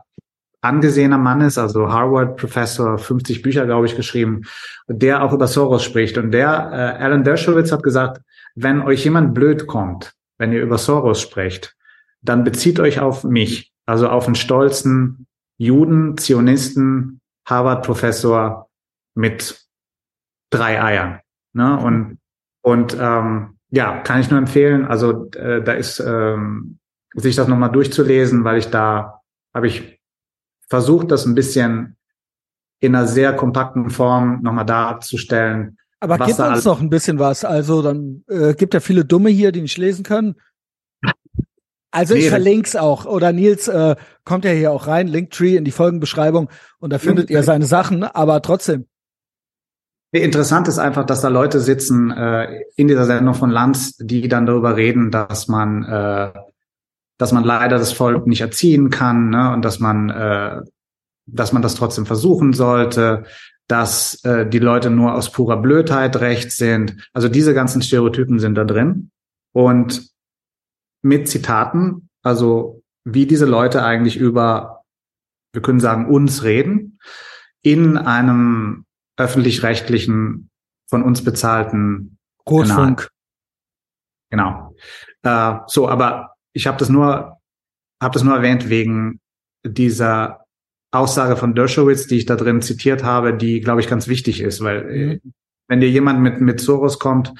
angesehener 0.61 1.19
Mann 1.19 1.41
ist, 1.41 1.59
also 1.59 1.91
Harvard-Professor, 1.91 2.99
50 2.99 3.43
Bücher, 3.43 3.66
glaube 3.66 3.87
ich, 3.87 3.97
geschrieben, 3.97 4.43
der 4.89 5.23
auch 5.23 5.32
über 5.32 5.47
Soros 5.47 5.82
spricht. 5.82 6.19
Und 6.19 6.32
der, 6.32 6.49
äh, 6.49 7.03
Alan 7.03 7.24
Dershowitz 7.24 7.73
hat 7.73 7.82
gesagt, 7.82 8.20
wenn 8.55 8.82
euch 8.82 9.05
jemand 9.05 9.35
blöd 9.35 9.66
kommt, 9.66 10.15
wenn 10.39 10.53
ihr 10.53 10.62
über 10.62 10.78
Soros 10.78 11.20
sprecht, 11.20 11.77
dann 12.23 12.45
bezieht 12.45 12.81
euch 12.81 13.01
auf 13.01 13.24
mich, 13.24 13.73
also 13.87 14.09
auf 14.09 14.27
einen 14.27 14.35
stolzen 14.35 15.27
Juden, 15.57 16.19
Zionisten, 16.19 17.20
Harvard-Professor 17.47 18.69
mit 19.15 19.66
drei 20.51 20.82
Eiern. 20.82 21.20
Ne? 21.53 21.78
Und, 21.78 22.19
und 22.62 22.97
ähm, 22.99 23.59
ja, 23.70 23.99
kann 23.99 24.20
ich 24.20 24.31
nur 24.31 24.39
empfehlen. 24.39 24.85
Also 24.85 25.31
äh, 25.32 25.62
da 25.62 25.73
ist 25.73 26.01
ähm, 26.01 26.78
sich 27.15 27.37
das 27.37 27.49
nochmal 27.49 27.70
durchzulesen, 27.70 28.45
weil 28.45 28.59
ich 28.59 28.70
da 28.70 29.20
habe 29.55 29.66
ich 29.66 29.99
versucht, 30.71 31.11
das 31.11 31.27
ein 31.27 31.35
bisschen 31.35 31.97
in 32.81 32.95
einer 32.95 33.07
sehr 33.07 33.35
kompakten 33.37 33.91
Form 33.91 34.41
nochmal 34.43 34.65
darzustellen. 34.65 35.77
Aber 36.01 36.17
gib 36.19 36.37
da 36.39 36.55
uns 36.55 36.65
noch 36.65 36.81
ein 36.81 36.89
bisschen 36.89 37.19
was. 37.19 37.45
Also 37.45 37.83
dann 37.83 38.25
äh, 38.29 38.55
gibt 38.55 38.73
ja 38.73 38.81
viele 38.81 39.05
Dumme 39.05 39.29
hier, 39.29 39.53
die 39.53 39.61
nicht 39.61 39.77
lesen 39.77 40.03
können. 40.03 40.37
Also 41.91 42.15
ich 42.15 42.21
Nee, 42.21 42.31
das- 42.31 42.39
verlink's 42.39 42.77
auch. 42.77 43.05
Oder 43.05 43.33
Nils 43.33 43.69
äh, 43.69 43.97
kommt 44.25 44.47
ja 44.47 44.53
hier 44.53 44.71
auch 44.73 44.87
rein, 44.87 45.09
Linktree 45.09 45.57
in 45.57 45.65
die 45.65 45.73
Folgenbeschreibung 45.73 46.49
und 46.79 46.91
da 46.91 46.99
findet 46.99 47.29
ihr 47.29 47.43
seine 47.43 47.67
Sachen, 47.67 48.05
aber 48.05 48.41
trotzdem. 48.41 48.87
Nee, 50.13 50.23
Interessant 50.23 50.67
ist 50.69 50.79
einfach, 50.79 51.05
dass 51.05 51.21
da 51.21 51.29
Leute 51.29 51.61
sitzen 51.61 52.11
äh, 52.13 52.63
in 52.77 52.89
dieser 52.89 53.05
Sendung 53.05 53.35
von 53.35 53.51
Lanz, 53.51 53.97
die 53.97 54.27
dann 54.29 54.47
darüber 54.47 54.77
reden, 54.77 55.11
dass 55.11 55.49
man, 55.49 55.85
äh, 55.85 56.33
dass 57.21 57.33
man 57.33 57.45
leider 57.45 57.77
das 57.77 57.93
Volk 57.93 58.27
nicht 58.27 58.41
erziehen 58.41 58.89
kann 58.89 59.29
ne? 59.29 59.53
und 59.53 59.63
dass 59.63 59.79
man, 59.79 60.09
äh, 60.09 60.63
dass 61.27 61.53
man 61.53 61.61
das 61.61 61.75
trotzdem 61.75 62.07
versuchen 62.07 62.55
sollte, 62.55 63.25
dass 63.69 64.25
äh, 64.25 64.49
die 64.49 64.59
Leute 64.59 64.89
nur 64.89 65.15
aus 65.15 65.31
purer 65.31 65.59
Blödheit 65.59 66.17
recht 66.17 66.51
sind. 66.51 67.11
Also 67.13 67.29
diese 67.29 67.53
ganzen 67.53 67.83
Stereotypen 67.83 68.39
sind 68.39 68.55
da 68.55 68.65
drin 68.65 69.11
und 69.53 70.11
mit 71.03 71.29
Zitaten, 71.29 72.09
also 72.23 72.83
wie 73.05 73.27
diese 73.27 73.45
Leute 73.45 73.83
eigentlich 73.85 74.17
über, 74.17 74.83
wir 75.53 75.61
können 75.61 75.81
sagen, 75.81 76.09
uns 76.09 76.43
reden, 76.43 76.99
in 77.61 77.99
einem 77.99 78.87
öffentlich-rechtlichen, 79.19 80.49
von 80.89 81.03
uns 81.03 81.23
bezahlten 81.23 82.17
Rotfunk. 82.49 83.11
Genau. 84.31 84.75
Äh, 85.23 85.59
so, 85.67 85.87
aber 85.87 86.31
ich 86.52 86.66
habe 86.66 86.78
das 86.78 86.89
nur, 86.89 87.39
habe 88.01 88.14
das 88.14 88.22
nur 88.22 88.36
erwähnt 88.36 88.68
wegen 88.68 89.20
dieser 89.64 90.44
Aussage 90.93 91.36
von 91.36 91.55
Dershowitz, 91.55 92.06
die 92.06 92.18
ich 92.18 92.27
da 92.27 92.36
drin 92.36 92.62
zitiert 92.62 93.05
habe, 93.05 93.36
die, 93.36 93.60
glaube 93.60 93.81
ich, 93.81 93.89
ganz 93.89 94.09
wichtig 94.09 94.40
ist, 94.40 94.62
weil 94.62 94.85
mhm. 94.85 95.32
wenn 95.68 95.81
dir 95.81 95.90
jemand 95.90 96.20
mit, 96.20 96.40
mit 96.40 96.60
Soros 96.60 96.98
kommt, 96.98 97.32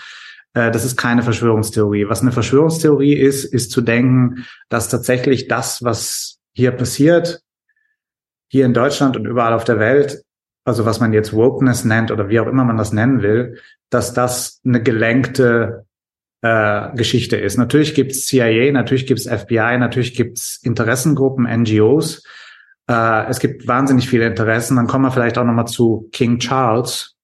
äh, 0.55 0.71
das 0.71 0.85
ist 0.85 0.97
keine 0.97 1.23
Verschwörungstheorie. 1.23 2.09
Was 2.09 2.23
eine 2.23 2.33
Verschwörungstheorie 2.33 3.15
ist, 3.15 3.45
ist 3.45 3.73
zu 3.73 3.81
denken, 3.81 4.47
dass 4.69 4.89
tatsächlich 4.89 5.49
das, 5.49 5.83
was 5.83 6.39
hier 6.53 6.71
passiert, 6.73 7.43
hier 8.49 8.67
in 8.67 8.75
Deutschland 8.75 9.17
und 9.17 9.27
überall 9.27 9.53
auf 9.53 9.65
der 9.65 9.79
Welt, 9.79 10.23
also 10.65 10.85
was 10.85 11.01
man 11.01 11.13
jetzt 11.13 11.33
Wokeness 11.33 11.85
nennt 11.85 12.11
oder 12.11 12.29
wie 12.29 12.41
auch 12.41 12.47
immer 12.47 12.65
man 12.65 12.77
das 12.77 12.93
nennen 12.93 13.23
will, 13.23 13.59
dass 13.91 14.13
das 14.13 14.61
eine 14.65 14.83
gelenkte 14.83 15.87
äh, 16.43 16.95
Geschichte 16.97 17.37
ist. 17.37 17.59
Natürlich 17.59 17.95
gibt's 17.95 18.27
CIA, 18.27 18.73
natürlich 18.73 19.07
gibt's 19.07 19.27
FBI, 19.27 19.79
natürlich 19.79 20.15
gibt's 20.15 20.59
Interessengruppen, 20.63 21.45
NGOs. 21.45 22.25
Äh, 22.89 23.27
es 23.29 23.41
gibt 23.41 23.69
wahnsinnig 23.69 24.09
viele 24.09 24.27
Interessen. 24.27 24.77
Dann 24.77 24.87
kommen 24.87 25.05
wir 25.05 25.11
vielleicht 25.11 25.39
auch 25.39 25.45
nochmal 25.45 25.67
zu 25.67 26.09
King 26.13 26.39
Charles, 26.39 27.17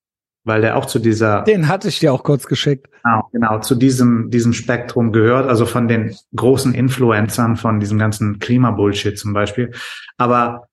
weil 0.45 0.61
der 0.61 0.77
auch 0.77 0.87
zu 0.87 0.99
dieser. 0.99 1.43
Den 1.43 1.69
hatte 1.69 1.89
ich 1.89 1.99
dir 1.99 2.13
auch 2.13 2.23
kurz 2.23 2.47
geschickt. 2.47 2.89
Genau, 3.03 3.29
genau, 3.33 3.61
zu 3.61 3.75
diesem, 3.75 4.31
diesem 4.31 4.53
Spektrum 4.53 5.13
gehört, 5.13 5.49
also 5.49 5.67
von 5.67 5.89
den 5.89 6.15
großen 6.35 6.75
Influencern, 6.75 7.57
von 7.57 7.81
diesem 7.81 7.99
ganzen 7.99 8.39
Klimabullshit 8.39 9.19
zum 9.19 9.33
Beispiel. 9.33 9.73
Aber 10.19 10.69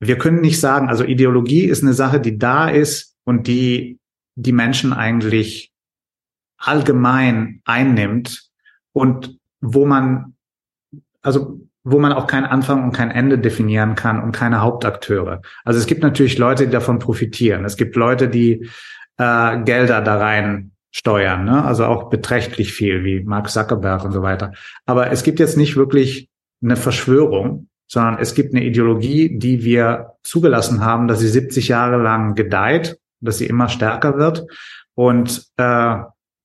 wir 0.00 0.18
können 0.18 0.40
nicht 0.40 0.60
sagen, 0.60 0.88
also 0.88 1.04
Ideologie 1.04 1.64
ist 1.64 1.82
eine 1.82 1.94
Sache, 1.94 2.20
die 2.20 2.38
da 2.38 2.68
ist 2.68 3.16
und 3.24 3.46
die 3.48 3.98
die 4.36 4.52
Menschen 4.52 4.92
eigentlich 4.92 5.72
allgemein 6.58 7.62
einnimmt 7.64 8.48
und 8.92 9.38
wo 9.60 9.86
man, 9.86 10.34
also 11.22 11.60
wo 11.84 11.98
man 11.98 12.12
auch 12.12 12.26
keinen 12.26 12.44
Anfang 12.44 12.84
und 12.84 12.92
kein 12.92 13.10
Ende 13.10 13.38
definieren 13.38 13.94
kann 13.94 14.22
und 14.22 14.32
keine 14.32 14.60
Hauptakteure. 14.60 15.40
Also 15.64 15.78
es 15.78 15.86
gibt 15.86 16.02
natürlich 16.02 16.38
Leute, 16.38 16.66
die 16.66 16.72
davon 16.72 16.98
profitieren. 16.98 17.64
Es 17.64 17.76
gibt 17.76 17.96
Leute, 17.96 18.28
die 18.28 18.68
äh, 19.16 19.62
Gelder 19.62 20.00
da 20.02 20.18
rein 20.18 20.72
steuern, 20.90 21.44
ne? 21.44 21.64
also 21.64 21.84
auch 21.84 22.10
beträchtlich 22.10 22.72
viel, 22.72 23.04
wie 23.04 23.20
Mark 23.22 23.50
Zuckerberg 23.50 24.04
und 24.04 24.12
so 24.12 24.22
weiter. 24.22 24.52
Aber 24.86 25.10
es 25.10 25.22
gibt 25.22 25.38
jetzt 25.38 25.56
nicht 25.56 25.76
wirklich 25.76 26.28
eine 26.62 26.76
Verschwörung, 26.76 27.68
sondern 27.86 28.18
es 28.18 28.34
gibt 28.34 28.54
eine 28.54 28.64
Ideologie, 28.64 29.38
die 29.38 29.64
wir 29.64 30.14
zugelassen 30.22 30.84
haben, 30.84 31.08
dass 31.08 31.20
sie 31.20 31.28
70 31.28 31.68
Jahre 31.68 32.02
lang 32.02 32.34
gedeiht, 32.34 32.98
dass 33.20 33.38
sie 33.38 33.46
immer 33.46 33.68
stärker 33.68 34.18
wird. 34.18 34.46
Und 34.94 35.46
äh, 35.56 35.98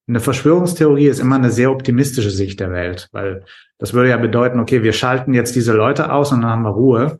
eine 0.08 0.20
Verschwörungstheorie 0.20 1.08
ist 1.08 1.20
immer 1.20 1.36
eine 1.36 1.52
sehr 1.52 1.72
optimistische 1.72 2.30
Sicht 2.30 2.60
der 2.60 2.72
Welt, 2.72 3.10
weil 3.12 3.46
das 3.78 3.94
würde 3.94 4.10
ja 4.10 4.18
bedeuten, 4.18 4.60
okay, 4.60 4.84
wir 4.84 4.94
schalten 4.94 5.34
jetzt 5.34 5.56
diese 5.56 5.74
Leute 5.74 6.12
aus 6.12 6.32
und 6.32 6.42
dann 6.42 6.50
haben 6.50 6.64
wir 6.64 6.72
Ruhe. 6.72 7.20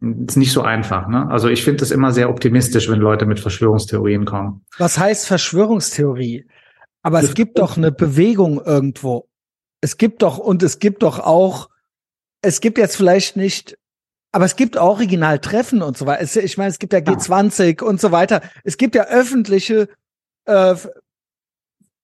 Ist 0.00 0.36
nicht 0.36 0.52
so 0.52 0.62
einfach, 0.62 1.08
ne? 1.08 1.28
Also 1.30 1.48
ich 1.48 1.62
finde 1.62 1.84
es 1.84 1.90
immer 1.90 2.12
sehr 2.12 2.30
optimistisch, 2.30 2.88
wenn 2.88 3.00
Leute 3.00 3.26
mit 3.26 3.38
Verschwörungstheorien 3.38 4.24
kommen. 4.24 4.64
Was 4.78 4.98
heißt 4.98 5.26
Verschwörungstheorie? 5.26 6.46
Aber 7.02 7.22
es 7.22 7.34
gibt 7.34 7.58
doch 7.58 7.76
eine 7.76 7.92
Bewegung 7.92 8.62
irgendwo. 8.64 9.28
Es 9.80 9.96
gibt 9.96 10.22
doch, 10.22 10.38
und 10.38 10.62
es 10.62 10.78
gibt 10.78 11.02
doch 11.02 11.18
auch, 11.18 11.68
es 12.42 12.60
gibt 12.60 12.78
jetzt 12.78 12.96
vielleicht 12.96 13.36
nicht, 13.36 13.76
aber 14.32 14.44
es 14.44 14.56
gibt 14.56 14.78
auch 14.78 14.90
Originaltreffen 14.90 15.82
und 15.82 15.98
so 15.98 16.06
weiter. 16.06 16.42
Ich 16.42 16.56
meine, 16.56 16.70
es 16.70 16.78
gibt 16.78 16.92
ja 16.92 17.00
G20 17.00 17.82
und 17.82 18.00
so 18.00 18.12
weiter. 18.12 18.42
Es 18.64 18.76
gibt 18.76 18.94
ja 18.94 19.04
öffentliche 19.06 19.88
äh, 20.44 20.76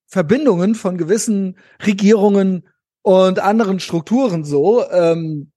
Verbindungen 0.07 0.75
von 0.75 0.97
gewissen 0.97 1.59
Regierungen 1.85 2.69
und 3.03 3.39
anderen 3.39 3.81
Strukturen 3.81 4.45
so. 4.45 4.89
Ähm, 4.91 5.53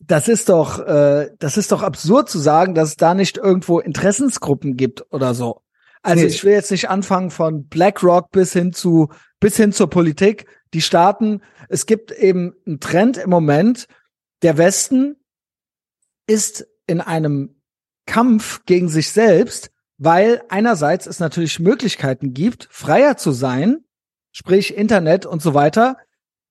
das 0.00 0.28
ist 0.28 0.48
doch, 0.48 0.78
äh, 0.78 1.30
das 1.38 1.56
ist 1.56 1.72
doch 1.72 1.82
absurd 1.82 2.28
zu 2.28 2.38
sagen, 2.38 2.74
dass 2.74 2.90
es 2.90 2.96
da 2.96 3.14
nicht 3.14 3.36
irgendwo 3.36 3.80
Interessensgruppen 3.80 4.76
gibt 4.76 5.04
oder 5.12 5.34
so. 5.34 5.62
Also 6.02 6.22
nee. 6.22 6.28
ich 6.28 6.44
will 6.44 6.52
jetzt 6.52 6.70
nicht 6.70 6.88
anfangen 6.88 7.30
von 7.30 7.66
BlackRock 7.66 8.30
bis 8.30 8.52
hin 8.52 8.72
zu 8.72 9.08
bis 9.40 9.56
hin 9.56 9.72
zur 9.72 9.90
Politik. 9.90 10.46
Die 10.74 10.82
Staaten, 10.82 11.40
es 11.68 11.86
gibt 11.86 12.12
eben 12.12 12.54
einen 12.66 12.80
Trend 12.80 13.16
im 13.16 13.30
Moment. 13.30 13.88
Der 14.42 14.58
Westen 14.58 15.16
ist 16.26 16.66
in 16.86 17.00
einem 17.00 17.60
Kampf 18.06 18.64
gegen 18.66 18.88
sich 18.88 19.10
selbst, 19.10 19.70
weil 19.98 20.42
einerseits 20.48 21.06
es 21.06 21.18
natürlich 21.18 21.58
Möglichkeiten 21.58 22.32
gibt, 22.32 22.68
freier 22.70 23.16
zu 23.16 23.32
sein, 23.32 23.84
sprich 24.32 24.76
Internet 24.76 25.26
und 25.26 25.42
so 25.42 25.54
weiter, 25.54 25.96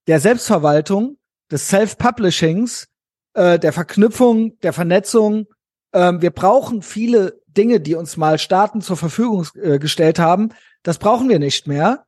der 0.07 0.19
Selbstverwaltung, 0.19 1.17
des 1.49 1.69
Self-Publishings, 1.69 2.87
äh, 3.33 3.57
der 3.57 3.73
Verknüpfung, 3.73 4.59
der 4.59 4.73
Vernetzung. 4.73 5.47
Ähm, 5.93 6.21
wir 6.21 6.31
brauchen 6.31 6.81
viele 6.81 7.39
Dinge, 7.47 7.79
die 7.79 7.95
uns 7.95 8.17
mal 8.17 8.37
Staaten 8.37 8.81
zur 8.81 8.97
Verfügung 8.97 9.47
äh, 9.55 9.79
gestellt 9.79 10.19
haben. 10.19 10.49
Das 10.83 10.97
brauchen 10.97 11.29
wir 11.29 11.39
nicht 11.39 11.67
mehr. 11.67 12.05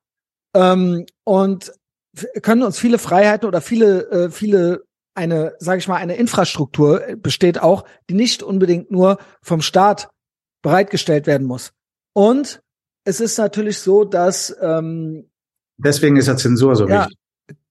Ähm, 0.54 1.06
und 1.24 1.72
können 2.42 2.64
uns 2.64 2.80
viele 2.80 2.98
Freiheiten 2.98 3.48
oder 3.48 3.62
viele, 3.62 4.10
äh, 4.10 4.30
viele 4.30 4.84
eine, 5.16 5.56
sage 5.60 5.80
ich 5.80 5.88
mal, 5.88 5.98
eine 5.98 6.16
Infrastruktur 6.16 7.02
besteht 7.18 7.62
auch, 7.62 7.84
die 8.10 8.14
nicht 8.14 8.42
unbedingt 8.42 8.90
nur 8.92 9.18
vom 9.42 9.62
Staat 9.62 10.10
bereitgestellt 10.62 11.28
werden 11.28 11.48
muss. 11.48 11.74
Und 12.14 12.62
es 13.04 13.20
ist 13.20 13.38
natürlich 13.38 13.80
so, 13.80 14.04
dass 14.04 14.56
ähm, 14.62 15.30
deswegen 15.78 16.18
ist 16.18 16.28
ja 16.28 16.36
Zensur 16.36 16.76
so 16.76 16.88
ja, 16.88 17.02
wichtig. 17.02 17.18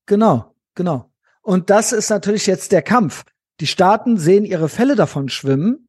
Genau, 0.07 0.55
genau. 0.75 1.13
Und 1.43 1.71
das 1.71 1.93
ist 1.93 2.11
natürlich 2.11 2.47
jetzt 2.47 2.73
der 2.73 2.83
Kampf. 2.83 3.25
Die 3.61 3.67
Staaten 3.67 4.19
sehen 4.19 4.45
ihre 4.45 4.69
Fälle 4.69 4.97
davon 4.97 5.29
schwimmen 5.29 5.89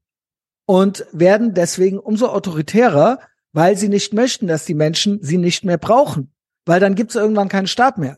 und 0.66 1.06
werden 1.12 1.54
deswegen 1.54 2.00
umso 2.00 2.28
autoritärer, 2.28 3.20
weil 3.54 3.78
sie 3.78 3.90
nicht 3.90 4.14
möchten, 4.14 4.48
dass 4.48 4.66
die 4.66 4.74
Menschen 4.74 5.20
sie 5.22 5.38
nicht 5.38 5.64
mehr 5.64 5.78
brauchen. 5.78 6.32
Weil 6.66 6.80
dann 6.80 6.96
gibt 6.96 7.12
es 7.12 7.16
irgendwann 7.16 7.50
keinen 7.50 7.68
Staat 7.68 7.98
mehr. 7.98 8.18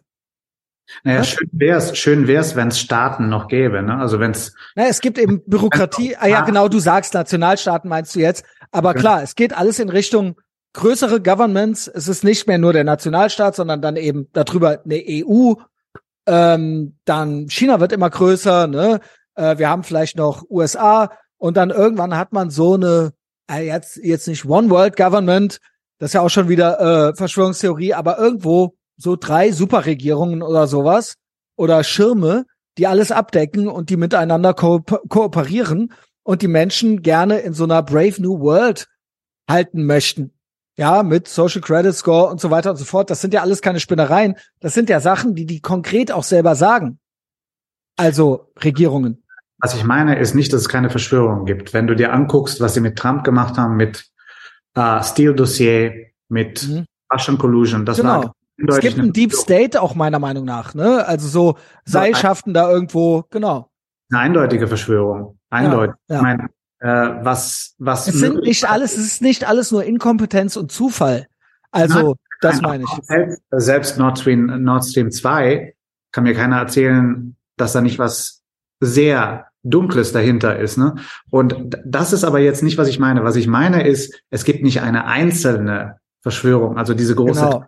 Naja, 1.04 1.20
Was? 1.20 1.30
schön 1.30 1.50
wär's, 1.54 1.98
schön 1.98 2.28
wär's, 2.28 2.56
wenn 2.56 2.68
es 2.68 2.80
Staaten 2.80 3.30
noch 3.30 3.48
gäbe, 3.48 3.82
ne? 3.82 3.98
Also 3.98 4.20
wenn's. 4.20 4.54
Naja, 4.76 4.90
es 4.90 5.02
gibt 5.02 5.18
eben 5.18 5.42
Bürokratie. 5.46 6.18
Ah 6.18 6.28
ja, 6.28 6.42
genau, 6.42 6.68
du 6.68 6.80
sagst 6.80 7.14
Nationalstaaten 7.14 7.90
meinst 7.90 8.16
du 8.16 8.20
jetzt. 8.20 8.44
Aber 8.72 8.94
klar, 8.94 9.22
es 9.22 9.36
geht 9.36 9.56
alles 9.56 9.80
in 9.80 9.90
Richtung 9.90 10.40
größere 10.74 11.22
Governments. 11.22 11.88
Es 11.88 12.08
ist 12.08 12.24
nicht 12.24 12.48
mehr 12.48 12.58
nur 12.58 12.74
der 12.74 12.84
Nationalstaat, 12.84 13.56
sondern 13.56 13.82
dann 13.82 13.98
eben 13.98 14.28
darüber 14.34 14.82
eine 14.84 15.04
EU. 15.08 15.54
Ähm, 16.26 16.98
dann 17.06 17.50
China 17.50 17.80
wird 17.80 17.92
immer 17.92 18.10
größer, 18.10 18.68
ne? 18.68 19.02
Äh, 19.36 19.58
wir 19.58 19.70
haben 19.70 19.84
vielleicht 19.84 20.18
noch 20.18 20.44
USA 20.50 21.12
und 21.38 21.58
dann 21.58 21.72
irgendwann 21.72 22.16
hat 22.16 22.32
man 22.32 22.50
so 22.50 22.76
eine, 22.76 23.12
äh, 23.52 23.66
jetzt, 23.66 23.98
jetzt 23.98 24.28
nicht 24.28 24.46
One 24.46 24.70
World 24.70 24.96
Government, 24.96 25.60
das 25.98 26.10
ist 26.10 26.14
ja 26.14 26.22
auch 26.22 26.30
schon 26.30 26.50
wieder 26.50 26.80
äh, 27.10 27.16
Verschwörungstheorie, 27.16 27.94
aber 27.94 28.18
irgendwo 28.18 28.76
so 28.98 29.16
drei 29.16 29.52
Superregierungen 29.52 30.42
oder 30.42 30.68
sowas 30.68 31.16
oder 31.56 31.84
Schirme, 31.84 32.46
die 32.78 32.88
alles 32.88 33.12
abdecken 33.12 33.68
und 33.68 33.90
die 33.90 33.98
miteinander 33.98 34.54
ko 34.54 34.82
kooperieren 35.10 35.94
und 36.24 36.42
die 36.42 36.48
Menschen 36.48 37.02
gerne 37.02 37.40
in 37.40 37.54
so 37.54 37.64
einer 37.64 37.82
Brave 37.84 38.22
New 38.22 38.40
World 38.40 38.88
halten 39.50 39.86
möchten. 39.86 40.34
Ja, 40.78 41.04
mit 41.04 41.28
Social 41.28 41.62
Credit 41.62 41.94
Score 41.94 42.30
und 42.30 42.40
so 42.40 42.50
weiter 42.50 42.72
und 42.72 42.78
so 42.78 42.86
fort. 42.86 43.10
Das 43.10 43.22
sind 43.22 43.34
ja 43.34 43.42
alles 43.42 43.62
keine 43.62 43.80
Spinnereien. 43.80 44.36
Das 44.60 44.74
sind 44.74 44.90
ja 44.90 45.00
Sachen, 45.00 45.36
die 45.36 45.46
die 45.46 45.60
konkret 45.60 46.12
auch 46.12 46.24
selber 46.24 46.56
sagen. 46.56 47.00
Also 47.98 48.52
Regierungen. 48.64 49.24
Was 49.60 49.76
ich 49.76 49.84
meine, 49.84 50.18
ist 50.18 50.34
nicht, 50.34 50.52
dass 50.54 50.62
es 50.62 50.70
keine 50.70 50.90
Verschwörung 50.90 51.46
gibt. 51.46 51.74
Wenn 51.74 51.88
du 51.88 51.96
dir 51.96 52.14
anguckst, 52.14 52.62
was 52.62 52.74
sie 52.74 52.80
mit 52.80 52.98
Trump 52.98 53.24
gemacht 53.24 53.58
haben, 53.58 53.76
mit 53.76 54.10
äh, 54.76 55.04
Steele 55.04 55.36
Dossier, 55.36 56.08
mit 56.30 56.68
mhm. 56.68 56.86
Russian 57.14 57.38
Collusion, 57.38 57.86
das 57.86 57.98
genau. 57.98 58.10
war 58.10 58.34
es 58.68 58.80
gibt 58.80 59.00
ein 59.00 59.14
Deep 59.14 59.34
State 59.34 59.82
auch 59.82 59.96
meiner 59.96 60.20
Meinung 60.20 60.46
nach, 60.46 60.74
ne? 60.74 61.06
Also 61.06 61.28
so 61.28 61.58
Seilschaften 61.86 62.54
da 62.54 62.70
irgendwo, 62.70 63.24
genau. 63.30 63.72
Eine 64.12 64.22
eindeutige 64.22 64.68
Verschwörung. 64.68 65.40
Eindeutig. 65.52 65.96
Ja, 66.08 66.16
ja. 66.16 66.20
Ich 66.20 66.24
meine, 66.24 66.50
äh, 66.80 67.24
was, 67.24 67.76
was. 67.78 68.08
Es 68.08 68.16
sind 68.16 68.42
nicht 68.42 68.68
alles, 68.70 68.98
es 68.98 69.06
ist 69.06 69.22
nicht 69.22 69.48
alles 69.48 69.72
nur 69.72 69.84
Inkompetenz 69.84 70.56
und 70.56 70.72
Zufall. 70.72 71.28
Also, 71.70 72.00
Nein, 72.00 72.16
das 72.42 72.62
meine 72.62 72.84
ich. 72.84 73.06
Selbst, 73.06 73.42
selbst 73.52 73.98
Nord 74.00 74.20
Stream, 74.20 74.64
Nord 74.64 74.84
Stream 74.86 75.12
2 75.12 75.76
kann 76.12 76.24
mir 76.24 76.34
keiner 76.34 76.58
erzählen, 76.58 77.36
dass 77.56 77.74
da 77.74 77.82
nicht 77.82 78.00
was 78.00 78.42
sehr 78.80 79.48
Dunkles 79.64 80.12
dahinter 80.12 80.58
ist. 80.58 80.78
Ne? 80.78 80.96
Und 81.30 81.78
das 81.86 82.14
ist 82.14 82.24
aber 82.24 82.40
jetzt 82.40 82.64
nicht, 82.64 82.78
was 82.78 82.88
ich 82.88 83.00
meine. 83.00 83.24
Was 83.24 83.36
ich 83.36 83.48
meine 83.48 83.88
ist, 83.88 84.22
es 84.32 84.44
gibt 84.44 84.64
nicht 84.64 84.82
eine 84.82 85.06
einzelne 85.06 85.98
Verschwörung, 86.22 86.78
also 86.78 86.94
diese 86.94 87.16
große 87.16 87.42
genau. 87.42 87.66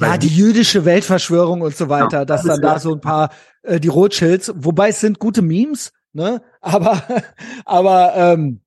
Ja, 0.00 0.18
die 0.18 0.28
jüdische 0.28 0.84
Weltverschwörung 0.84 1.60
und 1.60 1.76
so 1.76 1.88
weiter, 1.88 2.20
ja, 2.20 2.24
dass 2.24 2.42
dann 2.42 2.60
da 2.60 2.80
so 2.80 2.92
ein 2.92 3.00
paar 3.00 3.30
äh, 3.62 3.78
die 3.78 3.88
Rothschilds, 3.88 4.52
wobei 4.56 4.88
es 4.88 5.00
sind 5.00 5.20
gute 5.20 5.42
Memes, 5.42 5.92
ne? 6.12 6.42
Aber 6.62 7.02
aber 7.66 8.12
ähm, 8.16 8.60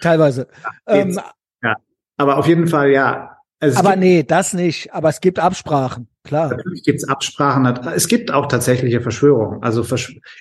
teilweise. 0.00 0.48
Ähm, 0.86 1.18
ja, 1.62 1.76
aber 2.16 2.38
auf 2.38 2.46
jeden 2.46 2.66
Fall 2.66 2.90
ja. 2.90 3.36
Also 3.60 3.78
aber 3.78 3.90
gibt, 3.90 4.00
nee, 4.00 4.22
das 4.22 4.54
nicht. 4.54 4.92
Aber 4.92 5.08
es 5.08 5.20
gibt 5.20 5.38
Absprachen, 5.38 6.08
klar. 6.24 6.48
Natürlich 6.48 6.82
gibt 6.82 6.98
es 6.98 7.08
Absprachen. 7.08 7.64
Es 7.94 8.08
gibt 8.08 8.32
auch 8.32 8.46
tatsächliche 8.46 9.00
Verschwörungen. 9.00 9.62
Also 9.62 9.84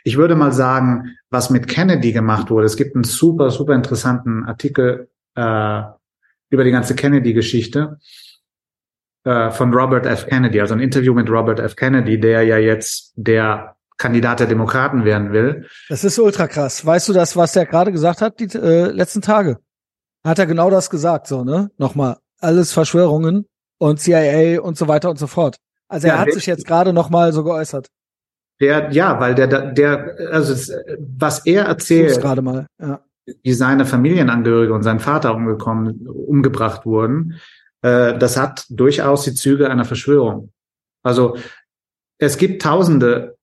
ich 0.03 0.17
würde 0.17 0.35
mal 0.35 0.51
sagen, 0.51 1.17
was 1.29 1.49
mit 1.49 1.67
Kennedy 1.67 2.13
gemacht 2.13 2.49
wurde. 2.49 2.65
Es 2.65 2.77
gibt 2.77 2.95
einen 2.95 3.03
super, 3.03 3.51
super 3.51 3.75
interessanten 3.75 4.45
Artikel 4.45 5.09
äh, 5.35 5.81
über 6.49 6.63
die 6.63 6.71
ganze 6.71 6.95
Kennedy-Geschichte 6.95 7.99
äh, 9.23 9.51
von 9.51 9.71
Robert 9.71 10.07
F. 10.07 10.25
Kennedy, 10.25 10.59
also 10.59 10.73
ein 10.73 10.79
Interview 10.79 11.13
mit 11.13 11.29
Robert 11.29 11.59
F. 11.59 11.75
Kennedy, 11.75 12.19
der 12.19 12.43
ja 12.43 12.57
jetzt 12.57 13.13
der 13.15 13.75
Kandidat 14.01 14.39
der 14.39 14.47
Demokraten 14.47 15.05
werden 15.05 15.31
will. 15.31 15.67
Das 15.87 16.03
ist 16.03 16.17
ultra 16.17 16.47
krass. 16.47 16.83
Weißt 16.83 17.07
du 17.07 17.13
das, 17.13 17.35
was 17.35 17.51
der 17.51 17.67
gerade 17.67 17.91
gesagt 17.91 18.21
hat, 18.21 18.39
die 18.39 18.45
äh, 18.57 18.89
letzten 18.89 19.21
Tage? 19.21 19.59
Hat 20.25 20.39
er 20.39 20.47
genau 20.47 20.71
das 20.71 20.89
gesagt, 20.89 21.27
so, 21.27 21.43
ne? 21.43 21.69
Nochmal 21.77 22.17
alles 22.39 22.73
Verschwörungen 22.73 23.45
und 23.77 23.99
CIA 23.99 24.59
und 24.59 24.75
so 24.75 24.87
weiter 24.87 25.11
und 25.11 25.19
so 25.19 25.27
fort. 25.27 25.57
Also 25.87 26.07
er 26.07 26.15
ja, 26.15 26.19
hat 26.19 26.33
sich 26.33 26.47
jetzt 26.47 26.65
gerade 26.65 26.93
noch 26.93 27.11
mal 27.11 27.31
so 27.31 27.43
geäußert. 27.43 27.89
Der, 28.59 28.91
ja, 28.91 29.19
weil 29.19 29.35
der, 29.35 29.71
der, 29.71 30.15
also 30.31 30.73
was 30.99 31.45
er 31.45 31.65
erzählt, 31.65 32.19
gerade 32.21 32.41
mal, 32.41 32.65
ja. 32.79 33.01
wie 33.43 33.53
seine 33.53 33.85
Familienangehörige 33.85 34.73
und 34.73 34.81
sein 34.81 34.99
Vater 34.99 35.35
umgekommen, 35.35 36.07
umgebracht 36.07 36.87
wurden, 36.87 37.39
äh, 37.83 38.17
das 38.17 38.35
hat 38.35 38.65
durchaus 38.69 39.25
die 39.25 39.35
Züge 39.35 39.69
einer 39.69 39.85
Verschwörung. 39.85 40.51
Also 41.03 41.37
es 42.17 42.37
gibt 42.37 42.63
Tausende, 42.63 43.37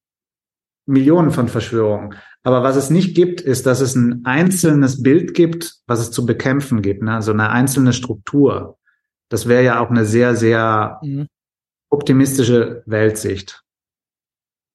Millionen 0.89 1.31
von 1.31 1.49
Verschwörungen. 1.49 2.15
Aber 2.43 2.63
was 2.63 2.77
es 2.77 2.91
nicht 2.91 3.15
gibt, 3.15 3.41
ist, 3.41 3.67
dass 3.67 3.81
es 3.81 3.95
ein 3.95 4.25
einzelnes 4.25 5.03
Bild 5.03 5.35
gibt, 5.35 5.77
was 5.87 6.01
es 6.01 6.11
zu 6.11 6.25
bekämpfen 6.25 6.83
gibt, 6.83 7.03
ne? 7.03 7.15
also 7.15 7.33
eine 7.33 7.51
einzelne 7.51 7.93
Struktur. 7.93 8.79
Das 9.29 9.47
wäre 9.47 9.63
ja 9.63 9.81
auch 9.81 9.91
eine 9.91 10.07
sehr, 10.07 10.35
sehr 10.35 10.99
mhm. 11.03 11.29
optimistische 11.91 12.83
Weltsicht. 12.87 13.63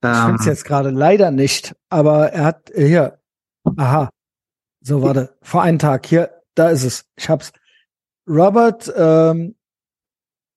Ich 0.04 0.10
ähm, 0.10 0.26
finde 0.26 0.40
es 0.42 0.46
jetzt 0.46 0.66
gerade 0.66 0.92
leider 0.92 1.32
nicht, 1.32 1.76
aber 1.90 2.32
er 2.32 2.44
hat 2.46 2.72
hier, 2.76 3.20
aha, 3.78 4.10
so 4.82 5.02
warte, 5.02 5.36
vor 5.42 5.64
einem 5.64 5.80
Tag, 5.80 6.06
hier, 6.06 6.30
da 6.56 6.70
ist 6.70 6.84
es, 6.84 7.06
ich 7.16 7.30
hab's. 7.30 7.52
Robert 8.28 8.92
ähm, 8.96 9.56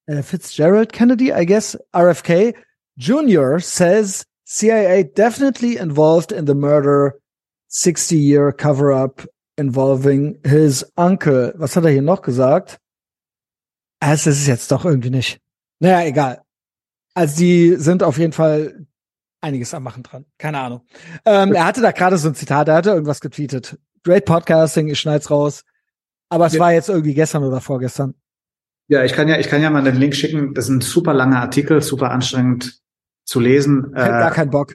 äh, 0.07 0.23
Fitzgerald 0.23 0.93
Kennedy, 0.93 1.33
I 1.33 1.47
guess, 1.47 1.78
RFK 1.95 2.55
Jr. 2.97 3.59
says 3.61 4.27
CIA 4.47 5.02
definitely 5.02 5.77
involved 5.77 6.31
in 6.31 6.47
the 6.47 6.55
murder 6.55 7.18
60-year 7.68 8.52
cover-up 8.52 9.27
involving 9.56 10.39
his 10.44 10.85
uncle. 10.97 11.52
Was 11.56 11.74
hat 11.74 11.85
er 11.85 11.90
hier 11.90 12.02
noch 12.02 12.23
gesagt? 12.23 12.78
Es 13.98 14.27
ist 14.27 14.47
jetzt 14.47 14.70
doch 14.70 14.85
irgendwie 14.85 15.10
nicht. 15.10 15.40
Naja, 15.81 16.06
egal. 16.06 16.43
Also 17.14 17.39
die 17.39 17.74
sind 17.74 18.05
auf 18.05 18.18
jeden 18.18 18.32
Fall 18.32 18.86
einiges 19.40 19.74
am 19.74 19.82
Machen 19.82 20.05
dran. 20.05 20.27
Keine 20.39 20.60
Ahnung. 20.60 20.82
Ähm, 21.24 21.52
er 21.52 21.64
hatte 21.64 21.81
da 21.81 21.90
gerade 21.90 22.16
so 22.16 22.28
ein 22.28 22.35
Zitat, 22.36 22.68
er 22.68 22.77
hatte 22.77 22.90
irgendwas 22.90 23.20
getweetet. 23.20 23.78
Great 24.05 24.27
Podcasting, 24.27 24.86
ich 24.89 25.01
schneid's 25.01 25.28
raus. 25.28 25.64
Aber 26.28 26.47
es 26.47 26.52
ja. 26.52 26.60
war 26.60 26.73
jetzt 26.73 26.89
irgendwie 26.89 27.14
gestern 27.14 27.43
oder 27.43 27.60
vorgestern. 27.60 28.14
Ja, 28.86 29.02
ich 29.02 29.12
kann 29.12 29.27
ja, 29.27 29.39
ich 29.40 29.48
kann 29.48 29.62
ja 29.62 29.70
mal 29.70 29.82
den 29.82 29.97
Link 29.97 30.14
schicken. 30.14 30.55
Das 30.55 30.66
ist 30.66 30.70
ein 30.70 30.81
super 30.81 31.14
langer 31.14 31.40
Artikel, 31.40 31.82
super 31.82 32.12
anstrengend 32.12 32.81
zu 33.27 33.40
lesen. 33.40 33.93
Äh, 33.94 34.09
Gar 34.09 34.31
keinen 34.31 34.51
Bock. 34.51 34.73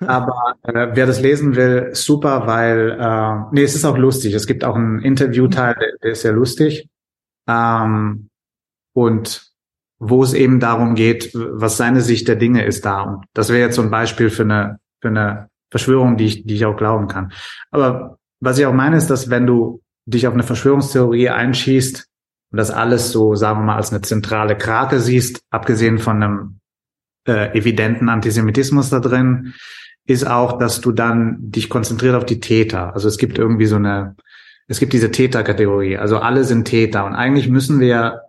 aber 0.00 0.54
äh, 0.62 0.88
wer 0.92 1.06
das 1.06 1.20
lesen 1.20 1.56
will, 1.56 1.90
super, 1.92 2.46
weil 2.46 2.96
äh, 3.00 3.52
nee, 3.52 3.64
es 3.64 3.74
ist 3.74 3.84
auch 3.84 3.96
lustig. 3.96 4.34
Es 4.34 4.46
gibt 4.46 4.64
auch 4.64 4.76
einen 4.76 5.00
Interviewteil, 5.00 5.74
der, 5.74 5.88
der 6.02 6.10
ist 6.12 6.22
sehr 6.22 6.32
lustig. 6.32 6.88
Ähm, 7.48 8.28
und 8.92 9.50
wo 9.98 10.22
es 10.22 10.34
eben 10.34 10.60
darum 10.60 10.94
geht, 10.94 11.30
was 11.34 11.76
seine 11.76 12.02
Sicht 12.02 12.28
der 12.28 12.36
Dinge 12.36 12.64
ist 12.64 12.84
da. 12.84 13.02
Und 13.02 13.24
das 13.34 13.48
wäre 13.48 13.60
jetzt 13.60 13.76
so 13.76 13.82
ein 13.82 13.90
Beispiel 13.90 14.30
für 14.30 14.42
eine, 14.42 14.78
für 15.00 15.08
eine 15.08 15.48
Verschwörung, 15.70 16.16
die 16.16 16.26
ich, 16.26 16.46
die 16.46 16.54
ich 16.54 16.66
auch 16.66 16.76
glauben 16.76 17.08
kann. 17.08 17.32
Aber 17.70 18.18
was 18.40 18.58
ich 18.58 18.66
auch 18.66 18.74
meine, 18.74 18.96
ist, 18.96 19.08
dass 19.08 19.30
wenn 19.30 19.46
du 19.46 19.82
dich 20.04 20.26
auf 20.26 20.34
eine 20.34 20.42
Verschwörungstheorie 20.42 21.30
einschießt 21.30 22.06
und 22.52 22.56
das 22.58 22.70
alles 22.70 23.10
so, 23.10 23.34
sagen 23.34 23.60
wir 23.60 23.64
mal, 23.64 23.76
als 23.76 23.90
eine 23.90 24.02
zentrale 24.02 24.56
Krake 24.56 25.00
siehst, 25.00 25.40
abgesehen 25.50 25.98
von 25.98 26.22
einem 26.22 26.60
äh, 27.26 27.56
evidenten 27.56 28.08
Antisemitismus 28.08 28.90
da 28.90 29.00
drin, 29.00 29.54
ist 30.06 30.26
auch, 30.26 30.58
dass 30.58 30.80
du 30.80 30.92
dann 30.92 31.36
dich 31.40 31.68
konzentriert 31.68 32.14
auf 32.14 32.24
die 32.24 32.40
Täter. 32.40 32.94
Also 32.94 33.08
es 33.08 33.18
gibt 33.18 33.38
irgendwie 33.38 33.66
so 33.66 33.76
eine, 33.76 34.16
es 34.68 34.78
gibt 34.78 34.92
diese 34.92 35.10
Täterkategorie. 35.10 35.96
Also 35.98 36.18
alle 36.18 36.44
sind 36.44 36.64
Täter. 36.64 37.04
Und 37.04 37.14
eigentlich 37.14 37.48
müssen 37.48 37.80
wir 37.80 38.22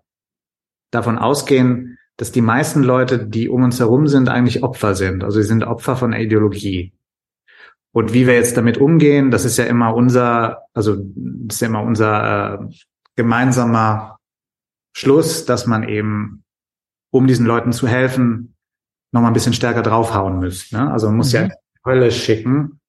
davon 0.91 1.18
ausgehen, 1.18 1.98
dass 2.18 2.32
die 2.32 2.41
meisten 2.41 2.82
Leute, 2.82 3.26
die 3.26 3.48
um 3.48 3.64
uns 3.64 3.80
herum 3.80 4.07
sind, 4.07 4.28
eigentlich 4.28 4.64
Opfer 4.64 4.95
sind. 4.95 5.24
Also 5.24 5.40
sie 5.40 5.48
sind 5.48 5.64
Opfer 5.64 5.95
von 5.95 6.11
der 6.11 6.22
Ideologie. 6.22 6.94
Und 7.91 8.14
wie 8.14 8.28
wir 8.28 8.34
jetzt 8.34 8.57
damit 8.57 8.78
umgehen, 8.78 9.32
das 9.32 9.45
ist 9.45 9.57
ja 9.57 9.65
immer 9.65 9.95
unser, 9.95 10.64
also 10.74 10.98
das 11.15 11.56
ist 11.56 11.61
ja 11.61 11.68
immer 11.68 11.84
unser 11.84 12.60
äh, 12.60 12.74
gemeinsamer 13.15 14.18
Schluss, 14.95 15.45
dass 15.45 15.68
man 15.68 15.88
eben, 15.88 16.44
um 17.11 17.28
diesen 17.28 17.45
Leuten 17.45 17.72
zu 17.72 17.88
helfen, 17.88 18.56
noch 19.11 19.21
mal 19.21 19.27
ein 19.27 19.34
bisschen 19.34 19.53
stärker 19.53 19.81
draufhauen 19.81 20.39
müsst. 20.39 20.73
Ne? 20.73 20.91
Also 20.91 21.07
man 21.07 21.17
muss 21.17 21.34
mhm. 21.34 21.39
ja 21.39 21.49
Hölle 21.85 22.11
schicken, 22.11 22.79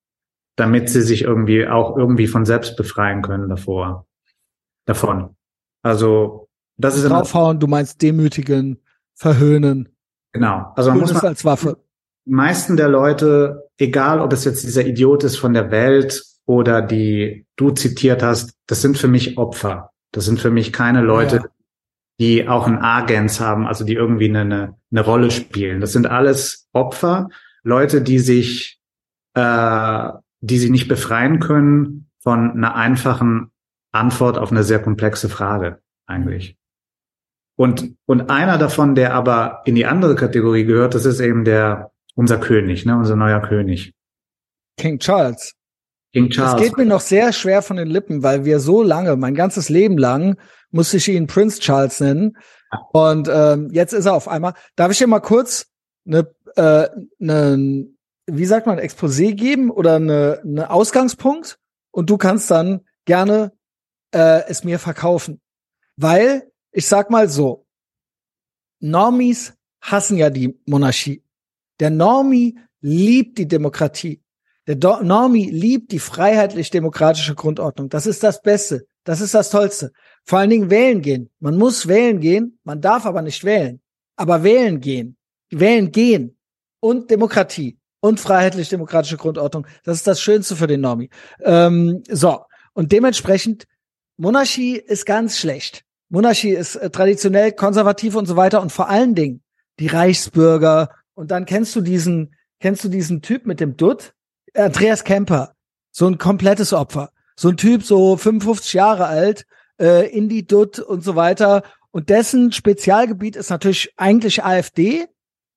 damit 0.56 0.90
sie 0.90 1.02
sich 1.02 1.22
irgendwie 1.22 1.66
auch 1.68 1.96
irgendwie 1.96 2.26
von 2.26 2.44
selbst 2.44 2.76
befreien 2.76 3.22
können 3.22 3.48
davor, 3.48 4.06
davon. 4.86 5.36
Also 5.82 6.48
das 6.76 6.96
ist 6.96 7.08
draufhauen. 7.08 7.60
Du 7.60 7.66
meinst 7.66 8.02
demütigen, 8.02 8.80
verhöhnen. 9.14 9.88
Genau. 10.32 10.72
Also 10.76 10.90
man 10.90 11.00
muss 11.00 11.14
man, 11.14 11.26
als 11.26 11.44
Waffe. 11.44 11.78
Die 12.26 12.32
meisten 12.32 12.76
der 12.76 12.88
Leute, 12.88 13.70
egal 13.78 14.20
ob 14.20 14.32
es 14.32 14.44
jetzt 14.44 14.64
dieser 14.64 14.84
Idiot 14.84 15.24
ist 15.24 15.36
von 15.36 15.54
der 15.54 15.70
Welt 15.70 16.22
oder 16.44 16.82
die 16.82 17.46
du 17.56 17.70
zitiert 17.70 18.22
hast, 18.22 18.54
das 18.66 18.82
sind 18.82 18.98
für 18.98 19.08
mich 19.08 19.38
Opfer. 19.38 19.92
Das 20.12 20.24
sind 20.24 20.40
für 20.40 20.50
mich 20.50 20.72
keine 20.72 21.02
Leute, 21.02 21.36
ja 21.36 21.44
die 22.18 22.48
auch 22.48 22.66
einen 22.66 22.78
Agens 22.78 23.40
haben, 23.40 23.66
also 23.66 23.84
die 23.84 23.94
irgendwie 23.94 24.28
eine, 24.28 24.76
eine 24.90 25.00
Rolle 25.00 25.30
spielen. 25.30 25.80
Das 25.80 25.92
sind 25.92 26.06
alles 26.06 26.68
Opfer, 26.72 27.28
Leute, 27.62 28.02
die 28.02 28.18
sich, 28.18 28.80
äh, 29.34 30.08
die 30.40 30.58
sich 30.58 30.70
nicht 30.70 30.88
befreien 30.88 31.38
können 31.38 32.10
von 32.18 32.50
einer 32.50 32.74
einfachen 32.74 33.52
Antwort 33.92 34.38
auf 34.38 34.50
eine 34.50 34.64
sehr 34.64 34.80
komplexe 34.80 35.28
Frage 35.28 35.80
eigentlich. 36.06 36.56
Und, 37.56 37.96
und 38.06 38.30
einer 38.30 38.58
davon, 38.58 38.94
der 38.94 39.14
aber 39.14 39.62
in 39.64 39.74
die 39.74 39.86
andere 39.86 40.14
Kategorie 40.14 40.64
gehört, 40.64 40.94
das 40.94 41.04
ist 41.04 41.20
eben 41.20 41.44
der, 41.44 41.90
unser 42.14 42.38
König, 42.38 42.86
ne, 42.86 42.96
unser 42.96 43.16
neuer 43.16 43.40
König. 43.40 43.94
King 44.76 44.98
Charles. 44.98 45.54
King 46.12 46.30
Charles. 46.30 46.54
Es 46.54 46.68
geht 46.68 46.78
mir 46.78 46.86
noch 46.86 47.00
sehr 47.00 47.32
schwer 47.32 47.62
von 47.62 47.76
den 47.76 47.88
Lippen, 47.88 48.22
weil 48.22 48.44
wir 48.44 48.60
so 48.60 48.82
lange, 48.82 49.16
mein 49.16 49.34
ganzes 49.34 49.68
Leben 49.68 49.98
lang, 49.98 50.36
musste 50.70 50.98
ich 50.98 51.08
ihn 51.08 51.26
Prince 51.26 51.60
Charles 51.60 52.00
nennen. 52.00 52.36
Und 52.92 53.28
ähm, 53.32 53.70
jetzt 53.72 53.92
ist 53.92 54.06
er 54.06 54.14
auf 54.14 54.28
einmal. 54.28 54.54
Darf 54.76 54.90
ich 54.90 54.98
dir 54.98 55.06
mal 55.06 55.20
kurz 55.20 55.66
eine, 56.06 56.30
äh, 56.56 56.88
eine 57.20 57.86
wie 58.26 58.46
sagt 58.46 58.66
man, 58.66 58.78
Exposé 58.78 59.34
geben 59.34 59.70
oder 59.70 59.96
eine, 59.96 60.40
eine 60.44 60.70
Ausgangspunkt? 60.70 61.58
Und 61.90 62.10
du 62.10 62.18
kannst 62.18 62.50
dann 62.50 62.84
gerne 63.06 63.52
äh, 64.12 64.42
es 64.48 64.64
mir 64.64 64.78
verkaufen. 64.78 65.40
Weil, 65.96 66.50
ich 66.70 66.86
sag 66.86 67.10
mal 67.10 67.28
so, 67.28 67.66
Normies 68.80 69.54
hassen 69.80 70.16
ja 70.18 70.30
die 70.30 70.58
Monarchie. 70.66 71.22
Der 71.80 71.90
Normie 71.90 72.58
liebt 72.80 73.38
die 73.38 73.48
Demokratie. 73.48 74.22
Der 74.66 74.76
Do 74.76 75.02
Normie 75.02 75.50
liebt 75.50 75.92
die 75.92 75.98
freiheitlich-demokratische 75.98 77.34
Grundordnung. 77.34 77.88
Das 77.88 78.06
ist 78.06 78.22
das 78.22 78.42
Beste. 78.42 78.86
Das 79.04 79.20
ist 79.20 79.34
das 79.34 79.50
Tollste. 79.50 79.92
Vor 80.24 80.38
allen 80.38 80.50
Dingen 80.50 80.70
wählen 80.70 81.00
gehen. 81.00 81.30
Man 81.40 81.56
muss 81.56 81.88
wählen 81.88 82.20
gehen, 82.20 82.58
man 82.64 82.80
darf 82.80 83.06
aber 83.06 83.22
nicht 83.22 83.44
wählen. 83.44 83.80
Aber 84.16 84.42
wählen 84.42 84.80
gehen, 84.80 85.16
wählen 85.50 85.90
gehen 85.90 86.36
und 86.80 87.10
Demokratie 87.10 87.78
und 88.00 88.20
freiheitlich-demokratische 88.20 89.16
Grundordnung, 89.16 89.66
das 89.84 89.98
ist 89.98 90.06
das 90.06 90.20
Schönste 90.20 90.56
für 90.56 90.66
den 90.66 90.80
Normi. 90.80 91.10
Ähm, 91.42 92.02
so, 92.08 92.44
und 92.74 92.92
dementsprechend, 92.92 93.66
Monarchie 94.16 94.76
ist 94.76 95.06
ganz 95.06 95.38
schlecht. 95.38 95.84
Monarchie 96.08 96.50
ist 96.50 96.76
äh, 96.76 96.90
traditionell 96.90 97.52
konservativ 97.52 98.14
und 98.14 98.26
so 98.26 98.36
weiter 98.36 98.60
und 98.62 98.72
vor 98.72 98.88
allen 98.88 99.14
Dingen 99.14 99.42
die 99.78 99.86
Reichsbürger. 99.86 100.90
Und 101.14 101.30
dann 101.30 101.44
kennst 101.44 101.74
du 101.76 101.80
diesen, 101.80 102.34
kennst 102.60 102.84
du 102.84 102.88
diesen 102.88 103.22
Typ 103.22 103.46
mit 103.46 103.60
dem 103.60 103.76
Dutt? 103.76 104.14
Andreas 104.54 105.04
Kemper. 105.04 105.54
So 105.90 106.06
ein 106.06 106.18
komplettes 106.18 106.72
Opfer. 106.72 107.10
So 107.38 107.50
ein 107.50 107.56
Typ, 107.56 107.84
so 107.84 108.16
55 108.16 108.72
Jahre 108.72 109.06
alt, 109.06 109.46
äh, 109.80 110.08
Indie 110.10 110.46
Dutt 110.46 110.78
und 110.78 111.04
so 111.04 111.16
weiter. 111.16 111.62
Und 111.90 112.08
dessen 112.08 112.52
Spezialgebiet 112.52 113.36
ist 113.36 113.50
natürlich 113.50 113.92
eigentlich 113.96 114.44
AfD, 114.44 115.06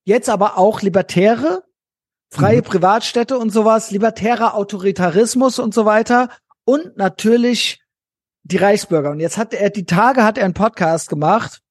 jetzt 0.03 0.29
aber 0.29 0.57
auch 0.57 0.81
Libertäre, 0.81 1.63
freie 2.29 2.57
mhm. 2.59 2.65
Privatstädte 2.65 3.37
und 3.37 3.49
sowas, 3.49 3.91
libertärer 3.91 4.55
Autoritarismus 4.55 5.59
und 5.59 5.73
so 5.73 5.85
weiter 5.85 6.29
und 6.65 6.97
natürlich 6.97 7.81
die 8.43 8.57
Reichsbürger. 8.57 9.11
Und 9.11 9.19
jetzt 9.19 9.37
hat 9.37 9.53
er 9.53 9.69
die 9.69 9.85
Tage 9.85 10.23
hat 10.23 10.37
er 10.37 10.45
einen 10.45 10.53
Podcast 10.53 11.09
gemacht 11.09 11.61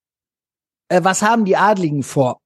äh, 0.90 1.02
was 1.02 1.22
haben 1.22 1.46
die 1.46 1.56
Adligen 1.56 2.02
vor? 2.02 2.42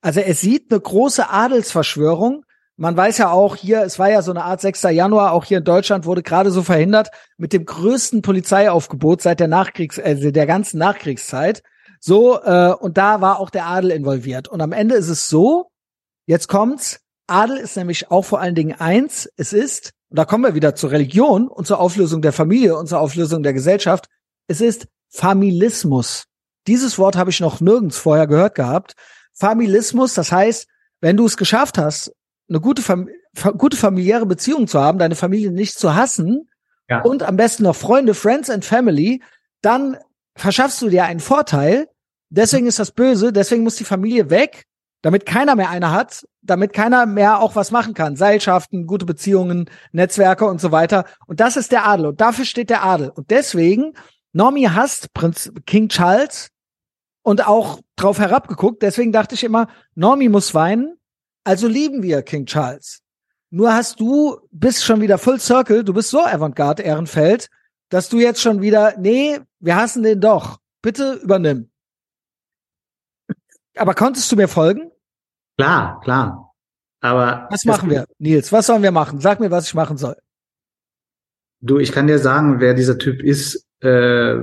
Also 0.00 0.20
es 0.20 0.40
sieht 0.40 0.72
eine 0.72 0.80
große 0.80 1.30
Adelsverschwörung. 1.30 2.44
Man 2.76 2.96
weiß 2.96 3.18
ja 3.18 3.30
auch 3.30 3.54
hier, 3.54 3.82
es 3.82 3.98
war 3.98 4.10
ja 4.10 4.22
so 4.22 4.30
eine 4.30 4.44
Art 4.44 4.60
6. 4.60 4.82
Januar, 4.82 5.32
auch 5.32 5.44
hier 5.44 5.58
in 5.58 5.64
Deutschland 5.64 6.06
wurde 6.06 6.22
gerade 6.22 6.50
so 6.50 6.62
verhindert 6.62 7.10
mit 7.36 7.52
dem 7.52 7.66
größten 7.66 8.22
Polizeiaufgebot 8.22 9.20
seit 9.20 9.40
der 9.40 9.48
Nachkriegs, 9.48 9.98
also 9.98 10.30
der 10.30 10.46
ganzen 10.46 10.78
Nachkriegszeit. 10.78 11.62
So, 12.00 12.42
äh, 12.42 12.72
und 12.72 12.98
da 12.98 13.20
war 13.20 13.38
auch 13.38 13.50
der 13.50 13.66
Adel 13.66 13.90
involviert. 13.90 14.48
Und 14.48 14.60
am 14.60 14.72
Ende 14.72 14.94
ist 14.94 15.08
es 15.08 15.28
so, 15.28 15.70
jetzt 16.26 16.48
kommt's, 16.48 17.00
Adel 17.26 17.58
ist 17.58 17.76
nämlich 17.76 18.10
auch 18.10 18.24
vor 18.24 18.40
allen 18.40 18.54
Dingen 18.54 18.80
eins, 18.80 19.28
es 19.36 19.52
ist, 19.52 19.92
und 20.08 20.18
da 20.18 20.24
kommen 20.24 20.44
wir 20.44 20.54
wieder 20.54 20.74
zur 20.74 20.90
Religion 20.90 21.48
und 21.48 21.66
zur 21.66 21.78
Auflösung 21.78 22.20
der 22.22 22.32
Familie 22.32 22.76
und 22.76 22.88
zur 22.88 23.00
Auflösung 23.00 23.42
der 23.42 23.52
Gesellschaft, 23.52 24.06
es 24.48 24.60
ist 24.60 24.88
Familismus. 25.08 26.24
Dieses 26.66 26.98
Wort 26.98 27.16
habe 27.16 27.30
ich 27.30 27.40
noch 27.40 27.60
nirgends 27.60 27.98
vorher 27.98 28.26
gehört 28.26 28.54
gehabt. 28.54 28.94
Familismus, 29.32 30.14
das 30.14 30.32
heißt, 30.32 30.66
wenn 31.00 31.16
du 31.16 31.26
es 31.26 31.36
geschafft 31.36 31.78
hast, 31.78 32.12
eine 32.52 32.60
gute, 32.60 32.82
Fam 32.82 33.08
gute 33.56 33.76
familiäre 33.76 34.26
Beziehung 34.26 34.66
zu 34.66 34.78
haben, 34.78 34.98
deine 34.98 35.14
Familie 35.14 35.50
nicht 35.50 35.78
zu 35.78 35.94
hassen 35.94 36.50
ja. 36.88 37.00
und 37.00 37.22
am 37.22 37.36
besten 37.36 37.62
noch 37.62 37.76
Freunde, 37.76 38.12
Friends 38.12 38.50
and 38.50 38.64
Family, 38.64 39.22
dann 39.62 39.96
verschaffst 40.36 40.82
du 40.82 40.90
dir 40.90 41.04
einen 41.04 41.20
Vorteil. 41.20 41.88
Deswegen 42.28 42.66
ist 42.66 42.78
das 42.78 42.90
böse, 42.90 43.32
deswegen 43.32 43.62
muss 43.62 43.76
die 43.76 43.84
Familie 43.84 44.28
weg, 44.28 44.64
damit 45.00 45.24
keiner 45.24 45.56
mehr 45.56 45.70
eine 45.70 45.92
hat, 45.92 46.26
damit 46.42 46.72
keiner 46.72 47.06
mehr 47.06 47.40
auch 47.40 47.56
was 47.56 47.70
machen 47.70 47.94
kann. 47.94 48.16
Seilschaften, 48.16 48.86
gute 48.86 49.06
Beziehungen, 49.06 49.70
Netzwerke 49.92 50.44
und 50.44 50.60
so 50.60 50.70
weiter. 50.72 51.06
Und 51.26 51.40
das 51.40 51.56
ist 51.56 51.72
der 51.72 51.86
Adel 51.86 52.06
und 52.06 52.20
dafür 52.20 52.44
steht 52.44 52.70
der 52.70 52.84
Adel. 52.84 53.10
Und 53.10 53.30
deswegen, 53.30 53.94
Normie 54.32 54.68
hasst 54.68 55.12
Prinz 55.14 55.50
King 55.66 55.88
Charles 55.88 56.50
und 57.22 57.46
auch 57.46 57.80
drauf 57.96 58.18
herabgeguckt. 58.18 58.82
Deswegen 58.82 59.12
dachte 59.12 59.34
ich 59.34 59.44
immer, 59.44 59.68
Normie 59.94 60.28
muss 60.28 60.54
weinen, 60.54 60.96
also 61.44 61.68
lieben 61.68 62.02
wir 62.02 62.22
King 62.22 62.46
Charles. 62.46 63.02
Nur 63.50 63.74
hast 63.74 64.00
du, 64.00 64.40
bist 64.50 64.84
schon 64.84 65.00
wieder 65.00 65.18
Full 65.18 65.38
Circle, 65.38 65.84
du 65.84 65.92
bist 65.92 66.10
so 66.10 66.20
Avantgarde 66.20 66.82
Ehrenfeld, 66.82 67.50
dass 67.90 68.08
du 68.08 68.18
jetzt 68.18 68.40
schon 68.40 68.62
wieder, 68.62 68.96
nee, 68.98 69.38
wir 69.60 69.76
hassen 69.76 70.02
den 70.02 70.20
doch. 70.20 70.58
Bitte 70.80 71.14
übernimm. 71.22 71.70
Aber 73.76 73.94
konntest 73.94 74.30
du 74.32 74.36
mir 74.36 74.48
folgen? 74.48 74.90
Klar, 75.58 76.00
klar. 76.00 76.54
Aber. 77.00 77.48
Was 77.50 77.64
machen 77.64 77.90
wir, 77.90 78.06
Nils? 78.18 78.52
Was 78.52 78.66
sollen 78.66 78.82
wir 78.82 78.92
machen? 78.92 79.20
Sag 79.20 79.40
mir, 79.40 79.50
was 79.50 79.66
ich 79.66 79.74
machen 79.74 79.96
soll. 79.96 80.16
Du, 81.60 81.78
ich 81.78 81.92
kann 81.92 82.06
dir 82.06 82.18
sagen, 82.18 82.60
wer 82.60 82.74
dieser 82.74 82.98
Typ 82.98 83.22
ist, 83.22 83.66
äh, 83.80 84.34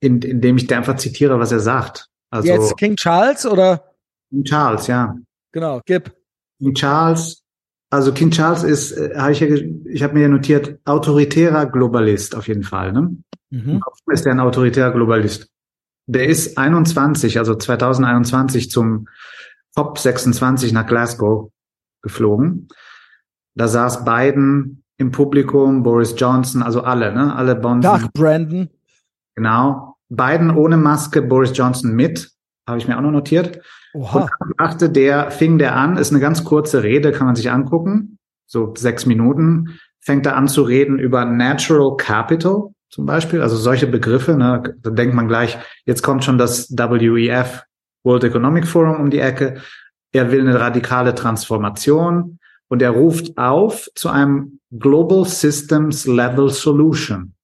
in, 0.00 0.20
indem 0.22 0.56
ich 0.56 0.66
dir 0.66 0.76
einfach 0.76 0.96
zitiere, 0.96 1.38
was 1.38 1.52
er 1.52 1.60
sagt. 1.60 2.08
Also, 2.30 2.48
Jetzt 2.48 2.76
King 2.76 2.96
Charles 2.96 3.46
oder? 3.46 3.94
King 4.30 4.44
Charles, 4.44 4.86
ja. 4.86 5.16
Genau, 5.54 5.80
gib. 5.86 6.12
King 6.58 6.74
Charles, 6.74 7.44
also 7.88 8.12
King 8.12 8.32
Charles 8.32 8.64
ist, 8.64 8.90
äh, 8.90 9.14
habe 9.16 9.30
ich 9.30 9.38
ja, 9.38 9.46
ich 9.46 10.02
habe 10.02 10.14
mir 10.14 10.22
ja 10.22 10.28
notiert, 10.28 10.80
autoritärer 10.84 11.66
Globalist 11.66 12.34
auf 12.34 12.48
jeden 12.48 12.64
Fall. 12.64 12.92
Ne? 12.92 13.16
Mhm. 13.50 13.80
Ist 14.08 14.26
er 14.26 14.32
ein 14.32 14.40
autoritärer 14.40 14.90
Globalist? 14.90 15.48
Der 16.06 16.26
ist 16.26 16.58
21, 16.58 17.38
also 17.38 17.54
2021 17.54 18.68
zum 18.68 19.06
COP 19.76 19.98
26 19.98 20.72
nach 20.72 20.86
Glasgow 20.86 21.52
geflogen. 22.02 22.66
Da 23.54 23.68
saß 23.68 24.04
Biden 24.04 24.82
im 24.96 25.12
Publikum, 25.12 25.84
Boris 25.84 26.16
Johnson, 26.16 26.64
also 26.64 26.80
alle, 26.82 27.14
ne? 27.14 27.34
Alle 27.34 27.54
Bonsen. 27.54 27.82
Dach 27.82 28.08
Brandon. 28.12 28.70
Genau. 29.36 29.96
Biden 30.08 30.50
ohne 30.50 30.76
Maske, 30.76 31.22
Boris 31.22 31.56
Johnson 31.56 31.92
mit, 31.92 32.33
habe 32.66 32.78
ich 32.78 32.88
mir 32.88 32.96
auch 32.96 33.02
noch 33.02 33.10
notiert. 33.10 33.60
Oha. 33.92 34.28
Und 34.40 34.54
achte, 34.58 34.90
der 34.90 35.30
fing 35.30 35.58
der 35.58 35.76
an, 35.76 35.96
ist 35.96 36.10
eine 36.10 36.20
ganz 36.20 36.44
kurze 36.44 36.82
Rede, 36.82 37.12
kann 37.12 37.26
man 37.26 37.36
sich 37.36 37.50
angucken, 37.50 38.18
so 38.46 38.74
sechs 38.76 39.06
Minuten, 39.06 39.78
fängt 40.00 40.26
er 40.26 40.36
an 40.36 40.48
zu 40.48 40.62
reden 40.62 40.98
über 40.98 41.24
Natural 41.24 41.96
Capital 41.96 42.74
zum 42.94 43.06
Beispiel, 43.06 43.42
also 43.42 43.56
solche 43.56 43.88
Begriffe, 43.88 44.36
ne? 44.36 44.76
da 44.80 44.90
denkt 44.90 45.16
man 45.16 45.26
gleich, 45.26 45.58
jetzt 45.84 46.02
kommt 46.02 46.24
schon 46.24 46.38
das 46.38 46.70
WEF, 46.70 47.64
World 48.04 48.22
Economic 48.22 48.68
Forum 48.68 49.00
um 49.00 49.10
die 49.10 49.18
Ecke. 49.18 49.60
Er 50.12 50.30
will 50.30 50.42
eine 50.42 50.60
radikale 50.60 51.12
Transformation 51.12 52.38
und 52.68 52.82
er 52.82 52.90
ruft 52.90 53.36
auf 53.36 53.88
zu 53.96 54.10
einem 54.10 54.60
Global 54.70 55.24
Systems 55.24 56.06
Level 56.06 56.50
Solution. 56.50 57.34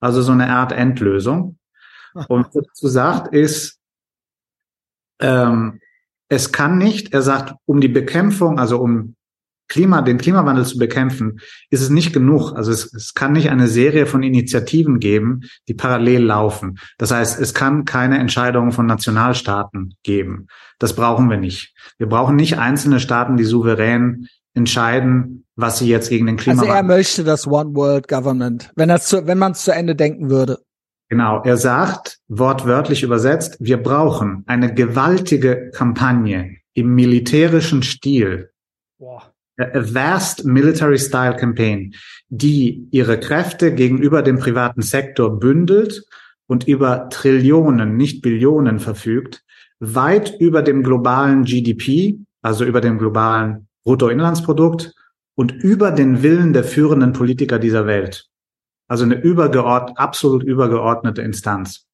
Also 0.00 0.22
so 0.22 0.30
eine 0.30 0.50
Art 0.50 0.70
Endlösung. 0.70 1.58
Und 2.28 2.46
was 2.46 2.54
er 2.54 2.62
dazu 2.62 2.88
sagt, 2.88 3.34
ist, 3.34 3.75
ähm, 5.20 5.80
es 6.28 6.52
kann 6.52 6.78
nicht, 6.78 7.12
er 7.12 7.22
sagt, 7.22 7.54
um 7.66 7.80
die 7.80 7.88
Bekämpfung, 7.88 8.58
also 8.58 8.80
um 8.80 9.14
Klima, 9.68 10.02
den 10.02 10.18
Klimawandel 10.18 10.64
zu 10.64 10.78
bekämpfen, 10.78 11.40
ist 11.70 11.80
es 11.80 11.90
nicht 11.90 12.12
genug. 12.12 12.52
Also 12.52 12.70
es, 12.70 12.92
es 12.94 13.14
kann 13.14 13.32
nicht 13.32 13.50
eine 13.50 13.66
Serie 13.66 14.06
von 14.06 14.22
Initiativen 14.22 15.00
geben, 15.00 15.42
die 15.66 15.74
parallel 15.74 16.22
laufen. 16.22 16.78
Das 16.98 17.10
heißt, 17.10 17.40
es 17.40 17.52
kann 17.52 17.84
keine 17.84 18.18
Entscheidungen 18.18 18.70
von 18.70 18.86
Nationalstaaten 18.86 19.96
geben. 20.04 20.46
Das 20.78 20.94
brauchen 20.94 21.28
wir 21.30 21.36
nicht. 21.36 21.74
Wir 21.98 22.08
brauchen 22.08 22.36
nicht 22.36 22.58
einzelne 22.58 23.00
Staaten, 23.00 23.36
die 23.36 23.44
souverän 23.44 24.28
entscheiden, 24.54 25.44
was 25.56 25.78
sie 25.78 25.88
jetzt 25.88 26.10
gegen 26.10 26.26
den 26.26 26.36
Klimawandel. 26.36 26.70
Also 26.70 26.86
er 26.86 26.96
möchte 26.96 27.24
das 27.24 27.46
One 27.46 27.74
World 27.74 28.08
Government, 28.08 28.70
wenn 28.76 28.88
das 28.88 29.08
zu, 29.08 29.26
wenn 29.26 29.38
man 29.38 29.52
es 29.52 29.64
zu 29.64 29.72
Ende 29.72 29.96
denken 29.96 30.30
würde. 30.30 30.60
Genau, 31.08 31.42
er 31.44 31.56
sagt, 31.56 32.18
wortwörtlich 32.28 33.02
übersetzt, 33.02 33.56
wir 33.60 33.76
brauchen 33.76 34.42
eine 34.46 34.74
gewaltige 34.74 35.70
Kampagne 35.72 36.56
im 36.74 36.94
militärischen 36.94 37.82
Stil. 37.82 38.50
Boah 38.98 39.32
a 39.58 39.80
vast 39.80 40.44
military 40.44 40.98
style 40.98 41.36
campaign, 41.36 41.94
die 42.28 42.88
ihre 42.90 43.18
Kräfte 43.18 43.74
gegenüber 43.74 44.22
dem 44.22 44.38
privaten 44.38 44.82
Sektor 44.82 45.38
bündelt 45.38 46.04
und 46.46 46.68
über 46.68 47.08
Trillionen, 47.08 47.96
nicht 47.96 48.22
Billionen 48.22 48.78
verfügt, 48.78 49.42
weit 49.80 50.34
über 50.38 50.62
dem 50.62 50.82
globalen 50.82 51.44
GDP, 51.44 52.18
also 52.42 52.64
über 52.64 52.80
dem 52.80 52.98
globalen 52.98 53.68
Bruttoinlandsprodukt 53.84 54.94
und 55.34 55.52
über 55.52 55.90
den 55.90 56.22
Willen 56.22 56.52
der 56.52 56.64
führenden 56.64 57.12
Politiker 57.12 57.58
dieser 57.58 57.86
Welt. 57.86 58.28
Also 58.88 59.04
eine 59.04 59.20
übergeordnet, 59.20 59.98
absolut 59.98 60.42
übergeordnete 60.42 61.22
Instanz. 61.22 61.86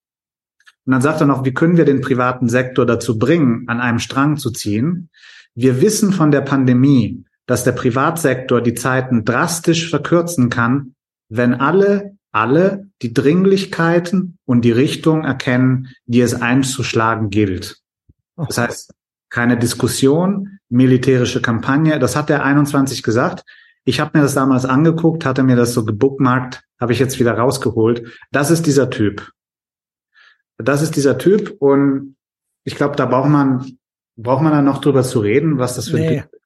Und 0.85 0.93
dann 0.93 1.03
sagt 1.03 1.21
er 1.21 1.27
noch, 1.27 1.45
wie 1.45 1.55
können 1.55 1.77
wir 1.77 1.85
den 1.85 2.01
privaten 2.01 2.49
Sektor 2.49 2.85
dazu 2.85 3.19
bringen, 3.19 3.65
an 3.69 3.81
einem 3.81 3.99
Strang 3.99 4.37
zu 4.37 4.51
ziehen? 4.51 5.11
Wir 5.55 5.81
wissen 5.81 6.13
von 6.13 6.31
der 6.31 6.41
Pandemie, 6.41 7.25
dass 7.47 7.65
der 7.65 7.73
Privatsektor 7.73 8.61
die 8.61 8.75
Zeiten 8.75 9.25
drastisch 9.25 9.91
verkürzen 9.91 10.49
kann, 10.51 10.95
wenn 11.29 11.55
alle, 11.55 12.17
alle 12.31 12.89
die 13.01 13.13
Dringlichkeiten 13.13 14.39
und 14.45 14.65
die 14.65 14.73
Richtung 14.73 15.25
erkennen, 15.25 15.89
die 16.07 16.21
es 16.21 16.35
einzuschlagen 16.35 17.31
gilt. 17.31 17.79
Das 18.37 18.59
heißt, 18.59 18.95
keine 19.29 19.57
Diskussion, 19.57 20.59
militärische 20.69 21.41
Kampagne, 21.41 21.99
das 21.99 22.17
hat 22.17 22.29
der 22.29 22.45
21 22.45 23.03
gesagt. 23.03 23.45
Ich 23.85 24.01
habe 24.01 24.17
mir 24.17 24.23
das 24.23 24.35
damals 24.35 24.65
angeguckt, 24.65 25.25
hatte 25.25 25.43
mir 25.43 25.57
das 25.57 25.73
so 25.73 25.85
gebookmarkt, 25.85 26.63
habe 26.81 26.93
ich 26.93 26.99
jetzt 26.99 27.19
wieder 27.19 27.37
rausgeholt. 27.37 28.07
Das 28.31 28.51
ist 28.51 28.67
dieser 28.67 28.91
Typ. 28.91 29.33
Das 30.59 30.83
ist 30.83 30.97
dieser 30.97 31.19
Typ 31.19 31.57
und 31.59 32.17
ich 32.65 32.77
glaube, 32.77 32.97
da 32.97 33.07
braucht 33.07 33.29
man 33.29 33.79
braucht 34.17 34.43
man 34.43 34.53
dann 34.53 34.65
noch 34.65 34.81
drüber 34.81 35.03
zu 35.03 35.21
reden, 35.21 35.59
was 35.59 35.75
das 35.75 35.89
für 35.89 35.97
nee. 35.97 36.07
ein 36.07 36.23
Typ 36.23 36.33
ist. 36.33 36.43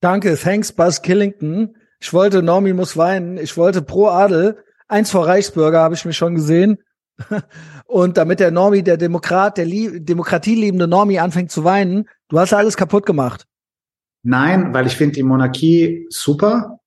Danke, 0.00 0.36
thanks 0.36 0.72
Buzz 0.72 1.02
Killington. 1.02 1.76
Ich 2.00 2.12
wollte 2.12 2.42
Normie 2.42 2.72
muss 2.72 2.96
weinen. 2.96 3.38
Ich 3.38 3.56
wollte 3.56 3.82
pro 3.82 4.08
Adel. 4.08 4.58
Eins 4.88 5.10
vor 5.10 5.26
Reichsbürger 5.26 5.80
habe 5.80 5.94
ich 5.94 6.04
mich 6.04 6.16
schon 6.16 6.34
gesehen. 6.34 6.78
Und 7.86 8.16
damit 8.16 8.40
der 8.40 8.50
Normie, 8.50 8.82
der 8.82 8.96
Demokrat, 8.96 9.56
der 9.56 9.66
demokratieliebende 9.66 10.86
Normie 10.86 11.20
anfängt 11.20 11.50
zu 11.50 11.64
weinen, 11.64 12.08
du 12.28 12.38
hast 12.38 12.52
alles 12.52 12.76
kaputt 12.76 13.06
gemacht. 13.06 13.46
Nein, 14.24 14.72
weil 14.72 14.86
ich 14.86 14.96
finde 14.96 15.14
die 15.14 15.22
Monarchie 15.22 16.06
super. 16.08 16.80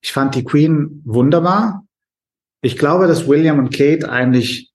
Ich 0.00 0.12
fand 0.12 0.34
die 0.34 0.44
Queen 0.44 1.02
wunderbar. 1.04 1.84
Ich 2.62 2.78
glaube, 2.78 3.06
dass 3.06 3.28
William 3.28 3.58
und 3.58 3.72
Kate 3.72 4.10
eigentlich, 4.10 4.72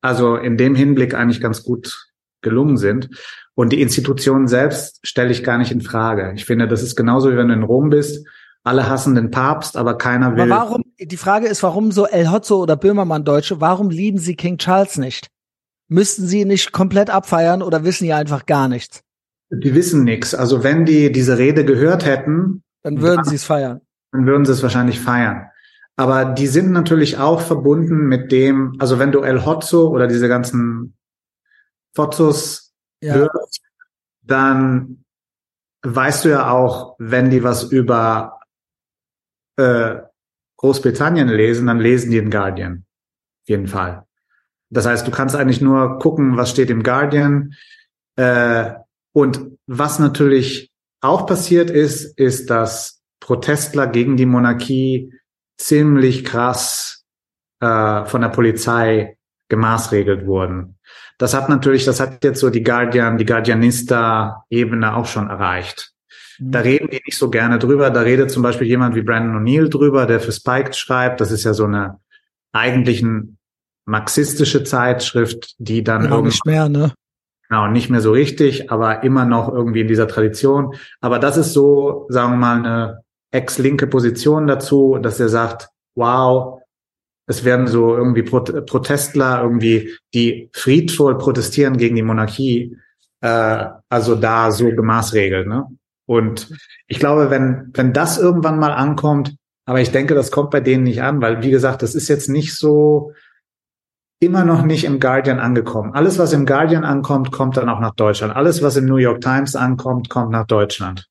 also 0.00 0.36
in 0.36 0.56
dem 0.56 0.74
Hinblick 0.74 1.12
eigentlich 1.12 1.40
ganz 1.40 1.64
gut 1.64 2.08
gelungen 2.40 2.76
sind. 2.76 3.10
Und 3.54 3.72
die 3.72 3.82
Institution 3.82 4.46
selbst 4.46 5.00
stelle 5.02 5.32
ich 5.32 5.42
gar 5.42 5.58
nicht 5.58 5.72
in 5.72 5.80
Frage. 5.80 6.32
Ich 6.36 6.44
finde, 6.44 6.68
das 6.68 6.82
ist 6.82 6.94
genauso 6.94 7.32
wie 7.32 7.36
wenn 7.36 7.48
du 7.48 7.54
in 7.54 7.62
Rom 7.64 7.90
bist. 7.90 8.26
Alle 8.62 8.88
hassen 8.88 9.14
den 9.14 9.30
Papst, 9.30 9.76
aber 9.76 9.98
keiner 9.98 10.36
will. 10.36 10.52
Aber 10.52 10.62
warum, 10.62 10.84
die 10.98 11.16
Frage 11.16 11.48
ist, 11.48 11.62
warum 11.62 11.90
so 11.90 12.06
El 12.06 12.30
Hotzo 12.30 12.62
oder 12.62 12.76
Böhmermann 12.76 13.24
Deutsche, 13.24 13.60
warum 13.60 13.90
lieben 13.90 14.18
sie 14.18 14.36
King 14.36 14.56
Charles 14.56 14.96
nicht? 14.98 15.28
Müssten 15.88 16.26
sie 16.26 16.44
nicht 16.44 16.72
komplett 16.72 17.10
abfeiern 17.10 17.60
oder 17.60 17.84
wissen 17.84 18.04
die 18.04 18.12
einfach 18.12 18.46
gar 18.46 18.68
nichts? 18.68 19.03
Die 19.50 19.74
wissen 19.74 20.04
nichts. 20.04 20.34
Also 20.34 20.64
wenn 20.64 20.84
die 20.84 21.12
diese 21.12 21.38
Rede 21.38 21.64
gehört 21.64 22.04
hätten, 22.04 22.62
dann 22.82 23.00
würden 23.00 23.24
sie 23.24 23.36
es 23.36 23.44
feiern. 23.44 23.80
Dann 24.12 24.26
würden 24.26 24.44
sie 24.44 24.52
es 24.52 24.62
wahrscheinlich 24.62 25.00
feiern. 25.00 25.46
Aber 25.96 26.24
die 26.24 26.46
sind 26.46 26.72
natürlich 26.72 27.18
auch 27.18 27.40
verbunden 27.40 28.06
mit 28.06 28.32
dem, 28.32 28.74
also 28.80 28.98
wenn 28.98 29.12
du 29.12 29.20
El 29.20 29.44
Hotzo 29.46 29.88
oder 29.88 30.06
diese 30.06 30.28
ganzen 30.28 30.96
Fotos 31.94 32.74
Ja. 33.00 33.14
hörst, 33.14 33.60
dann 34.22 35.04
weißt 35.82 36.24
du 36.24 36.30
ja 36.30 36.50
auch, 36.50 36.96
wenn 36.98 37.30
die 37.30 37.44
was 37.44 37.64
über 37.64 38.40
äh, 39.56 39.96
Großbritannien 40.56 41.28
lesen, 41.28 41.66
dann 41.66 41.78
lesen 41.78 42.10
die 42.10 42.18
den 42.18 42.30
Guardian. 42.30 42.86
Auf 43.42 43.48
jeden 43.48 43.68
Fall. 43.68 44.04
Das 44.70 44.86
heißt, 44.86 45.06
du 45.06 45.10
kannst 45.10 45.36
eigentlich 45.36 45.60
nur 45.60 45.98
gucken, 45.98 46.36
was 46.36 46.50
steht 46.50 46.70
im 46.70 46.82
Guardian. 46.82 47.54
Äh, 48.16 48.72
und 49.14 49.58
was 49.66 49.98
natürlich 49.98 50.72
auch 51.00 51.26
passiert 51.26 51.70
ist, 51.70 52.18
ist, 52.18 52.50
dass 52.50 53.00
Protestler 53.20 53.86
gegen 53.86 54.16
die 54.16 54.26
Monarchie 54.26 55.12
ziemlich 55.56 56.24
krass 56.24 57.04
äh, 57.60 58.04
von 58.06 58.20
der 58.20 58.28
Polizei 58.30 59.16
gemaßregelt 59.48 60.26
wurden. 60.26 60.78
Das 61.16 61.32
hat 61.32 61.48
natürlich, 61.48 61.84
das 61.84 62.00
hat 62.00 62.24
jetzt 62.24 62.40
so 62.40 62.50
die 62.50 62.64
Guardian, 62.64 63.16
die 63.16 63.24
Guardianista-Ebene 63.24 64.96
auch 64.96 65.06
schon 65.06 65.30
erreicht. 65.30 65.92
Da 66.40 66.60
reden 66.60 66.88
die 66.90 67.00
nicht 67.06 67.16
so 67.16 67.30
gerne 67.30 67.60
drüber. 67.60 67.90
Da 67.90 68.00
redet 68.00 68.32
zum 68.32 68.42
Beispiel 68.42 68.66
jemand 68.66 68.96
wie 68.96 69.02
Brandon 69.02 69.40
O'Neill 69.40 69.68
drüber, 69.68 70.06
der 70.06 70.18
für 70.18 70.32
Spiked 70.32 70.74
schreibt. 70.74 71.20
Das 71.20 71.30
ist 71.30 71.44
ja 71.44 71.54
so 71.54 71.66
eine 71.66 72.00
eigentlich 72.52 73.00
ein 73.02 73.38
marxistische 73.84 74.64
Zeitschrift, 74.64 75.54
die 75.58 75.84
dann 75.84 76.02
Genau, 76.02 76.16
irgendwie 76.16 76.30
nicht 76.30 76.46
mehr, 76.46 76.68
ne? 76.68 76.92
Genau, 77.54 77.68
nicht 77.68 77.88
mehr 77.88 78.00
so 78.00 78.10
richtig, 78.10 78.72
aber 78.72 79.04
immer 79.04 79.24
noch 79.24 79.48
irgendwie 79.48 79.82
in 79.82 79.86
dieser 79.86 80.08
Tradition. 80.08 80.74
Aber 81.00 81.20
das 81.20 81.36
ist 81.36 81.52
so, 81.52 82.06
sagen 82.08 82.32
wir 82.32 82.36
mal, 82.36 82.56
eine 82.56 83.02
ex-linke 83.30 83.86
Position 83.86 84.48
dazu, 84.48 84.98
dass 85.00 85.20
er 85.20 85.28
sagt, 85.28 85.68
wow, 85.94 86.60
es 87.28 87.44
werden 87.44 87.68
so 87.68 87.96
irgendwie 87.96 88.24
Pro 88.24 88.40
Protestler 88.40 89.40
irgendwie, 89.40 89.96
die 90.14 90.50
friedvoll 90.52 91.16
protestieren 91.16 91.76
gegen 91.76 91.94
die 91.94 92.02
Monarchie, 92.02 92.76
äh, 93.20 93.66
also 93.88 94.16
da 94.16 94.50
so 94.50 94.70
gemaßregelt. 94.70 95.46
Ne? 95.46 95.64
Und 96.06 96.50
ich 96.88 96.98
glaube, 96.98 97.30
wenn, 97.30 97.70
wenn 97.72 97.92
das 97.92 98.18
irgendwann 98.18 98.58
mal 98.58 98.72
ankommt, 98.72 99.36
aber 99.64 99.80
ich 99.80 99.92
denke, 99.92 100.16
das 100.16 100.32
kommt 100.32 100.50
bei 100.50 100.60
denen 100.60 100.82
nicht 100.82 101.02
an, 101.02 101.22
weil, 101.22 101.40
wie 101.44 101.52
gesagt, 101.52 101.82
das 101.82 101.94
ist 101.94 102.08
jetzt 102.08 102.28
nicht 102.28 102.56
so, 102.56 103.12
immer 104.20 104.44
noch 104.44 104.62
nicht 104.62 104.84
im 104.84 105.00
Guardian 105.00 105.40
angekommen. 105.40 105.92
Alles, 105.94 106.18
was 106.18 106.32
im 106.32 106.46
Guardian 106.46 106.84
ankommt, 106.84 107.32
kommt 107.32 107.56
dann 107.56 107.68
auch 107.68 107.80
nach 107.80 107.94
Deutschland. 107.94 108.34
Alles, 108.34 108.62
was 108.62 108.76
im 108.76 108.86
New 108.86 108.96
York 108.96 109.20
Times 109.20 109.56
ankommt, 109.56 110.08
kommt 110.08 110.30
nach 110.30 110.46
Deutschland. 110.46 111.08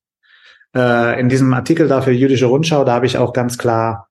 Äh, 0.74 1.20
in 1.20 1.28
diesem 1.28 1.52
Artikel 1.54 1.86
da 1.86 2.00
für 2.00 2.10
Jüdische 2.10 2.46
Rundschau, 2.46 2.84
da 2.84 2.94
habe 2.94 3.06
ich 3.06 3.18
auch 3.18 3.32
ganz 3.32 3.58
klar 3.58 4.08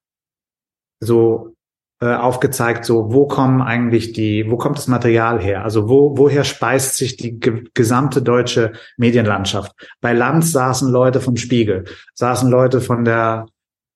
so 1.00 1.54
äh, 2.02 2.16
aufgezeigt, 2.16 2.86
so 2.86 3.12
wo 3.14 3.28
kommen 3.28 3.62
eigentlich 3.62 4.14
die, 4.14 4.50
wo 4.50 4.58
kommt 4.58 4.78
das 4.78 4.88
Material 4.88 5.42
her? 5.42 5.64
Also 5.64 5.90
wo, 5.90 6.18
woher 6.18 6.44
speist 6.44 6.98
sich 6.98 7.18
die 7.18 7.40
ge 7.40 7.66
gesamte 7.74 8.22
deutsche 8.22 8.74
Medienlandschaft? 8.98 9.74
Bei 10.02 10.14
Lanz 10.14 10.52
saßen 10.52 10.90
Leute 10.90 11.20
vom 11.22 11.36
Spiegel, 11.36 11.86
saßen 12.14 12.50
Leute 12.50 12.82
von 12.82 13.06
der 13.06 13.48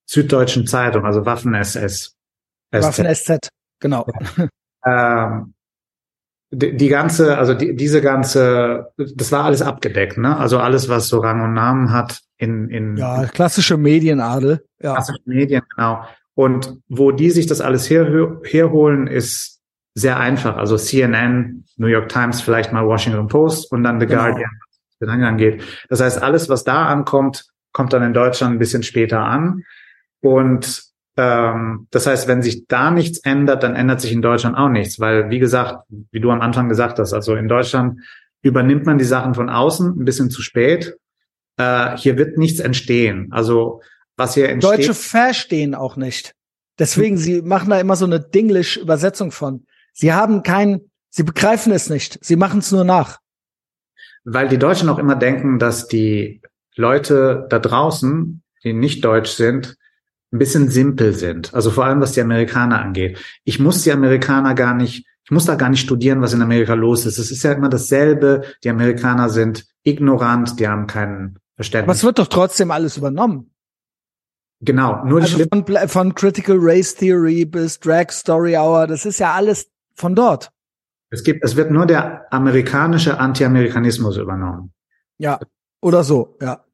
Süddeutschen 0.06 0.66
Zeitung, 0.66 1.04
also 1.04 1.26
Waffen-SS. 1.26 2.14
Waffen-SZ, 2.72 3.48
genau. 3.80 4.06
Ähm, 4.84 5.54
die, 6.50 6.76
die 6.76 6.88
ganze, 6.88 7.36
also 7.36 7.52
die, 7.54 7.76
diese 7.76 8.00
ganze, 8.00 8.90
das 8.96 9.30
war 9.32 9.44
alles 9.44 9.60
abgedeckt, 9.60 10.16
ne? 10.16 10.36
Also 10.36 10.58
alles, 10.58 10.88
was 10.88 11.08
so 11.08 11.18
Rang 11.18 11.42
und 11.42 11.52
Namen 11.52 11.92
hat 11.92 12.20
in, 12.38 12.70
in 12.70 12.96
Ja, 12.96 13.26
klassische 13.26 13.76
Medienadel. 13.76 14.64
Ja. 14.80 14.94
klassischen 14.94 15.22
Medien, 15.26 15.62
genau. 15.76 16.04
Und 16.34 16.78
wo 16.88 17.10
die 17.10 17.30
sich 17.30 17.46
das 17.46 17.60
alles 17.60 17.90
her, 17.90 18.06
herholen, 18.44 19.08
ist 19.08 19.60
sehr 19.94 20.18
einfach. 20.18 20.56
Also 20.56 20.76
CNN, 20.78 21.64
New 21.76 21.88
York 21.88 22.08
Times, 22.08 22.40
vielleicht 22.40 22.72
mal 22.72 22.86
Washington 22.86 23.26
Post 23.26 23.70
und 23.72 23.82
dann 23.82 24.00
The 24.00 24.06
Genau. 24.06 24.22
Guardian, 24.22 24.50
was 24.60 24.98
den 25.00 25.08
Angang 25.10 25.30
angeht. 25.30 25.62
Das 25.88 26.00
heißt, 26.00 26.22
alles, 26.22 26.48
was 26.48 26.64
da 26.64 26.86
ankommt, 26.86 27.46
kommt 27.72 27.92
dann 27.92 28.02
in 28.04 28.14
Deutschland 28.14 28.54
ein 28.54 28.58
bisschen 28.58 28.84
später 28.84 29.20
an. 29.20 29.64
Und 30.20 30.82
das 31.90 32.06
heißt, 32.06 32.28
wenn 32.28 32.42
sich 32.42 32.66
da 32.68 32.90
nichts 32.92 33.18
ändert, 33.18 33.64
dann 33.64 33.74
ändert 33.74 34.00
sich 34.00 34.12
in 34.12 34.22
Deutschland 34.22 34.56
auch 34.56 34.68
nichts, 34.68 35.00
weil, 35.00 35.30
wie 35.30 35.40
gesagt, 35.40 35.84
wie 36.12 36.20
du 36.20 36.30
am 36.30 36.40
Anfang 36.40 36.68
gesagt 36.68 36.98
hast, 37.00 37.12
also 37.12 37.34
in 37.34 37.48
Deutschland 37.48 38.00
übernimmt 38.42 38.86
man 38.86 38.98
die 38.98 39.04
Sachen 39.04 39.34
von 39.34 39.50
außen 39.50 40.00
ein 40.00 40.04
bisschen 40.04 40.30
zu 40.30 40.42
spät. 40.42 40.94
Äh, 41.56 41.96
hier 41.96 42.16
wird 42.18 42.38
nichts 42.38 42.60
entstehen. 42.60 43.28
Also 43.32 43.82
was 44.16 44.34
hier 44.34 44.48
entsteht. 44.48 44.78
Deutsche 44.78 44.94
verstehen 44.94 45.74
auch 45.74 45.96
nicht. 45.96 46.34
Deswegen, 46.78 47.16
sie 47.16 47.42
machen 47.42 47.70
da 47.70 47.80
immer 47.80 47.96
so 47.96 48.04
eine 48.04 48.20
Dinglish-Übersetzung 48.20 49.32
von. 49.32 49.66
Sie 49.92 50.12
haben 50.12 50.44
kein, 50.44 50.82
sie 51.10 51.24
begreifen 51.24 51.72
es 51.72 51.90
nicht. 51.90 52.24
Sie 52.24 52.36
machen 52.36 52.60
es 52.60 52.70
nur 52.70 52.84
nach. 52.84 53.18
weil 54.24 54.46
die 54.48 54.58
Deutschen 54.58 54.88
auch 54.88 54.98
immer 54.98 55.16
denken, 55.16 55.58
dass 55.58 55.88
die 55.88 56.42
Leute 56.76 57.46
da 57.50 57.58
draußen, 57.58 58.42
die 58.62 58.72
nicht 58.72 59.04
deutsch 59.04 59.30
sind, 59.30 59.76
ein 60.32 60.38
bisschen 60.38 60.68
simpel 60.70 61.14
sind. 61.14 61.54
Also 61.54 61.70
vor 61.70 61.84
allem, 61.86 62.00
was 62.00 62.12
die 62.12 62.20
Amerikaner 62.20 62.80
angeht. 62.80 63.18
Ich 63.44 63.58
muss 63.58 63.82
die 63.82 63.92
Amerikaner 63.92 64.54
gar 64.54 64.74
nicht, 64.74 65.06
ich 65.24 65.30
muss 65.30 65.46
da 65.46 65.54
gar 65.54 65.70
nicht 65.70 65.80
studieren, 65.80 66.20
was 66.20 66.32
in 66.34 66.42
Amerika 66.42 66.74
los 66.74 67.06
ist. 67.06 67.18
Es 67.18 67.30
ist 67.30 67.42
ja 67.42 67.52
immer 67.52 67.68
dasselbe. 67.68 68.42
Die 68.64 68.70
Amerikaner 68.70 69.30
sind 69.30 69.66
ignorant, 69.84 70.58
die 70.60 70.68
haben 70.68 70.86
kein 70.86 71.36
Aber 71.36 71.40
Verständnis. 71.56 71.96
es 71.98 72.04
wird 72.04 72.18
doch 72.18 72.28
trotzdem 72.28 72.70
alles 72.70 72.96
übernommen. 72.98 73.50
genau, 74.60 75.04
nur 75.04 75.20
die 75.20 75.26
Also 75.32 75.44
von, 75.50 75.88
von 75.88 76.14
Critical 76.14 76.56
Race 76.60 76.94
Theory 76.94 77.44
bis 77.44 77.78
Drag 77.80 78.10
Story 78.10 78.56
Hour, 78.56 78.86
das 78.86 79.06
ist 79.06 79.18
ja 79.18 79.32
alles 79.34 79.70
von 79.94 80.14
dort. 80.14 80.50
es 81.10 81.22
gibt, 81.24 81.42
es 81.44 81.56
wird 81.56 81.70
nur 81.70 81.86
der 81.86 82.32
amerikanische 82.32 83.18
Anti-Amerikanismus 83.18 84.16
übernommen. 84.18 84.72
Ja. 85.18 85.40
Oder 85.80 86.04
so, 86.04 86.36
ja. 86.40 86.64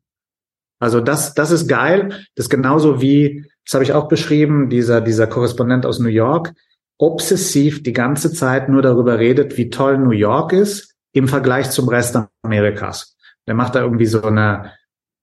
Also 0.84 1.00
das, 1.00 1.32
das 1.32 1.50
ist 1.50 1.66
geil. 1.66 2.10
Das 2.34 2.44
ist 2.44 2.50
genauso 2.50 3.00
wie, 3.00 3.46
das 3.64 3.72
habe 3.72 3.84
ich 3.84 3.94
auch 3.94 4.06
beschrieben, 4.06 4.68
dieser, 4.68 5.00
dieser 5.00 5.26
Korrespondent 5.26 5.86
aus 5.86 5.98
New 5.98 6.10
York, 6.10 6.52
obsessiv 6.98 7.82
die 7.82 7.94
ganze 7.94 8.34
Zeit 8.34 8.68
nur 8.68 8.82
darüber 8.82 9.18
redet, 9.18 9.56
wie 9.56 9.70
toll 9.70 9.96
New 9.96 10.10
York 10.10 10.52
ist 10.52 10.94
im 11.12 11.26
Vergleich 11.26 11.70
zum 11.70 11.88
Rest 11.88 12.18
Amerikas. 12.42 13.16
Der 13.46 13.54
macht 13.54 13.74
da 13.74 13.80
irgendwie 13.80 14.04
so 14.04 14.22
eine, 14.22 14.72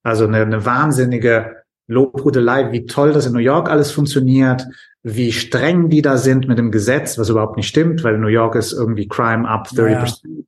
also 0.01 0.25
eine, 0.25 0.37
eine 0.37 0.65
wahnsinnige 0.65 1.57
Lobhudelei, 1.87 2.71
wie 2.71 2.87
toll 2.87 3.13
das 3.13 3.27
in 3.27 3.33
New 3.33 3.39
York 3.39 3.69
alles 3.69 3.91
funktioniert, 3.91 4.65
wie 5.03 5.31
streng 5.31 5.89
die 5.89 6.01
da 6.01 6.17
sind 6.17 6.47
mit 6.47 6.57
dem 6.57 6.71
Gesetz, 6.71 7.19
was 7.19 7.29
überhaupt 7.29 7.55
nicht 7.57 7.67
stimmt, 7.67 8.03
weil 8.03 8.17
New 8.17 8.29
York 8.29 8.55
ist 8.55 8.73
irgendwie 8.73 9.07
Crime 9.07 9.47
up 9.47 9.67
30%. 9.67 10.43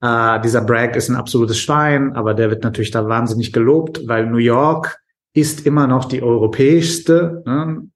Äh, 0.00 0.40
dieser 0.40 0.62
Bragg 0.62 0.96
ist 0.96 1.08
ein 1.08 1.16
absolutes 1.16 1.58
Schwein, 1.58 2.14
aber 2.14 2.34
der 2.34 2.50
wird 2.50 2.64
natürlich 2.64 2.90
da 2.90 3.06
wahnsinnig 3.06 3.52
gelobt, 3.52 4.06
weil 4.06 4.26
New 4.26 4.38
York 4.38 5.00
ist 5.34 5.66
immer 5.66 5.86
noch 5.86 6.06
die 6.06 6.22
europäischste 6.22 7.42
ne, 7.46 7.88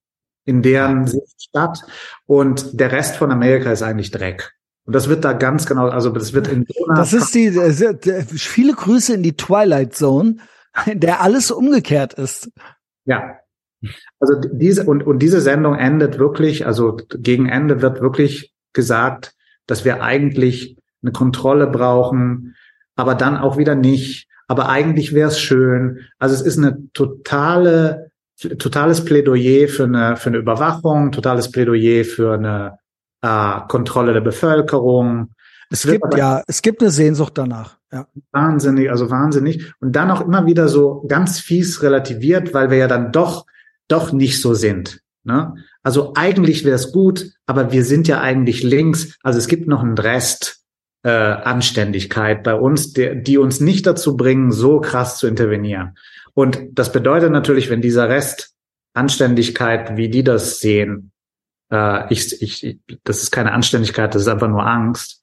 in 0.45 0.63
deren 0.63 1.11
Stadt 1.39 1.81
und 2.27 2.79
der 2.79 2.93
Rest 2.93 3.17
von 3.17 3.33
Amerika 3.33 3.73
ist 3.73 3.83
eigentlich 3.83 4.11
Dreck. 4.11 4.53
Und 4.87 4.95
das 4.95 5.09
wird 5.09 5.25
da 5.25 5.33
ganz 5.33 5.65
genau, 5.65 5.89
also 5.89 6.11
das 6.11 6.35
wird 6.35 6.49
in 6.49 6.67
so 6.69 6.85
einer 6.85 6.97
Das 6.97 7.15
ist 7.15 7.35
die, 7.35 7.51
viele 8.37 8.75
Grüße 8.75 9.15
in 9.15 9.23
die 9.23 9.37
Twilight 9.37 9.95
Zone, 9.95 10.37
in 10.87 11.01
der 11.01 11.23
alles 11.23 11.51
umgekehrt 11.51 12.15
ist. 12.15 12.51
Ja. 13.07 13.39
Also 14.19 14.41
diese 14.53 14.85
und, 14.85 15.07
und 15.07 15.19
diese 15.19 15.41
Sendung 15.41 15.75
endet 15.75 16.19
wirklich, 16.19 16.67
also 16.67 16.97
gegen 17.19 17.49
Ende 17.49 17.83
wird 17.83 18.01
wirklich 18.01 18.55
gesagt, 18.73 19.35
dass 19.67 19.85
wir 19.85 20.03
eigentlich 20.03 20.77
eine 21.05 21.13
Kontrolle 21.13 21.67
brauchen, 21.67 22.57
aber 22.97 23.15
dann 23.15 23.37
auch 23.37 23.57
wieder 23.57 23.75
nicht. 23.75 24.29
Aber 24.47 24.69
eigentlich 24.69 25.15
wäre 25.15 25.29
es 25.29 25.41
schön. 25.41 26.01
Also 26.19 26.35
es 26.35 26.43
ist 26.43 26.59
eine 26.59 26.91
totale, 26.93 28.11
totales 28.59 29.05
Plädoyer 29.05 29.69
für 29.69 29.85
eine, 29.85 30.17
für 30.17 30.31
eine 30.31 30.39
Überwachung, 30.39 31.13
totales 31.13 31.51
Plädoyer 31.51 32.05
für 32.05 32.35
eine 32.35 32.79
äh, 33.23 33.61
Kontrolle 33.69 34.13
der 34.13 34.21
Bevölkerung. 34.21 35.31
Es 35.71 35.87
wird 35.87 36.03
gibt 36.03 36.17
ja, 36.17 36.43
es 36.47 36.63
gibt 36.63 36.83
eine 36.83 36.91
Sehnsucht 36.91 37.39
danach. 37.39 37.79
Ja. 37.91 38.07
Wahnsinnig, 38.33 38.91
also 38.91 39.11
wahnsinnig. 39.11 39.73
Und 39.81 39.97
dann 39.97 40.11
auch 40.11 40.21
immer 40.21 40.47
wieder 40.47 40.69
so 40.69 41.05
ganz 41.09 41.39
fies 41.39 41.83
relativiert, 41.83 42.53
weil 42.53 42.71
wir 42.71 42.79
ja 42.79 42.89
dann 42.89 43.13
doch, 43.13 43.47
doch 43.89 44.13
nicht 44.13 44.41
so 44.41 44.55
sind. 44.55 45.01
Ne? 45.23 45.55
Also 45.83 46.13
eigentlich 46.15 46.65
wäre 46.65 46.77
es 46.77 46.93
gut, 46.93 47.31
aber 47.47 47.73
wir 47.73 47.85
sind 47.85 48.09
ja 48.09 48.21
eigentlich 48.21 48.63
links. 48.63 49.17
Also 49.23 49.39
es 49.39 49.49
gibt 49.49 49.69
noch 49.69 49.83
einen 49.83 49.97
Rest 49.97 50.64
äh, 51.05 51.11
Anständigkeit 51.11 52.43
bei 52.43 52.55
uns, 52.55 52.93
der, 52.93 53.15
die 53.15 53.39
uns 53.39 53.61
nicht 53.61 53.87
dazu 53.87 54.17
bringen, 54.17 54.51
so 54.51 54.81
krass 54.81 55.19
zu 55.19 55.27
intervenieren. 55.27 55.97
Und 56.33 56.61
das 56.73 56.91
bedeutet 56.91 57.31
natürlich, 57.31 57.71
wenn 57.71 57.81
dieser 57.81 58.09
Rest 58.09 58.55
Anständigkeit, 58.95 59.97
wie 59.97 60.09
die 60.09 60.25
das 60.25 60.61
sehen, 60.61 61.13
äh, 61.71 62.13
ich, 62.13 62.43
ich, 62.43 62.81
das 63.05 63.23
ist 63.23 63.31
keine 63.31 63.53
Anständigkeit, 63.53 64.15
das 64.15 64.23
ist 64.23 64.29
einfach 64.29 64.49
nur 64.49 64.67
Angst. 64.67 65.23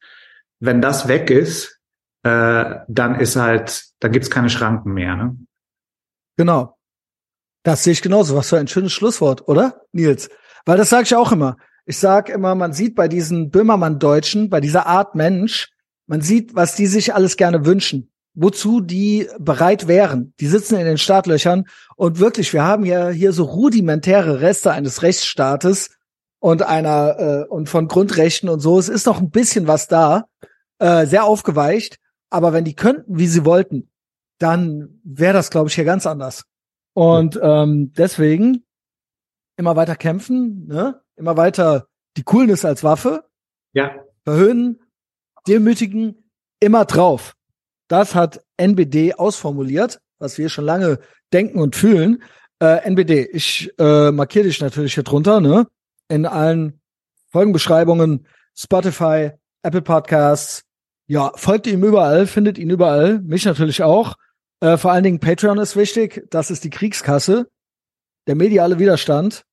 Wenn 0.60 0.82
das 0.82 1.08
weg 1.08 1.30
ist, 1.30 1.80
äh, 2.24 2.76
dann 2.88 3.20
ist 3.20 3.36
halt, 3.36 3.86
dann 3.99 4.12
gibt's 4.12 4.30
keine 4.30 4.49
Schranken 4.49 4.94
mehr. 4.94 5.16
Ne? 5.16 5.38
Genau. 6.38 6.78
Das 7.64 7.84
sehe 7.84 7.94
ich 7.94 8.02
genauso. 8.02 8.36
Was 8.36 8.49
für 8.49 8.60
ein 8.60 8.68
schönes 8.68 8.91
Schlusswort, 8.91 9.48
oder, 9.48 9.82
Nils? 9.91 10.30
Weil 10.66 10.78
das 10.78 10.90
sage 10.90 11.03
ich 11.03 11.16
auch 11.16 11.32
immer. 11.32 11.58
Ich 11.86 11.98
sag 11.98 12.30
immer, 12.30 12.53
man 12.53 12.74
sieht 12.74 12.95
bei 12.95 13.08
diesen 13.08 13.49
Böhmermann-Deutschen, 13.49 14.49
bei 14.49 14.62
dieser 14.62 14.86
Art 14.86 15.16
Mensch, 15.16 15.70
man 16.12 16.20
sieht, 16.20 16.56
was 16.56 16.76
die 16.76 16.88
sich 16.88 17.16
alles 17.16 17.38
gerne 17.38 17.66
wünschen, 17.66 18.12
wozu 18.34 18.82
die 18.82 19.30
bereit 19.40 19.88
wären. 19.88 20.34
Die 20.42 20.48
sitzen 20.48 20.76
in 20.76 20.84
den 20.84 20.98
Startlöchern 20.98 21.64
und 21.96 22.20
wirklich, 22.20 22.52
wir 22.52 22.64
haben 22.66 22.84
ja 22.86 23.08
hier 23.08 23.32
so 23.32 23.46
rudimentäre 23.46 24.42
Reste 24.42 24.74
eines 24.74 25.04
Rechtsstaates 25.04 25.92
und 26.40 26.64
einer 26.64 27.18
äh, 27.18 27.48
und 27.48 27.70
von 27.70 27.88
Grundrechten 27.88 28.50
und 28.50 28.60
so. 28.60 28.78
Es 28.78 28.90
ist 28.90 29.06
noch 29.06 29.22
ein 29.22 29.30
bisschen 29.30 29.68
was 29.68 29.88
da, 29.88 30.26
äh, 30.80 31.06
sehr 31.06 31.24
aufgeweicht. 31.24 31.98
Aber 32.30 32.52
wenn 32.52 32.66
die 32.66 32.76
könnten, 32.76 33.18
wie 33.18 33.28
sie 33.28 33.46
wollten, 33.46 33.90
dann 34.38 35.00
wäre 35.06 35.34
das, 35.34 35.50
glaube 35.50 35.70
ich, 35.70 35.76
hier 35.76 35.86
ganz 35.86 36.06
anders. 36.06 36.44
Und 36.92 37.40
ähm, 37.42 37.94
deswegen 37.94 38.66
immer 39.56 39.78
weiter 39.78 39.96
kämpfen, 39.96 40.68
ne? 40.68 41.00
immer 41.16 41.38
weiter 41.38 41.88
die 42.18 42.24
Coolness 42.24 42.66
als 42.66 42.84
Waffe, 42.84 43.24
ja. 43.72 43.96
verhöhnen, 44.26 44.81
demütigen, 45.47 46.31
immer 46.59 46.85
drauf. 46.85 47.34
Das 47.88 48.15
hat 48.15 48.41
NBD 48.57 49.15
ausformuliert, 49.15 49.99
was 50.19 50.38
wir 50.38 50.49
schon 50.49 50.65
lange 50.65 50.99
denken 51.34 51.59
und 51.59 51.76
fühlen. 51.76 52.23
Äh, 52.59 52.88
NBD, 52.89 53.30
ich 53.34 53.73
äh, 53.80 54.11
markiere 54.11 54.45
dich 54.45 54.61
natürlich 54.61 54.93
hier 54.93 55.03
drunter, 55.03 55.41
ne? 55.41 55.68
In 56.07 56.26
allen 56.26 56.80
Folgenbeschreibungen, 57.31 58.27
Spotify, 58.55 59.31
Apple 59.63 59.81
Podcasts. 59.81 60.63
Ja, 61.07 61.31
folgt 61.35 61.68
ihm 61.68 61.84
überall, 61.84 62.27
findet 62.27 62.57
ihn 62.57 62.69
überall, 62.69 63.19
mich 63.19 63.45
natürlich 63.45 63.84
auch. 63.84 64.15
Äh, 64.61 64.77
vor 64.77 64.91
allen 64.91 65.03
Dingen 65.03 65.19
Patreon 65.19 65.57
ist 65.57 65.76
wichtig. 65.76 66.26
Das 66.30 66.51
ist 66.51 66.63
die 66.63 66.69
Kriegskasse. 66.69 67.47
Der 68.27 68.35
mediale 68.35 68.80
Widerstand. 68.80 69.43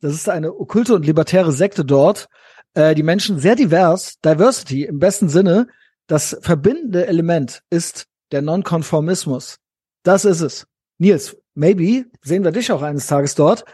Das 0.00 0.12
ist 0.12 0.28
eine 0.28 0.54
okkulte 0.54 0.94
und 0.94 1.06
libertäre 1.06 1.52
Sekte 1.52 1.84
dort. 1.84 2.28
Äh, 2.74 2.94
die 2.94 3.02
Menschen 3.02 3.38
sehr 3.38 3.56
divers. 3.56 4.18
Diversity 4.24 4.84
im 4.84 4.98
besten 4.98 5.28
Sinne. 5.28 5.68
Das 6.06 6.36
verbindende 6.40 7.06
Element 7.06 7.62
ist 7.70 8.06
der 8.32 8.42
Nonkonformismus. 8.42 9.58
Das 10.02 10.24
ist 10.24 10.40
es. 10.40 10.66
Nils, 10.98 11.36
maybe 11.54 12.06
sehen 12.22 12.44
wir 12.44 12.52
dich 12.52 12.72
auch 12.72 12.82
eines 12.82 13.06
Tages 13.06 13.34
dort. 13.34 13.64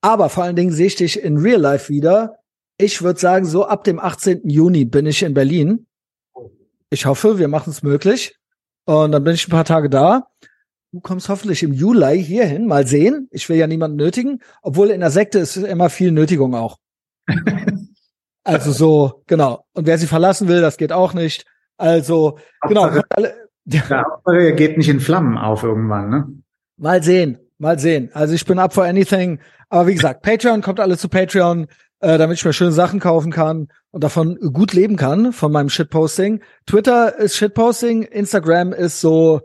Aber 0.00 0.28
vor 0.28 0.44
allen 0.44 0.56
Dingen 0.56 0.72
sehe 0.72 0.86
ich 0.86 0.96
dich 0.96 1.20
in 1.22 1.38
Real 1.38 1.60
Life 1.60 1.88
wieder. 1.88 2.38
Ich 2.78 3.02
würde 3.02 3.18
sagen, 3.18 3.46
so 3.46 3.66
ab 3.66 3.84
dem 3.84 3.98
18. 3.98 4.48
Juni 4.48 4.84
bin 4.84 5.06
ich 5.06 5.22
in 5.22 5.34
Berlin. 5.34 5.86
Ich 6.90 7.06
hoffe, 7.06 7.38
wir 7.38 7.48
machen 7.48 7.70
es 7.70 7.82
möglich. 7.82 8.36
Und 8.84 9.12
dann 9.12 9.24
bin 9.24 9.34
ich 9.34 9.48
ein 9.48 9.50
paar 9.50 9.64
Tage 9.64 9.90
da. 9.90 10.28
Du 10.92 11.00
kommst 11.00 11.28
hoffentlich 11.28 11.62
im 11.62 11.72
Juli 11.72 12.22
hierhin. 12.22 12.66
Mal 12.66 12.86
sehen. 12.86 13.28
Ich 13.32 13.48
will 13.48 13.56
ja 13.56 13.66
niemanden 13.66 13.96
nötigen. 13.96 14.40
Obwohl 14.62 14.90
in 14.90 15.00
der 15.00 15.10
Sekte 15.10 15.38
ist 15.40 15.56
immer 15.56 15.90
viel 15.90 16.12
Nötigung 16.12 16.54
auch. 16.54 16.78
also 18.46 18.72
so, 18.72 19.22
genau. 19.26 19.64
Und 19.72 19.86
wer 19.86 19.98
sie 19.98 20.06
verlassen 20.06 20.48
will, 20.48 20.60
das 20.60 20.76
geht 20.76 20.92
auch 20.92 21.14
nicht. 21.14 21.44
Also, 21.76 22.38
genau. 22.66 22.90
Ja, 23.66 24.04
er 24.26 24.52
geht 24.52 24.78
nicht 24.78 24.88
in 24.88 25.00
Flammen 25.00 25.36
auf 25.36 25.62
irgendwann, 25.62 26.08
ne? 26.08 26.28
Mal 26.76 27.02
sehen. 27.02 27.38
Mal 27.58 27.78
sehen. 27.78 28.10
Also 28.12 28.34
ich 28.34 28.44
bin 28.44 28.58
up 28.58 28.74
for 28.74 28.84
anything. 28.84 29.40
Aber 29.68 29.88
wie 29.88 29.94
gesagt, 29.94 30.22
Patreon 30.22 30.62
kommt 30.62 30.78
alle 30.78 30.96
zu 30.96 31.08
Patreon 31.08 31.66
äh, 32.00 32.18
damit 32.18 32.38
ich 32.38 32.44
mir 32.44 32.52
schöne 32.52 32.72
Sachen 32.72 33.00
kaufen 33.00 33.32
kann 33.32 33.68
und 33.90 34.04
davon 34.04 34.38
gut 34.52 34.72
leben 34.72 34.96
kann, 34.96 35.32
von 35.32 35.52
meinem 35.52 35.68
Shitposting. 35.68 36.42
Twitter 36.66 37.18
ist 37.18 37.36
Shitposting, 37.36 38.02
Instagram 38.02 38.72
ist 38.72 39.00
so 39.00 39.40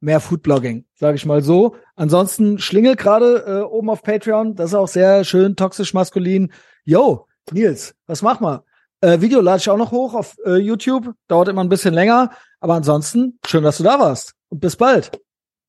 mehr 0.00 0.20
Foodblogging, 0.20 0.86
sage 0.94 1.16
ich 1.16 1.26
mal 1.26 1.42
so. 1.42 1.76
Ansonsten 1.94 2.58
Schlingel 2.58 2.96
gerade 2.96 3.44
äh, 3.46 3.60
oben 3.60 3.90
auf 3.90 4.02
Patreon, 4.02 4.56
das 4.56 4.70
ist 4.70 4.74
auch 4.74 4.88
sehr 4.88 5.24
schön 5.24 5.54
toxisch 5.56 5.94
maskulin. 5.94 6.52
Yo, 6.84 7.26
Nils, 7.50 7.94
was 8.06 8.22
mach 8.22 8.40
mal? 8.40 8.62
Äh, 9.00 9.20
Video 9.20 9.40
lade 9.40 9.58
ich 9.58 9.68
auch 9.68 9.76
noch 9.76 9.90
hoch 9.90 10.14
auf 10.14 10.36
äh, 10.44 10.56
YouTube, 10.56 11.12
dauert 11.26 11.48
immer 11.48 11.62
ein 11.62 11.68
bisschen 11.68 11.94
länger, 11.94 12.30
aber 12.60 12.74
ansonsten 12.74 13.38
schön, 13.46 13.64
dass 13.64 13.78
du 13.78 13.82
da 13.82 13.98
warst 13.98 14.34
und 14.48 14.60
bis 14.60 14.76
bald. 14.76 15.10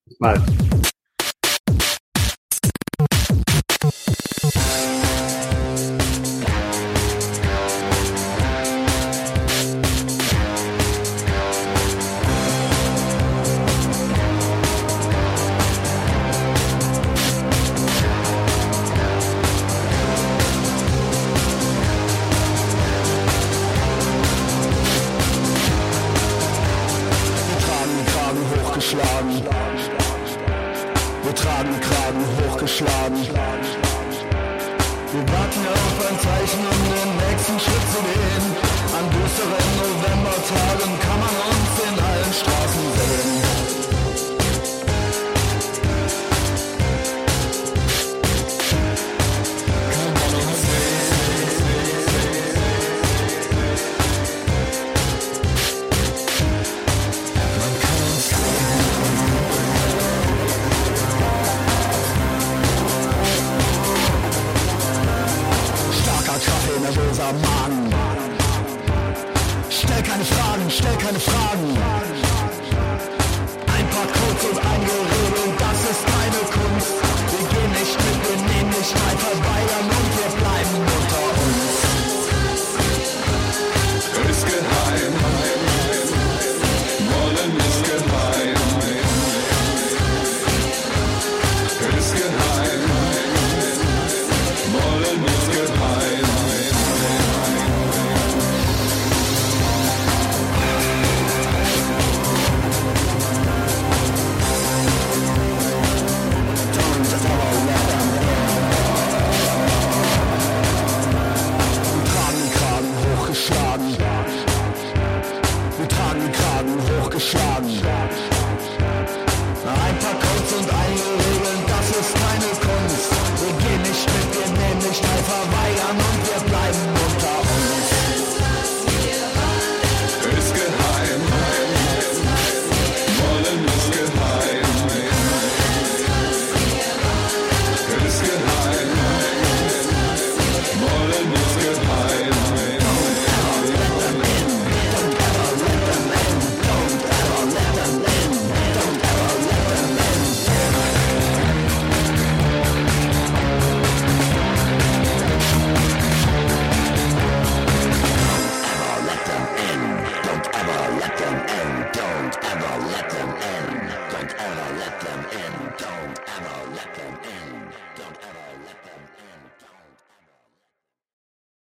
Bis 0.06 0.18
bald. 0.20 0.42